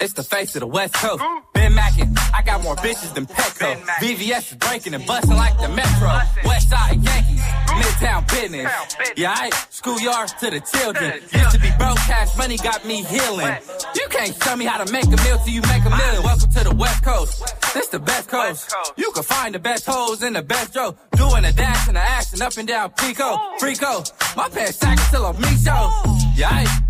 It's 0.00 0.14
the 0.14 0.22
face 0.22 0.56
of 0.56 0.60
the 0.60 0.66
West 0.66 0.94
Coast. 0.94 1.22
Ben 1.52 1.74
Mackin, 1.74 2.16
I 2.34 2.40
got 2.42 2.62
more 2.62 2.74
bitches 2.76 3.12
than 3.12 3.26
Petco. 3.26 3.76
VVS 4.00 4.52
is 4.52 4.56
drinking 4.56 4.94
and 4.94 5.06
busting 5.06 5.36
like 5.36 5.58
the 5.60 5.68
Metro. 5.68 6.08
West 6.42 6.70
Side 6.70 7.02
Yankees, 7.02 7.40
Midtown 7.68 8.26
business. 8.30 8.72
Yeah, 9.18 9.34
I 9.36 9.50
schoolyard 9.68 10.28
to 10.40 10.50
the 10.50 10.60
children. 10.60 11.20
Used 11.30 11.50
to 11.50 11.60
be 11.60 11.70
broke, 11.76 11.98
cash 11.98 12.34
money 12.38 12.56
got 12.56 12.86
me 12.86 13.02
healing. 13.02 13.54
You 13.94 14.08
can't 14.08 14.34
tell 14.40 14.56
me 14.56 14.64
how 14.64 14.82
to 14.82 14.90
make 14.90 15.04
a 15.04 15.18
meal 15.22 15.38
till 15.44 15.52
you 15.52 15.60
make 15.60 15.84
a 15.84 15.90
million. 15.90 16.22
Welcome 16.22 16.50
to 16.50 16.64
the 16.64 16.74
West 16.74 17.04
Coast. 17.04 17.54
This 17.74 17.88
the 17.88 17.98
best 17.98 18.30
coast. 18.30 18.74
You 18.96 19.12
can 19.12 19.22
find 19.22 19.54
the 19.54 19.58
best 19.58 19.84
hoes 19.84 20.22
in 20.22 20.32
the 20.32 20.42
best 20.42 20.74
row. 20.76 20.96
Doing 21.12 21.44
a 21.44 21.52
dash 21.52 21.88
and 21.88 21.98
a 21.98 22.00
action 22.00 22.40
up 22.40 22.56
and 22.56 22.66
down 22.66 22.90
Pico. 22.92 23.36
Frico. 23.60 24.10
My 24.34 24.48
pants 24.48 24.78
sagging 24.78 25.04
till 25.10 25.26
I'm 25.26 25.36
me 25.36 25.48
show. 25.58 25.90
Yeah, 26.36 26.48
I 26.50 26.80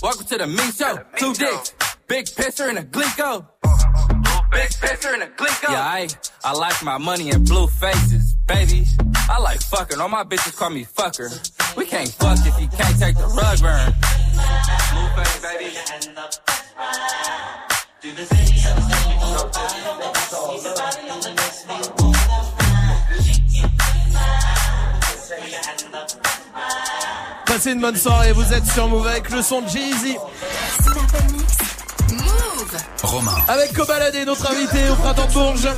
welcome 0.00 0.26
to 0.26 0.38
the 0.38 0.46
me 0.46 0.70
show. 0.70 1.00
Two 1.16 1.34
dicks. 1.34 1.74
Big 2.10 2.26
pisser 2.26 2.68
and 2.68 2.76
a 2.76 2.82
glico. 2.82 3.46
Big 4.50 4.70
pisser 4.82 5.14
and 5.14 5.22
a 5.22 5.28
glico. 5.28 5.70
Yeah, 5.70 5.80
I, 5.80 6.08
I 6.42 6.52
like 6.54 6.82
my 6.82 6.98
money 6.98 7.30
in 7.30 7.44
blue 7.44 7.68
faces, 7.68 8.34
baby. 8.48 8.84
I 9.30 9.38
like 9.38 9.62
fucking. 9.62 10.00
All 10.00 10.08
my 10.08 10.24
bitches 10.24 10.56
call 10.56 10.70
me 10.70 10.84
fucker. 10.84 11.30
We 11.76 11.86
can't 11.86 12.08
fuck 12.08 12.38
if 12.40 12.60
you 12.60 12.66
can't 12.66 12.98
take 12.98 13.16
the 13.16 13.28
rug 13.28 13.60
burn. 13.60 13.94
Blue 14.90 15.08
face, 15.14 15.40
baby. 15.40 15.70
Passez 27.46 27.72
une 27.72 27.80
bonne 27.80 27.96
soirée, 27.96 28.32
vous 28.32 28.52
êtes 28.52 28.66
sur 28.66 28.88
Move 28.88 29.06
avec 29.06 29.30
le 29.30 29.42
son 29.42 29.62
de 29.62 29.68
Jay-Z. 29.68 30.16
Romain. 33.02 33.32
Avec 33.48 33.72
Kobalade, 33.72 34.14
notre 34.26 34.50
invité 34.50 34.78
au 34.90 34.94
printemps 34.94 35.26
de 35.26 35.32
Bourges. 35.32 35.68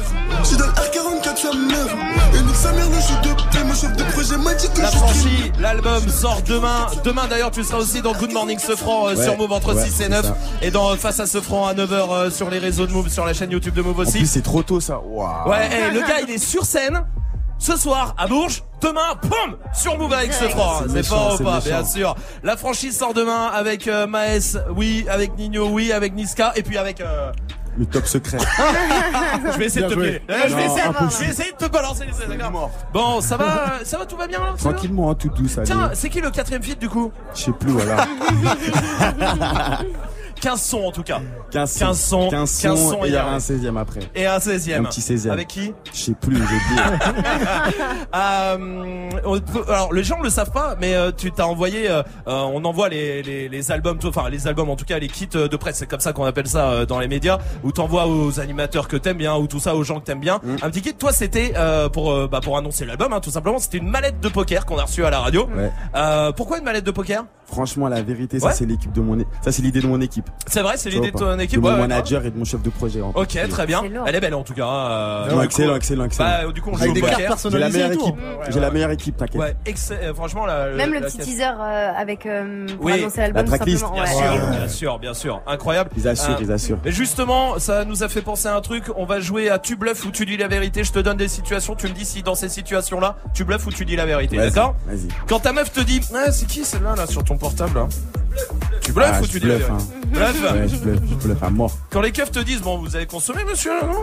J'suis 0.45 0.57
dans 0.57 0.67
le 0.67 0.73
R44, 0.73 1.37
sa 1.37 1.53
mère. 1.55 1.97
Et 2.35 2.43
nique 2.43 2.57
sa 2.57 2.73
mère, 2.73 2.87
le 2.89 2.95
jeu 2.97 3.15
de 3.23 3.35
paix. 3.57 3.65
Mon 3.65 3.75
chef 3.75 3.93
de 3.97 4.03
projet 4.13 4.37
m'a 4.37 4.55
dit 4.55 4.69
que 4.75 4.81
La 4.83 4.89
franchise, 4.91 5.53
l'album 5.61 6.09
sort 6.09 6.43
demain. 6.43 6.87
Demain 7.05 7.27
d'ailleurs, 7.29 7.51
tu 7.51 7.63
seras 7.65 7.79
aussi 7.79 8.03
dans 8.03 8.13
Good 8.13 8.33
Morning 8.33 8.59
Sofran 8.59 9.09
euh, 9.09 9.15
Ouais, 9.15 9.25
sur 9.25 9.37
Move 9.39 9.53
entre 9.53 9.75
ouais, 9.75 9.83
6 9.85 9.89
et 9.89 9.93
c'est 10.05 10.09
9. 10.09 10.27
ça. 10.27 10.37
Et 10.61 10.71
dans 10.71 10.95
Face 10.97 11.21
à 11.21 11.27
Sofran 11.27 11.67
à 11.67 11.75
9h 11.75 12.31
sur 12.31 12.51
les 12.51 12.59
réseaux 12.59 12.87
de 12.87 12.93
Move, 12.93 13.09
sur 13.09 13.25
la 13.25 13.33
chaîne 13.35 13.51
YouTube 13.53 13.75
de 13.75 13.83
Move 13.83 13.99
En 14.01 14.03
aussi. 14.03 14.19
plus, 14.19 14.27
c'est 14.27 14.43
trop 14.43 14.63
tôt 14.63 14.81
ça. 14.81 15.01
Waouh. 15.05 15.49
Ouais, 15.51 15.67
hey, 15.73 15.93
le 15.95 16.01
gars, 16.01 16.21
il 16.27 16.31
est 16.35 16.39
sur 16.39 16.65
scène. 16.67 17.03
Ce 17.63 17.77
soir 17.77 18.13
à 18.19 18.27
Bourges, 18.27 18.65
demain, 18.81 19.15
poum, 19.21 19.57
sur 19.73 19.97
Move 19.97 20.13
avec 20.13 20.33
ce 20.33 20.49
franc. 20.49 20.81
C'est 20.81 20.89
C'est 20.89 20.95
méchant, 20.95 21.15
fort 21.15 21.41
ou 21.41 21.45
pas, 21.45 21.61
bien 21.61 21.85
sûr. 21.85 22.17
La 22.43 22.57
franchise 22.57 22.99
sort 22.99 23.15
demain 23.15 23.51
avec 23.55 23.87
euh, 23.87 24.09
Maes, 24.09 24.59
oui, 24.75 25.07
avec 25.09 25.37
Nino, 25.39 25.69
oui, 25.69 25.93
avec 25.93 26.13
Niska, 26.13 26.55
et 26.57 26.65
puis 26.65 26.77
avec. 26.77 27.01
euh, 27.01 27.31
Le 27.79 27.87
top 27.87 28.05
secret. 28.07 28.39
je 29.53 29.59
vais 29.59 29.67
essayer 29.67 29.87
de 29.87 29.91
te 29.91 29.95
joué. 29.95 30.23
Je, 30.29 30.57
vais 30.57 30.65
essayer, 30.65 30.81
impossible. 30.81 31.13
je 31.13 31.19
vais 31.25 31.31
essayer 31.31 31.53
de 31.53 31.57
te 31.65 31.71
balancer 31.71 32.05
les 32.05 32.37
d'accord 32.37 32.69
Bon, 32.93 33.21
ça 33.21 33.37
va, 33.37 33.75
ça 33.85 33.97
va, 33.97 34.07
tout 34.07 34.17
va 34.17 34.27
bien 34.27 34.41
là 34.41 34.51
va 34.51 34.57
Tranquillement, 34.59 35.13
hein, 35.13 35.15
tout 35.15 35.29
douce. 35.29 35.59
allez. 35.59 35.69
Tiens, 35.69 35.91
c'est 35.95 36.09
qui 36.09 36.21
le 36.21 36.33
quatrième 36.33 36.65
feat 36.65 36.81
du 36.81 36.89
coup? 36.89 37.13
Je 37.33 37.43
sais 37.43 37.53
plus, 37.53 37.71
voilà. 37.71 38.09
15 40.43 40.61
sons 40.61 40.85
en 40.85 40.91
tout 40.93 41.03
cas. 41.05 41.21
15 41.53 41.71
sons. 41.73 41.79
15 41.87 41.99
sons. 42.01 42.29
15 42.31 42.51
sons, 42.51 42.69
15 42.69 42.79
sons, 42.91 43.05
et 43.05 43.09
il 43.09 43.15
y 43.15 43.17
aura 43.17 43.31
un 43.33 43.39
16ème 43.39 43.79
après. 43.79 44.01
Et 44.15 44.27
un 44.27 44.39
16ème. 44.39 44.81
Un 44.81 44.85
petit 44.85 45.01
16ème. 45.01 45.31
Avec 45.31 45.47
qui 45.49 45.73
Je 45.95 45.99
sais 45.99 46.15
plus, 46.21 46.37
j'ai 46.37 46.43
oublié. 46.43 46.83
Euh, 48.15 49.11
alors 49.69 49.93
les 49.93 50.05
gens 50.05 50.21
le 50.21 50.29
savent 50.29 50.51
pas, 50.51 50.77
mais 50.81 50.95
euh, 50.95 51.13
tu 51.17 51.33
t'as 51.33 51.45
envoyé, 51.45 51.89
euh, 51.91 52.03
euh, 52.29 52.41
on 52.53 52.63
envoie 52.65 52.89
les, 52.89 53.23
les, 53.23 53.49
les 53.49 53.73
albums, 53.73 53.99
enfin 54.05 54.29
les 54.29 54.47
albums 54.47 54.69
en 54.69 54.77
tout 54.77 54.85
cas, 54.85 54.99
les 54.99 55.09
kits 55.09 55.29
euh, 55.35 55.49
de 55.49 55.57
presse, 55.57 55.77
c'est 55.79 55.87
comme 55.87 56.01
ça 56.01 56.13
qu'on 56.13 56.25
appelle 56.25 56.47
ça 56.47 56.71
euh, 56.71 56.87
dans 56.87 56.99
les 56.99 57.09
médias, 57.09 57.39
où 57.63 57.73
t'envoies 57.73 58.07
aux 58.07 58.39
animateurs 58.39 58.87
que 58.89 58.97
t'aimes 58.97 59.17
bien, 59.17 59.35
ou 59.37 59.47
tout 59.47 59.61
ça 59.61 59.75
aux 59.75 59.83
gens 59.83 59.99
que 60.01 60.05
t'aimes 60.05 60.21
bien, 60.21 60.41
Mm. 60.43 60.57
un 60.63 60.71
petit 60.71 60.83
kit. 60.83 60.95
Toi 60.95 61.13
c'était 61.13 61.53
euh, 61.57 61.89
pour 61.89 62.29
bah, 62.29 62.41
pour 62.43 62.59
annoncer 62.59 62.85
l'album, 62.85 63.13
hein, 63.13 63.21
tout 63.21 63.31
simplement, 63.31 63.59
c'était 63.59 63.79
une 63.79 63.89
mallette 63.89 64.21
de 64.21 64.29
poker 64.29 64.67
qu'on 64.67 64.79
a 64.79 64.83
reçue 64.85 65.05
à 65.05 65.11
la 65.11 65.21
radio. 65.21 65.49
Ouais. 65.57 65.71
Euh, 65.95 66.33
pourquoi 66.33 66.59
une 66.59 66.65
mallette 66.65 66.85
de 66.85 66.91
poker? 66.91 67.25
Franchement, 67.47 67.89
la 67.89 68.03
vérité, 68.03 68.37
Ouais. 68.39 68.51
ça 68.51 68.53
c'est 68.53 68.67
l'équipe 68.67 68.93
de 68.93 69.01
mon, 69.01 69.19
é- 69.21 69.27
ça 69.43 69.53
c'est 69.53 69.63
l'idée 69.63 69.81
de 69.81 69.87
mon 69.87 70.01
équipe. 70.01 70.29
C'est 70.49 70.61
vrai, 70.61 70.77
c'est 70.77 70.91
l'idée 70.91 71.13
de 71.13 71.17
ton 71.17 71.39
équipe. 71.39 71.61
De 71.61 71.65
mon 71.65 71.73
ouais, 71.75 71.79
manager 71.79 72.27
et 72.27 72.31
de 72.31 72.37
mon 72.37 72.45
chef 72.45 72.61
de 72.63 72.71
projet. 72.71 73.01
en 73.01 73.11
Ok, 73.15 73.39
très 73.49 73.65
bien. 73.67 73.83
Elle 74.07 74.15
est 74.17 74.21
belle 74.21 74.35
en 74.35 74.43
tout 74.43 74.55
cas. 74.55 74.67
hein, 74.67 75.27
Non, 75.31 75.39
euh, 75.39 75.43
excellent, 75.43 75.77
excellent, 75.77 76.05
excellent. 76.05 76.29
Bah, 76.29 76.53
du 76.53 76.61
coup, 76.61 76.71
on 76.73 76.77
joue 76.77 76.83
Avec 76.83 76.91
au 76.91 76.95
des 76.95 77.01
cartes 77.01 77.23
poker. 77.43 77.51
J'ai 77.53 77.59
la 77.59 77.69
meilleure 77.69 77.93
équipe. 77.93 78.15
J'ai 78.51 78.61
la 78.61 78.71
meilleure 78.71 78.91
équipe, 78.91 79.17
t'inquiète. 79.17 79.57
Euh, 79.93 80.15
franchement, 80.15 80.45
la, 80.45 80.67
Même 80.71 80.77
la- 80.77 80.87
le 80.87 80.93
la 80.95 81.01
petit 81.03 81.19
caisse- 81.19 81.27
teaser 81.27 81.45
euh, 81.45 81.93
avec 81.97 82.27
euh, 82.27 82.67
Oui, 82.81 82.93
annoncer 82.95 83.21
l'album 83.21 83.43
la 83.43 83.49
tracklist. 83.49 83.85
Bien 83.93 84.03
Ouais. 84.03 84.09
sûr, 84.09 84.19
Ouais. 84.21 84.57
bien 84.59 84.69
sûr, 84.69 84.99
bien 84.99 85.15
sûr. 85.15 85.43
Incroyable. 85.47 85.91
Ils 85.97 86.09
assurent, 86.09 86.31
Euh, 86.31 86.43
ils 86.43 86.53
assurent. 86.53 86.79
Mais 86.85 86.93
justement, 86.93 87.59
ça 87.61 87.85
nous 87.85 88.03
a 88.03 88.09
fait 88.09 88.23
penser 88.23 88.49
à 88.49 88.57
un 88.57 88.61
truc. 88.61 88.85
On 88.97 89.05
va 89.05 89.21
jouer 89.21 89.49
à 89.49 89.59
tu 89.61 89.77
bluffes 89.77 90.05
ou 90.05 90.11
tu 90.11 90.27
dis 90.27 90.37
la 90.37 90.49
vérité. 90.49 90.83
Je 90.83 90.93
te 90.93 90.99
donne 90.99 91.17
des 91.19 91.29
situations. 91.29 91.77
Tu 91.77 91.87
me 91.87 91.93
dis 91.93 92.05
si 92.05 92.23
dans 92.25 92.35
ces 92.35 92.49
situations-là, 92.49 93.17
tu 93.33 93.45
bluffes 93.45 93.67
ou 93.67 93.71
tu 93.71 93.85
dis 93.85 93.95
la 93.97 94.07
vérité. 94.07 94.37
D'accord 94.37 94.75
Vas-y. 94.89 95.07
Quand 95.29 95.39
ta 95.39 95.53
meuf 95.53 95.73
te 95.73 95.81
dit, 95.81 96.01
ah, 96.15 96.33
c'est 96.33 96.47
qui 96.47 96.65
celle-là 96.65 96.95
là 96.97 97.07
sur 97.07 97.23
ton 97.23 97.37
portable 97.37 97.79
là? 97.79 97.87
Tu 98.81 98.93
bluffes 98.93 99.09
Ah, 99.13 99.21
ou 99.23 99.27
tu 99.27 99.39
dis 99.41 99.47
vérité 99.47 99.71
hein. 99.71 99.79
Bluff. 100.07 100.43
Ouais, 100.53 100.69
je 100.69 100.77
bluffe, 100.77 101.01
je 101.09 101.15
bluffe 101.27 101.43
à 101.43 101.51
mort. 101.51 101.71
Quand 101.91 102.01
les 102.01 102.13
keufs 102.13 102.31
te 102.33 102.41
disent, 102.41 102.61
bon, 102.63 102.79
vous 102.79 102.97
avez 102.97 103.07
consommé, 103.07 103.45
monsieur, 103.45 103.71
là, 103.81 103.87
non 103.87 104.03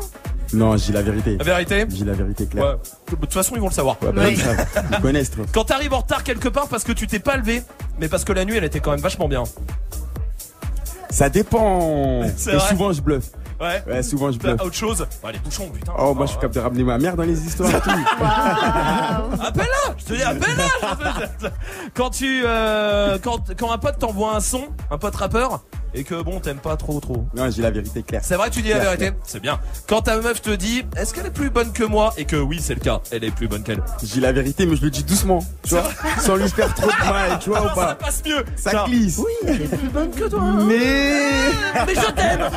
Non, 0.53 0.77
j'ai 0.77 0.93
la 0.93 1.01
vérité. 1.01 1.37
La 1.37 1.43
vérité 1.43 1.85
J'ai 1.89 2.05
la 2.05 2.13
vérité 2.13 2.43
Ouais. 2.43 2.49
claire. 2.49 2.77
De 3.11 3.15
toute 3.15 3.33
façon, 3.33 3.55
ils 3.55 3.61
vont 3.61 3.67
le 3.67 3.73
savoir. 3.73 3.97
Ouais, 4.01 4.11
bah, 4.11 4.21
Oui. 4.25 4.31
ils 4.33 4.39
savent. 4.41 4.65
Ils 4.93 5.01
connaissent, 5.01 5.31
toi. 5.31 5.45
Quand 5.53 5.65
t'arrives 5.65 5.93
en 5.93 5.99
retard 5.99 6.23
quelque 6.23 6.47
part 6.49 6.67
parce 6.67 6.83
que 6.83 6.91
tu 6.93 7.07
t'es 7.07 7.19
pas 7.19 7.37
levé, 7.37 7.61
mais 7.99 8.07
parce 8.07 8.23
que 8.23 8.31
la 8.33 8.45
nuit 8.45 8.55
elle 8.57 8.63
était 8.63 8.79
quand 8.79 8.91
même 8.91 9.01
vachement 9.01 9.27
bien. 9.27 9.43
Ça 11.09 11.29
dépend. 11.29 12.23
Et 12.23 12.59
souvent, 12.69 12.93
je 12.93 13.01
bluffe. 13.01 13.31
Ouais. 13.59 13.83
Ouais, 13.87 14.03
souvent, 14.03 14.31
je 14.31 14.37
bluffe. 14.39 14.61
autre 14.61 14.73
chose 14.75 15.05
Bah, 15.21 15.31
les 15.31 15.39
bouchons, 15.39 15.69
putain. 15.69 15.91
Oh, 15.97 16.13
moi, 16.13 16.25
je 16.25 16.31
suis 16.31 16.37
capable 16.39 16.55
de 16.55 16.59
ramener 16.61 16.83
ma 16.83 16.97
mère 16.97 17.15
dans 17.17 17.23
les 17.23 17.45
histoires 17.45 17.69
et 17.69 17.81
tout. 17.81 17.89
Appelle-la 19.41 19.95
Je 19.97 20.03
te 20.05 20.13
dis, 20.13 20.23
appelle-la 20.23 21.49
Quand 21.93 22.09
tu. 22.09 22.41
euh, 22.45 23.17
quand, 23.21 23.53
quand 23.57 23.71
un 23.71 23.77
pote 23.77 23.99
t'envoie 23.99 24.35
un 24.35 24.39
son, 24.39 24.67
un 24.91 24.97
pote 24.97 25.15
rappeur, 25.15 25.61
et 25.93 26.03
que 26.03 26.21
bon, 26.21 26.39
t'aimes 26.39 26.57
pas 26.59 26.77
trop 26.77 26.99
trop. 26.99 27.25
Non, 27.35 27.49
j'ai 27.49 27.61
la 27.61 27.71
vérité 27.71 28.03
claire. 28.03 28.21
C'est 28.23 28.35
vrai, 28.35 28.49
tu 28.49 28.61
dis 28.61 28.69
la 28.69 28.79
vérité. 28.79 29.11
C'est 29.25 29.39
bien. 29.41 29.59
Quand 29.87 30.01
ta 30.01 30.17
meuf 30.17 30.41
te 30.41 30.51
dit, 30.51 30.83
est-ce 30.97 31.13
qu'elle 31.13 31.25
est 31.25 31.31
plus 31.31 31.49
bonne 31.49 31.71
que 31.71 31.83
moi 31.83 32.13
Et 32.17 32.25
que 32.25 32.35
oui, 32.35 32.59
c'est 32.61 32.73
le 32.75 32.79
cas, 32.79 32.99
elle 33.11 33.23
est 33.23 33.31
plus 33.31 33.47
bonne 33.47 33.63
qu'elle. 33.63 33.81
J'ai 34.03 34.21
la 34.21 34.31
vérité, 34.31 34.65
mais 34.65 34.75
je 34.75 34.81
le 34.83 34.89
dis 34.91 35.03
doucement. 35.03 35.39
Tu 35.63 35.75
vois, 35.75 35.83
sans 36.19 36.35
lui 36.35 36.49
faire 36.49 36.73
trop 36.75 36.87
de 36.89 37.09
mal, 37.09 37.39
tu 37.39 37.49
vois 37.49 37.59
ou 37.59 37.63
Alors, 37.63 37.75
ça 37.75 37.85
pas 37.87 37.95
passe 37.95 38.21
mieux 38.25 38.43
Ça 38.55 38.83
glisse. 38.85 39.17
Oui, 39.19 39.31
elle 39.47 39.61
est 39.61 39.77
plus 39.77 39.89
bonne 39.89 40.11
que 40.11 40.25
toi 40.27 40.41
Mais. 40.67 41.49
Mais 41.85 41.95
je 41.95 42.11
t'aime 42.11 42.49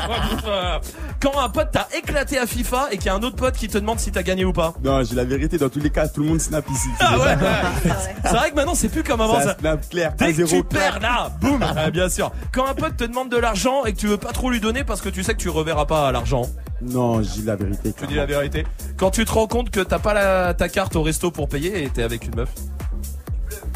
Quand 1.20 1.38
un 1.38 1.48
pote 1.48 1.70
t'a 1.72 1.88
éclaté 1.96 2.38
à 2.38 2.46
FIFA 2.46 2.88
et 2.92 2.96
qu'il 2.96 3.06
y 3.06 3.08
a 3.10 3.14
un 3.14 3.22
autre 3.22 3.36
pote 3.36 3.54
qui 3.56 3.68
te 3.68 3.78
demande 3.78 3.98
si 4.00 4.10
t'as 4.10 4.22
gagné 4.22 4.44
ou 4.44 4.52
pas. 4.52 4.74
Non, 4.82 5.02
j'ai 5.04 5.14
la 5.14 5.24
vérité. 5.24 5.58
Dans 5.58 5.68
tous 5.68 5.78
les 5.80 5.90
cas, 5.90 6.08
tout 6.08 6.20
le 6.22 6.28
monde 6.28 6.40
snap 6.40 6.64
ici. 6.70 6.88
Ah 7.00 7.18
ouais, 7.18 7.36
C'est 8.24 8.30
vrai 8.36 8.50
que 8.50 8.56
maintenant 8.56 8.74
c'est 8.74 8.88
plus 8.88 9.02
comme 9.02 9.20
avant 9.20 9.36
Ça 9.40 9.42
ça. 9.48 9.56
snap 9.58 9.88
clair. 9.88 10.12
Dès 10.18 10.32
que 10.32 10.44
zéro 10.46 10.62
tu 10.62 10.64
clair. 10.64 10.98
perds 10.98 11.00
là, 11.00 11.30
boum, 11.40 11.60
Ah, 11.76 11.90
bien 11.92 12.08
sûr. 12.08 12.32
Quand 12.52 12.66
un 12.66 12.74
pote 12.74 12.96
te 12.96 13.04
demande 13.04 13.21
de 13.30 13.36
l'argent 13.36 13.84
et 13.84 13.92
que 13.92 13.98
tu 13.98 14.06
veux 14.08 14.16
pas 14.16 14.32
trop 14.32 14.50
lui 14.50 14.60
donner 14.60 14.84
parce 14.84 15.00
que 15.00 15.08
tu 15.08 15.22
sais 15.22 15.32
que 15.34 15.38
tu 15.40 15.48
reverras 15.48 15.86
pas 15.86 16.10
l'argent, 16.12 16.46
Non, 16.80 17.22
j'ai 17.22 17.42
la 17.42 17.56
vérité. 17.56 17.92
tu 17.96 18.06
dis 18.06 18.14
la 18.14 18.26
vérité. 18.26 18.66
Quand 18.96 19.10
tu 19.10 19.24
te 19.24 19.32
rends 19.32 19.46
compte 19.46 19.70
que 19.70 19.80
t'as 19.80 19.98
pas 19.98 20.14
la- 20.14 20.54
ta 20.54 20.68
carte 20.68 20.96
au 20.96 21.02
resto 21.02 21.30
pour 21.30 21.48
payer 21.48 21.84
et 21.84 21.88
t'es 21.90 22.02
avec 22.02 22.24
une 22.26 22.34
meuf. 22.36 22.48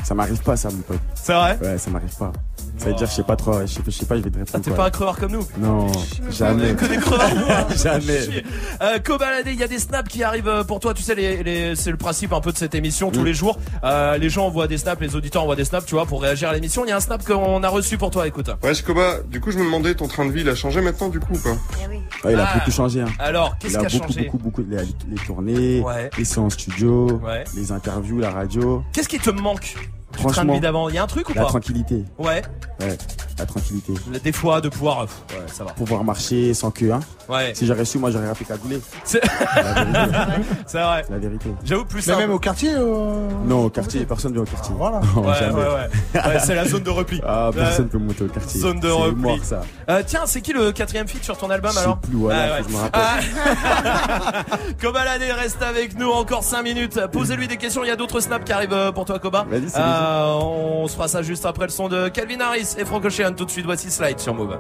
Ça 0.04 0.14
m'arrive 0.14 0.40
pas, 0.42 0.56
ça, 0.56 0.70
mon 0.70 0.78
pote. 0.82 0.98
C'est 1.14 1.34
vrai? 1.34 1.58
Ouais, 1.62 1.78
ça 1.78 1.90
m'arrive 1.90 2.14
pas. 2.16 2.32
Ça 2.78 2.86
veut 2.86 2.94
dire, 2.94 3.06
je 3.06 3.12
sais 3.12 3.22
pas 3.22 3.36
trop, 3.36 3.60
je 3.62 3.66
sais, 3.66 3.80
je 3.86 3.90
sais 3.90 4.06
pas, 4.06 4.16
je 4.16 4.22
vais 4.22 4.30
te 4.30 4.38
répondre. 4.38 4.62
T'es 4.64 4.70
quoi. 4.70 4.76
pas 4.76 4.86
un 4.86 4.90
crevard 4.90 5.16
comme 5.18 5.32
nous 5.32 5.46
Non, 5.58 5.86
jamais. 6.30 6.74
Que 6.74 6.84
des 6.86 6.98
crevards 6.98 7.76
Jamais. 7.76 8.20
Euh, 8.82 8.98
Cobaladé, 8.98 9.52
il 9.52 9.58
y 9.58 9.62
a 9.62 9.68
des 9.68 9.78
snaps 9.78 10.08
qui 10.10 10.22
arrivent 10.22 10.48
euh, 10.48 10.62
pour 10.64 10.78
toi. 10.80 10.92
Tu 10.94 11.02
sais, 11.02 11.14
les, 11.14 11.42
les- 11.42 11.76
c'est 11.76 11.90
le 11.90 11.96
principe 11.96 12.32
un 12.32 12.40
peu 12.40 12.52
de 12.52 12.58
cette 12.58 12.74
émission 12.74 13.10
tous 13.10 13.20
Mm. 13.20 13.24
les 13.24 13.34
jours. 13.34 13.58
Euh, 13.84 14.18
les 14.18 14.28
gens 14.28 14.46
envoient 14.46 14.66
des 14.68 14.78
snaps, 14.78 15.00
les 15.00 15.16
auditeurs 15.16 15.42
envoient 15.42 15.56
des 15.56 15.64
snaps, 15.64 15.86
tu 15.86 15.94
vois, 15.94 16.06
pour 16.06 16.20
réagir 16.22 16.48
à 16.50 16.52
l'émission. 16.54 16.84
Il 16.84 16.88
y 16.88 16.92
a 16.92 16.96
un 16.96 17.00
snap 17.00 17.24
qu'on 17.24 17.62
a 17.62 17.68
reçu 17.68 17.96
pour 17.98 18.10
toi. 18.10 18.26
Écoute. 18.26 18.50
Ouais, 18.62 18.74
Scoba, 18.74 19.20
du 19.30 19.40
coup, 19.40 19.50
je 19.50 19.58
me 19.58 19.64
demandais, 19.64 19.94
ton 19.94 20.06
train 20.08 20.26
de 20.26 20.30
vie, 20.32 20.42
il 20.42 20.48
a 20.48 20.54
changé 20.54 20.80
maintenant, 20.80 21.08
du 21.08 21.18
coup, 21.20 21.34
ou 21.34 21.38
pas? 21.38 21.50
Ouais, 22.24 22.32
il 22.34 22.38
a 22.38 22.46
Ah. 22.50 22.58
beaucoup 22.58 22.70
changé. 22.70 23.00
Hein. 23.00 23.08
Alors, 23.18 23.56
qu'est-ce 23.58 23.78
qui 23.78 23.86
a 23.86 23.88
beaucoup, 23.88 24.12
changé? 24.12 24.24
beaucoup, 24.24 24.38
beaucoup, 24.38 24.62
les, 24.68 24.76
les 24.78 25.24
tournées, 25.26 25.80
Ouais. 25.80 26.10
les 26.18 26.24
séances 26.24 26.52
studio, 26.54 27.20
Ouais. 27.24 27.44
les 27.56 27.72
interviews, 27.72 28.18
la 28.18 28.30
radio. 28.30 28.82
Qu'est-ce 28.92 29.08
qui 29.08 29.18
te 29.18 29.30
manque? 29.30 29.74
Du 30.12 30.18
train 30.18 30.28
de 30.28 30.32
Franchement, 30.32 30.54
vie 30.54 30.60
d'avant 30.60 30.88
Il 30.88 30.94
y 30.94 30.98
a 30.98 31.02
un 31.02 31.06
truc 31.06 31.28
ou 31.28 31.34
la 31.34 31.42
pas? 31.42 31.48
tranquillité. 31.48 32.04
Ouais. 32.18 32.42
Ouais, 32.80 32.96
la 33.38 33.46
tranquillité. 33.46 33.94
Des 34.22 34.32
fois, 34.32 34.60
de 34.60 34.68
pouvoir. 34.68 35.00
euh, 35.02 35.04
Ouais, 35.30 35.44
ça 35.52 35.64
va. 35.64 35.72
Pouvoir 35.72 36.04
marcher 36.04 36.54
sans 36.54 36.70
queue, 36.70 36.92
hein. 36.92 37.00
Ouais. 37.28 37.52
Si 37.54 37.66
j'aurais 37.66 37.84
su, 37.84 37.98
moi, 37.98 38.10
j'aurais 38.10 38.28
rappelé 38.28 38.44
cagoulé. 38.46 38.80
C'est 39.04 39.20
c'est 40.66 40.80
vrai. 40.82 41.04
La 41.10 41.18
vérité. 41.18 41.50
J'avoue 41.64 41.84
plus 41.84 41.96
Mais 42.06 42.12
simple. 42.12 42.18
même 42.20 42.30
au 42.30 42.38
quartier. 42.38 42.72
euh, 42.74 43.28
Non, 43.44 43.64
au 43.64 43.70
quartier, 43.70 44.04
personne 44.06 44.30
ne 44.32 44.36
vient 44.36 44.44
au 44.44 44.46
quartier. 44.46 44.74
voilà. 44.76 45.00
Non, 45.14 45.22
Ouais, 45.26 45.34
jamais. 45.38 45.54
ouais, 45.54 45.60
ouais. 46.14 46.20
Ouais, 46.26 46.38
c'est 46.40 46.54
la 46.54 46.64
zone 46.66 46.82
de 46.82 46.90
repli. 46.90 47.20
Ah, 47.26 47.50
personne 47.54 47.88
peut 47.88 47.98
monter 47.98 48.24
au 48.24 48.28
quartier. 48.28 48.60
Zone 48.60 48.80
de 48.80 48.88
C'est 48.88 48.94
repli. 48.94 49.20
mort, 49.22 49.38
ça. 49.42 49.62
Euh, 49.90 50.02
tiens, 50.06 50.22
c'est 50.26 50.40
qui 50.40 50.52
le 50.52 50.72
quatrième 50.72 51.08
feat 51.08 51.24
sur 51.24 51.36
ton 51.36 51.50
album 51.50 51.70
Je 51.72 51.76
sais 51.78 51.82
alors 51.82 51.98
plus, 51.98 52.14
voilà, 52.16 52.56
Ah, 52.58 52.62
je 52.66 52.72
me 52.72 52.78
rappelle. 52.78 53.02
Ah. 53.02 54.32
Koba 54.80 55.00
reste 55.36 55.62
avec 55.62 55.98
nous 55.98 56.10
encore 56.10 56.42
5 56.44 56.62
minutes. 56.62 57.00
Posez-lui 57.12 57.48
des 57.48 57.56
questions. 57.56 57.82
Il 57.84 57.88
y 57.88 57.90
a 57.90 57.96
d'autres 57.96 58.20
snaps 58.20 58.44
qui 58.44 58.52
arrivent 58.52 58.72
euh, 58.72 58.92
pour 58.92 59.04
toi, 59.04 59.18
Koba. 59.18 59.44
Vas-y, 59.48 59.68
c'est 59.68 59.78
Euh, 59.78 60.32
on 60.40 60.86
se 60.88 60.94
fera 60.94 61.08
ça 61.08 61.22
juste 61.22 61.44
après 61.46 61.64
le 61.66 61.70
son 61.70 61.88
de 61.88 62.08
Calvin 62.08 62.40
Harris 62.40 62.74
et 62.78 62.84
Franco 62.84 63.08
Tout 63.34 63.44
de 63.44 63.50
suite, 63.50 63.66
voici 63.66 63.90
Slide 63.90 64.20
sur 64.20 64.34
Move. 64.34 64.56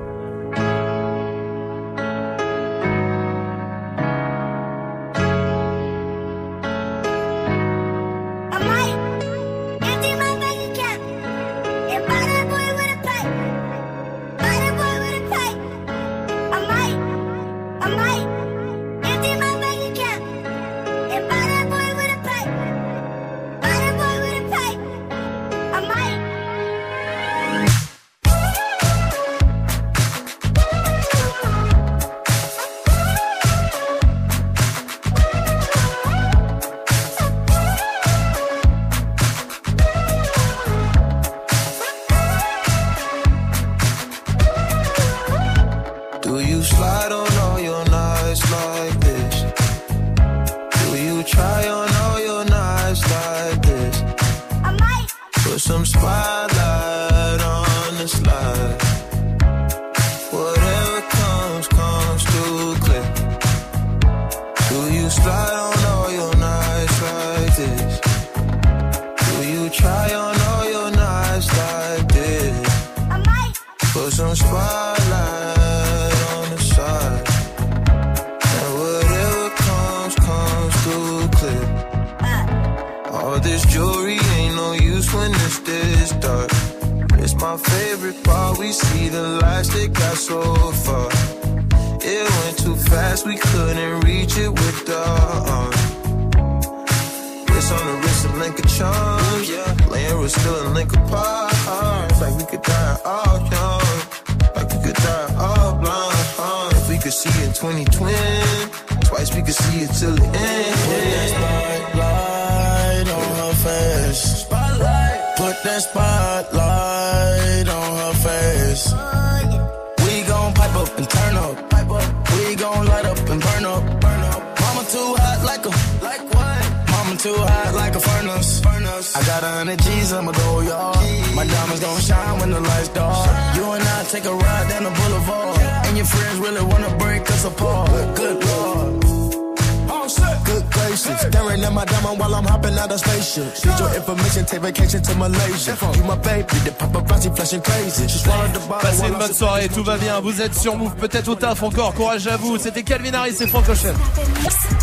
Passez 148.82 149.06
une 149.08 149.14
bonne 149.14 149.32
soirée, 149.32 149.68
tout 149.68 149.82
va 149.84 149.96
bien. 149.96 150.20
Vous 150.20 150.40
êtes 150.40 150.54
sur 150.54 150.76
Move, 150.76 150.94
peut-être 150.96 151.28
au 151.28 151.34
taf 151.34 151.62
encore. 151.62 151.94
Courage 151.94 152.26
à 152.26 152.36
vous. 152.36 152.58
C'était 152.58 152.82
Calvin 152.82 153.14
Harris 153.14 153.36
et 153.40 153.46
Franco 153.46 153.72
Ocean. 153.72 153.94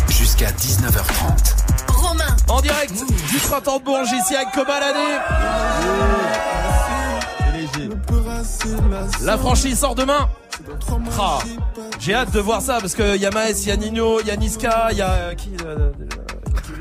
Jusqu'à 0.08 0.50
19h30. 0.50 1.92
Romain. 1.92 2.24
En 2.48 2.60
direct 2.60 2.92
du 3.30 3.36
printemps 3.38 3.78
de 3.78 3.84
Bourges 3.84 4.12
ici 4.12 4.34
avec 4.34 4.48
l'année. 4.56 5.18
La 9.22 9.38
franchise 9.38 9.78
sort 9.78 9.94
demain. 9.94 10.28
Ah, 11.18 11.38
J'ai 11.98 12.14
hâte 12.14 12.30
de 12.32 12.40
voir 12.40 12.60
ça 12.60 12.78
parce 12.80 12.94
que 12.94 13.16
y 13.16 13.26
a 13.26 13.30
Maes, 13.30 13.60
il 13.62 13.68
y 13.68 13.70
a 13.72 13.76
Nino, 13.76 14.20
il 14.20 14.26
y 14.26 14.30
a 14.30 14.36
Niska, 14.36 14.88
il 14.92 14.98
y 14.98 15.02
a 15.02 15.10
euh, 15.10 15.34
qui 15.34 15.50
le, 15.62 15.92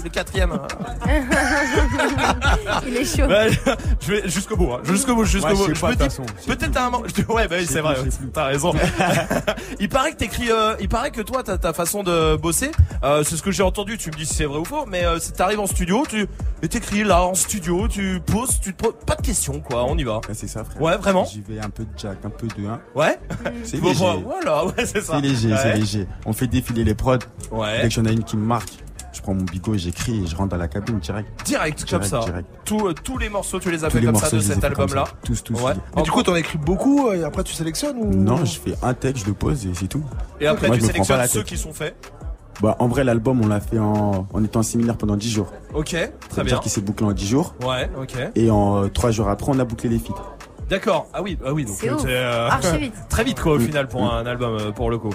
le- 0.04 0.10
quatrième. 0.10 0.52
hein. 0.52 0.68
Il 2.88 2.98
est 2.98 3.06
chaud. 3.06 3.28
Je 4.06 4.12
vais 4.12 4.30
jusqu'au 4.30 4.56
bout, 4.58 4.72
hein. 4.74 4.82
jusqu'au 4.84 5.16
bout, 5.16 5.26
jusqu'au 5.26 5.48
Ouais, 5.50 5.56
je 5.74 5.80
bout. 5.82 5.88
me 5.90 5.96
dis, 5.96 6.48
peut-être 6.48 6.78
à 6.78 6.88
un 6.88 6.90
moment. 6.90 7.04
Ouais, 7.30 7.48
bah 7.48 7.56
oui, 7.60 7.66
c'est 7.68 7.82
vrai. 7.82 8.00
ouais, 8.00 8.10
T'as 8.34 8.46
raison. 8.46 8.74
il 9.80 9.90
paraît 9.90 10.12
que 10.12 10.18
t'écris. 10.18 10.52
Euh, 10.52 10.76
il 10.80 10.90
paraît 10.90 11.12
que 11.12 11.22
toi, 11.22 11.42
t'as 11.44 11.58
ta 11.58 11.74
façon 11.74 12.04
de 12.04 12.36
bosser. 12.36 12.72
Euh, 13.04 13.24
c'est 13.24 13.36
ce 13.38 13.42
que 13.44 13.52
j'ai 13.52 13.64
entendu. 13.64 13.98
Tu 13.98 14.10
me 14.10 14.16
dis 14.16 14.26
si 14.26 14.34
c'est 14.36 14.46
vrai 14.46 14.60
ou 14.60 14.66
faux. 14.66 14.86
Mais 14.88 15.06
euh, 15.06 15.20
si 15.20 15.32
t'arrives 15.32 15.60
en 15.60 15.68
studio, 15.68 16.04
tu 16.08 16.28
et 16.62 16.68
t'écris 16.68 17.04
là 17.04 17.24
en 17.24 17.34
studio, 17.34 17.88
tu 17.88 18.20
poses, 18.26 18.60
tu 18.62 18.74
te 18.74 18.84
poses 18.84 18.96
pas 19.06 19.16
de 19.16 19.22
questions 19.22 19.60
quoi. 19.60 19.86
On 19.86 19.98
y 19.98 20.04
va. 20.04 20.22
c'est 20.34 20.48
ça, 20.48 20.64
frère. 20.64 20.82
Ouais, 20.82 20.98
vraiment. 20.98 21.26
J'y 21.26 21.42
vais 21.42 21.60
un 21.60 21.70
peu 21.70 21.84
de 21.84 21.90
jack, 21.98 22.18
un 22.24 22.30
peu 22.30 22.48
de 22.48 22.68
1. 22.68 22.80
Ouais. 22.96 23.20
C'est 23.64 23.82
léger. 23.82 24.06
Voilà, 24.26 24.66
ouais, 24.66 24.74
c'est 24.86 25.02
ça. 25.02 25.14
C'est 25.16 25.22
léger, 25.22 25.56
c'est 25.58 25.70
Ouais. 25.74 25.76
léger. 25.78 26.08
On 26.26 26.34
fait 26.34 26.48
défiler 26.48 26.84
les 26.84 26.96
prods. 26.96 27.18
Ouais. 27.52 27.82
Dès 27.82 27.88
que 27.90 27.94
j'en 27.94 28.06
ai 28.06 28.12
une 28.14 28.24
qui 28.24 28.38
me 28.38 28.46
marque, 28.46 28.83
prends 29.24 29.34
mon 29.34 29.44
bigot, 29.44 29.76
j'écris 29.76 30.24
et 30.24 30.28
je 30.28 30.36
rentre 30.36 30.50
dans 30.50 30.58
la 30.58 30.68
cabine 30.68 31.00
direct. 31.00 31.28
Direct, 31.46 31.90
comme 31.90 32.04
ça. 32.04 32.20
direct. 32.20 32.48
Tous, 32.66 32.88
euh, 32.88 32.94
tous 32.94 33.18
les 33.18 33.30
morceaux, 33.30 33.60
tu 33.60 33.72
les 33.72 33.84
as 33.84 33.88
Tous 33.88 33.94
fait 33.94 34.00
les 34.02 34.06
comme 34.06 34.16
ça 34.16 34.30
de 34.30 34.40
cet 34.40 34.64
album-là. 34.64 35.06
Tous, 35.26 35.44
tous. 35.44 35.60
Ouais. 35.62 35.74
Mais 35.96 36.04
du 36.04 36.12
coup, 36.12 36.22
t'en 36.22 36.36
écris 36.36 36.58
beaucoup 36.60 37.12
et 37.12 37.24
après 37.24 37.44
tu 37.44 37.54
sélectionnes 37.54 37.98
ou? 37.98 38.14
Non, 38.14 38.46
je 38.46 38.60
fais 38.60 38.76
un 38.84 38.94
texte, 38.94 39.24
je 39.24 39.28
le 39.30 39.34
pose 39.34 39.66
et 39.66 39.72
c'est 39.74 39.88
tout. 39.88 40.04
Et 40.40 40.46
après, 40.48 40.68
Moi, 40.68 40.78
tu 40.78 40.84
sélectionnes 40.86 41.26
ceux 41.28 41.44
qui 41.44 41.58
sont 41.58 41.74
faits. 41.74 41.96
Bah, 42.62 42.76
en 42.80 42.88
vrai, 42.88 43.04
l'album, 43.04 43.42
on 43.42 43.48
l'a 43.48 43.60
fait 43.60 43.80
en, 43.80 44.28
en 44.32 44.44
étant 44.44 44.60
en 44.60 44.64
séminaire 44.64 44.96
pendant 44.96 45.16
10 45.16 45.32
jours. 45.32 45.52
Ok, 45.74 45.90
Ça 45.90 45.98
très 45.98 46.08
veut 46.08 46.44
bien. 46.44 46.44
dire 46.44 46.60
qu'il 46.60 46.72
s'est 46.72 46.82
bouclé 46.82 47.06
en 47.06 47.12
10 47.12 47.28
jours. 47.28 47.56
Ouais, 47.66 47.90
ok. 48.00 48.16
Et 48.36 48.52
en 48.52 48.88
3 48.90 49.10
jours 49.12 49.28
après, 49.30 49.52
on 49.52 49.58
a 49.60 49.66
bouclé 49.66 49.90
les 49.90 49.98
feats. 49.98 50.14
D'accord. 50.70 51.08
Ah 51.14 51.22
oui, 51.22 51.38
ah 51.46 51.52
oui, 51.52 51.66
donc 51.66 51.76
C'est 51.78 51.90
euh, 51.90 51.98
euh, 52.08 52.50
très 53.10 53.24
vite 53.24 53.40
quoi 53.42 53.54
au 53.54 53.60
final 53.60 53.88
pour 53.88 54.04
un 54.12 54.26
album 54.26 54.56
euh, 54.60 54.72
pour 54.72 54.90
le 54.92 54.98
coup. 54.98 55.14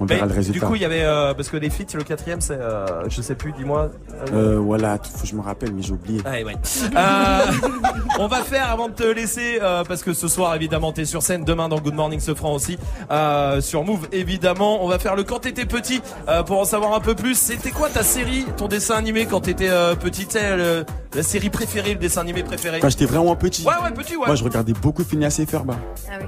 On 0.00 0.06
verra 0.06 0.22
Mais, 0.22 0.28
le 0.28 0.34
résultat. 0.34 0.60
Du 0.60 0.66
coup, 0.66 0.74
il 0.74 0.82
y 0.82 0.84
avait 0.84 1.02
euh, 1.04 1.34
parce 1.34 1.48
que 1.48 1.56
les 1.56 1.70
feats, 1.70 1.94
le 1.96 2.02
quatrième, 2.04 2.40
c'est 2.40 2.58
euh, 2.60 3.08
je 3.08 3.22
sais 3.22 3.34
plus, 3.34 3.52
dis-moi. 3.52 3.90
Euh, 4.32 4.58
voilà, 4.58 4.98
tout- 4.98 5.10
faut 5.10 5.22
que 5.22 5.26
je 5.28 5.34
me 5.36 5.40
rappelle, 5.40 5.72
mais 5.72 5.82
j'ai 5.82 5.92
oublié. 5.92 6.20
Ah, 6.24 6.32
ouais. 6.32 6.54
Euh, 6.96 7.68
on 8.18 8.26
va 8.26 8.42
faire 8.42 8.70
avant 8.70 8.88
de 8.88 8.94
te 8.94 9.02
laisser 9.04 9.58
euh, 9.62 9.84
parce 9.84 10.02
que 10.02 10.12
ce 10.12 10.28
soir 10.28 10.54
évidemment 10.54 10.92
t'es 10.92 11.04
sur 11.04 11.22
scène 11.22 11.44
demain 11.44 11.68
dans 11.68 11.78
Good 11.80 11.94
Morning 11.94 12.20
Sofran 12.20 12.52
aussi 12.54 12.78
euh, 13.10 13.60
sur 13.60 13.84
Move 13.84 14.08
évidemment 14.12 14.84
on 14.84 14.88
va 14.88 14.98
faire 14.98 15.16
le 15.16 15.24
quand 15.24 15.40
t'étais 15.40 15.64
petit 15.66 16.00
euh, 16.28 16.42
pour 16.42 16.60
en 16.60 16.64
savoir 16.64 16.94
un 16.94 17.00
peu 17.00 17.14
plus 17.14 17.34
c'était 17.36 17.70
quoi 17.70 17.88
ta 17.88 18.02
série 18.02 18.44
ton 18.56 18.68
dessin 18.68 18.96
animé 18.96 19.26
quand 19.26 19.40
t'étais 19.42 19.68
euh, 19.70 19.94
petit? 19.94 20.26
Le- 20.34 20.84
la 21.14 21.22
série 21.22 21.50
préférée 21.50 21.94
le 21.94 21.98
dessin 22.00 22.22
animé 22.22 22.42
préféré 22.42 22.80
Quand 22.80 22.88
j'étais 22.88 23.04
vraiment 23.06 23.36
petit. 23.36 23.64
ouais 23.64 23.72
ouais 23.84 23.90
petit 23.92 24.16
ouais 24.16 24.26
Moi, 24.26 24.34
je 24.34 24.42
regardais 24.44 24.72
beaucoup 24.72 25.04
Phineas 25.04 25.36
et 25.40 25.46
Ferb. 25.46 25.70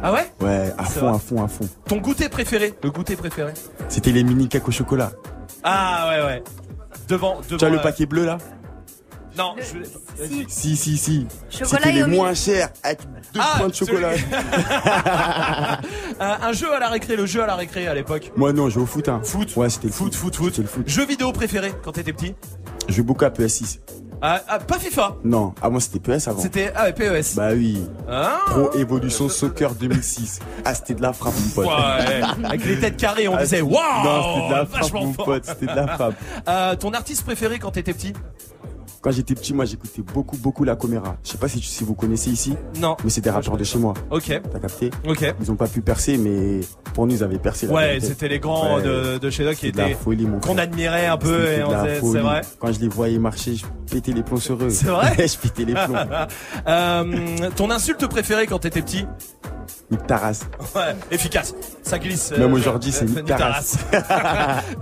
ah 0.03 0.13
ouais? 0.13 0.27
Ouais, 0.41 0.73
à 0.79 0.85
fond, 0.85 1.13
à 1.13 1.19
fond, 1.19 1.43
à 1.45 1.49
fond. 1.49 1.69
ton 1.89 1.97
goûter 1.97 2.29
préféré 2.29 2.75
le 2.83 2.91
goûter 2.91 3.17
préféré 3.17 3.53
C'était 3.89 4.13
les 4.13 4.25
mini 4.25 4.49
cakes 4.49 4.67
au 4.69 4.71
chocolat. 4.73 5.13
ah 5.63 6.09
ouais 6.11 6.25
ouais 6.27 6.43
devant 7.09 7.41
devant 7.49 7.57
Tu 7.59 7.65
as 7.65 7.69
le 7.69 7.79
euh, 7.79 7.83
paquet 7.83 8.07
bleu 8.07 8.25
là 8.25 8.39
non 9.39 9.55
je... 9.59 10.25
Si, 10.49 10.77
si, 10.79 10.97
si. 10.97 11.27
Chocolat 11.51 11.69
C'était 11.83 11.93
les 11.93 12.05
moins 12.07 12.33
chers 12.33 12.71
avec 12.83 13.01
deux 13.35 13.41
Ah, 13.43 13.57
points 13.59 13.69
de 13.69 13.75
chocolat. 13.75 14.13
Euh, 16.19 16.35
un 16.41 16.53
jeu 16.53 16.73
à 16.75 16.79
la 16.79 16.89
récré 16.89 17.15
le 17.17 17.27
jeu 17.27 17.43
à 17.43 17.47
la 17.47 17.55
récré 17.57 17.87
à 17.87 17.93
l'époque 17.95 18.33
Moi, 18.37 18.55
non, 18.55 18.71
je 18.71 18.75
joue 18.77 18.85
au 18.85 18.87
foot. 18.87 19.11
Hein. 19.11 19.21
Foot 19.23 19.55
Ouais, 19.57 19.69
c'était 19.69 19.89
le 19.89 19.93
foot. 19.93 20.15
Foot, 20.15 20.35
foot, 20.35 20.67
foot. 20.67 20.89
jeu 20.89 21.05
vidéo 21.05 21.31
préféré 21.33 21.75
quand 21.85 21.93
t'étais 21.93 22.15
petit 22.15 22.35
Je 22.89 22.95
jouais 22.95 23.03
beaucoup 23.05 23.27
à 23.27 23.29
PS6. 23.29 23.81
Ah, 24.23 24.41
ah, 24.49 24.59
pas 24.59 24.79
FIFA 24.79 25.17
Non, 25.25 25.55
avant 25.61 25.79
c'était 25.79 26.01
PS 26.01 26.29
avant. 26.29 26.41
C'était 26.41 26.73
ah, 26.75 26.85
ouais, 26.85 26.93
PES. 26.93 27.35
Bah 27.37 27.51
oui. 27.53 27.81
Ah. 28.09 28.41
Pro 28.47 28.73
Evolution 28.75 29.29
Soccer 29.29 29.75
2006. 29.75 30.41
Ah, 30.65 30.75
c'était 30.75 30.95
de 30.95 31.03
la 31.03 31.13
frappe, 31.13 31.35
mon 31.35 31.51
pote. 31.51 31.67
Ouais, 31.67 32.23
avec 32.45 32.65
les 32.65 32.81
têtes 32.81 32.97
carrées, 32.97 33.29
on 33.29 33.37
Ah, 33.37 33.43
disait 33.43 33.61
waouh 33.61 33.75
Non, 34.05 34.23
c'était 34.35 34.49
de 34.49 34.53
la 34.55 34.67
frappe, 34.67 34.93
mon 34.95 35.13
pote. 35.13 35.45
C'était 35.45 35.67
de 35.67 35.77
la 35.77 35.87
frappe. 35.89 36.15
Euh, 36.49 36.77
ton 36.77 36.93
artiste 36.93 37.25
préféré 37.25 37.59
quand 37.59 37.73
t'étais 37.73 37.93
petit? 37.93 38.13
Quand 39.07 39.13
j'étais 39.13 39.37
petit, 39.37 39.55
moi, 39.55 39.65
j'écoutais 39.67 40.03
beaucoup, 40.03 40.37
beaucoup 40.37 40.65
la 40.65 40.75
Coméra. 40.75 41.17
Je 41.23 41.31
sais 41.31 41.39
pas 41.39 41.47
si, 41.47 41.61
tu- 41.61 41.67
si 41.69 41.85
vous 41.85 41.95
connaissez 41.95 42.29
ici. 42.29 42.57
Non. 42.81 42.97
Mais 43.05 43.11
c'est 43.11 43.21
des 43.21 43.31
rappeurs 43.31 43.57
de 43.57 43.63
chez 43.63 43.79
moi. 43.79 43.95
Ok. 44.11 44.41
T'as 44.53 44.59
capté 44.59 44.91
Ok. 45.07 45.33
Ils 45.41 45.53
ont 45.53 45.55
pas 45.55 45.69
pu 45.69 45.81
percer, 45.81 46.19
mais 46.19 46.59
pour 46.93 47.07
nous, 47.07 47.15
ils 47.15 47.23
avaient 47.23 47.39
percé. 47.39 47.69
la 47.69 47.73
Ouais, 47.73 47.99
c'était 48.01 48.27
les 48.27 48.41
grands 48.41 48.79
Ouais. 48.79 48.83
de, 48.83 49.19
de 49.19 49.31
chez 49.31 49.45
nous 49.45 49.53
qui 49.55 49.69
étaient 49.69 49.95
folie, 49.95 50.27
mon 50.27 50.41
qu'on 50.41 50.59
admirait 50.59 51.07
un 51.07 51.19
peu 51.19 51.53
et 51.53 51.63
on 51.63 51.69
disait 51.69 52.01
c'est 52.01 52.19
vrai. 52.19 52.41
Quand 52.59 52.73
je 52.73 52.81
les 52.81 52.89
voyais 52.89 53.21
marcher, 53.21 53.55
je 53.55 53.65
pétais 53.89 54.11
les 54.11 54.25
plombs 54.25 54.41
sur 54.41 54.61
eux. 54.61 54.71
C'est 54.71 54.89
vrai 54.89 55.15
Je 55.29 55.39
pétais 55.39 55.65
les 55.67 55.75
plombs. 55.75 55.95
Euh, 56.67 57.51
ton 57.55 57.71
insulte 57.71 58.05
préférée 58.09 58.47
quand 58.49 58.59
t'étais 58.59 58.83
petit? 58.83 59.07
Nique 59.91 60.07
ta 60.07 60.17
race. 60.17 60.41
Ouais, 60.75 60.97
efficace. 61.13 61.55
Ça 61.83 61.99
glisse. 62.01 62.33
Même 62.33 62.53
euh, 62.53 62.57
aujourd'hui, 62.57 62.91
c'est 62.91 63.05
euh, 63.05 63.09
nique 63.09 63.25
ta 63.27 63.37
race. 63.37 63.79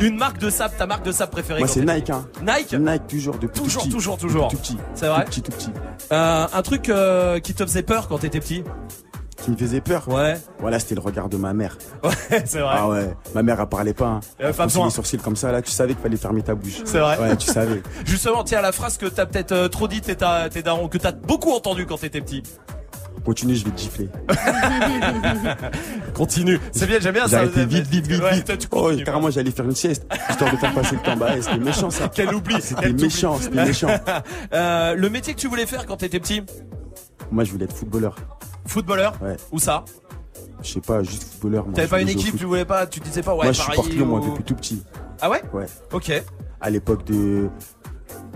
Une 0.01 0.16
marque 0.16 0.39
de 0.39 0.48
sable, 0.48 0.74
ta 0.78 0.86
marque 0.86 1.05
de 1.05 1.12
sable 1.12 1.31
préférée 1.32 1.59
Moi, 1.60 1.68
c'est 1.68 1.85
Nike, 1.85 2.09
hein. 2.10 2.26
Nike 2.43 2.72
Nike, 2.72 3.06
toujours, 3.06 3.36
depuis 3.39 3.60
Toujours, 3.60 3.82
tout 3.82 3.89
petit. 3.89 3.94
toujours, 3.97 4.16
toujours. 4.18 4.48
Tout 4.48 4.56
petit. 4.56 4.78
C'est 4.94 5.09
vrai 5.09 5.24
Tout 5.24 5.31
petit, 5.31 5.43
tout 5.43 5.52
petit. 5.52 5.70
Euh, 6.12 6.47
un 6.52 6.62
truc 6.62 6.89
euh, 6.89 7.39
qui 7.39 7.52
te 7.55 7.62
faisait 7.64 7.82
peur 7.82 8.09
quand 8.09 8.18
t'étais 8.18 8.40
petit 8.40 8.64
Qui 9.44 9.51
me 9.51 9.56
faisait 9.59 9.82
peur. 9.82 10.09
Ouais. 10.09 10.40
Voilà, 10.60 10.78
c'était 10.78 10.94
le 10.94 11.02
regard 11.02 11.28
de 11.28 11.36
ma 11.36 11.52
mère. 11.52 11.76
Ouais, 12.02 12.43
c'est 12.47 12.60
vrai. 12.60 12.74
Ah 12.78 12.89
ouais. 12.89 13.14
Ma 13.35 13.43
mère, 13.43 13.60
elle 13.60 13.66
parlait 13.66 13.93
pas. 13.93 14.20
Hein. 14.40 14.52
Pas 14.56 14.64
besoin. 14.64 14.86
les 14.86 14.90
sourcils 14.90 15.18
comme 15.18 15.36
ça, 15.36 15.52
là, 15.52 15.60
tu 15.60 15.70
savais 15.70 15.93
qu'il 15.93 16.02
fallait 16.02 16.16
fermer 16.16 16.40
ta 16.43 16.55
bouche. 16.55 16.81
C'est 16.86 16.98
vrai 16.98 17.18
Ouais, 17.18 17.36
tu 17.36 17.47
savais. 17.47 17.82
Justement, 18.06 18.43
tiens, 18.43 18.62
la 18.62 18.72
phrase 18.72 18.97
que 18.97 19.05
t'as 19.06 19.26
peut-être 19.26 19.52
euh, 19.52 19.68
trop 19.68 19.86
dit 19.86 20.01
tes, 20.01 20.16
ta- 20.16 20.48
tes 20.48 20.62
darons, 20.62 20.89
que 20.89 20.97
t'as 20.98 21.12
beaucoup 21.12 21.52
entendu 21.52 21.85
quand 21.85 21.98
t'étais 21.98 22.22
petit. 22.22 22.43
Continue, 23.25 23.55
je 23.55 23.65
vais 23.65 23.71
te 23.71 23.81
gifler. 23.81 24.09
Continue. 26.15 26.61
C'est 26.73 26.87
bien, 26.87 26.99
j'aime 27.01 27.15
bien 27.15 27.23
ça. 27.27 27.39
J'arrêtais 27.39 27.65
vite, 27.67 27.87
vite, 27.87 28.07
vite, 28.07 28.23
Ouais, 28.23 28.35
vite. 28.35 28.45
toi, 28.47 28.57
Oh, 28.71 28.83
continues. 28.89 29.05
carrément, 29.05 29.31
j'allais 29.31 29.51
faire 29.51 29.65
une 29.65 29.75
sieste, 29.75 30.07
histoire 30.31 30.53
de 30.53 30.57
faire 30.59 30.75
passer 30.75 30.97
le 30.97 31.03
temps. 31.03 31.17
Bah, 31.17 31.29
c'était 31.41 31.57
méchant, 31.59 31.91
ça. 31.91 32.11
Quel 32.15 32.35
oubli. 32.35 32.61
C'était 32.61 32.93
méchant, 32.93 33.39
c'était 33.41 33.65
méchant. 33.65 33.89
Euh, 34.53 34.95
le 34.95 35.09
métier 35.11 35.35
que 35.35 35.41
tu 35.41 35.49
voulais 35.49 35.67
faire 35.67 35.87
quand 35.87 35.97
t'étais 35.97 36.21
petit 36.21 36.43
Moi, 37.31 37.45
je 37.45 37.51
voulais 37.53 37.65
être 37.65 37.75
footballeur. 37.75 38.15
Footballeur 38.67 39.15
Ouais. 39.23 39.37
Où 39.53 39.59
ça 39.59 39.85
Je 40.63 40.73
sais 40.75 40.81
pas, 40.81 41.03
juste 41.03 41.25
footballeur. 41.41 41.67
T'avais 41.75 41.89
pas 41.89 42.01
une 42.01 42.09
équipe, 42.09 42.37
tu 42.37 42.45
voulais 42.45 42.65
pas, 42.65 42.87
tu 42.87 43.01
disais 43.01 43.23
pas 43.23 43.35
ouais, 43.35 43.45
Moi, 43.45 43.53
je 43.53 43.59
pareil. 43.59 43.75
supporte 43.77 43.93
Lyon, 43.95 44.07
moi, 44.07 44.21
ou- 44.21 44.31
depuis 44.31 44.45
tout 44.45 44.55
petit. 44.55 44.83
Ah 45.21 45.31
ouais 45.31 45.43
Ouais. 45.53 45.67
Ok. 45.93 46.13
À 46.61 46.71
l'époque 46.71 47.05
de 47.07 47.49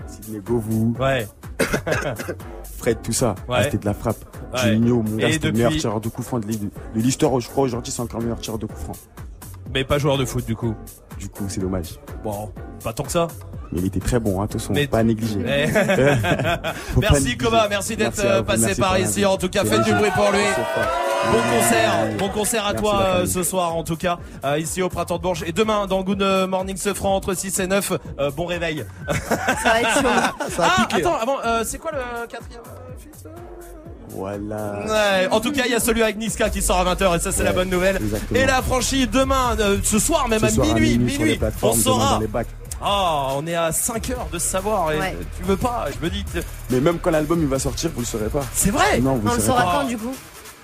Sidney 0.07 0.39
Govou. 0.39 0.95
Ouais. 0.99 1.27
Fred, 2.79 3.01
tout 3.03 3.13
ça. 3.13 3.35
Ouais. 3.47 3.57
Ah, 3.59 3.63
c'était 3.63 3.77
de 3.77 3.85
la 3.85 3.93
frappe. 3.93 4.17
Ouais. 4.53 4.59
Juninho, 4.59 5.03
mon 5.03 5.17
gars, 5.17 5.31
c'était 5.31 5.47
le 5.47 5.53
meilleur 5.53 5.71
tireur 5.73 6.01
de 6.01 6.09
coup 6.09 6.23
franc 6.23 6.39
de 6.39 6.47
l'histoire. 6.95 7.39
Je 7.39 7.47
crois 7.49 7.65
aujourd'hui, 7.65 7.91
c'est 7.91 8.01
encore 8.01 8.19
le 8.19 8.25
meilleur 8.25 8.39
tireur 8.39 8.57
de 8.57 8.65
coup 8.65 8.75
franc. 8.75 8.93
Mais 9.73 9.83
pas 9.83 9.99
joueur 9.99 10.17
de 10.17 10.25
foot 10.25 10.45
du 10.45 10.55
coup. 10.55 10.73
Du 11.19 11.29
coup, 11.29 11.43
c'est 11.47 11.61
dommage. 11.61 11.99
Bon, 12.23 12.51
pas 12.83 12.93
tant 12.93 13.03
que 13.03 13.11
ça. 13.11 13.27
Mais 13.71 13.79
il 13.81 13.85
était 13.85 13.99
très 13.99 14.19
bon, 14.19 14.41
hein, 14.41 14.45
attention, 14.45 14.73
Mais- 14.73 14.87
pas 14.87 14.99
à 14.99 15.03
négliger. 15.03 15.39
Faut 16.93 17.01
pas 17.01 17.07
merci. 17.11 17.37
Koba, 17.37 17.67
merci 17.69 17.95
d'être 17.95 18.19
euh, 18.23 18.41
passé 18.41 18.65
merci 18.65 18.81
par 18.81 18.97
ici. 18.99 19.25
En 19.25 19.37
tout 19.37 19.49
cas, 19.49 19.63
faites 19.63 19.83
du 19.83 19.93
bruit 19.93 20.09
pour 20.15 20.31
lui. 20.31 20.39
Bon 21.31 21.37
concert, 21.57 21.91
bon 22.17 22.29
concert 22.29 22.65
à 22.65 22.69
Merci, 22.71 22.81
toi 22.83 23.01
euh, 23.03 23.25
ce 23.25 23.43
soir 23.43 23.75
en 23.75 23.83
tout 23.83 23.97
cas, 23.97 24.17
euh, 24.45 24.57
ici 24.57 24.81
au 24.81 24.87
Printemps 24.89 25.17
de 25.17 25.21
Bourges. 25.21 25.43
Et 25.45 25.51
demain 25.51 25.85
dans 25.85 26.01
Good 26.01 26.23
Morning 26.47 26.77
Sofran 26.77 27.13
entre 27.15 27.33
6 27.33 27.59
et 27.59 27.67
9, 27.67 27.91
euh, 28.19 28.31
bon 28.31 28.45
réveil. 28.45 28.85
Ça 29.07 29.35
va 29.65 29.81
être 29.81 29.93
chaud. 29.95 30.07
Ça 30.55 30.65
a 30.65 30.69
ah, 30.77 30.87
attends, 30.95 31.15
avant, 31.17 31.37
euh, 31.45 31.63
c'est 31.65 31.77
quoi 31.77 31.91
le 31.91 32.25
quatrième 32.27 32.61
Voilà. 34.09 34.79
Ouais, 34.87 35.27
en 35.29 35.41
tout 35.41 35.51
cas, 35.51 35.63
il 35.65 35.71
y 35.71 35.75
a 35.75 35.79
celui 35.81 36.01
avec 36.03 36.17
Niska 36.17 36.49
qui 36.49 36.61
sort 36.61 36.79
à 36.87 36.95
20h 36.95 37.17
et 37.17 37.19
ça 37.19 37.31
c'est 37.33 37.43
la 37.43 37.51
bonne 37.53 37.69
nouvelle. 37.69 37.97
exactement. 37.97 38.39
Et 38.39 38.45
la 38.45 38.61
franchise 38.61 39.09
demain, 39.11 39.57
euh, 39.59 39.77
ce 39.83 39.99
soir 39.99 40.27
même 40.29 40.39
Ce 40.39 40.45
à 40.45 40.49
soir 40.49 40.67
à 40.71 40.73
minuit, 40.73 40.97
minuit 40.97 41.17
minuit, 41.19 41.39
on 41.61 41.73
saura. 41.73 42.19
Ah, 42.81 43.29
on 43.35 43.45
est 43.45 43.55
à 43.55 43.71
5 43.71 44.09
heures 44.11 44.27
de 44.31 44.39
savoir. 44.39 44.91
Et 44.93 44.97
Ouais. 44.99 45.17
Tu 45.37 45.43
veux 45.43 45.57
pas 45.57 45.87
Je 45.93 46.03
me 46.05 46.09
dis 46.09 46.23
que 46.23 46.39
Mais 46.69 46.79
même 46.79 46.99
quand 46.99 47.11
l'album 47.11 47.39
il 47.41 47.47
va 47.47 47.59
sortir, 47.59 47.89
vous 47.93 48.01
le 48.01 48.05
saurez 48.05 48.29
pas. 48.29 48.41
c'est 48.53 48.71
vrai. 48.71 48.99
Non, 48.99 49.15
vous 49.15 49.29
On 49.29 49.33
le 49.35 49.41
saura 49.41 49.63
pas. 49.63 49.71
quand 49.81 49.87
du 49.87 49.97
coup 49.97 50.13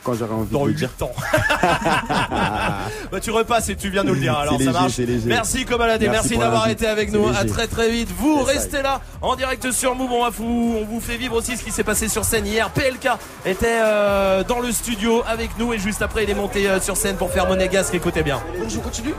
Quand 0.04 0.14
j'aurai 0.14 0.34
envie 0.34 0.52
Dans 0.52 0.62
de 0.64 0.68
le 0.68 0.72
8 0.74 0.78
dire. 0.78 0.90
ans. 1.02 1.12
bah, 3.12 3.20
tu 3.22 3.32
repasses 3.32 3.70
et 3.70 3.76
tu 3.76 3.90
viens 3.90 4.04
nous 4.04 4.14
le 4.14 4.20
dire. 4.22 4.38
Alors 4.38 4.56
C'est 4.58 4.66
ça 4.66 4.72
marche. 4.72 5.00
Merci 5.26 5.66
Comaladé, 5.66 6.08
Merci 6.08 6.38
d'avoir 6.38 6.68
été 6.70 6.88
avec 6.88 7.12
nous. 7.12 7.28
À 7.28 7.44
très 7.46 7.68
très 7.68 7.90
vite. 7.90 8.10
Vous 8.18 8.46
ça. 8.46 8.52
restez 8.54 8.82
là 8.82 9.02
en 9.22 9.36
direct 9.36 9.72
sur 9.72 9.96
Move. 9.96 10.12
On, 10.12 10.24
va 10.24 10.30
vous, 10.30 10.78
on 10.82 10.86
vous 10.86 11.00
fait 11.02 11.18
vivre 11.18 11.36
aussi 11.36 11.58
ce 11.58 11.64
qui 11.64 11.72
s'est 11.72 11.84
passé 11.84 12.08
sur 12.08 12.24
scène 12.24 12.46
hier. 12.46 12.70
PLK 12.70 13.10
était 13.46 13.80
euh, 13.82 14.44
dans 14.44 14.60
le 14.62 14.72
studio 14.72 15.22
avec 15.28 15.58
nous 15.60 15.74
et 15.74 15.80
juste 15.80 16.02
après 16.02 16.24
il 16.24 16.30
est 16.30 16.34
monté 16.36 16.70
euh, 16.70 16.80
sur 16.80 16.96
scène 16.96 17.18
pour 17.18 17.32
faire 17.32 17.48
Monégasque. 17.48 17.94
Écoutez 17.94 18.24
bien. 18.24 18.40
Je 18.70 18.80
continue? 18.80 19.14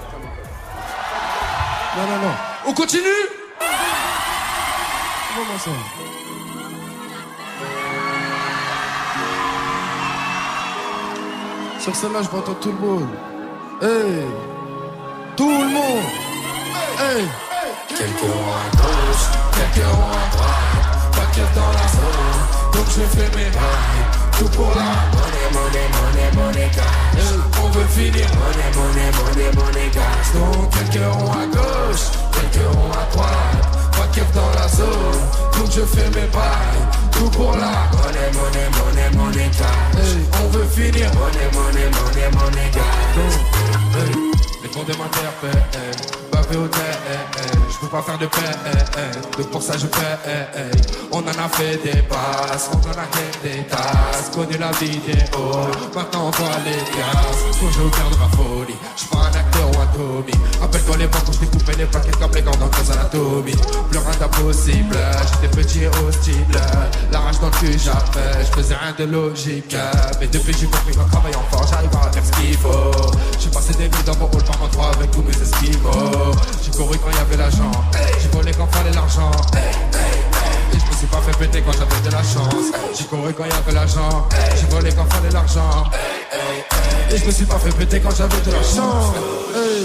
Non, 1.96 2.02
non, 2.02 2.18
non. 2.28 2.34
On 2.66 2.74
continue 2.74 3.00
Comment 5.34 5.58
ça? 5.58 5.70
Sur 11.80 11.94
celle-là, 11.96 12.20
je 12.22 12.28
vais 12.28 12.36
entendre 12.36 12.58
tout 12.60 12.72
le 12.72 12.86
monde. 12.86 13.08
Hey. 13.80 14.24
Tout 15.36 15.48
le 15.48 15.68
monde. 15.68 16.04
Hey. 17.00 17.24
Quelques 17.88 18.20
ronds 18.20 18.52
à 18.56 18.76
gauche, 18.76 19.26
quelques 19.54 19.86
ronds 19.86 20.12
à 20.12 20.36
droite. 20.36 21.12
Pas 21.12 21.26
que 21.32 21.44
dans 21.54 21.72
la 21.72 21.88
zone, 21.88 22.72
donc 22.72 22.86
je 22.88 23.02
fais 23.16 23.36
mes 23.36 23.50
bails 23.50 24.15
Tout 24.38 24.48
pour 24.50 24.68
la 24.74 25.08
monnaie, 25.16 25.48
monnaie, 25.52 25.88
monnaie, 25.96 26.30
monnaie 26.36 26.70
cash 26.74 27.24
On 27.62 27.70
veut 27.70 27.86
finir 27.86 28.26
monnaie, 28.36 28.70
monnaie, 28.74 29.10
monnaie, 29.12 29.52
monnaie 29.54 29.90
cash 29.90 30.32
Donc 30.34 30.70
quelques 30.70 31.04
ronds 31.10 31.32
à 31.32 31.46
gauche, 31.46 32.06
quelques 32.32 32.66
ronds 32.74 32.92
à 32.92 33.10
droite 33.14 33.90
Pas 33.92 34.08
que 34.14 34.20
dans 34.34 34.60
la 34.60 34.68
zone, 34.68 35.20
donc 35.56 35.70
je 35.74 35.80
fais 35.82 36.08
mes 36.10 36.26
bails 36.28 36.82
Tout 37.12 37.30
pour 37.30 37.52
la 37.52 37.88
monnaie, 37.96 38.30
monnaie, 38.34 38.68
monnaie, 38.76 39.16
monnaie 39.16 39.50
cash 39.56 40.04
On 40.44 40.48
veut 40.48 40.66
finir 40.66 41.10
monnaie, 41.14 41.50
monnaie, 41.54 41.90
monnaie, 41.90 42.30
monnaie 42.32 42.70
cash 42.72 43.36
les 44.62 44.68
comptes 44.68 44.88
de 44.88 46.25
Bavé 46.48 46.58
au 46.58 46.68
terre, 46.68 46.98
je 47.70 47.78
peux 47.78 47.88
pas 47.88 48.02
faire 48.02 48.18
de 48.18 48.26
paix, 48.26 48.38
donc 49.36 49.50
pour 49.50 49.62
ça 49.62 49.76
je 49.76 49.86
paie. 49.86 50.18
On 51.12 51.18
en 51.18 51.26
a 51.26 51.48
fait 51.48 51.76
des 51.82 52.02
passes, 52.02 52.70
on 52.72 52.76
en 52.76 52.90
a 52.90 53.06
fait 53.12 53.42
des 53.42 53.62
tasses, 53.64 54.30
connu 54.34 54.56
la 54.58 54.70
vidéo, 54.72 55.16
maintenant 55.94 56.26
on 56.26 56.30
voit 56.30 56.48
les 56.64 56.76
gaz. 56.96 57.58
Toujours 57.58 57.86
au 57.86 57.90
cœur 57.90 58.10
de 58.10 58.16
ma 58.16 58.28
folie, 58.36 58.76
je 58.96 59.04
pas 59.06 59.24
un 59.24 59.38
acteur 59.38 59.68
ou 59.70 59.80
un 59.80 59.86
Tommy. 59.86 60.32
Rappelle-toi 60.60 60.96
l'époque 60.98 61.22
où 61.28 61.32
je 61.32 61.38
découpais 61.40 61.76
les 61.78 61.86
paquets 61.86 62.10
comme 62.20 62.34
les 62.34 62.42
gants 62.42 62.56
dans 62.56 62.68
Grey's 62.68 62.90
Anatomy. 62.90 63.54
Plus 63.90 63.98
rien 63.98 64.16
d'impossible, 64.20 64.96
j'étais 65.32 65.56
petit 65.56 65.82
et 65.84 65.88
hostile. 65.88 66.34
La 67.10 67.20
rage 67.20 67.40
dans 67.40 67.46
le 67.46 67.52
cul 67.52 67.78
j'avais, 67.78 68.44
je 68.44 68.52
faisais 68.52 68.76
rien 68.76 68.94
de 68.98 69.04
logique. 69.10 69.76
Mais 70.20 70.26
depuis 70.28 70.54
j'ai 70.58 70.66
compris 70.66 70.94
qu'en 70.94 71.04
travaillant 71.04 71.44
fort, 71.50 71.66
j'arrive 71.68 71.90
à 71.94 72.12
faire 72.12 72.24
ce 72.24 72.30
qu'il 72.40 72.56
faut. 72.56 73.10
J'ai 73.40 73.50
passé 73.50 73.72
des 73.74 73.88
nuits 73.88 74.04
dans 74.04 74.16
mon 74.16 74.26
hall 74.26 74.44
par 74.44 74.58
mon 74.58 74.68
droit 74.68 74.90
avec 74.94 75.10
tous 75.10 75.22
mes 75.22 75.30
esquimaux. 75.30 76.35
J'ai 76.62 76.70
couru 76.70 76.98
quand 76.98 77.10
il 77.10 77.16
y 77.16 77.20
avait 77.20 77.36
l'argent, 77.36 77.70
j'ai 78.20 78.28
volé 78.28 78.52
quand 78.52 78.66
fallait 78.72 78.92
l'argent. 78.92 79.30
Et 80.72 80.78
je 80.78 80.84
me 80.84 80.96
suis 80.96 81.06
pas 81.06 81.18
fait 81.18 81.36
péter 81.38 81.62
quand 81.64 81.72
j'avais 81.72 82.00
de 82.08 82.12
la 82.12 82.22
chance. 82.22 82.72
J'ai 82.96 83.04
couru 83.04 83.32
quand 83.32 83.44
il 83.44 83.50
y 83.50 83.54
avait 83.54 83.72
l'argent, 83.72 84.28
j'ai 84.56 84.66
volé 84.66 84.92
quand 84.92 85.06
fallait 85.12 85.30
l'argent. 85.30 85.84
Et 87.10 87.18
je 87.18 87.24
me 87.24 87.30
suis 87.30 87.44
pas 87.44 87.58
fait 87.58 87.70
péter 87.72 88.00
quand 88.00 88.14
j'avais 88.16 88.40
de 88.40 88.50
la 88.50 88.62
chance. 88.62 89.14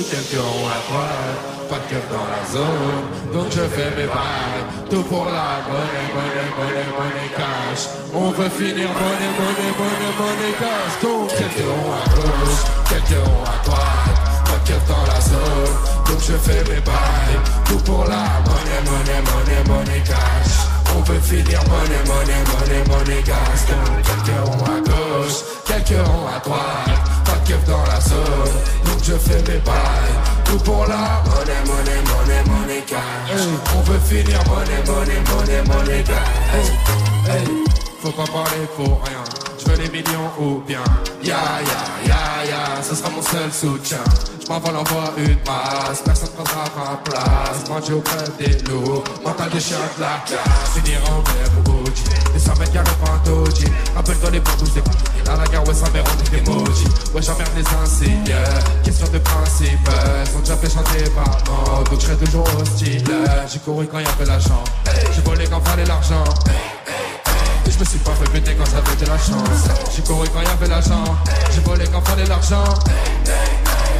Quelques 0.09 0.41
ronds 0.41 0.67
à 0.67 0.79
droite, 0.89 1.69
pas 1.69 1.77
de 1.77 1.87
keuf 1.93 2.05
dans 2.11 2.27
la 2.27 2.43
zone. 2.51 3.03
Donc 3.31 3.47
je 3.51 3.61
fais 3.61 3.91
mes 3.95 4.07
bails, 4.07 4.65
tout 4.89 5.03
pour 5.03 5.25
la 5.25 5.61
monnaie, 5.69 6.07
monnaie, 6.11 6.51
monnaie, 6.57 6.91
monnaie 6.97 7.31
cash. 7.37 7.87
On 8.13 8.31
veut 8.31 8.49
finir 8.49 8.89
monnaie, 8.99 9.31
monnaie, 9.39 9.73
monnaie, 9.79 10.13
monnaie 10.19 10.55
cash. 10.59 10.93
Donc 11.01 11.29
quelques 11.29 11.65
ronds 11.65 11.93
à 11.93 12.09
gauche, 12.15 12.61
quelques 12.89 13.23
ronds 13.23 13.45
à 13.45 13.65
droite. 13.65 14.17
Pas 14.45 14.57
de 14.57 14.67
keuf 14.67 14.83
dans 14.87 15.05
la 15.07 15.21
zone, 15.21 15.75
donc 16.11 16.19
je 16.27 16.33
fais 16.33 16.63
mes 16.69 16.81
bails, 16.81 17.39
tout 17.65 17.77
pour 17.85 18.03
la 18.05 18.23
monnaie, 18.45 18.81
monnaie, 18.85 19.21
monnaie, 19.21 19.63
monnaie 19.67 20.03
cash. 20.03 20.67
On 20.95 21.01
veut 21.03 21.19
finir 21.19 21.59
monnaie, 21.69 22.03
monnaie, 22.05 22.43
monnaie, 22.51 22.83
monnaie 22.89 23.23
cash. 23.23 23.63
Quelques 24.03 24.37
ronds 24.45 24.65
à 24.65 24.79
gauche, 24.81 25.39
quelques 25.65 26.05
ronds 26.05 26.27
à 26.27 26.39
droite. 26.39 26.99
Pas 27.25 27.37
de 27.43 27.47
keuf 27.47 27.63
dans 27.65 27.85
la 27.85 28.01
zone, 28.01 28.55
donc 28.85 28.99
je 29.03 29.13
fais 29.13 29.41
mes 29.51 29.59
bails, 29.59 30.15
tout 30.45 30.57
pour 30.59 30.85
la 30.85 31.23
monnaie, 31.25 31.63
monnaie, 31.65 32.01
monnaie, 32.11 32.43
monnaie 32.45 32.83
cash. 32.85 33.39
On 33.75 33.81
veut 33.81 33.99
finir 33.99 34.39
monnaie, 34.49 34.83
monnaie, 34.85 35.21
monnaie, 35.31 35.63
monnaie 35.63 36.03
cash. 36.03 36.67
Hey, 37.27 37.37
hey, 37.37 37.47
faut 38.01 38.11
pas 38.11 38.25
parler 38.25 38.67
pour 38.75 39.01
rien. 39.05 39.40
Je 39.63 39.69
veux 39.71 39.77
les 39.77 39.89
millions 39.89 40.31
ou 40.39 40.61
bien? 40.65 40.83
Ya 41.23 41.37
ya 41.61 42.07
ya 42.07 42.45
ya 42.49 42.81
Ce 42.81 42.95
sera 42.95 43.09
mon 43.09 43.21
seul 43.21 43.51
soutien. 43.51 43.97
Je 44.43 44.47
m'envole 44.49 44.75
en 44.77 44.83
voie 44.83 45.13
une 45.17 45.37
masse 45.45 46.01
Personne 46.03 46.29
prendra 46.29 46.63
ma 46.75 46.97
place. 46.97 47.69
Manger 47.69 47.93
auprès 47.93 48.25
des 48.39 48.57
loups 48.69 49.03
Mental 49.23 49.49
de 49.49 49.59
chien 49.59 49.77
de 49.97 50.01
la 50.01 50.23
classe. 50.25 50.73
Finir 50.73 50.99
en 51.11 51.21
verre 51.21 51.51
pour 51.63 51.83
Gucci 51.83 52.03
Les 52.33 52.39
100 52.39 52.55
mètres 52.59 52.71
carrés 52.71 52.91
pour 52.99 53.09
un 53.09 53.21
Rappelle-toi 53.95 54.29
les 54.31 54.39
bambous 54.39 54.69
des 54.73 54.81
couilles 54.81 55.23
Dans 55.25 55.35
la 55.35 55.45
gare 55.45 55.67
ouais 55.67 55.73
ça 55.73 55.89
mère 55.91 56.03
on 56.07 56.25
est 56.25 56.29
des 56.43 56.51
emojis 56.51 56.85
Ouais 57.13 57.21
j'emmerde 57.21 57.51
les 57.55 57.63
insignes. 57.83 58.35
Question 58.83 59.07
de 59.13 59.19
principe 59.19 59.89
Sont 60.33 60.39
déjà 60.39 60.55
fait 60.57 60.69
chanter 60.69 61.09
par 61.11 61.37
moi 61.47 61.83
Donc 61.89 61.99
je 61.99 62.05
serai 62.05 62.15
toujours 62.17 62.47
hostile. 62.59 63.03
J'ai 63.51 63.59
couru 63.59 63.87
quand 63.87 63.99
y'avait 63.99 64.25
la 64.25 64.39
chance 64.39 64.67
J'ai 65.15 65.21
volé 65.21 65.45
quand 65.47 65.61
fallait 65.61 65.85
l'argent 65.85 66.23
et 67.71 67.73
je 67.73 67.79
me 67.79 67.85
suis 67.85 67.99
pas 67.99 68.11
fait 68.11 68.29
péter 68.31 68.55
quand 68.57 68.65
j'avais 68.65 68.95
de 68.99 69.05
la 69.05 69.17
chance. 69.17 69.63
J'ai 69.95 70.01
couru 70.01 70.27
quand 70.33 70.41
y'avait 70.41 70.67
l'argent. 70.67 71.03
J'ai 71.53 71.61
volé 71.61 71.85
quand 71.91 72.01
fallait 72.01 72.25
l'argent. 72.25 72.63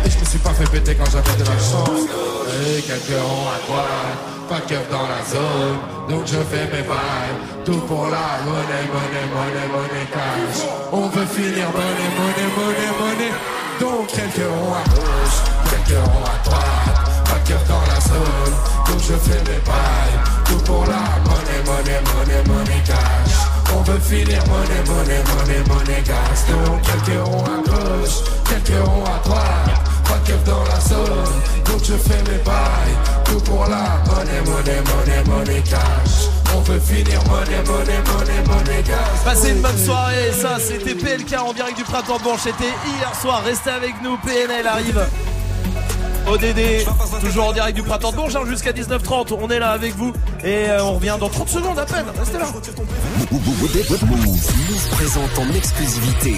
Et 0.06 0.10
je 0.10 0.20
me 0.20 0.26
suis 0.26 0.40
pas 0.40 0.52
fait 0.52 0.70
péter 0.70 0.96
quand 0.96 1.10
j'avais 1.10 1.38
de 1.38 1.46
la 1.48 1.58
chance. 1.58 2.04
Et 2.52 2.82
quelques 2.82 3.20
ronds 3.22 3.48
à 3.48 3.60
droite 3.66 4.18
Pas 4.50 4.62
keuf 4.68 4.90
dans 4.92 5.08
la 5.08 5.24
zone. 5.24 5.80
Donc 6.10 6.28
je 6.28 6.40
fais 6.52 6.66
mes 6.66 6.84
bails. 6.84 7.36
Tout 7.66 7.80
pour 7.88 8.08
la 8.08 8.44
monnaie, 8.44 8.88
monnaie, 8.92 9.28
monnaie, 9.32 9.68
monnaie 9.72 10.08
cash. 10.12 10.68
On 10.92 11.08
veut 11.08 11.26
finir 11.26 11.68
monnaie, 11.72 12.12
monnaie, 12.20 12.52
monnaie, 12.58 12.94
monnaie. 13.00 13.36
Donc 13.80 14.08
quelques 14.08 14.48
ronds 14.48 14.76
à 14.76 14.84
gauche 14.90 15.38
Quelques 15.72 15.98
ronds 15.98 16.26
à 16.26 16.44
droite 16.44 17.24
Pas 17.26 17.40
keuf 17.48 17.68
dans 17.68 17.86
la 17.88 18.00
zone. 18.02 18.56
Donc 18.88 19.00
je 19.00 19.14
fais 19.14 19.40
mes 19.50 19.62
bails. 19.64 20.18
Tout 20.46 20.64
pour 20.66 20.86
la 20.86 21.08
monnaie, 21.24 21.64
monnaie, 21.66 22.02
monnaie, 22.14 22.44
monnaie 22.48 22.84
cash 22.86 23.51
on 23.78 23.82
veut 23.84 24.00
finir. 24.00 24.42
Monnaie, 24.48 24.84
monnaie, 24.88 25.24
monnaie, 25.24 25.64
monnaie 25.68 26.04
gas 26.06 26.46
Donc 26.50 26.82
quelques 26.82 27.26
ronds 27.26 27.44
à 27.46 27.70
gauche, 27.70 28.24
quelques 28.48 28.86
ronds 28.86 29.06
à 29.06 29.28
droite. 29.28 29.82
Pas 30.06 30.20
keuf 30.26 30.44
dans 30.44 30.64
la 30.64 30.80
zone, 30.80 31.42
donc 31.66 31.84
je 31.84 31.94
fais 31.94 32.22
mes 32.32 32.40
bails. 32.44 32.96
Tout 33.26 33.40
pour 33.42 33.66
la 33.66 34.02
monnaie, 34.08 34.42
monnaie, 34.46 34.82
monnaie, 34.82 35.24
monnaie 35.26 35.62
cash. 35.62 36.30
On 36.56 36.62
veut 36.62 36.80
finir. 36.80 37.22
Monnaie, 37.26 37.64
monnaie, 37.66 38.02
monnaie, 38.06 38.44
monnaie 38.48 38.84
gas 38.84 39.24
Passez 39.24 39.52
une 39.52 39.62
bonne 39.62 39.78
soirée, 39.78 40.32
ça 40.34 40.58
c'était 40.60 40.96
PLK 40.96 41.34
en 41.40 41.54
direct 41.54 41.78
du 41.78 41.84
printemps 41.84 42.20
Bourges, 42.22 42.42
c'était 42.44 42.64
hier 42.66 43.14
soir, 43.20 43.42
restez 43.44 43.70
avec 43.70 43.94
nous, 44.04 44.18
PNL 44.18 44.68
arrive. 44.68 45.06
ODD, 46.28 46.86
toujours 47.22 47.48
en 47.48 47.54
direct 47.54 47.76
du 47.76 47.84
printemps 47.84 48.12
de 48.12 48.16
Bourges, 48.16 48.36
hein, 48.36 48.42
jusqu'à 48.48 48.72
19h30, 48.72 49.34
on 49.40 49.50
est 49.50 49.60
là 49.60 49.72
avec 49.72 49.96
vous 49.96 50.14
et 50.44 50.70
euh, 50.70 50.84
on 50.84 50.94
revient 50.96 51.18
dans 51.20 51.30
30 51.30 51.50
secondes 51.50 51.80
à 51.80 51.86
peine, 51.86 52.06
restez 52.18 52.38
là. 52.38 52.46
Move 53.32 54.90
présente 54.92 55.40
en 55.40 55.56
exclusivité 55.56 56.36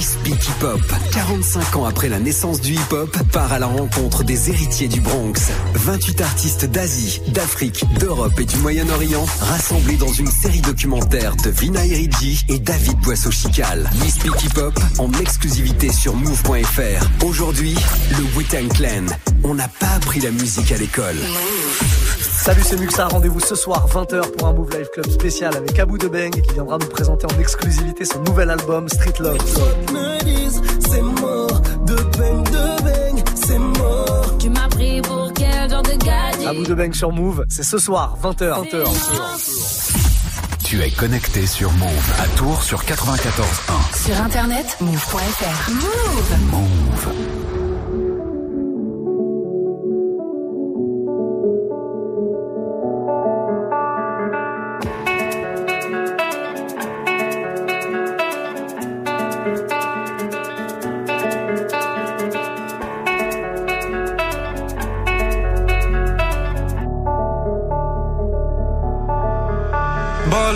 Speak 0.00 0.48
Hip 0.48 0.64
Hop. 0.64 0.80
45 1.12 1.76
ans 1.76 1.84
après 1.84 2.08
la 2.08 2.18
naissance 2.18 2.60
du 2.60 2.72
hip 2.72 2.92
hop, 2.92 3.14
part 3.32 3.52
à 3.52 3.58
la 3.58 3.66
rencontre 3.66 4.24
des 4.24 4.48
héritiers 4.48 4.88
du 4.88 5.00
Bronx. 5.00 5.50
28 5.74 6.20
artistes 6.22 6.64
d'Asie, 6.64 7.20
d'Afrique, 7.28 7.84
d'Europe 7.98 8.32
et 8.38 8.44
du 8.44 8.56
Moyen-Orient 8.56 9.26
rassemblés 9.40 9.96
dans 9.96 10.12
une 10.12 10.30
série 10.30 10.62
documentaire 10.62 11.36
de 11.36 11.50
Vina 11.50 11.84
Eridji 11.84 12.42
et 12.48 12.58
David 12.58 12.98
Boisseau-Chical. 13.00 13.90
We 14.00 14.10
Speak 14.10 14.42
Hip 14.42 14.58
Hop 14.58 14.78
en 14.98 15.12
exclusivité 15.20 15.92
sur 15.92 16.14
move.fr. 16.16 17.24
Aujourd'hui, 17.24 17.74
le 18.18 18.24
Wu-Tang 18.36 18.68
Clan. 18.72 19.06
On 19.44 19.54
n'a 19.54 19.68
pas 19.68 19.88
appris 19.96 20.20
la 20.20 20.30
musique 20.30 20.72
à 20.72 20.76
l'école. 20.76 21.16
Salut, 22.20 22.62
c'est 22.64 22.78
Muxa. 22.78 23.08
Rendez-vous 23.08 23.40
ce 23.40 23.54
soir 23.54 23.86
20h 23.88 24.32
pour 24.32 24.48
un 24.48 24.52
Move 24.52 24.70
Live 24.70 24.88
Club 24.92 25.08
spécial 25.10 25.56
avec 25.56 25.78
Abou 25.78 25.98
de 25.98 26.08
Beng 26.08 26.30
qui 26.30 26.52
viendra 26.54 26.78
nous 26.78 26.86
présenter 26.86 27.26
en 27.26 27.38
exclusivité 27.40 28.04
son 28.04 28.22
nouvel 28.22 28.50
album 28.50 28.88
Street 28.88 29.12
Love. 29.20 29.38
me 29.92 30.24
disent 30.24 30.62
c'est 30.88 31.02
mort, 31.02 31.60
de 31.86 31.94
bang, 32.18 32.44
de 32.44 32.82
bang, 32.82 33.24
c'est 33.34 33.58
mort. 33.58 34.38
Tu 34.38 34.50
m'as 34.50 34.68
pris 34.68 35.00
pour 35.02 35.30
quel 35.34 35.70
genre 35.70 35.82
de 35.82 36.04
gadget 36.04 36.46
Abou 36.46 36.64
de 36.64 36.74
Beng 36.74 36.92
sur 36.92 37.12
Move, 37.12 37.44
c'est 37.48 37.64
ce 37.64 37.78
soir 37.78 38.16
20h. 38.22 38.70
20h. 38.70 39.90
Tu 40.64 40.80
es 40.82 40.90
connecté 40.90 41.46
sur 41.46 41.72
Move 41.72 42.12
à 42.20 42.26
Tours 42.36 42.62
sur 42.62 42.82
94.1. 42.84 44.06
Sur 44.06 44.20
internet, 44.22 44.76
move.fr. 44.80 45.70
Move 45.70 46.50
Move. 46.52 47.39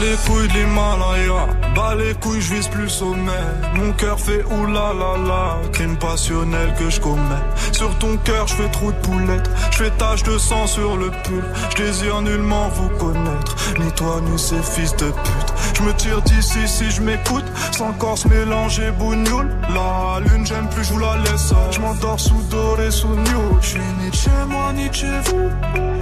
Les 0.05 0.17
couilles 0.27 0.49
de 0.49 0.53
l'Himalaya, 0.55 1.47
bas 1.75 1.95
les 1.95 2.15
couilles, 2.15 2.41
je 2.41 2.55
vise 2.55 2.69
plus 2.69 2.89
sommet. 2.89 3.47
Mon 3.75 3.93
cœur 3.93 4.19
fait 4.21 4.45
oulala, 4.45 5.59
crime 5.73 5.97
passionnel 5.97 6.75
que 6.79 6.91
je 6.91 7.01
commets. 7.01 7.45
Sur 7.73 7.97
ton 7.99 8.17
cœur, 8.19 8.47
je 8.47 8.55
fais 8.55 8.69
trop 8.69 8.93
de 8.93 8.99
poulettes, 8.99 9.51
je 9.71 9.85
fais 9.85 9.91
tache 9.91 10.23
de 10.23 10.37
sang 10.39 10.67
sur 10.67 10.97
le 10.97 11.11
pull. 11.25 11.45
Je 11.71 11.83
désire 11.83 12.21
nullement 12.23 12.69
vous 12.69 12.89
connaître, 12.91 13.57
ni 13.79 13.91
toi 13.93 14.21
ni 14.23 14.39
ces 14.39 14.63
fils 14.63 14.95
de 14.97 15.11
pute. 15.11 15.54
Je 15.75 15.83
me 15.83 15.93
tire 15.95 16.23
d'ici 16.23 16.67
si 16.67 16.91
je 16.91 17.03
m'écoute, 17.03 17.45
sans 17.73 17.93
corps 17.93 18.19
mélanger 18.29 18.91
bougnoule. 18.93 19.51
La 19.75 20.21
lune, 20.21 20.47
j'aime 20.47 20.69
plus, 20.69 20.85
je 20.85 20.99
la 20.99 21.17
laisse. 21.19 21.53
Je 21.71 21.81
m'endors 21.81 22.21
sous 22.21 22.43
doré, 22.51 22.91
sous 22.91 23.09
new. 23.09 23.61
Je 23.61 23.67
suis 23.67 23.81
ni 24.01 24.13
chez 24.13 24.31
moi, 24.49 24.73
ni 24.73 24.93
chez 24.93 25.19
vous. 25.27 25.51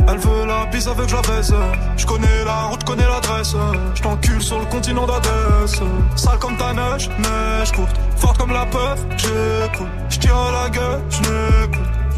Elle 0.09 0.19
veut 0.19 0.47
la 0.47 0.67
bise 0.67 0.89
avec 0.89 1.11
la 1.11 1.21
baise. 1.23 1.55
Je 1.97 2.07
connais 2.07 2.45
la 2.45 2.63
route, 2.65 2.85
connais 2.85 3.07
l'adresse. 3.07 3.55
Je 3.95 4.03
t'encule 4.03 4.43
sur 4.43 4.59
le 4.59 4.67
continent 4.67 5.07
d'Adès. 5.07 5.81
Sale 6.17 6.39
comme 6.39 6.57
ta 6.57 6.73
neige, 6.73 7.09
neige 7.19 7.73
courte. 7.73 7.97
Forte 8.17 8.39
comme 8.39 8.53
la 8.53 8.67
peur, 8.67 8.97
j'écoute. 9.17 9.89
Je 10.09 10.19
tire 10.19 10.37
la 10.53 10.69
gueule, 10.71 11.01
je 11.11 11.19
n'écoute. 11.19 12.02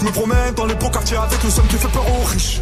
Je 0.00 0.06
me 0.06 0.12
promène 0.12 0.54
dans 0.54 0.64
les 0.64 0.74
beaux 0.76 0.88
quartiers 0.88 1.18
avec 1.18 1.44
le 1.44 1.50
somme 1.50 1.66
qui 1.66 1.76
fait 1.76 1.88
peur 1.88 2.04
aux 2.08 2.24
riches. 2.24 2.58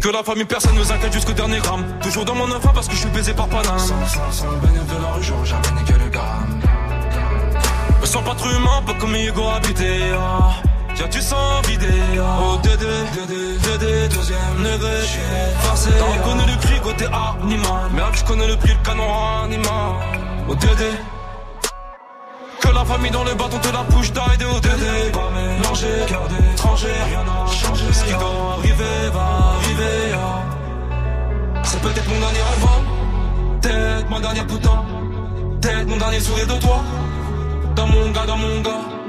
Que 0.00 0.08
la 0.08 0.22
famille, 0.22 0.46
personne 0.46 0.74
nous 0.74 0.90
inquiète 0.90 1.12
jusqu'au 1.12 1.32
dernier 1.32 1.58
gramme. 1.58 1.84
Toujours 2.02 2.24
dans 2.24 2.34
mon 2.34 2.50
enfant 2.50 2.70
parce 2.74 2.88
que 2.88 2.94
je 2.94 3.00
suis 3.00 3.10
baisé 3.10 3.34
par 3.34 3.46
Paname. 3.48 3.78
Sans, 3.78 4.06
sans, 4.06 4.32
sans 4.32 4.50
le 4.52 4.56
bénéfice 4.56 4.86
de 4.86 5.02
la 5.02 5.12
rue, 5.12 5.22
j'aurais 5.22 5.44
jamais 5.44 5.80
niqué 5.80 5.92
le 6.02 6.08
gramme. 6.08 6.60
Me 8.00 8.06
sens 8.06 8.24
pas 8.24 8.34
trop 8.34 8.48
humain, 8.48 8.82
pas 8.86 8.94
comme 8.94 9.14
Hugo 9.14 9.48
habité. 9.50 10.00
Ah. 10.18 10.71
Tu 11.10 11.20
sens 11.20 11.66
vidé. 11.66 11.88
Ah. 12.18 12.38
Oh, 12.40 12.56
Dédé, 12.62 12.86
Dédé, 13.14 13.58
Dédé, 13.58 14.08
deuxième 14.08 14.56
degré. 14.58 15.00
Forcé. 15.60 15.90
Reconnu 15.90 16.42
le 16.46 16.58
prix 16.58 16.80
côté 16.80 17.06
animal. 17.06 17.90
Merde, 17.92 18.14
je 18.14 18.24
connais 18.24 18.46
le 18.46 18.56
prix, 18.56 18.72
le 18.72 18.86
canon 18.86 19.42
animal. 19.44 19.92
Oh, 20.48 20.54
Dédé. 20.54 20.90
Que 22.60 22.68
la 22.68 22.84
famille 22.84 23.10
dans 23.10 23.24
le 23.24 23.34
bâton 23.34 23.58
te 23.58 23.68
la 23.72 23.84
push 23.84 24.12
d'aide 24.12 24.42
au 24.44 24.60
Dédé. 24.60 25.10
Pas 25.12 25.30
mélanger, 25.34 25.88
cœur 26.08 26.26
d'étranger, 26.28 26.92
rien 27.08 27.24
n'a 27.24 27.46
changé. 27.52 27.84
Ce 27.92 28.04
qui 28.04 28.12
doit 28.12 28.56
arriver 28.58 29.10
va 29.12 29.26
arriver. 29.56 30.14
ah. 30.14 31.62
C'est 31.64 31.80
peut-être 31.80 32.08
mon 32.08 32.20
dernier 32.20 32.44
album, 32.52 33.60
peut-être 33.60 34.10
ma 34.10 34.20
dernière 34.20 34.46
putain, 34.46 34.84
peut-être 35.60 35.86
mon 35.88 35.96
dernier 35.96 36.20
sourire 36.20 36.46
de 36.46 36.60
toi. 36.60 36.80
Dans 37.76 37.86
mon 37.86 38.10
gars, 38.10 38.26
dans 38.26 38.36
mon 38.36 38.60
gars. 38.60 39.01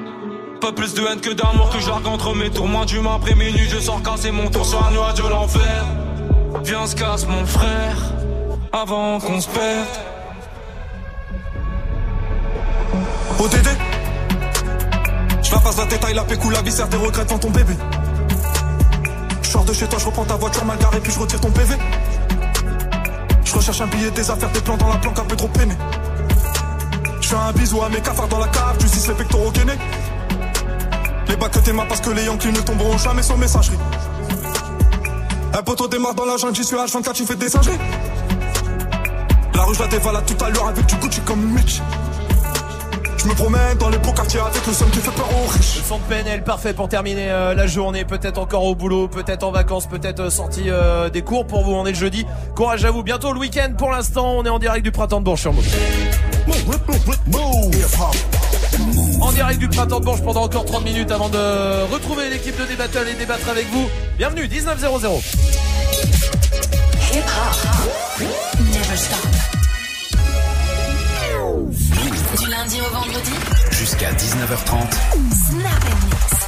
Pas 0.63 0.71
plus 0.71 0.93
de 0.93 1.01
haine 1.01 1.19
que 1.19 1.31
d'amour 1.31 1.69
que 1.71 1.79
je 1.81 1.89
largue 1.89 2.07
entre 2.07 2.33
mes 2.33 2.49
tours. 2.49 2.69
Moins 2.69 2.85
d'humain 2.85 3.15
après 3.15 3.35
minuit, 3.35 3.67
je 3.69 3.79
sors 3.79 4.01
casser 4.01 4.31
mon 4.31 4.49
tour 4.49 4.65
sur 4.65 4.81
un 4.81 4.91
de 4.91 5.29
l'enfer. 5.29 5.85
Viens, 6.63 6.87
se 6.87 6.95
casse 6.95 7.27
mon 7.27 7.45
frère, 7.45 7.97
avant 8.71 9.19
qu'on 9.19 9.41
se 9.41 9.49
perde. 9.49 9.87
Dédé 13.51 13.69
Je 15.41 15.51
la 15.51 15.59
passe 15.59 15.77
la 15.79 15.85
détail, 15.85 16.13
la 16.13 16.23
pécou, 16.23 16.49
la 16.49 16.61
viscère, 16.61 16.87
des 16.87 16.95
regrets 16.95 17.25
devant 17.25 17.39
ton 17.39 17.49
bébé. 17.49 17.73
Je 19.41 19.49
sors 19.49 19.65
de 19.65 19.73
chez 19.73 19.87
toi, 19.87 19.99
je 19.99 20.05
reprends 20.05 20.23
ta 20.23 20.35
voiture 20.35 20.63
mal 20.63 20.77
garée, 20.77 21.01
puis 21.01 21.11
je 21.11 21.19
retire 21.19 21.41
ton 21.41 21.51
PV. 21.51 21.75
Je 23.43 23.53
recherche 23.53 23.81
un 23.81 23.87
billet, 23.87 24.11
des 24.11 24.31
affaires, 24.31 24.51
des 24.51 24.61
plans 24.61 24.77
dans 24.77 24.87
la 24.87 24.97
planque, 24.97 25.19
un 25.19 25.25
peu 25.25 25.35
trop 25.35 25.49
peiné. 25.49 25.75
Je 27.19 27.27
fais 27.27 27.35
un 27.35 27.51
bisou 27.51 27.83
à 27.83 27.89
mes 27.89 27.99
cafards 27.99 28.29
dans 28.29 28.39
la 28.39 28.47
cave, 28.47 28.77
tu 28.79 28.85
les 29.09 29.13
pectoraux 29.13 29.51
gainés. 29.51 29.77
Les 31.33 31.39
bacs 31.39 31.51
que 31.51 31.57
t'aimas 31.57 31.85
parce 31.85 31.99
que 31.99 32.11
les 32.11 32.25
Yankees 32.25 32.51
ne 32.51 32.59
tomberont 32.59 32.95
jamais 32.99 33.23
sur 33.23 33.35
messagerie. 33.39 33.79
Un 35.51 35.63
poteau 35.63 35.87
démarre 35.87 36.13
dans 36.13 36.25
la 36.25 36.37
jungle, 36.37 36.53
j'y 36.53 36.63
suis 36.63 36.75
H24, 36.75 37.13
tu 37.13 37.25
fais 37.25 37.35
des 37.35 37.49
singeries. 37.49 37.79
La 39.55 39.63
rue, 39.63 39.73
je 39.73 39.79
la 39.79 39.87
dévalade 39.87 40.25
tout 40.27 40.45
à 40.45 40.51
l'heure 40.51 40.67
avec 40.67 40.85
du 40.85 40.95
Gucci 40.97 41.21
comme 41.21 41.41
Mitch. 41.41 41.81
Je 43.17 43.27
me 43.27 43.33
promène 43.33 43.75
dans 43.79 43.89
les 43.89 43.97
beaux 43.97 44.11
quartiers 44.11 44.41
avec 44.41 44.67
le 44.67 44.73
somme 44.73 44.91
qui 44.91 44.99
fait 44.99 45.09
peur 45.09 45.27
aux 45.27 45.47
riches. 45.47 45.77
Le 45.77 45.83
son 45.83 45.97
de 45.97 46.03
PNL 46.03 46.43
parfait 46.43 46.73
pour 46.73 46.87
terminer 46.87 47.31
euh, 47.31 47.55
la 47.55 47.65
journée, 47.65 48.05
peut-être 48.05 48.37
encore 48.37 48.65
au 48.65 48.75
boulot, 48.75 49.07
peut-être 49.07 49.41
en 49.41 49.49
vacances, 49.49 49.87
peut-être 49.87 50.19
euh, 50.19 50.29
sorti 50.29 50.65
euh, 50.67 51.09
des 51.09 51.23
cours 51.23 51.47
pour 51.47 51.63
vous, 51.63 51.71
on 51.71 51.87
est 51.87 51.93
le 51.93 51.97
jeudi. 51.97 52.27
Courage 52.55 52.85
à 52.85 52.91
vous, 52.91 53.01
bientôt 53.01 53.33
le 53.33 53.39
week-end 53.39 53.73
pour 53.75 53.89
l'instant, 53.89 54.35
on 54.37 54.45
est 54.45 54.49
en 54.49 54.59
direct 54.59 54.83
du 54.83 54.91
printemps 54.91 55.19
de 55.19 55.25
Bourges 55.25 55.41
sur 55.41 55.51
Move. 55.51 55.65
En 59.21 59.31
direct 59.31 59.59
du 59.59 59.67
printemps 59.67 59.99
de 59.99 60.05
Bourges 60.05 60.23
pendant 60.23 60.43
encore 60.43 60.65
30 60.65 60.83
minutes 60.83 61.11
avant 61.11 61.29
de 61.29 61.91
retrouver 61.91 62.29
l'équipe 62.29 62.59
de 62.59 62.65
Débattle 62.65 63.07
et 63.09 63.13
débattre 63.15 63.49
avec 63.49 63.67
vous. 63.71 63.87
Bienvenue, 64.17 64.45
19.00. 64.47 65.21
Hip 67.13 67.19
hop. 67.19 68.27
Never 68.59 68.97
stop. 68.97 69.53
Du 72.39 72.49
lundi 72.49 72.81
au 72.81 72.93
vendredi. 72.93 73.31
Jusqu'à 73.71 74.11
19h30. 74.11 74.91
Snap 75.49 76.42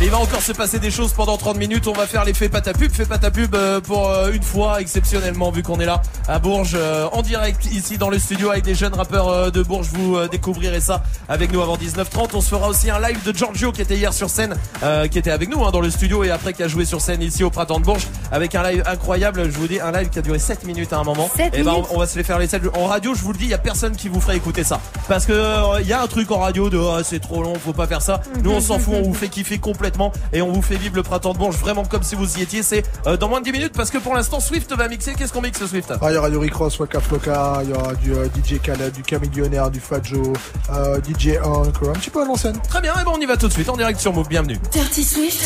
Et 0.00 0.04
il 0.04 0.10
va 0.10 0.18
encore 0.18 0.42
se 0.42 0.52
passer 0.52 0.78
des 0.78 0.90
choses 0.90 1.12
pendant 1.12 1.36
30 1.36 1.56
minutes. 1.56 1.86
On 1.88 1.92
va 1.92 2.06
faire 2.06 2.24
l'effet 2.24 2.48
patapub. 2.48 2.92
Fait 2.92 3.06
patapub 3.06 3.54
euh, 3.54 3.80
pour 3.80 4.10
euh, 4.10 4.32
une 4.32 4.42
fois, 4.42 4.80
exceptionnellement, 4.80 5.50
vu 5.50 5.62
qu'on 5.62 5.80
est 5.80 5.86
là 5.86 6.02
à 6.28 6.38
Bourges, 6.38 6.74
euh, 6.74 7.08
en 7.12 7.22
direct 7.22 7.64
ici 7.66 7.98
dans 7.98 8.10
le 8.10 8.18
studio 8.18 8.50
avec 8.50 8.64
des 8.64 8.74
jeunes 8.74 8.94
rappeurs 8.94 9.50
de 9.50 9.62
Bourges. 9.62 9.88
Vous 9.92 10.18
découvrirez 10.28 10.80
ça 10.80 11.02
avec 11.28 11.52
nous 11.52 11.60
avant 11.60 11.76
19h30. 11.76 12.30
On 12.34 12.40
se 12.40 12.48
fera 12.48 12.68
aussi 12.68 12.90
un 12.90 13.00
live 13.00 13.22
de 13.24 13.36
Giorgio 13.36 13.72
qui 13.72 13.82
était 13.82 13.96
hier 13.96 14.12
sur 14.12 14.30
scène, 14.30 14.56
euh, 14.82 15.08
qui 15.08 15.18
était 15.18 15.30
avec 15.30 15.48
nous 15.48 15.64
hein, 15.64 15.70
dans 15.70 15.80
le 15.80 15.90
studio 15.90 16.24
et 16.24 16.30
après 16.30 16.52
qui 16.52 16.62
a 16.62 16.68
joué 16.68 16.84
sur 16.84 17.00
scène 17.00 17.22
ici 17.22 17.44
au 17.44 17.50
printemps 17.50 17.80
de 17.80 17.84
Bourges 17.84 18.06
avec 18.32 18.54
un 18.54 18.62
live 18.62 18.82
incroyable. 18.86 19.50
Je 19.50 19.58
vous 19.58 19.68
dis, 19.68 19.80
un 19.80 19.92
live 19.92 20.08
qui 20.10 20.18
a 20.18 20.22
duré 20.22 20.38
7 20.38 20.64
minutes 20.64 20.92
à 20.92 20.98
un 20.98 21.04
moment. 21.04 21.30
Et 21.38 21.50
ben, 21.50 21.72
minutes 21.72 21.86
on, 21.90 21.96
on 21.96 21.98
va 21.98 22.06
se 22.06 22.16
les 22.16 22.24
faire 22.24 22.38
les 22.38 22.46
7 22.48 22.62
En 22.76 22.86
radio, 22.86 23.14
je 23.14 23.22
vous 23.22 23.32
le 23.32 23.38
dis, 23.38 23.44
il 23.44 23.50
y 23.50 23.54
a 23.54 23.58
personne 23.58 23.96
qui 23.96 24.08
vous 24.08 24.20
ferait 24.20 24.36
écouter 24.36 24.64
ça. 24.64 24.80
Parce 25.08 25.26
que 25.26 25.32
euh, 25.32 25.80
il 25.80 25.86
y 25.86 25.92
a 25.92 26.02
un 26.02 26.06
truc 26.06 26.30
en 26.30 26.38
radio 26.38 26.70
de 26.70 26.78
Ah, 26.78 27.00
c'est 27.04 27.20
trop 27.20 27.42
long, 27.42 27.54
faut 27.54 27.72
pas 27.72 27.86
faire 27.86 28.02
ça. 28.02 28.20
Nous 28.42 28.50
on 28.50 28.60
s'en 28.60 28.78
fout, 28.78 28.94
on 28.96 29.02
vous 29.02 29.14
fait 29.14 29.28
kiffer 29.28 29.55
complètement 29.58 30.12
et 30.32 30.42
on 30.42 30.52
vous 30.52 30.62
fait 30.62 30.76
vivre 30.76 30.96
le 30.96 31.02
printemps 31.02 31.32
de 31.32 31.38
Bourges 31.38 31.56
vraiment 31.56 31.84
comme 31.84 32.02
si 32.02 32.14
vous 32.14 32.38
y 32.38 32.42
étiez. 32.42 32.62
C'est 32.62 32.84
euh, 33.06 33.16
dans 33.16 33.28
moins 33.28 33.40
de 33.40 33.44
10 33.44 33.52
minutes 33.52 33.72
parce 33.74 33.90
que 33.90 33.98
pour 33.98 34.14
l'instant 34.14 34.40
Swift 34.40 34.72
va 34.72 34.88
mixer. 34.88 35.14
Qu'est-ce 35.14 35.32
qu'on 35.32 35.42
mixe 35.42 35.64
Swift? 35.64 35.92
Ah, 36.00 36.10
il 36.10 36.14
y 36.14 36.18
aura 36.18 36.30
du 36.30 36.36
Rick 36.36 36.54
Ross, 36.54 36.78
Waka 36.78 37.00
Flocka, 37.00 37.60
il 37.62 37.70
y 37.70 37.72
aura 37.72 37.94
du 37.94 38.12
euh, 38.12 38.26
DJ 38.26 38.60
Khaled, 38.60 38.92
du 38.92 39.02
Camillionnaire, 39.02 39.70
du 39.70 39.80
Fajo, 39.80 40.32
euh, 40.70 41.00
DJ 41.00 41.36
Hunk, 41.42 41.74
un 41.88 41.92
petit 41.92 42.10
peu 42.10 42.22
à 42.22 42.24
l'ancienne. 42.24 42.58
Très 42.68 42.80
bien, 42.80 42.92
et 42.94 43.04
ben 43.04 43.12
on 43.14 43.20
y 43.20 43.26
va 43.26 43.36
tout 43.36 43.48
de 43.48 43.52
suite 43.52 43.68
en 43.68 43.76
direct 43.76 44.00
sur 44.00 44.12
Move. 44.12 44.28
Bienvenue. 44.28 44.58
Dirty 44.72 45.04
Swift. 45.04 45.40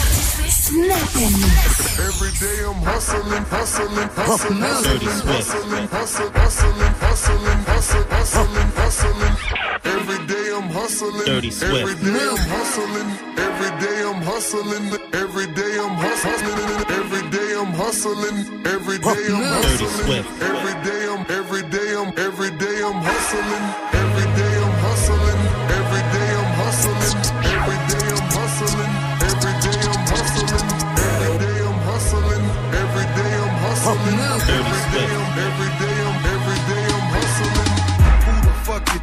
Snap 0.48 0.98
and 1.16 1.30
mix. 1.38 1.98
Every 1.98 2.32
day 2.38 2.64
I'm 2.64 2.82
hustling, 2.86 3.44
hustling, 3.50 4.08
hustling, 4.16 4.60
Dirty 4.60 5.06
hustling, 5.06 5.20
Swift. 5.20 5.44
hustling, 5.44 5.88
hustling, 5.92 6.32
hustling, 6.34 6.94
hustling, 7.00 7.64
hustling, 7.66 8.04
hustling, 8.10 8.70
hustling. 8.76 9.36
Every 9.84 10.26
day 10.26 10.39
I'm 10.60 10.68
hustling. 10.68 11.24
Dirty 11.24 11.50
Swift. 11.50 11.74
Every 11.74 11.94
day 12.04 12.20
I'm 12.20 12.36
hustling. 12.52 13.08
Every 13.38 13.72
day 13.80 14.02
I'm 14.04 14.20
hustling. 14.22 14.86
Every 15.14 15.46
day 15.54 15.78
I'm 15.80 15.96
hustling. 15.96 16.96
Every 17.00 17.30
day 17.30 17.54
I'm 17.56 17.72
hustling. 17.72 18.66
Every 18.66 18.98
day 18.98 19.08
I'm 19.08 19.40
Dirty 19.40 19.84
hustling. 19.84 20.04
Swift. 20.04 20.42
Every 20.42 20.76
day 20.84 21.02
I'm 21.08 21.24
every 21.30 21.62
day 21.62 21.94
I'm 21.96 22.12
every 22.18 22.50
day 22.58 22.82
I'm 22.84 23.00
hustling. 23.00 23.99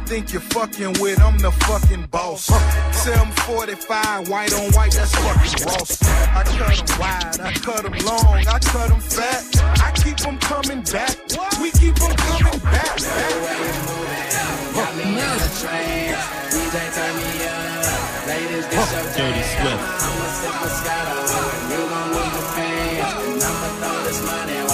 Think 0.08 0.32
you're 0.32 0.40
fucking 0.40 0.94
with? 1.02 1.20
I'm 1.20 1.36
the 1.36 1.52
fucking 1.68 2.06
boss. 2.06 2.46
745, 2.46 4.30
white 4.30 4.54
on 4.54 4.72
white, 4.72 4.92
that's 4.92 5.14
fucking 5.14 5.66
Ross. 5.68 6.02
I 6.02 6.44
cut 6.48 6.56
them 6.56 6.98
wide, 6.98 7.40
I 7.40 7.52
cut 7.52 7.82
them 7.84 7.92
long, 8.08 8.40
I 8.48 8.58
cut 8.58 8.88
them 8.88 9.00
fat. 9.00 9.44
I 9.84 9.92
keep 9.92 10.16
them 10.16 10.38
coming 10.38 10.80
back. 10.88 11.12
We 11.60 11.70
keep 11.76 11.94
them 12.00 12.16
coming 12.16 12.58
back. 12.72 12.96
Got 14.72 14.96
me 14.96 15.04
in 15.12 15.18
a 15.20 15.48
trance. 15.60 16.24
DJ 16.56 16.76
turn 16.96 17.12
me 17.20 17.44
up. 17.44 17.68
Ladies, 18.32 18.64
this 18.64 18.88
your 18.88 19.04
Dirty 19.12 19.44
jam. 19.44 19.60
Swift. 19.60 19.84
I'ma 20.08 20.26
sip 20.40 20.56
Moscato. 20.56 21.16
You 21.68 21.80
gon' 21.84 22.08
lose 22.16 22.32
your 22.32 22.48
pants. 22.56 23.12
And 23.28 23.44
I'ma 23.44 23.68
throw 23.76 23.98
this 24.08 24.20
money 24.24 24.67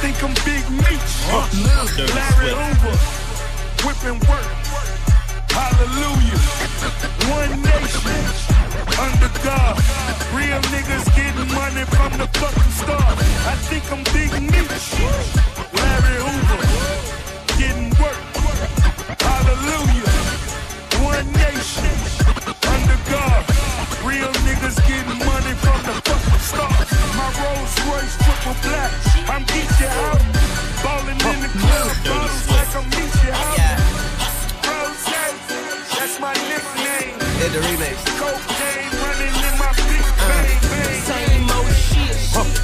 think 0.00 0.22
I'm 0.22 0.34
Big 0.46 0.62
Meech. 0.70 1.10
Dirty 1.26 2.06
Larry. 2.14 2.54
Hoover. 2.54 2.94
Whipping 3.82 4.20
work. 4.30 4.46
Hallelujah. 5.50 6.38
One 7.34 7.52
nation. 7.66 8.22
Under 8.94 9.32
God. 9.42 9.74
Real 10.30 10.62
niggas 10.70 11.06
getting 11.18 11.50
money 11.50 11.82
from 11.90 12.14
the 12.14 12.28
fucking 12.38 12.72
start. 12.78 13.18
I 13.50 13.54
think 13.66 13.82
I'm 13.90 14.04
Big 14.14 14.30
Meech. 14.38 14.86
Larry 15.74 16.16
Hoover. 16.22 16.62
Getting 17.58 17.90
work. 17.98 18.22
Hallelujah. 19.18 20.14
One 21.02 21.26
nation. 21.42 21.98
Under 22.70 22.98
God. 23.10 23.42
Real 24.06 24.30
niggas 24.46 24.78
getting 24.86 25.18
money 25.26 25.54
from 25.58 25.78
the 25.90 25.94
fucking 26.06 26.42
start. 26.50 26.86
My 27.18 27.26
Rolls 27.42 27.74
Royce 27.90 28.14
triple 28.22 28.54
black. 28.62 29.07
I'm 29.30 29.44
get 29.44 29.68
you 29.78 29.86
out. 29.86 30.20
Ballin' 30.82 31.20
in 31.20 31.40
the 31.44 31.52
club, 31.52 31.92
bottles 32.08 32.48
like 32.48 32.72
I'm 32.74 32.84
meet 32.88 33.12
you 33.20 33.30
out. 33.30 33.58
Yeah. 33.60 33.76
Rose, 34.64 35.04
that's 35.92 36.16
my 36.18 36.32
nickname. 36.48 37.12
In 37.44 37.50
the 37.52 37.60
remix. 37.60 37.96
Cocaine 38.16 38.88
running 39.04 39.36
in 39.36 39.54
my 39.60 39.68
big 39.84 40.06
bang, 40.16 40.58
bang. 40.72 41.00
Same 41.04 41.44
old 41.52 41.76
shit, 41.76 42.16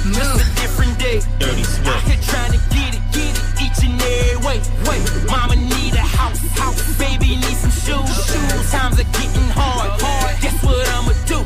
just 0.09 0.41
a 0.41 0.61
different 0.61 0.97
day. 0.97 1.21
Dirty 1.37 1.63
sweat. 1.63 1.87
Out 1.87 2.01
here 2.09 2.21
trying 2.25 2.53
to 2.57 2.61
get 2.73 2.97
it, 2.97 3.03
get 3.13 3.33
it 3.37 3.45
each 3.61 3.85
and 3.85 4.01
every 4.01 4.41
way, 4.41 4.57
way. 4.89 4.99
Mama 5.29 5.55
need 5.55 5.93
a 5.93 6.01
house, 6.01 6.41
house. 6.57 6.81
Baby 6.97 7.37
need 7.37 7.57
some 7.61 7.75
shoes, 7.85 8.09
shoes. 8.25 8.71
Times 8.71 8.99
are 8.99 9.11
getting 9.13 9.49
hard, 9.53 10.01
hard. 10.01 10.41
Guess 10.41 10.63
what 10.65 10.89
I'ma 10.97 11.13
do? 11.29 11.45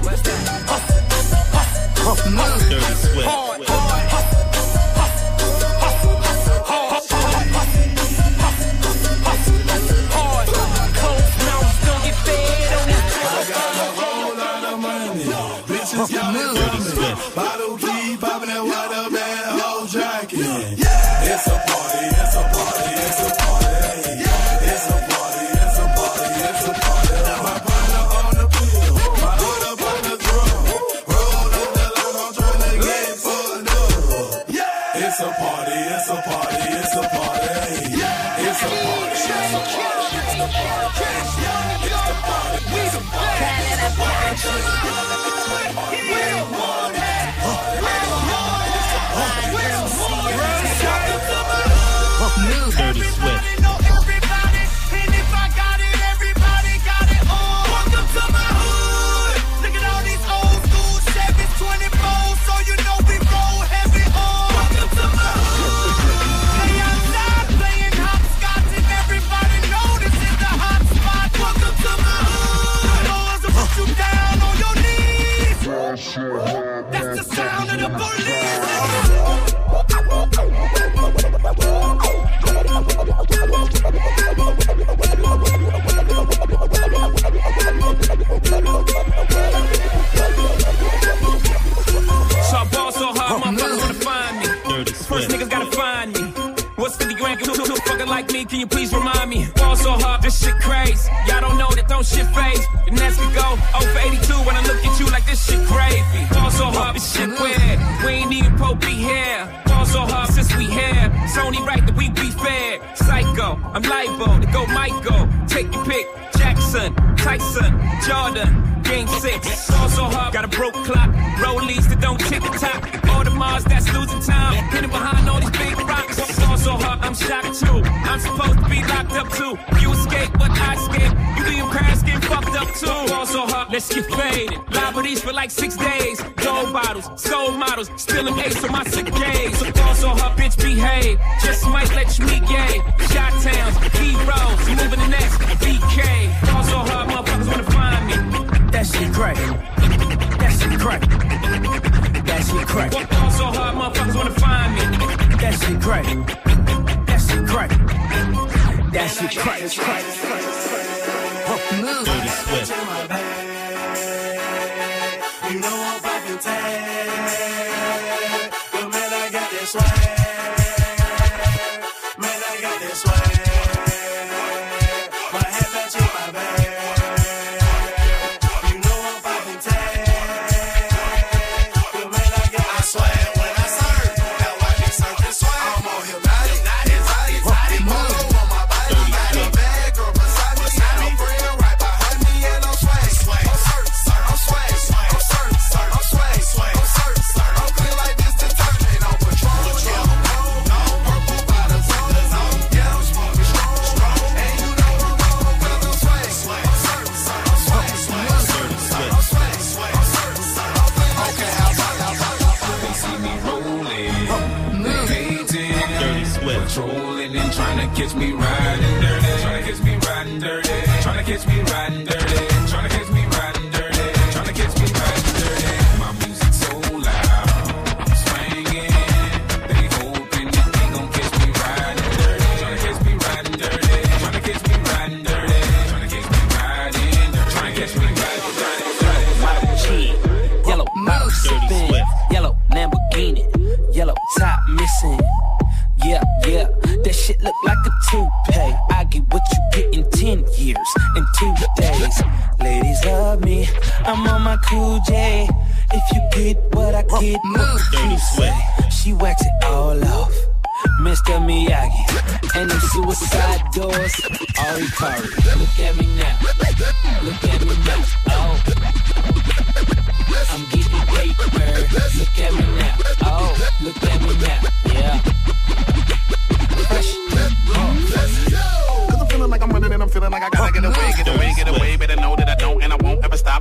Dirty 2.69 2.95
sweat. 2.95 3.48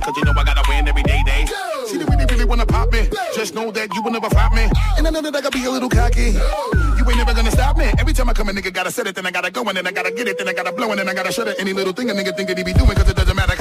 Cause 0.09 0.17
you 0.17 0.25
know 0.25 0.33
I 0.41 0.43
gotta 0.43 0.65
win 0.67 0.87
every 0.87 1.03
day, 1.03 1.21
day. 1.23 1.45
Go. 1.45 1.85
She 1.85 1.97
really, 1.99 2.25
really 2.25 2.43
wanna 2.43 2.65
pop 2.65 2.91
me. 2.91 3.05
Go. 3.05 3.17
Just 3.35 3.53
know 3.53 3.69
that 3.69 3.93
you 3.93 4.01
will 4.01 4.09
never 4.09 4.27
flop 4.27 4.53
me. 4.53 4.65
And 4.97 5.05
I 5.05 5.11
know 5.11 5.21
that 5.21 5.35
I 5.35 5.41
gotta 5.41 5.55
be 5.55 5.63
a 5.65 5.69
little 5.69 5.87
cocky. 5.87 6.33
You 6.97 7.05
ain't 7.05 7.17
never 7.17 7.35
gonna 7.35 7.51
stop 7.51 7.77
me. 7.77 7.93
Every 7.99 8.13
time 8.13 8.27
I 8.27 8.33
come 8.33 8.49
a 8.49 8.51
nigga 8.51 8.73
gotta 8.73 8.89
set 8.89 9.05
it, 9.05 9.13
then 9.13 9.27
I 9.27 9.31
gotta 9.31 9.51
go, 9.51 9.61
and 9.61 9.77
then 9.77 9.85
I 9.85 9.91
gotta 9.91 10.09
get 10.09 10.27
it, 10.27 10.39
then 10.39 10.47
I 10.47 10.53
gotta 10.53 10.71
blow, 10.71 10.89
and 10.89 10.99
then 10.99 11.07
I 11.07 11.13
gotta 11.13 11.31
shut 11.31 11.47
it. 11.47 11.57
Any 11.59 11.73
little 11.73 11.93
thing 11.93 12.09
a 12.09 12.13
nigga 12.13 12.35
think 12.35 12.49
that 12.49 12.57
he 12.57 12.63
be 12.63 12.73
doing, 12.73 12.95
cause 12.97 13.07
it 13.07 13.17
doesn't 13.17 13.35
matter. 13.35 13.55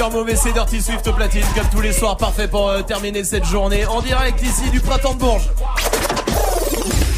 Sur 0.00 0.10
Mauvais, 0.10 0.34
c'est 0.34 0.52
Dirty 0.52 0.80
Swift 0.80 1.06
au 1.08 1.12
platine 1.12 1.44
comme 1.54 1.68
tous 1.70 1.82
les 1.82 1.92
soirs, 1.92 2.16
parfait 2.16 2.48
pour 2.48 2.70
euh, 2.70 2.80
terminer 2.80 3.22
cette 3.22 3.44
journée 3.44 3.84
en 3.84 4.00
direct 4.00 4.40
ici 4.40 4.70
du 4.70 4.80
printemps 4.80 5.12
de 5.12 5.18
Bourges. 5.18 5.50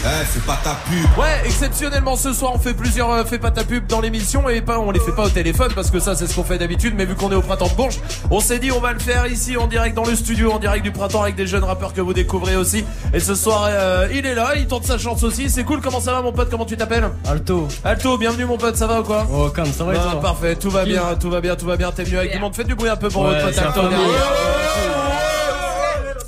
Eh, 0.05 0.25
fais 0.25 0.41
pas 0.41 0.59
ta 0.65 0.71
pub. 0.91 1.17
Ouais, 1.17 1.43
exceptionnellement 1.45 2.17
ce 2.17 2.33
soir 2.33 2.51
on 2.55 2.59
fait 2.59 2.75
plusieurs 2.75 3.09
euh, 3.13 3.25
fais 3.25 3.39
pas 3.39 3.53
ta 3.53 3.63
pub 3.63 3.87
dans 3.87 4.01
l'émission 4.01 4.49
et 4.49 4.61
pas 4.61 4.81
on 4.81 4.91
les 4.91 4.99
fait 4.99 5.13
pas 5.13 5.25
au 5.27 5.29
téléphone 5.29 5.71
parce 5.77 5.93
que 5.93 6.01
ça 6.01 6.17
c'est 6.17 6.27
ce 6.27 6.35
qu'on 6.35 6.43
fait 6.43 6.59
d'habitude 6.59 6.95
mais 6.97 7.05
vu 7.05 7.15
qu'on 7.15 7.31
est 7.31 7.37
au 7.37 7.41
printemps 7.41 7.69
de 7.69 7.75
Bourges, 7.75 8.01
on 8.31 8.41
s'est 8.41 8.59
dit 8.59 8.73
on 8.73 8.81
va 8.81 8.93
le 8.93 8.99
faire 8.99 9.29
ici 9.29 9.57
en 9.57 9.69
direct 9.69 9.95
dans 9.95 10.05
le 10.05 10.17
studio 10.17 10.51
en 10.51 10.59
direct 10.59 10.83
du 10.83 10.91
printemps 10.91 11.23
avec 11.23 11.37
des 11.37 11.47
jeunes 11.47 11.63
rappeurs 11.63 11.95
que 11.95 12.01
vous 12.01 12.15
découvrez 12.15 12.57
aussi. 12.57 12.85
Et 13.15 13.21
ce 13.21 13.37
soir 13.37 13.67
euh, 13.71 14.09
il 14.13 14.27
est 14.27 14.35
là, 14.35 14.55
il 14.57 14.67
tente 14.67 14.85
sa 14.85 14.99
chance 14.99 15.23
aussi, 15.23 15.49
c'est 15.49 15.63
cool. 15.63 15.81
Comment 15.81 16.01
ça 16.01 16.13
va 16.13 16.23
mon 16.23 16.33
pote? 16.33 16.51
Comment 16.51 16.65
tu 16.65 16.77
t'appelles? 16.77 17.09
Alto. 17.29 17.69
Alto, 17.85 18.19
bienvenue 18.19 18.45
mon 18.47 18.59
pote, 18.59 18.77
ça 18.77 18.89
va 18.89 19.01
ou 19.01 19.05
quoi? 19.05 19.25
Oh, 19.33 19.51
calme, 19.51 19.71
ça 19.73 19.85
va 19.85 19.95
et 19.95 19.99
Ah, 20.01 20.17
Parfait, 20.17 20.57
tout 20.57 20.71
va 20.71 20.85
bien, 20.85 21.03
tout 21.21 21.31
va 21.31 21.41
bien, 21.41 21.55
tout 21.55 21.67
va 21.67 21.77
bien. 21.77 21.93
T'es 21.93 22.03
venu 22.03 22.19
avec 22.19 22.33
du 22.33 22.39
monde, 22.41 22.57
faites 22.57 22.67
du 22.67 22.75
bruit 22.75 22.91
un 22.91 22.97
peu 22.97 23.09
pour 23.09 23.23
Ouais, 23.23 23.41
votre 23.41 23.55
pote 23.55 23.59
Alto. 23.59 23.83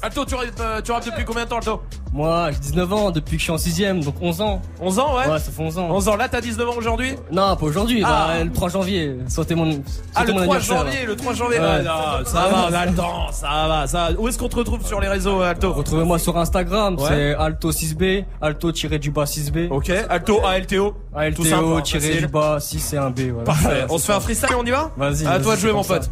Alto, 0.04 0.24
tu 0.26 0.34
euh, 0.34 0.80
tu 0.82 0.92
rappes 0.92 1.06
depuis 1.06 1.24
combien 1.24 1.44
de 1.44 1.48
temps 1.48 1.56
Alto 1.56 1.80
Moi, 2.12 2.50
j'ai 2.52 2.58
19 2.58 2.92
ans 2.92 3.10
depuis 3.10 3.36
que 3.36 3.38
je 3.38 3.44
suis 3.44 3.52
en 3.52 3.56
6ème, 3.56 4.04
donc 4.04 4.16
11 4.20 4.40
ans. 4.42 4.60
11 4.78 4.98
ans, 4.98 5.16
ouais 5.16 5.26
Ouais, 5.30 5.38
ça 5.38 5.50
fait 5.50 5.62
11 5.62 5.78
ans. 5.78 5.88
11 5.90 6.08
ans, 6.10 6.16
là 6.16 6.28
t'as 6.28 6.42
19 6.42 6.68
ans 6.68 6.74
aujourd'hui 6.76 7.14
Non, 7.32 7.56
pas 7.56 7.64
aujourd'hui, 7.64 8.02
Ah. 8.04 8.26
bah, 8.36 8.44
le 8.44 8.52
3 8.52 8.68
janvier. 8.68 9.16
C'était 9.28 9.54
mon, 9.54 9.82
Ah 10.14 10.24
le 10.26 10.32
mon 10.34 10.42
3 10.42 10.56
anniversaire, 10.56 10.76
janvier, 10.84 11.00
là. 11.00 11.06
le 11.06 11.16
3 11.16 11.32
janvier. 11.32 11.58
Ouais. 11.58 11.64
Ouais, 11.64 11.82
non, 11.84 12.24
ça 12.26 12.48
va, 12.48 12.66
on 12.68 12.72
a 12.74 12.84
le 12.86 12.92
temps, 12.94 13.32
ça 13.32 13.48
va, 13.66 13.86
ça. 13.86 14.10
va. 14.10 14.20
Où 14.20 14.28
est-ce 14.28 14.38
qu'on 14.38 14.48
te 14.50 14.56
retrouve 14.56 14.86
sur 14.86 15.00
les 15.00 15.08
réseaux, 15.08 15.40
Alto 15.40 15.72
Retrouvez-moi 15.72 16.18
sur 16.18 16.36
Instagram, 16.36 16.96
Ouais. 16.98 17.08
c'est 17.08 17.34
alto6b, 17.34 18.24
alto-du-bas 18.42 19.24
6b. 19.24 19.68
Ok, 19.70 19.90
Alto, 20.10 20.44
ALTO. 20.44 20.96
Alto-du-bas 21.14 22.60
6 22.60 22.92
et 22.92 22.98
un 22.98 23.08
B. 23.08 23.20
Voilà. 23.30 23.44
Parfait. 23.44 23.86
On 23.88 23.96
se 23.96 24.04
fait 24.06 24.12
un 24.12 24.20
freestyle, 24.20 24.54
on 24.58 24.64
y 24.66 24.70
va 24.70 24.90
Vas-y. 24.98 25.26
À 25.26 25.40
toi 25.40 25.56
de 25.56 25.60
jouer, 25.60 25.72
mon 25.72 25.82
pote. 25.82 26.10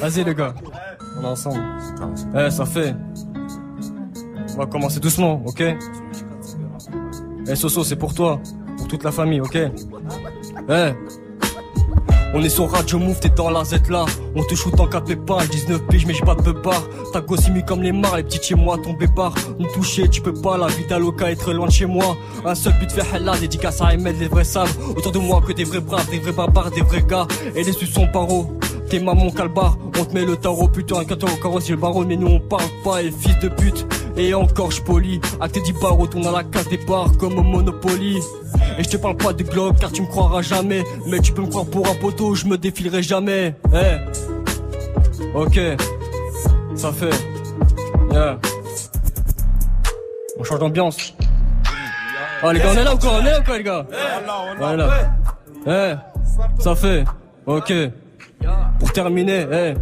Vas-y, 0.00 0.24
les 0.24 0.34
gars. 0.34 0.54
On 1.18 1.22
est 1.22 1.26
ensemble. 1.26 1.60
Eh, 2.36 2.50
ça 2.50 2.66
fait. 2.66 2.94
On 4.54 4.58
va 4.58 4.66
commencer 4.66 5.00
doucement, 5.00 5.42
ok? 5.44 5.62
Eh, 7.48 7.56
Soso, 7.56 7.84
c'est 7.84 7.96
pour 7.96 8.14
toi. 8.14 8.40
Pour 8.76 8.88
toute 8.88 9.04
la 9.04 9.12
famille, 9.12 9.40
ok? 9.40 9.56
Eh. 9.56 10.92
On 12.34 12.42
est 12.42 12.48
sur 12.50 12.70
Radio 12.70 12.98
Move, 12.98 13.18
t'es 13.20 13.30
dans 13.30 13.48
la 13.48 13.64
Z 13.64 13.88
là. 13.88 14.04
On 14.34 14.42
te 14.42 14.54
shoot 14.54 14.78
en 14.78 14.86
4 14.86 15.04
pépins, 15.04 15.38
19 15.50 15.86
piges, 15.86 16.04
mais 16.06 16.12
j'ai 16.12 16.24
pas 16.24 16.34
de 16.34 16.52
bar. 16.52 16.82
Ta 17.12 17.20
gosse 17.22 17.48
mis 17.48 17.64
comme 17.64 17.82
les 17.82 17.92
mares, 17.92 18.16
les 18.16 18.24
petits 18.24 18.42
chez 18.42 18.54
moi, 18.54 18.76
ton 18.76 18.92
bépar. 18.92 19.32
Nous 19.58 19.66
toucher, 19.72 20.08
tu 20.08 20.20
peux 20.20 20.34
pas, 20.34 20.58
la 20.58 20.66
vie 20.66 20.84
d'Aloca 20.86 21.30
est 21.30 21.36
très 21.36 21.54
loin 21.54 21.66
de 21.68 21.72
chez 21.72 21.86
moi. 21.86 22.16
Un 22.44 22.54
seul 22.54 22.74
but 22.78 22.90
fait 22.90 23.06
hella, 23.14 23.38
dédicace 23.38 23.80
à 23.80 23.86
Ahmed, 23.86 24.18
les 24.18 24.28
vrais 24.28 24.44
savent. 24.44 24.76
Autour 24.96 25.12
de 25.12 25.18
moi 25.18 25.40
que 25.40 25.52
des 25.52 25.64
vrais 25.64 25.80
braves, 25.80 26.10
des 26.10 26.18
vrais 26.18 26.32
barbares, 26.32 26.70
des 26.72 26.82
vrais 26.82 27.02
gars. 27.02 27.26
Et 27.54 27.62
les 27.62 27.72
sous 27.72 27.86
sont 27.86 28.08
paro. 28.08 28.58
T'es 28.88 29.00
maman 29.00 29.30
calbar, 29.30 29.76
on 29.98 30.04
te 30.04 30.14
met 30.14 30.24
le 30.24 30.36
tarot, 30.36 30.68
putain, 30.68 31.04
quand 31.04 31.22
au 31.24 31.36
carreau, 31.42 31.60
c'est 31.60 31.72
le 31.72 31.78
barreau, 31.78 32.04
mais 32.04 32.16
nous 32.16 32.28
on 32.28 32.40
parle 32.40 32.70
pas, 32.84 33.02
et 33.02 33.10
fils 33.10 33.38
de 33.40 33.48
pute. 33.48 33.84
Et 34.16 34.32
encore 34.32 34.70
je 34.70 34.80
poli, 34.80 35.20
acte 35.40 35.58
10 35.62 35.72
barreaux, 35.74 36.06
tourne 36.06 36.26
à 36.26 36.32
la 36.32 36.44
case 36.44 36.68
des 36.68 36.78
bars 36.78 37.10
comme 37.18 37.38
au 37.38 37.42
Monopoly. 37.42 38.18
Et 38.78 38.84
je 38.84 38.88
te 38.88 38.96
parle 38.96 39.16
pas 39.16 39.32
de 39.32 39.42
Glock 39.42 39.78
car 39.78 39.92
tu 39.92 40.02
me 40.02 40.06
croiras 40.06 40.40
jamais. 40.40 40.84
Mais 41.06 41.18
tu 41.20 41.32
peux 41.32 41.42
me 41.42 41.48
croire 41.48 41.66
pour 41.66 41.86
un 41.86 41.94
poteau, 41.94 42.34
je 42.34 42.46
me 42.46 42.56
défilerai 42.56 43.02
jamais. 43.02 43.54
Eh. 43.74 43.96
Ok. 45.34 45.60
Ça 46.74 46.92
fait. 46.92 47.14
Yeah. 48.10 48.38
On 50.38 50.44
change 50.44 50.60
d'ambiance. 50.60 51.14
Ah 52.42 52.52
les 52.52 52.60
gars, 52.60 52.70
on 52.72 52.76
est 52.76 52.84
là 52.84 52.94
ou 52.94 52.98
quoi 52.98 53.10
On 53.20 53.20
est 53.20 53.30
là 53.30 53.40
ou 53.40 53.44
quoi 53.44 53.58
les 53.58 53.64
gars 53.64 53.86
On 54.60 54.70
est 54.72 54.76
là. 54.76 54.90
Eh. 55.66 56.62
Ça 56.62 56.74
fait. 56.74 57.04
Ok. 57.46 57.72
Pour 58.78 58.92
terminer, 58.92 59.46
eh. 59.52 59.74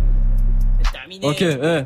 Ok, 1.23 1.43
eh. 1.43 1.83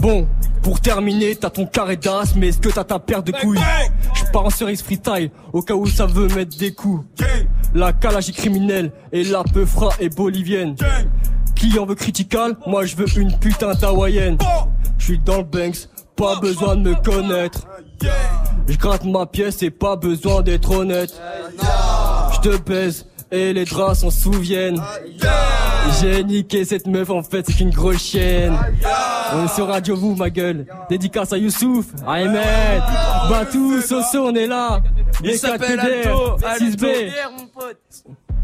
Bon, 0.00 0.28
pour 0.62 0.80
terminer, 0.80 1.34
t'as 1.34 1.50
ton 1.50 1.66
carré 1.66 1.96
d'as, 1.96 2.34
mais 2.36 2.48
est-ce 2.48 2.58
que 2.58 2.68
t'as 2.68 2.84
ta 2.84 2.98
paire 2.98 3.22
de 3.22 3.32
couilles? 3.32 3.60
Je 4.14 4.24
pars 4.32 4.44
en 4.44 4.50
cerise 4.50 4.82
freestyle, 4.82 5.30
au 5.52 5.62
cas 5.62 5.74
où 5.74 5.86
ça 5.86 6.06
veut 6.06 6.28
mettre 6.28 6.56
des 6.56 6.72
coups. 6.72 7.04
La 7.74 7.92
calage 7.92 8.28
est 8.28 8.32
criminelle, 8.32 8.92
et 9.12 9.24
la 9.24 9.42
peufra 9.44 9.90
est 9.98 10.14
bolivienne. 10.14 10.76
Client 11.56 11.86
veut 11.86 11.96
critical, 11.96 12.56
moi 12.66 12.84
je 12.84 12.94
veux 12.96 13.18
une 13.18 13.36
putain 13.38 13.74
d'hawaïenne. 13.74 14.38
Je 14.98 15.04
suis 15.04 15.18
dans 15.18 15.38
le 15.38 15.44
Banks, 15.44 15.88
pas 16.14 16.38
besoin 16.40 16.76
de 16.76 16.90
me 16.90 16.94
connaître. 16.94 17.66
Je 18.68 18.76
gratte 18.76 19.04
ma 19.04 19.26
pièce 19.26 19.62
et 19.62 19.70
pas 19.70 19.96
besoin 19.96 20.42
d'être 20.42 20.70
honnête. 20.70 21.20
Je 22.34 22.40
te 22.40 22.56
baise 22.58 23.06
et 23.30 23.52
les 23.52 23.64
draps 23.64 24.00
s'en 24.00 24.10
souviennent. 24.10 24.80
J'ai 26.00 26.22
niqué 26.24 26.64
cette 26.64 26.86
meuf, 26.86 27.10
en 27.10 27.22
fait 27.22 27.46
c'est 27.46 27.60
une 27.60 27.70
grosse 27.70 28.02
chienne. 28.02 28.56
On 29.34 29.44
est 29.44 29.54
sur 29.54 29.66
Radio 29.68 29.96
Vous, 29.96 30.14
ma 30.14 30.30
gueule. 30.30 30.66
Dédicace 30.88 31.32
à 31.32 31.38
Youssouf, 31.38 31.86
à 32.06 32.12
Ahmed, 32.14 32.82
Batou, 33.28 33.80
Soso, 33.80 34.28
on 34.28 34.34
est 34.34 34.46
là. 34.46 34.80
Il 35.22 35.38
s'appelle 35.38 35.80
Alto. 35.80 36.36
6B. 36.58 37.10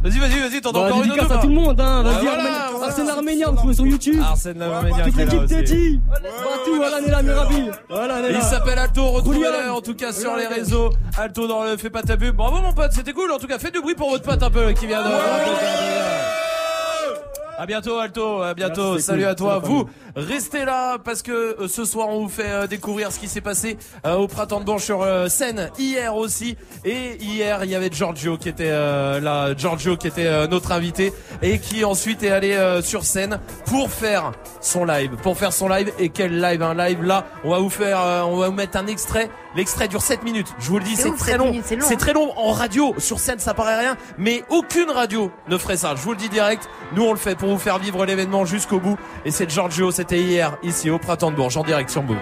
Vas-y, 0.05 0.19
vas-y, 0.19 0.39
vas-y, 0.39 0.61
t'entends 0.61 0.81
Bah, 0.83 0.87
encore 0.89 1.03
une 1.03 1.13
autre 1.13 1.33
à 1.33 1.39
tout 1.39 1.49
le 1.49 1.55
monde, 1.55 1.81
hein. 1.81 2.03
Vas-y, 2.03 2.15
voilà, 2.25 2.31
Arménien- 2.37 2.71
voilà. 2.73 2.87
Arsène 2.87 3.09
Arménien, 3.09 3.47
vous 3.51 3.57
trouvez 3.57 3.75
sur 3.75 3.87
YouTube. 3.87 4.21
Arsène 4.23 4.61
Arménien 4.61 5.05
Toute 5.05 5.17
l'équipe. 5.17 5.47
Teddy. 5.47 6.01
Batou, 6.11 6.77
voilà, 6.77 6.97
on 7.03 7.07
est 7.07 7.11
là, 7.11 7.23
Mirabi. 7.23 7.71
Voilà, 7.89 8.15
on 8.21 8.25
est 8.25 8.33
là. 8.33 8.39
Il 8.39 8.45
s'appelle 8.45 8.79
Alto, 8.79 9.03
retrouvez-le 9.07 9.71
en 9.73 9.81
tout 9.81 9.95
cas 9.95 10.13
sur 10.13 10.37
les 10.37 10.47
réseaux. 10.47 10.91
Alto 11.17 11.47
dans 11.47 11.65
le 11.65 11.79
Fais 11.79 11.89
pas 11.91 12.03
ta 12.03 12.19
pub. 12.19 12.37
Bravo 12.37 12.61
mon 12.61 12.75
pote, 12.75 12.93
c'était 12.93 13.15
cool. 13.15 13.33
En 13.33 13.39
tout 13.39 13.47
cas, 13.47 13.59
faites 13.59 13.73
du 13.73 13.81
bruit 13.81 13.95
pour 13.95 14.11
votre 14.11 14.25
pote 14.25 14.43
un 14.43 14.51
peu 14.51 14.73
qui 14.73 14.87
vient 14.87 15.03
de. 15.03 15.09
À 17.57 17.67
bientôt 17.67 17.99
Alto, 17.99 18.43
à 18.43 18.53
bientôt. 18.55 18.93
Merci, 18.93 19.05
Salut 19.07 19.23
cool. 19.23 19.31
à 19.31 19.35
toi. 19.37 19.59
Vous 19.61 19.89
restez 20.17 20.65
là 20.65 20.99
parce 20.99 21.23
que 21.23 21.33
euh, 21.63 21.69
ce 21.69 21.85
soir 21.85 22.09
on 22.09 22.23
vous 22.23 22.29
fait 22.29 22.49
euh, 22.51 22.67
découvrir 22.67 23.13
ce 23.13 23.19
qui 23.21 23.29
s'est 23.29 23.41
passé 23.41 23.79
euh, 24.07 24.15
au 24.17 24.27
printemps 24.27 24.59
de 24.61 24.65
Bourges 24.65 24.83
sur 24.83 25.03
euh, 25.03 25.29
scène 25.29 25.71
hier 25.79 26.17
aussi. 26.17 26.57
Et 26.85 27.17
hier 27.23 27.63
il 27.65 27.71
y 27.71 27.75
avait 27.77 27.91
Giorgio 27.93 28.37
qui 28.39 28.49
était 28.49 28.71
euh, 28.71 29.21
là, 29.21 29.55
Giorgio 29.57 29.97
qui 29.97 30.09
était 30.09 30.27
euh, 30.27 30.49
notre 30.49 30.73
invité 30.73 31.13
et 31.43 31.59
qui 31.61 31.85
ensuite 31.85 32.23
est 32.25 32.31
allé 32.31 32.53
euh, 32.55 32.83
sur 32.83 33.05
scène 33.05 33.39
pour 33.67 33.91
faire 33.91 34.33
son 34.61 34.85
live, 34.85 35.13
pour 35.23 35.37
faire 35.39 35.53
son 35.53 35.69
live. 35.69 35.93
Et 36.01 36.09
quel 36.09 36.41
live, 36.41 36.61
un 36.63 36.75
live 36.75 37.03
là. 37.05 37.25
On 37.45 37.51
va 37.51 37.59
vous 37.59 37.71
faire, 37.71 38.01
euh, 38.01 38.23
on 38.23 38.37
va 38.37 38.49
vous 38.49 38.55
mettre 38.55 38.77
un 38.79 38.87
extrait. 38.89 39.31
L'extrait 39.57 39.87
dure 39.87 40.03
7 40.03 40.25
minutes. 40.25 40.49
Je 40.59 40.69
vous 40.69 40.79
le 40.79 40.85
dis, 40.85 40.97
C'est 40.97 41.15
très 41.15 41.33
7 41.33 41.39
long. 41.39 41.55
c'est 41.65 41.77
long. 41.77 41.87
C'est 41.89 41.97
très 41.97 42.13
long 42.13 42.33
en 42.37 42.51
radio. 42.51 42.93
Sur 42.99 43.21
scène, 43.21 43.39
ça 43.39 43.55
paraît 43.55 43.79
rien, 43.79 43.97
mais 44.19 44.43
aucune 44.51 44.91
radio 44.91 45.31
ne 45.49 45.57
ferait 45.59 45.77
ça. 45.77 45.95
Je 45.95 46.03
vous 46.03 46.11
le 46.11 46.17
dis 46.17 46.29
direct. 46.29 46.69
Nous, 46.97 47.05
on 47.05 47.13
le 47.13 47.19
fait 47.19 47.37
pour 47.37 47.44
vous 47.45 47.59
faire 47.59 47.79
vivre 47.79 48.05
l'événement 48.05 48.45
jusqu'au 48.45 48.79
bout. 48.81 48.99
Et 49.25 49.31
c'est 49.31 49.49
Giorgio. 49.51 49.91
C'était 49.91 50.21
hier, 50.21 50.57
ici, 50.63 50.91
au 50.91 50.99
printemps 50.99 51.31
de 51.31 51.37
Bourges, 51.37 51.57
en 51.57 51.63
direct 51.63 51.89
sur 51.91 52.03
Move. 52.03 52.17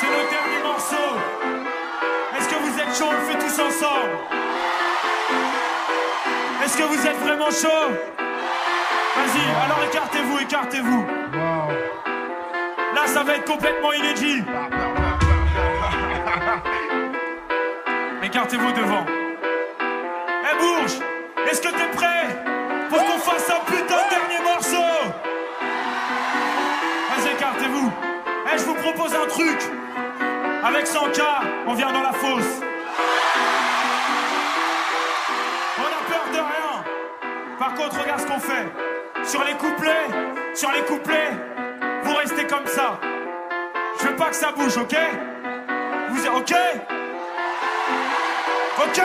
C'est 0.00 0.06
le 0.06 0.30
dernier 0.30 0.62
morceau. 0.62 1.16
Est-ce 2.38 2.48
que 2.48 2.54
vous 2.54 2.78
êtes 2.78 2.96
chaud 2.96 3.04
On 3.08 3.12
le 3.12 3.18
fait 3.18 3.38
tous 3.38 3.58
ensemble. 3.62 4.10
Est-ce 6.64 6.78
que 6.78 6.84
vous 6.84 7.06
êtes 7.06 7.18
vraiment 7.18 7.50
chaud 7.50 7.92
Vas-y, 9.16 9.44
alors 9.64 9.82
écartez-vous, 9.88 10.38
écartez-vous. 10.40 11.06
Là, 12.94 13.06
ça 13.06 13.22
va 13.22 13.36
être 13.36 13.44
complètement 13.44 13.92
inédit. 13.92 14.42
Écartez-vous 18.22 18.72
devant. 18.72 19.04
Est-ce 21.54 21.60
que 21.60 21.68
t'es 21.68 21.90
prêt 21.94 22.26
pour 22.88 22.98
qu'on 22.98 23.18
fasse 23.18 23.48
un 23.50 23.60
putain 23.70 23.96
de 23.96 24.10
dernier 24.10 24.42
morceau? 24.42 24.82
Vas-y, 27.10 27.32
écartez-vous. 27.32 27.92
Eh, 28.52 28.58
je 28.58 28.64
vous 28.64 28.74
propose 28.74 29.14
un 29.14 29.26
truc. 29.28 29.58
Avec 30.64 30.86
100K, 30.86 31.22
on 31.66 31.74
vient 31.74 31.92
dans 31.92 32.02
la 32.02 32.12
fosse. 32.12 32.60
On 35.78 35.82
a 35.82 36.02
peur 36.10 36.24
de 36.32 36.38
rien. 36.38 36.84
Par 37.58 37.74
contre, 37.74 38.00
regarde 38.00 38.20
ce 38.20 38.26
qu'on 38.26 38.40
fait. 38.40 38.66
Sur 39.22 39.44
les 39.44 39.54
couplets, 39.54 40.08
sur 40.54 40.72
les 40.72 40.82
couplets, 40.82 41.30
vous 42.02 42.14
restez 42.14 42.46
comme 42.46 42.66
ça. 42.66 42.98
Je 44.00 44.08
veux 44.08 44.16
pas 44.16 44.30
que 44.30 44.36
ça 44.36 44.50
bouge, 44.52 44.76
ok? 44.76 44.96
Vous 46.10 46.26
êtes 46.26 46.32
ok? 46.32 46.54
Ok? 48.78 49.02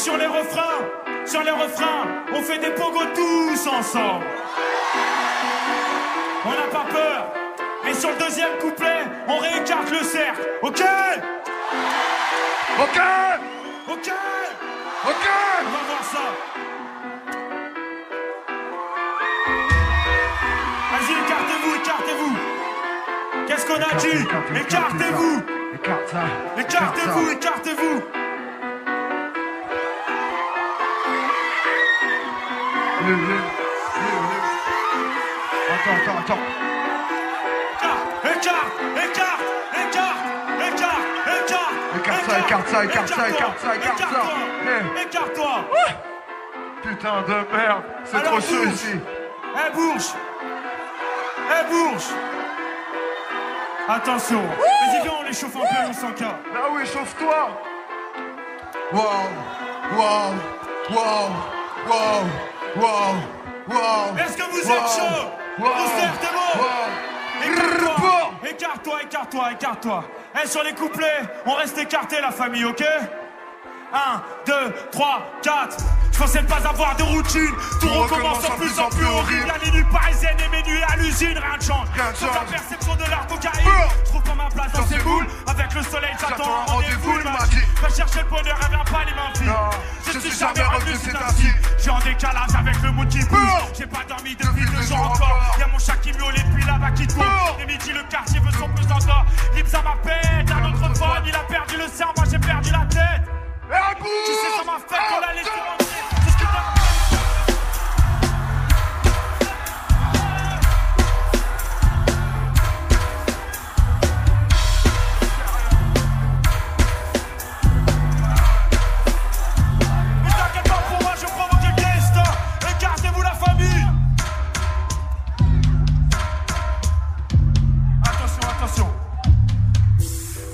Sur 0.00 0.16
les 0.16 0.26
refrains, 0.26 0.80
sur 1.26 1.42
les 1.42 1.50
refrains, 1.50 2.06
on 2.32 2.40
fait 2.40 2.58
des 2.58 2.70
pogos 2.70 3.04
tous 3.14 3.66
ensemble. 3.66 4.24
On 6.46 6.50
n'a 6.50 6.68
pas 6.72 6.86
peur. 6.90 7.32
Et 7.86 7.92
sur 7.92 8.08
le 8.08 8.16
deuxième 8.16 8.56
couplet, 8.58 9.02
on 9.28 9.36
réécarte 9.38 9.90
le 9.90 10.02
cercle. 10.02 10.40
Ok? 10.62 10.82
Ok? 12.80 13.00
Ok? 13.92 14.12
Ok? 15.04 15.28
On 15.60 15.70
va 15.70 15.82
voir 15.90 16.04
ça. 16.14 16.24
Vas-y, 20.92 21.12
écartez-vous, 21.24 21.74
écartez-vous. 21.76 22.36
Qu'est-ce 23.46 23.66
qu'on 23.66 23.82
a 23.82 23.94
dit? 23.96 24.62
Écartez-vous 24.62 25.42
Écartez-vous, 26.58 27.30
écartez-vous 27.32 28.19
Attends, 35.72 35.96
attends, 35.96 36.18
attends. 36.18 36.38
Écarte, 38.24 38.68
écarte, 38.94 39.40
écarte, 39.74 40.20
écarte, 40.68 41.04
écarte. 41.46 41.72
Écarte 41.96 42.24
ça, 42.28 42.38
écarte 42.38 42.68
ça, 42.68 42.84
écarte 42.84 43.08
ça, 43.08 43.28
écarte 43.28 43.58
ça, 43.58 43.76
écarte 43.76 43.98
ça. 43.98 44.04
Écarte-toi, 44.06 45.02
Écarte-toi. 45.02 45.54
Putain 46.82 47.22
de 47.22 47.56
merde, 47.56 47.82
c'est 48.04 48.22
trop 48.22 48.40
chaud 48.40 48.64
ici. 48.66 48.94
Eh 49.54 49.74
Bourges 49.74 50.14
Eh 51.50 51.70
Bourges 51.70 52.10
Attention. 53.88 54.42
Vas-y 54.42 55.02
viens 55.02 55.12
on 55.20 55.22
les 55.24 55.32
chauffe 55.32 55.56
un 55.56 55.60
peu 55.60 55.88
on 55.88 55.92
s'en 55.92 56.12
cas 56.12 56.38
Ah 56.54 56.68
oui 56.72 56.86
chauffe-toi. 56.86 57.48
Wow. 58.92 59.02
Wow. 59.96 60.34
Wow. 60.90 61.30
Wow 61.88 62.49
Wow. 62.76 63.14
Wow. 63.68 64.16
Est-ce 64.18 64.36
que 64.36 64.42
vous 64.50 64.68
Wow. 64.68 64.76
êtes 64.76 64.88
chaud 64.88 65.30
Wow. 65.58 65.68
Vous 65.76 66.02
êtes 66.02 66.32
bon 66.32 67.50
Écarte-toi. 67.52 68.30
Écarte-toi, 68.48 69.02
écarte-toi, 69.02 69.52
écarte-toi. 69.52 70.04
Eh 70.42 70.46
sur 70.46 70.62
les 70.62 70.72
couplets, 70.74 71.22
on 71.46 71.54
reste 71.54 71.78
écarté 71.78 72.20
la 72.20 72.30
famille, 72.30 72.64
ok? 72.64 72.82
1, 73.92 74.22
2, 74.46 74.52
3, 74.92 75.22
4 75.42 75.76
Je 76.20 76.26
pensais 76.26 76.42
ne 76.42 76.48
pas 76.48 76.68
avoir 76.68 76.94
de 76.96 77.02
routine. 77.02 77.48
Tout 77.80 77.88
recommence 77.88 78.44
en 78.44 78.54
plus 78.58 78.78
en 78.78 78.90
plus 78.90 79.06
horrible. 79.06 79.46
La 79.46 79.72
nuit 79.72 79.84
parisienne 79.90 80.36
et 80.44 80.48
mes 80.50 80.62
nuits 80.68 80.82
à 80.86 80.96
l'usine. 80.96 81.32
Rien 81.32 81.56
ne 81.56 81.62
change. 81.62 81.88
La 81.96 82.40
perception 82.44 82.94
de 82.94 83.10
l'art 83.10 83.26
cocaïne. 83.26 83.70
Je 84.04 84.10
trouve 84.10 84.22
pas 84.24 84.34
ma 84.34 84.50
place 84.50 84.70
dans 84.74 84.86
ces 84.86 84.98
boules. 84.98 85.26
Avec 85.46 85.72
le 85.72 85.82
soleil, 85.82 86.12
j'attends 86.20 86.60
un 86.60 86.72
rendez-vous. 86.72 87.20
Va 87.24 87.88
chercher 87.88 88.18
le 88.20 88.28
bonheur, 88.28 88.58
elle 88.60 88.68
vient 88.68 88.84
pas 88.84 89.04
les 89.06 89.14
mains 89.14 89.32
vides. 89.40 90.12
Je 90.12 90.18
suis 90.18 90.38
jamais 90.38 90.62
revenu, 90.62 90.94
c'est 91.02 91.16
ainsi. 91.16 91.48
Suis 91.78 91.90
en 91.90 91.98
décalage 92.00 92.54
avec 92.54 92.82
le 92.82 92.92
mood 92.92 93.08
qui 93.08 93.24
bouge. 93.24 93.72
J'ai 93.78 93.86
pas 93.86 94.04
dormi 94.06 94.36
depuis 94.36 94.66
deux 94.66 94.82
jours 94.82 95.00
encore. 95.00 95.56
Y'a 95.58 95.68
mon 95.68 95.78
chat 95.78 95.96
qui 96.02 96.12
miaule 96.12 96.36
et 96.36 96.44
puis 96.54 96.66
là-bas 96.66 96.90
qui 96.90 97.06
tourne. 97.06 97.24
Et 97.60 97.64
midi, 97.64 97.92
le 97.94 98.02
quartier 98.10 98.40
veut 98.40 98.52
son 98.58 98.68
plus 98.68 98.86
d'or. 98.86 99.24
Lipsa 99.54 99.80
m'appelle, 99.80 100.44
un 100.52 100.68
autre 100.68 100.98
fan, 100.98 101.22
il 101.24 101.34
a 101.34 101.44
perdu 101.48 101.78
le 101.78 101.88
cerf, 101.88 102.12
moi 102.14 102.26
j'ai 102.30 102.38
perdu 102.38 102.70
la 102.72 102.84
tête. 102.90 103.39
Tu 103.70 104.32
sais, 104.32 104.50
ça 104.56 104.64
m'a 104.64 104.78
fait 104.80 105.14
qu'on 105.14 105.20
l'a 105.20 105.32
laissé 105.32 105.50
rentrer. 105.50 106.19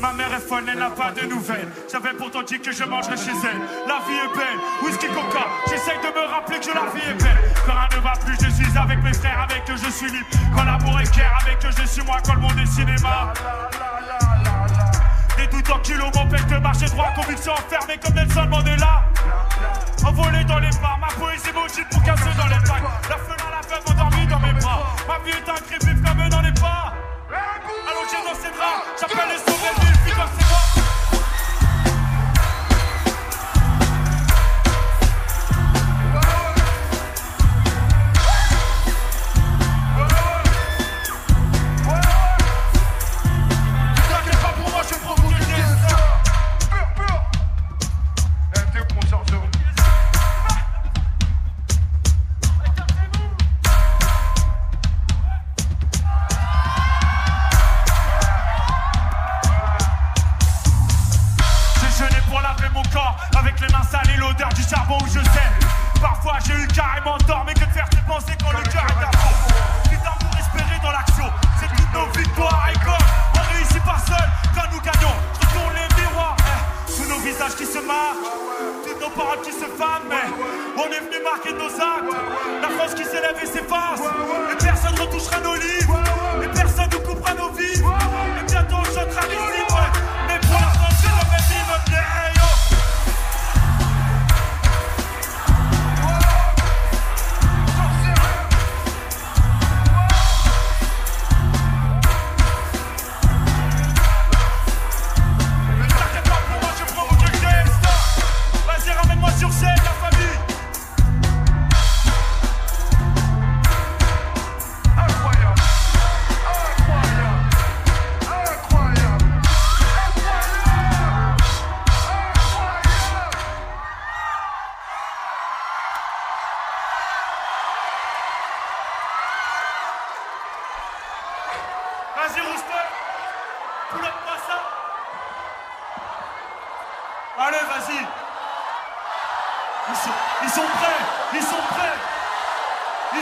Ma 0.07 0.13
mère 0.13 0.33
est 0.35 0.49
folle, 0.49 0.63
elle 0.71 0.79
n'a 0.79 0.91
pas 0.91 1.11
de 1.11 1.27
nouvelles. 1.27 1.67
J'avais 1.91 2.13
pourtant 2.13 2.43
dit 2.43 2.61
que 2.61 2.71
je 2.71 2.85
mangerais 2.85 3.17
chez 3.17 3.35
elle. 3.43 3.59
La 3.89 3.99
vie 4.07 4.15
est 4.15 4.39
belle, 4.39 4.59
whisky 4.85 5.09
coca. 5.09 5.47
J'essaye 5.69 5.99
de 5.99 6.15
me 6.15 6.33
rappeler 6.33 6.61
que 6.61 6.71
la 6.71 6.87
vie 6.95 7.11
est 7.11 7.21
belle. 7.21 7.39
Quand 7.67 7.73
rien 7.73 7.89
ne 7.91 8.05
va 8.05 8.13
plus, 8.25 8.37
je 8.41 8.51
suis 8.55 8.79
avec 8.79 9.03
mes 9.03 9.13
frères, 9.13 9.41
avec 9.41 9.69
eux 9.69 9.75
je 9.77 9.91
suis 9.91 10.07
libre. 10.07 10.27
Quand 10.55 10.63
l'amour 10.63 11.01
est 11.01 11.11
clair, 11.11 11.33
avec 11.43 11.59
eux 11.65 11.75
je 11.77 11.87
suis 11.89 12.03
moi, 12.05 12.19
quand 12.25 12.35
le 12.35 12.41
monde 12.41 12.57
est 12.63 12.67
cinéma. 12.67 13.33
Des 15.37 15.47
doutes 15.49 15.71
en 15.71 15.79
kilos 15.81 16.15
m'empêchent 16.15 16.47
de 16.47 16.59
marcher 16.59 16.87
droit, 16.87 17.09
conviction 17.17 17.53
enfermée 17.55 17.99
comme 17.99 18.15
Nelson 18.15 18.47
Mandela. 18.49 19.03
Envolé 20.07 20.45
dans 20.45 20.61
les 20.61 20.71
bras, 20.79 20.99
ma 21.01 21.09
poésie 21.19 21.53
maudite 21.53 21.89
pour 21.91 22.03
casser 22.05 22.31
dans 22.39 22.47
les 22.47 22.63
packs. 22.63 23.11
La 23.11 23.17
fenêtre, 23.17 23.51
la 23.51 23.61
veuve 23.61 23.91
endormie 23.91 24.27
dans 24.29 24.39
mes 24.39 24.53
bras. 24.53 24.87
Ma 25.09 25.19
vie 25.25 25.37
est 25.37 25.51
un 25.51 25.55
cri 25.55 25.79
comme 25.81 26.29
dans 26.29 26.43
les 26.43 26.53
pas. 26.61 26.95
Allongé 27.89 28.17
dans 28.25 28.35
ses 28.35 28.51
bras, 28.51 28.83
j'appelle 29.01 29.29
les 29.29 29.39
sauveurs 29.39 29.75
du 29.81 29.99
putain, 30.05 30.27
c'est 30.39 30.49
moi. 30.49 30.66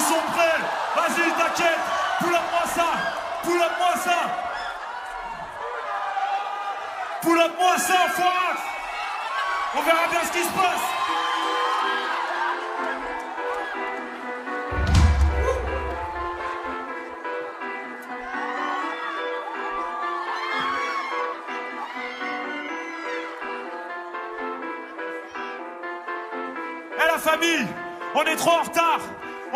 Sont 0.04 0.24
prêts. 0.32 0.60
Vas-y, 0.96 1.30
t'inquiète. 1.32 1.80
Pull-up-moi 2.20 2.64
ça. 2.74 2.88
Pull-up-moi 3.42 3.94
ça. 4.04 4.18
Pull-up-moi 7.22 7.78
ça, 7.78 7.94
enfoiré. 8.06 8.34
On 9.76 9.82
verra 9.82 10.06
bien 10.10 10.20
ce 10.24 10.32
qui 10.32 10.44
se 10.44 10.50
passe. 10.50 10.84
Eh 26.96 27.06
la 27.06 27.18
famille, 27.18 27.66
on 28.14 28.22
est 28.22 28.36
trop 28.36 28.50
en 28.50 28.62
retard. 28.62 29.00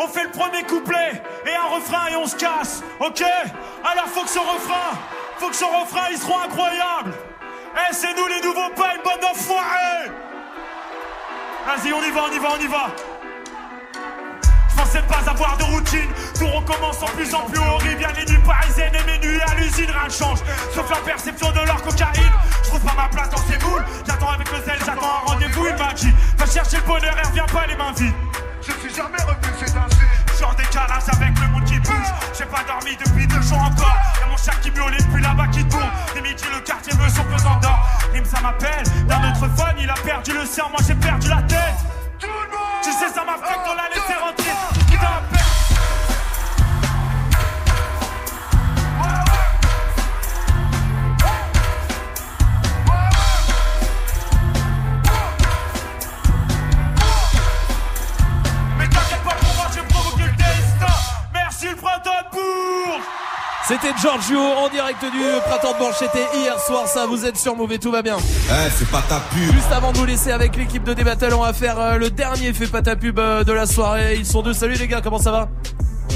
On 0.01 0.07
fait 0.07 0.23
le 0.23 0.31
premier 0.31 0.63
couplet 0.63 1.21
et 1.45 1.55
un 1.55 1.75
refrain 1.75 2.07
et 2.09 2.15
on 2.15 2.25
se 2.25 2.37
casse, 2.37 2.81
ok? 3.01 3.21
Alors 3.21 4.05
faut 4.07 4.23
que 4.23 4.29
ce 4.29 4.39
refrain, 4.39 4.97
faut 5.37 5.49
que 5.49 5.55
ce 5.55 5.65
refrain 5.65 6.07
il 6.09 6.17
sera 6.17 6.45
incroyable. 6.45 7.11
Eh 7.75 7.93
c'est 7.93 8.15
nous 8.15 8.25
les 8.27 8.39
nouveaux 8.41 8.69
pas 8.77 8.95
une 8.95 9.03
bande 9.03 9.19
d'enfoirés. 9.21 10.09
Vas-y 11.67 11.91
on 11.91 12.01
y 12.01 12.11
va, 12.11 12.21
on 12.29 12.33
y 12.33 12.39
va, 12.39 12.47
on 12.57 12.63
y 12.63 12.67
va. 12.67 12.87
Pensais 14.77 15.01
pas 15.01 15.29
avoir 15.29 15.57
de 15.57 15.63
routine, 15.65 16.09
tout 16.33 16.47
recommence 16.47 17.03
en 17.03 17.07
plus 17.07 17.35
en 17.35 17.41
plus 17.41 17.59
horrible. 17.59 18.01
Y'a 18.01 18.13
les 18.13 18.25
nuits 18.31 18.43
parisiennes 18.45 18.95
et 18.95 19.11
mes 19.11 19.19
nuits 19.19 19.41
à 19.41 19.53
l'usine, 19.55 19.91
rien 19.91 20.05
ne 20.05 20.11
change. 20.11 20.39
Sauf 20.73 20.89
la 20.89 20.97
perception 20.97 21.51
de 21.51 21.59
leur 21.65 21.81
cocaïne. 21.81 22.31
Je 22.63 22.69
trouve 22.69 22.85
pas 22.85 22.95
ma 22.95 23.09
place 23.09 23.29
dans 23.31 23.37
ces 23.37 23.57
moules. 23.65 23.83
J'attends 24.07 24.29
avec 24.29 24.49
le 24.49 24.63
zèle, 24.63 24.79
j'attends 24.85 25.23
un 25.25 25.31
rendez-vous, 25.31 25.67
il 25.67 25.75
m'a 25.75 25.91
dit. 25.91 26.13
Va 26.37 26.45
chercher 26.45 26.77
le 26.77 26.83
bonheur 26.83 27.13
et 27.21 27.27
reviens 27.27 27.45
pas 27.47 27.65
les 27.67 27.75
mains 27.75 27.91
vides. 27.91 28.28
Je 28.69 28.87
suis 28.87 28.95
jamais 28.95 29.17
revenu, 29.23 29.49
c'est 29.59 30.35
suis 30.35 30.45
en 30.45 30.53
décalage 30.53 31.03
avec 31.11 31.39
le 31.39 31.47
monde 31.49 31.65
qui 31.65 31.79
bouge. 31.79 32.09
J'ai 32.37 32.45
pas 32.45 32.63
dormi 32.63 32.95
depuis 32.95 33.27
deux 33.27 33.41
jours 33.41 33.61
encore. 33.61 33.97
Y'a 34.21 34.27
mon 34.27 34.37
chat 34.37 34.55
qui 34.61 34.71
miaule 34.71 34.93
et 34.93 35.03
puis 35.11 35.21
là-bas 35.21 35.47
qui 35.47 35.65
tourne. 35.65 35.89
Et 36.15 36.21
midi, 36.21 36.43
le 36.53 36.61
quartier 36.61 36.93
veut 36.93 37.09
son 37.09 37.23
pesant 37.23 37.59
d'or. 37.59 37.79
Rim, 38.13 38.23
ça 38.23 38.39
m'appelle. 38.41 38.83
D'un 39.07 39.31
autre 39.31 39.49
fan, 39.57 39.75
il 39.79 39.89
a 39.89 39.95
perdu 39.95 40.31
le 40.33 40.45
sien, 40.45 40.65
moi 40.69 40.79
j'ai 40.87 40.95
perdu 40.95 41.27
la 41.27 41.41
tête. 41.43 41.75
Tu 42.83 42.91
sais, 42.93 43.09
ça 43.13 43.23
m'a 43.25 43.35
fait 43.45 43.55
qu'on 43.65 43.75
l'a 43.75 43.89
laissé 43.89 44.13
rentrer. 44.13 44.48
Printemps 61.99 62.29
de 62.31 62.35
Bourges. 62.35 63.03
C'était 63.67 63.93
Giorgio 64.01 64.39
en 64.39 64.69
direct 64.69 65.01
du 65.01 65.19
printemps 65.47 65.73
de 65.73 65.77
Bourges. 65.77 65.95
C'était 65.99 66.25
hier 66.37 66.59
soir, 66.59 66.87
ça. 66.87 67.05
Vous 67.05 67.25
êtes 67.25 67.37
sur 67.37 67.55
Mauvais, 67.55 67.77
tout 67.77 67.91
va 67.91 68.01
bien. 68.01 68.17
Eh, 68.17 68.69
c'est 68.75 68.89
pas 68.89 69.03
ta 69.07 69.19
pub. 69.31 69.53
Juste 69.53 69.71
avant 69.71 69.91
de 69.91 69.97
nous 69.97 70.05
laisser 70.05 70.31
avec 70.31 70.55
l'équipe 70.55 70.83
de 70.83 70.93
Débattle, 70.93 71.33
on 71.33 71.41
va 71.41 71.53
faire 71.53 71.79
euh, 71.79 71.97
le 71.97 72.09
dernier 72.09 72.53
fait 72.53 72.67
pas 72.67 72.81
ta 72.81 72.95
pub 72.95 73.19
euh, 73.19 73.43
de 73.43 73.51
la 73.51 73.65
soirée. 73.65 74.15
Ils 74.17 74.25
sont 74.25 74.41
deux. 74.41 74.53
Salut 74.53 74.75
les 74.75 74.87
gars, 74.87 75.01
comment 75.01 75.19
ça 75.19 75.31
va? 75.31 75.49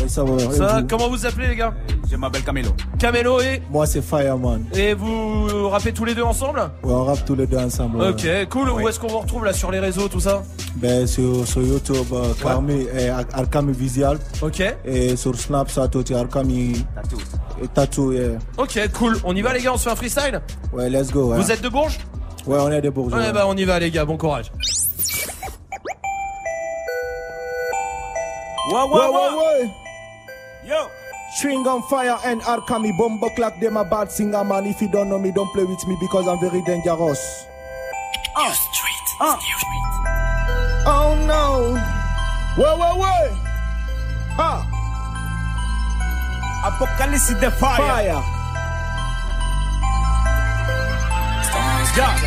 Ouais, 0.02 0.08
ça 0.08 0.24
va. 0.24 0.40
Ça 0.40 0.80
vous 0.82 0.88
Comment 0.88 1.10
vous 1.10 1.26
appelez 1.26 1.48
les 1.48 1.56
gars 1.56 1.74
Je 2.10 2.16
m'appelle 2.16 2.44
Camelo. 2.44 2.70
Camelo 3.00 3.40
et 3.42 3.62
Moi, 3.70 3.86
c'est 3.86 4.02
Fireman. 4.02 4.66
Et 4.76 4.94
vous 4.94 5.70
rappez 5.70 5.94
tous 5.94 6.06
les 6.06 6.14
deux 6.16 6.24
ensemble 6.24 6.60
Ouais, 6.84 6.92
on 6.94 7.04
rappe 7.06 7.24
tous 7.26 7.36
les 7.36 7.48
deux 7.48 7.58
ensemble. 7.58 7.98
ouais. 8.02 8.10
Ok, 8.10 8.50
cool. 8.50 8.70
Où 8.72 8.88
est-ce 8.88 9.00
qu'on 9.00 9.08
vous 9.08 9.20
retrouve 9.20 9.46
là 9.46 9.54
sur 9.54 9.72
les 9.72 9.80
réseaux, 9.80 10.08
tout 10.08 10.20
ça 10.20 10.44
Ben, 10.78 11.06
sur, 11.08 11.48
sur 11.48 11.62
YouTube, 11.62 11.96
euh, 12.14 12.34
Carmi 12.42 12.88
Arkami 13.34 13.74
Visual. 13.74 14.18
Ok. 14.42 14.64
Et 14.86 15.16
sur 15.16 15.36
Snapchat, 15.36 15.90
aussi, 15.96 16.14
Arkami. 16.14 16.84
Et 17.62 17.68
Tattoo, 17.68 18.12
yeah. 18.12 18.40
Ok, 18.58 18.80
cool. 18.94 19.18
On 19.24 19.36
y 19.36 19.42
va 19.42 19.54
les 19.54 19.62
gars, 19.62 19.74
on 19.74 19.78
se 19.78 19.84
fait 19.84 19.92
un 19.92 19.96
freestyle 19.96 20.42
Ouais, 20.74 20.90
let's 20.90 21.12
go. 21.12 21.32
ouais. 21.32 21.38
Vous 21.38 21.52
êtes 21.52 21.62
de 21.62 21.70
Bourges 21.70 22.00
Ouais, 22.46 22.58
on 22.60 22.70
est 22.72 22.82
des 22.82 22.90
bourgeois. 22.90 23.20
Ouais, 23.20 23.32
bah 23.32 23.46
on 23.48 23.56
y 23.56 23.64
va 23.64 23.80
les 23.80 23.90
gars, 23.90 24.04
bon 24.04 24.18
courage. 24.18 24.52
Whoa, 28.70 28.88
whoa, 28.88 29.12
whoa. 29.12 29.70
Yo. 30.66 30.90
String 31.36 31.66
on 31.68 31.82
fire 31.84 32.18
and 32.26 32.42
Arkami 32.42 32.96
bombo 32.98 33.30
clap 33.30 33.60
them 33.60 33.78
a 33.78 33.84
bad 33.84 34.12
singer 34.12 34.44
man. 34.44 34.66
If 34.66 34.82
you 34.82 34.88
don't 34.88 35.10
know 35.10 35.20
me, 35.20 35.32
don't 35.32 35.52
play 35.54 35.64
with 35.64 35.86
me 35.88 35.98
because 36.00 36.28
I'm 36.28 36.40
very 36.40 36.62
dangerous. 36.62 37.48
Oh, 38.36 38.54
street. 38.54 39.08
oh. 39.22 39.34
Uh. 39.34 39.40
Oh 40.86 41.16
no. 41.26 41.76
Whoa, 42.56 42.78
whoa, 42.78 42.96
whoa. 42.98 43.38
Ah. 44.38 44.66
Apocalypse 46.66 47.34
de 47.40 47.52
fire. 47.52 47.78
Fire. 47.78 48.24
Yeah. 51.96 52.18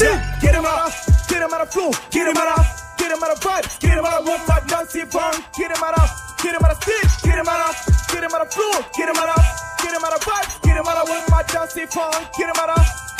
Yeah. 0.00 0.38
Get 0.40 0.54
him 0.54 0.64
out 0.64 1.14
get 1.34 1.42
him 1.42 1.52
out 1.52 1.60
of 1.62 1.70
flow, 1.70 1.90
get 2.10 2.28
him 2.28 2.36
out 2.36 2.58
of, 2.58 2.83
get 2.98 3.10
him 3.10 3.22
out 3.22 3.30
of 3.30 3.40
vibe, 3.40 3.64
get 3.80 3.98
him 3.98 4.04
out 4.04 4.20
of 4.20 4.26
one 4.26 4.40
fight, 4.40 4.66
dancing 4.66 5.06
fun, 5.06 5.34
get 5.56 5.70
him 5.70 5.82
out 5.82 5.98
of, 5.98 6.08
get 6.42 6.54
him 6.54 6.62
out 6.64 6.72
of 6.72 6.82
stick, 6.82 7.06
get 7.22 7.38
him 7.38 7.48
out 7.48 7.70
of, 7.70 7.74
get 8.08 8.22
him 8.24 8.30
out 8.34 8.42
of 8.42 8.52
flow, 8.52 8.74
get 8.96 9.08
him 9.08 9.16
out 9.16 9.30
of, 9.30 9.42
get 9.82 9.94
him 9.94 10.04
out 10.04 10.12
of 10.12 10.20
vibe, 10.20 10.62
get 10.62 10.76
him 10.76 10.86
out 10.86 10.98
of 11.02 11.08
one 11.08 11.22
fight, 11.28 11.48
dancing 11.48 11.86
fun, 11.86 12.12
get 12.36 12.48
him 12.48 12.56
out 12.56 12.78
of. 12.78 13.13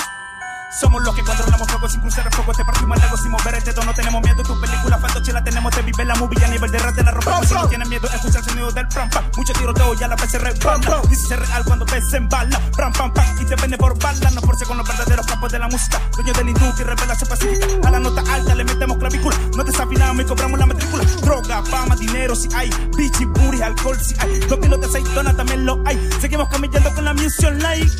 Somos 0.81 1.03
los 1.05 1.15
que 1.15 1.23
controlamos 1.23 1.69
fuego 1.69 1.89
sin 1.89 2.01
cruzar 2.01 2.27
el 2.27 2.33
fuego. 2.33 2.53
Te 2.53 2.65
partimos 2.65 2.99
el 2.99 3.05
ego 3.05 3.17
sin 3.17 3.31
mover 3.31 3.55
el 3.55 3.63
dedo. 3.63 3.85
No 3.85 3.95
tenemos 3.95 4.23
miedo. 4.23 4.43
Tu 4.43 4.61
película 4.61 4.99
fantoche 4.99 5.33
la 5.33 5.45
tenemos. 5.45 5.73
Te 5.73 5.83
vive 5.83 6.05
la 6.05 6.15
movie 6.17 6.45
a 6.45 6.49
nivel 6.49 6.71
de 6.71 6.79
ras 6.79 6.97
de 6.97 7.03
la 7.05 7.11
ropa. 7.13 7.47
Si 7.47 7.55
no 7.55 7.69
tienes 7.69 7.89
miedo, 7.89 8.09
escucha 8.09 8.39
el 8.39 8.45
sonido 8.45 8.73
del 8.73 8.89
pram 8.89 9.09
pam. 9.11 9.25
Mucho 9.37 9.53
tiroteo 9.53 9.95
y 9.95 10.03
a 10.03 10.09
la 10.09 10.17
vez 10.17 10.31
se 10.31 10.39
rebala. 10.39 11.03
Dice 11.09 11.29
ser 11.29 11.41
real 11.41 11.65
cuando 11.65 11.85
ves 11.87 12.13
en 12.13 12.29
bala. 12.29 12.61
Pram 12.73 12.93
pam 12.93 13.13
pam. 13.13 13.25
Y 13.41 13.45
te 13.45 13.55
vende 13.55 13.79
por 13.79 13.99
bala. 13.99 14.31
No 14.31 14.41
force 14.41 14.65
con 14.67 14.77
los 14.77 14.89
verdaderos 14.89 15.27
capos 15.27 15.53
de 15.53 15.59
la 15.61 15.69
música. 15.69 16.01
Dueño 16.17 16.33
del 16.33 16.49
industria 16.49 16.85
y 16.85 16.89
revelación 16.89 17.29
pacífica. 17.29 17.67
A 17.87 17.91
la 17.91 18.01
nota 18.01 18.23
alta 18.33 18.55
le 18.55 18.65
metemos 18.65 18.99
clavícula. 18.99 19.37
No 19.57 19.63
desafinamos 19.63 20.25
y 20.25 20.27
cobramos 20.27 20.59
la 20.59 20.67
matrícula. 20.67 21.05
Droga, 21.23 21.63
fama, 21.63 21.95
dinero 21.95 22.35
si 22.35 22.49
hay. 22.55 22.71
Bichi, 22.97 23.25
booty, 23.27 23.63
alcohol 23.63 23.99
si 24.01 24.15
hay. 24.19 24.41
Dos 24.41 24.59
kilos 24.59 24.81
de 24.81 24.87
aceitona 24.87 25.37
también 25.37 25.65
lo 25.65 25.81
hay. 25.87 26.11
Seguimos 26.21 26.49
camellando 26.49 26.93
con 26.95 27.05
la 27.05 27.15
music 27.15 27.47
online. 27.47 27.91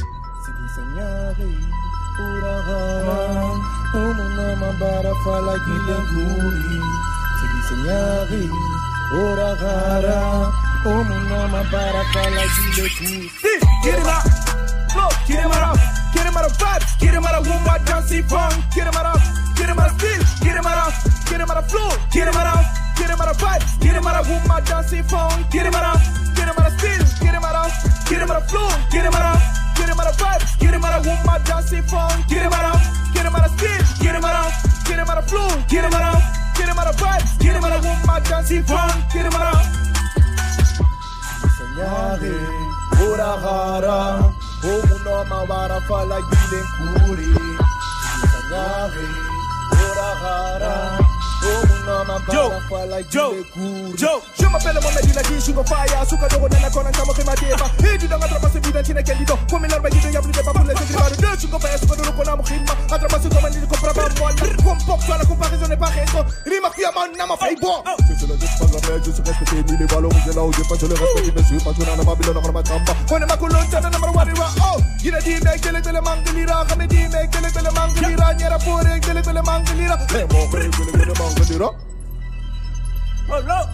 Get 13.83 13.99
him 13.99 14.07
out, 14.07 14.23
flow, 14.95 15.09
get 15.27 15.43
him 15.43 15.51
out, 15.51 15.77
get 16.15 16.27
him 16.27 16.37
out 16.37 16.47
of 16.47 16.55
get 17.01 17.15
him 17.15 17.25
out 17.25 17.35
of 17.35 17.45
get 18.71 18.87
him 18.87 18.95
out 18.95 19.07
of, 19.07 19.21
get 19.57 19.69
him 19.69 19.79
out 19.79 19.91
of 19.91 19.99
get 20.41 20.55
him 20.55 20.67
out 20.67 20.87
of, 20.87 20.95
get 21.27 21.41
him 21.41 21.49
out 21.51 21.59
of 21.59 21.67
get 22.15 22.27
him 22.29 22.35
out 22.35 22.47
of, 22.47 22.63
get 22.95 23.11
him 23.11 23.19
out 23.19 23.27
of 23.27 23.75
get 23.83 23.91
him 23.91 24.07
out 24.07 24.17
of 24.17 24.39
get 25.51 25.67
him 25.67 25.75
out 25.75 25.85
of, 25.85 25.99
get 26.35 26.47
him 26.47 26.59
out 26.59 26.67
of 26.67 26.79
get 26.79 27.35
him 27.35 27.45
out 27.45 27.57
of, 27.57 27.73
get 28.09 28.23
him 28.23 28.31
out 28.31 28.37
of 28.37 28.91
get 28.91 29.05
him 29.05 29.15
out 29.15 29.37
of, 29.37 29.64
get 29.75 29.89
him 29.89 30.01
out 30.01 30.07
of 30.09 30.17
vibes, 30.17 30.59
get 30.59 30.75
him 30.75 30.85
out 30.85 30.95
of 30.99 31.07
one 31.07 31.27
more 31.27 31.39
dancing 31.45 31.83
fun, 31.85 32.25
get 32.29 32.43
him 32.43 32.53
out 32.53 32.75
of, 32.75 32.81
get 33.15 33.27
him 33.27 33.35
out 33.35 33.47
of 33.47 33.53
steel, 33.59 33.83
get 34.01 34.15
him 34.15 34.25
out 34.25 34.37
of, 34.47 34.53
get 34.87 34.99
him 34.99 35.09
out 35.09 35.19
of 35.19 35.27
flow, 35.29 35.49
get 35.69 35.85
him 35.85 35.95
out 35.95 36.15
of, 36.15 36.23
get 36.57 36.69
him 36.69 36.79
out 36.79 36.87
of 36.87 36.97
vibes, 36.97 37.39
get 37.39 37.57
him 37.57 37.65
out 37.65 37.73
of 37.73 37.85
one 37.85 38.07
more 38.07 38.21
dancing 38.21 38.63
fun, 38.65 38.91
get 39.13 39.27
him 39.27 39.35
out 39.35 39.55
of. 39.55 39.65
Senyari, 41.57 42.35
urahara, 43.03 43.99
umunoma 44.63 45.41
barafala 45.49 46.19
gilenguri. 46.31 47.31
Sigi 48.01 48.27
senyari, 48.33 49.07
urahara, 49.83 50.75
umunoma 50.85 51.03
barafala 51.03 51.03
gilenguri. 51.03 51.04
Joe, 51.04 51.04
je 54.39 54.47
m'appelle 54.47 54.79
Mohamed 54.81 55.05
il 55.05 55.19
a 55.19 55.23
dit 55.23 55.41
Shingo 55.45 55.63
Fire. 55.65 56.07
Suka 56.09 56.29
dogo 56.29 56.49
nana 56.49 56.71
kona 56.71 56.91
kama 56.91 57.13
kema 57.13 57.35
deba 57.37 57.69
Hidi 57.83 58.09
danga 58.09 58.27
trapa 58.29 58.49
se 58.51 58.59
vida 58.61 58.83
chine 58.83 59.03
kendido 59.03 59.37
Kumi 59.51 59.69
larba 59.69 59.91
gido 59.91 60.09
ya 60.09 60.21
blide 60.21 60.43
babu 60.45 60.67
le 60.67 60.75
segri 60.75 60.95
baru 60.95 61.17
De 61.17 61.41
Shingo 61.41 61.59
Fire 61.59 61.79
suka 61.79 61.97
dogo 61.97 62.13
kona 62.13 62.37
mukhima. 62.37 62.73
Atrapa 62.91 63.21
se 63.21 63.29
koma 63.29 63.51
nidi 63.51 63.67
kompra 63.67 63.93
ba 63.93 64.03
mwala 64.19 64.37
Kompok 64.65 65.07
toi 65.07 65.19
la 65.19 65.25
comparaison 65.25 65.69
n'est 65.69 65.77
pas 65.77 65.87
raison 65.87 66.25
Rima 66.47 66.71
kia 66.71 66.91
man 66.95 67.11
nama 67.17 67.37
fai 67.37 67.57
bon 67.61 67.83
Je 68.09 68.15
suis 68.19 68.27
là 68.27 68.35
juste 68.41 68.59
pas 68.59 68.67
grand-mère, 68.67 69.05
je 69.05 69.11
suis 69.11 69.23
respecté, 69.23 69.73
ni 69.73 69.79
les 69.79 69.87
valorisés 69.87 70.33
là 70.35 70.43
où 70.43 70.53
j'ai 70.53 70.63
pas, 70.63 70.77
je 70.81 70.87
les 70.87 70.95
respecte, 70.95 71.35
bien 71.35 71.45
sûr, 71.45 71.65
parce 71.65 71.77
que 71.77 71.85
dans 71.85 71.97
la 71.97 72.05
Babylone, 72.05 72.37
on 72.39 72.41
va 72.43 72.53
m'attendre. 72.53 72.95
Kone 73.09 73.27
makulon 73.27 73.67
tana 73.71 73.91
nama 73.91 74.07
warira 74.13 74.49
Oh 74.65 74.74
Gina 75.05 75.21
di 75.21 75.35
me 75.45 75.59
kele 75.61 75.81
tele 75.83 76.01
mangalira 76.01 76.65
Kame 76.67 76.87
di 76.87 76.97
me 77.13 77.29
kele 77.29 77.51
tele 77.53 77.71
mangalira 77.77 78.33
Nyera 78.33 78.59
pore 78.65 78.99
kele 79.01 79.21
tele 79.21 79.43
mangalira 79.43 79.99
Eh, 80.15 80.27
mon 80.33 80.49
frère, 80.49 80.71
que 80.71 80.83
le 80.83 80.93
gars 80.93 81.21
manque 81.21 81.47
de 81.47 81.59
rap. 81.59 81.75
Oh 83.29 83.43
no 83.43 83.67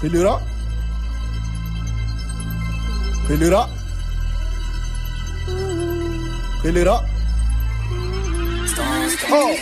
Pelira. 0.00 0.40
Pelira. 3.28 3.68
Pelira. 6.62 7.00
Oh 9.30 9.54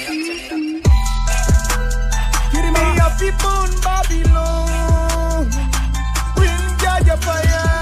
Me 2.72 2.98
a 2.98 3.10
fi 3.18 3.30
burn 3.42 3.70
Babylon 3.84 5.50
Bring 6.34 6.78
Jaja 6.80 7.16
fire 7.18 7.50
Holy 7.52 7.60
Ghost 7.60 7.81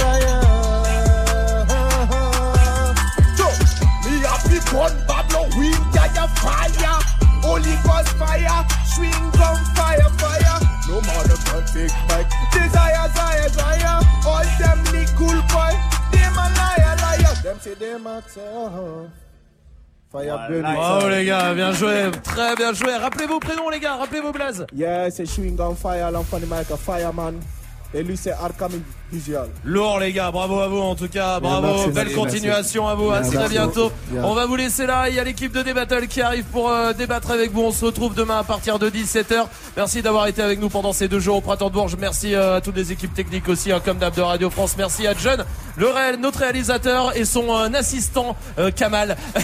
fire 0.00 0.40
So, 3.38 3.46
me 4.04 4.14
a 4.24 4.34
fi 4.48 4.58
burn 4.72 4.92
Babylon 5.06 5.46
Bring 5.54 5.82
Jaja 5.94 6.24
fire 6.40 6.96
Holy 7.44 7.74
Ghost 7.84 8.10
fire 8.20 8.60
Swing 8.92 9.24
gun 9.36 9.56
fire 9.76 10.10
fire 10.20 10.58
No 10.88 10.96
man 11.06 11.28
can 11.46 11.62
take 11.72 11.96
back 12.08 12.26
Desire, 12.52 13.06
desire, 13.08 13.48
desire 13.48 13.96
All 14.26 14.46
them 14.58 14.78
little 14.92 15.42
boy 15.52 15.72
Them 16.12 16.38
a 16.44 16.46
liar, 16.58 16.96
liar 17.04 17.34
Them 17.42 17.58
say 17.60 17.74
them 17.74 18.06
a 18.06 18.22
tough. 18.22 19.10
Fire 20.12 20.38
burn. 20.48 20.62
Bravo 20.62 21.08
les 21.08 21.24
gars, 21.24 21.54
bien 21.54 21.72
joué, 21.72 22.10
très 22.24 22.56
bien 22.56 22.72
joué. 22.72 22.96
Rappelez 22.96 23.26
vos 23.26 23.38
prénoms 23.38 23.70
les 23.70 23.78
gars, 23.78 23.96
rappelez 23.96 24.20
vos 24.20 24.32
blazes. 24.32 24.66
Yeah, 24.74 25.08
c'est 25.10 25.24
Chewing 25.24 25.54
Gum 25.54 25.76
Fire, 25.76 26.10
l'enfant 26.10 26.40
de 26.40 26.46
Mike, 26.46 26.74
Fireman. 26.76 27.38
Et 27.94 28.02
lui, 28.02 28.16
c'est 28.16 28.32
Arkami 28.32 28.82
Lourd 29.64 29.98
les 29.98 30.12
gars, 30.12 30.30
bravo 30.30 30.60
à 30.60 30.68
vous 30.68 30.78
en 30.78 30.94
tout 30.94 31.08
cas, 31.08 31.40
bravo, 31.40 31.66
merci, 31.66 31.90
belle 31.90 32.04
merci, 32.08 32.14
continuation 32.14 32.84
merci. 32.86 32.92
à 32.92 33.04
vous, 33.04 33.10
à 33.10 33.20
très 33.22 33.48
bientôt. 33.48 33.92
Bien. 34.08 34.22
On 34.24 34.34
va 34.34 34.46
vous 34.46 34.56
laisser 34.56 34.86
là, 34.86 35.08
il 35.08 35.14
y 35.14 35.18
a 35.18 35.24
l'équipe 35.24 35.52
de 35.52 35.62
Débattle 35.62 36.06
qui 36.06 36.20
arrive 36.22 36.44
pour 36.44 36.70
euh, 36.70 36.92
débattre 36.92 37.30
avec 37.30 37.52
vous. 37.52 37.62
On 37.62 37.72
se 37.72 37.84
retrouve 37.84 38.14
demain 38.14 38.38
à 38.38 38.44
partir 38.44 38.78
de 38.78 38.88
17h. 38.88 39.46
Merci 39.76 40.02
d'avoir 40.02 40.26
été 40.26 40.42
avec 40.42 40.60
nous 40.60 40.68
pendant 40.68 40.92
ces 40.92 41.08
deux 41.08 41.20
jours 41.20 41.36
au 41.36 41.40
Printemps 41.40 41.68
de 41.68 41.74
Bourges. 41.74 41.96
Merci 41.98 42.34
euh, 42.34 42.56
à 42.56 42.60
toutes 42.60 42.76
les 42.76 42.92
équipes 42.92 43.14
techniques 43.14 43.48
aussi, 43.48 43.72
hein, 43.72 43.80
comme 43.84 43.98
d'hab 43.98 44.14
de 44.14 44.22
Radio 44.22 44.48
France. 44.50 44.74
Merci 44.78 45.06
à 45.06 45.14
John, 45.14 45.44
le 45.76 45.88
réel, 45.88 46.16
notre 46.20 46.38
réalisateur 46.40 47.16
et 47.16 47.24
son 47.24 47.48
euh, 47.54 47.68
assistant 47.74 48.36
euh, 48.58 48.70
Kamal. 48.70 49.16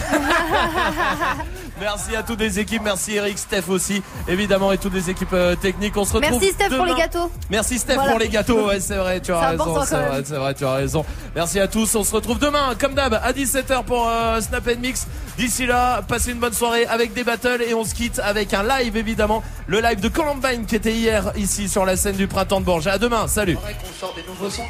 Merci 1.79 2.15
à 2.15 2.23
toutes 2.23 2.39
les 2.39 2.57
équipes, 2.59 2.81
merci 2.83 3.13
Eric, 3.15 3.37
Steph 3.37 3.69
aussi, 3.69 4.01
évidemment, 4.27 4.71
et 4.71 4.79
toutes 4.79 4.95
les 4.95 5.11
équipes 5.11 5.33
euh, 5.33 5.55
techniques. 5.55 5.95
On 5.95 6.05
se 6.05 6.13
retrouve 6.13 6.31
Merci 6.41 6.49
Steph 6.53 6.69
pour 6.75 6.85
les 6.85 6.91
demain. 6.93 7.03
gâteaux. 7.03 7.31
Merci 7.51 7.77
Steph 7.77 7.93
Voilà. 7.93 8.09
pour 8.09 8.19
les 8.19 8.29
gâteaux, 8.29 8.67
ouais, 8.67 8.79
c'est 8.79 8.95
vrai, 8.95 9.19
tu 9.19 9.27
C'est 9.27 9.56
raison, 9.61 9.85
c'est 9.85 9.95
vrai, 9.95 10.21
c'est 10.25 10.35
vrai, 10.35 10.53
tu 10.53 10.65
as 10.65 10.73
raison. 10.73 11.05
Merci 11.35 11.59
à 11.59 11.67
tous, 11.67 11.95
on 11.95 12.03
se 12.03 12.13
retrouve 12.13 12.39
demain, 12.39 12.75
comme 12.79 12.93
d'hab, 12.93 13.13
à 13.13 13.31
17h 13.33 13.83
pour 13.83 14.07
euh, 14.07 14.39
Snap 14.41 14.67
and 14.67 14.79
Mix. 14.79 15.07
D'ici 15.37 15.65
là, 15.65 16.01
passez 16.07 16.31
une 16.31 16.39
bonne 16.39 16.53
soirée 16.53 16.85
avec 16.85 17.13
des 17.13 17.23
battles 17.23 17.61
et 17.61 17.73
on 17.73 17.83
se 17.83 17.93
quitte 17.93 18.19
avec 18.19 18.53
un 18.53 18.63
live 18.63 18.97
évidemment, 18.97 19.43
le 19.67 19.79
live 19.81 19.99
de 19.99 20.09
Columbine 20.09 20.65
qui 20.65 20.75
était 20.75 20.93
hier 20.93 21.31
ici 21.35 21.69
sur 21.69 21.85
la 21.85 21.95
scène 21.95 22.15
du 22.15 22.27
printemps 22.27 22.59
de 22.59 22.65
Bourges. 22.65 22.87
À 22.87 22.97
demain, 22.97 23.27
salut. 23.27 23.57
C'est 23.59 23.63
vrai 23.73 23.75
qu'on 23.81 23.99
sort 23.99 24.13
des 24.15 24.23
nouveaux 24.23 24.49
sons, 24.49 24.63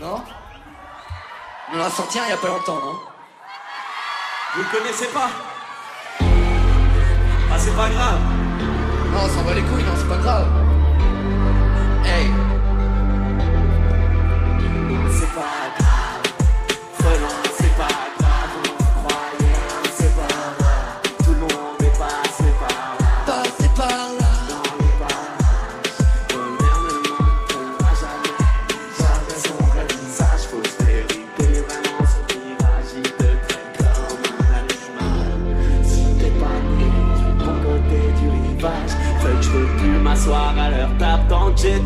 nous 0.00 0.06
Non? 0.06 0.20
On 1.74 1.80
en 1.80 1.84
a 1.84 1.90
sorti 1.90 2.18
un 2.18 2.22
il 2.26 2.30
y 2.30 2.32
a 2.32 2.36
pas 2.36 2.48
longtemps, 2.48 2.76
non? 2.76 2.94
Vous 4.54 4.62
le 4.62 4.78
connaissez 4.78 5.06
pas? 5.06 5.28
Ah, 7.52 7.58
c'est 7.58 7.74
pas 7.76 7.88
grave. 7.88 8.18
Non, 9.12 9.20
on 9.24 9.28
s'en 9.28 9.42
bat 9.42 9.54
les 9.54 9.62
couilles, 9.62 9.82
non, 9.82 9.92
c'est 9.96 10.08
pas 10.08 10.18
grave. 10.18 10.46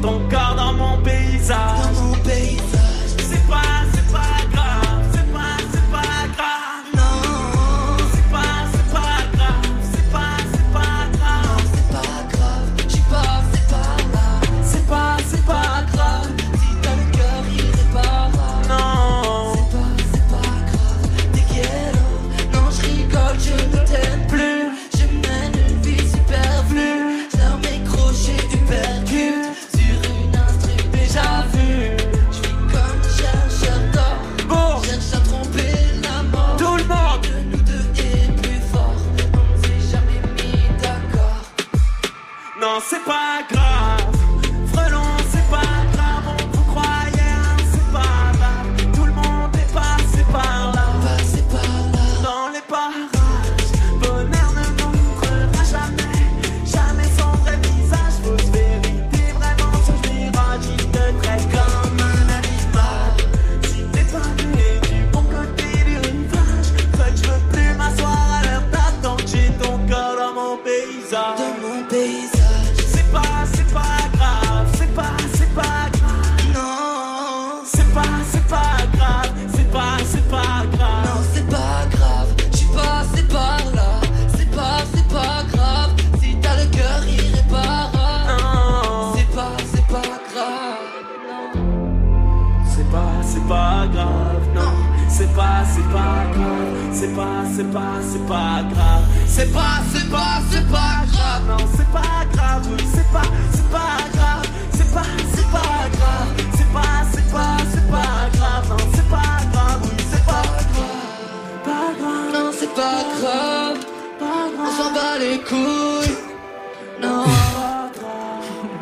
ton 0.01 0.21
corps 0.29 0.55
dans 0.57 0.73
mon 0.75 0.97
paysage. 1.03 1.80
C'est 99.51 99.57
pas, 99.57 99.81
c'est 99.93 100.11
pas, 100.11 100.41
c'est 100.49 100.67
pas 100.71 101.05
grave, 101.11 101.43
non. 101.49 101.67
C'est 101.77 101.91
pas 101.91 102.25
grave, 102.33 102.63
c'est 102.95 103.13
pas, 103.13 103.23
c'est 103.53 103.69
pas 103.69 103.97
grave. 104.13 104.47
C'est 104.73 104.93
pas, 104.93 105.03
c'est 105.35 105.51
pas 105.51 105.89
grave. 105.91 106.29
C'est 106.57 106.73
pas, 106.73 106.83
c'est 107.13 107.31
pas, 107.33 107.57
c'est 107.73 107.91
pas 107.91 108.31
grave, 108.33 108.69
non. 108.69 108.77
C'est 108.95 109.09
pas 109.09 109.39
grave, 109.53 109.81
oui, 109.83 110.05
c'est 110.13 110.25
pas 110.25 110.43
grave. 110.43 110.95
Pas 111.65 111.91
grave. 111.99 112.33
Non, 112.33 112.51
c'est 112.57 112.75
pas 112.75 113.03
grave. 113.21 113.79
On 114.23 114.83
s'en 114.83 114.93
bat 114.93 115.19
les 115.19 115.39
couilles. 115.41 116.17
Non. 117.03 117.25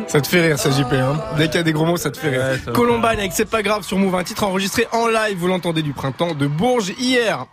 Ça 0.09 0.23
te 0.23 0.27
fait 0.27 0.41
rire, 0.41 0.59
ça, 0.59 0.71
JP. 0.71 0.93
Hein. 0.93 1.21
Dès 1.37 1.47
qu'il 1.49 1.57
y 1.57 1.59
a 1.59 1.63
des 1.63 1.73
gros 1.73 1.85
mots, 1.85 1.99
ça 1.99 2.11
te 2.11 2.17
fait 2.17 2.31
rire. 2.31 2.73
Columbine 2.73 3.19
avec 3.19 3.33
C'est 3.35 3.45
pas 3.45 3.63
grave 3.63 3.83
sur 3.83 3.99
Move, 3.99 4.15
un 4.15 4.25
titre 4.25 4.45
enregistré 4.45 4.89
en 4.91 5.07
live, 5.07 5.37
vous 5.37 5.49
l'entendez, 5.49 5.83
du 5.83 5.93
printemps 5.93 6.35
de 6.35 6.47
Bourges 6.47 6.95
hier. 6.99 7.45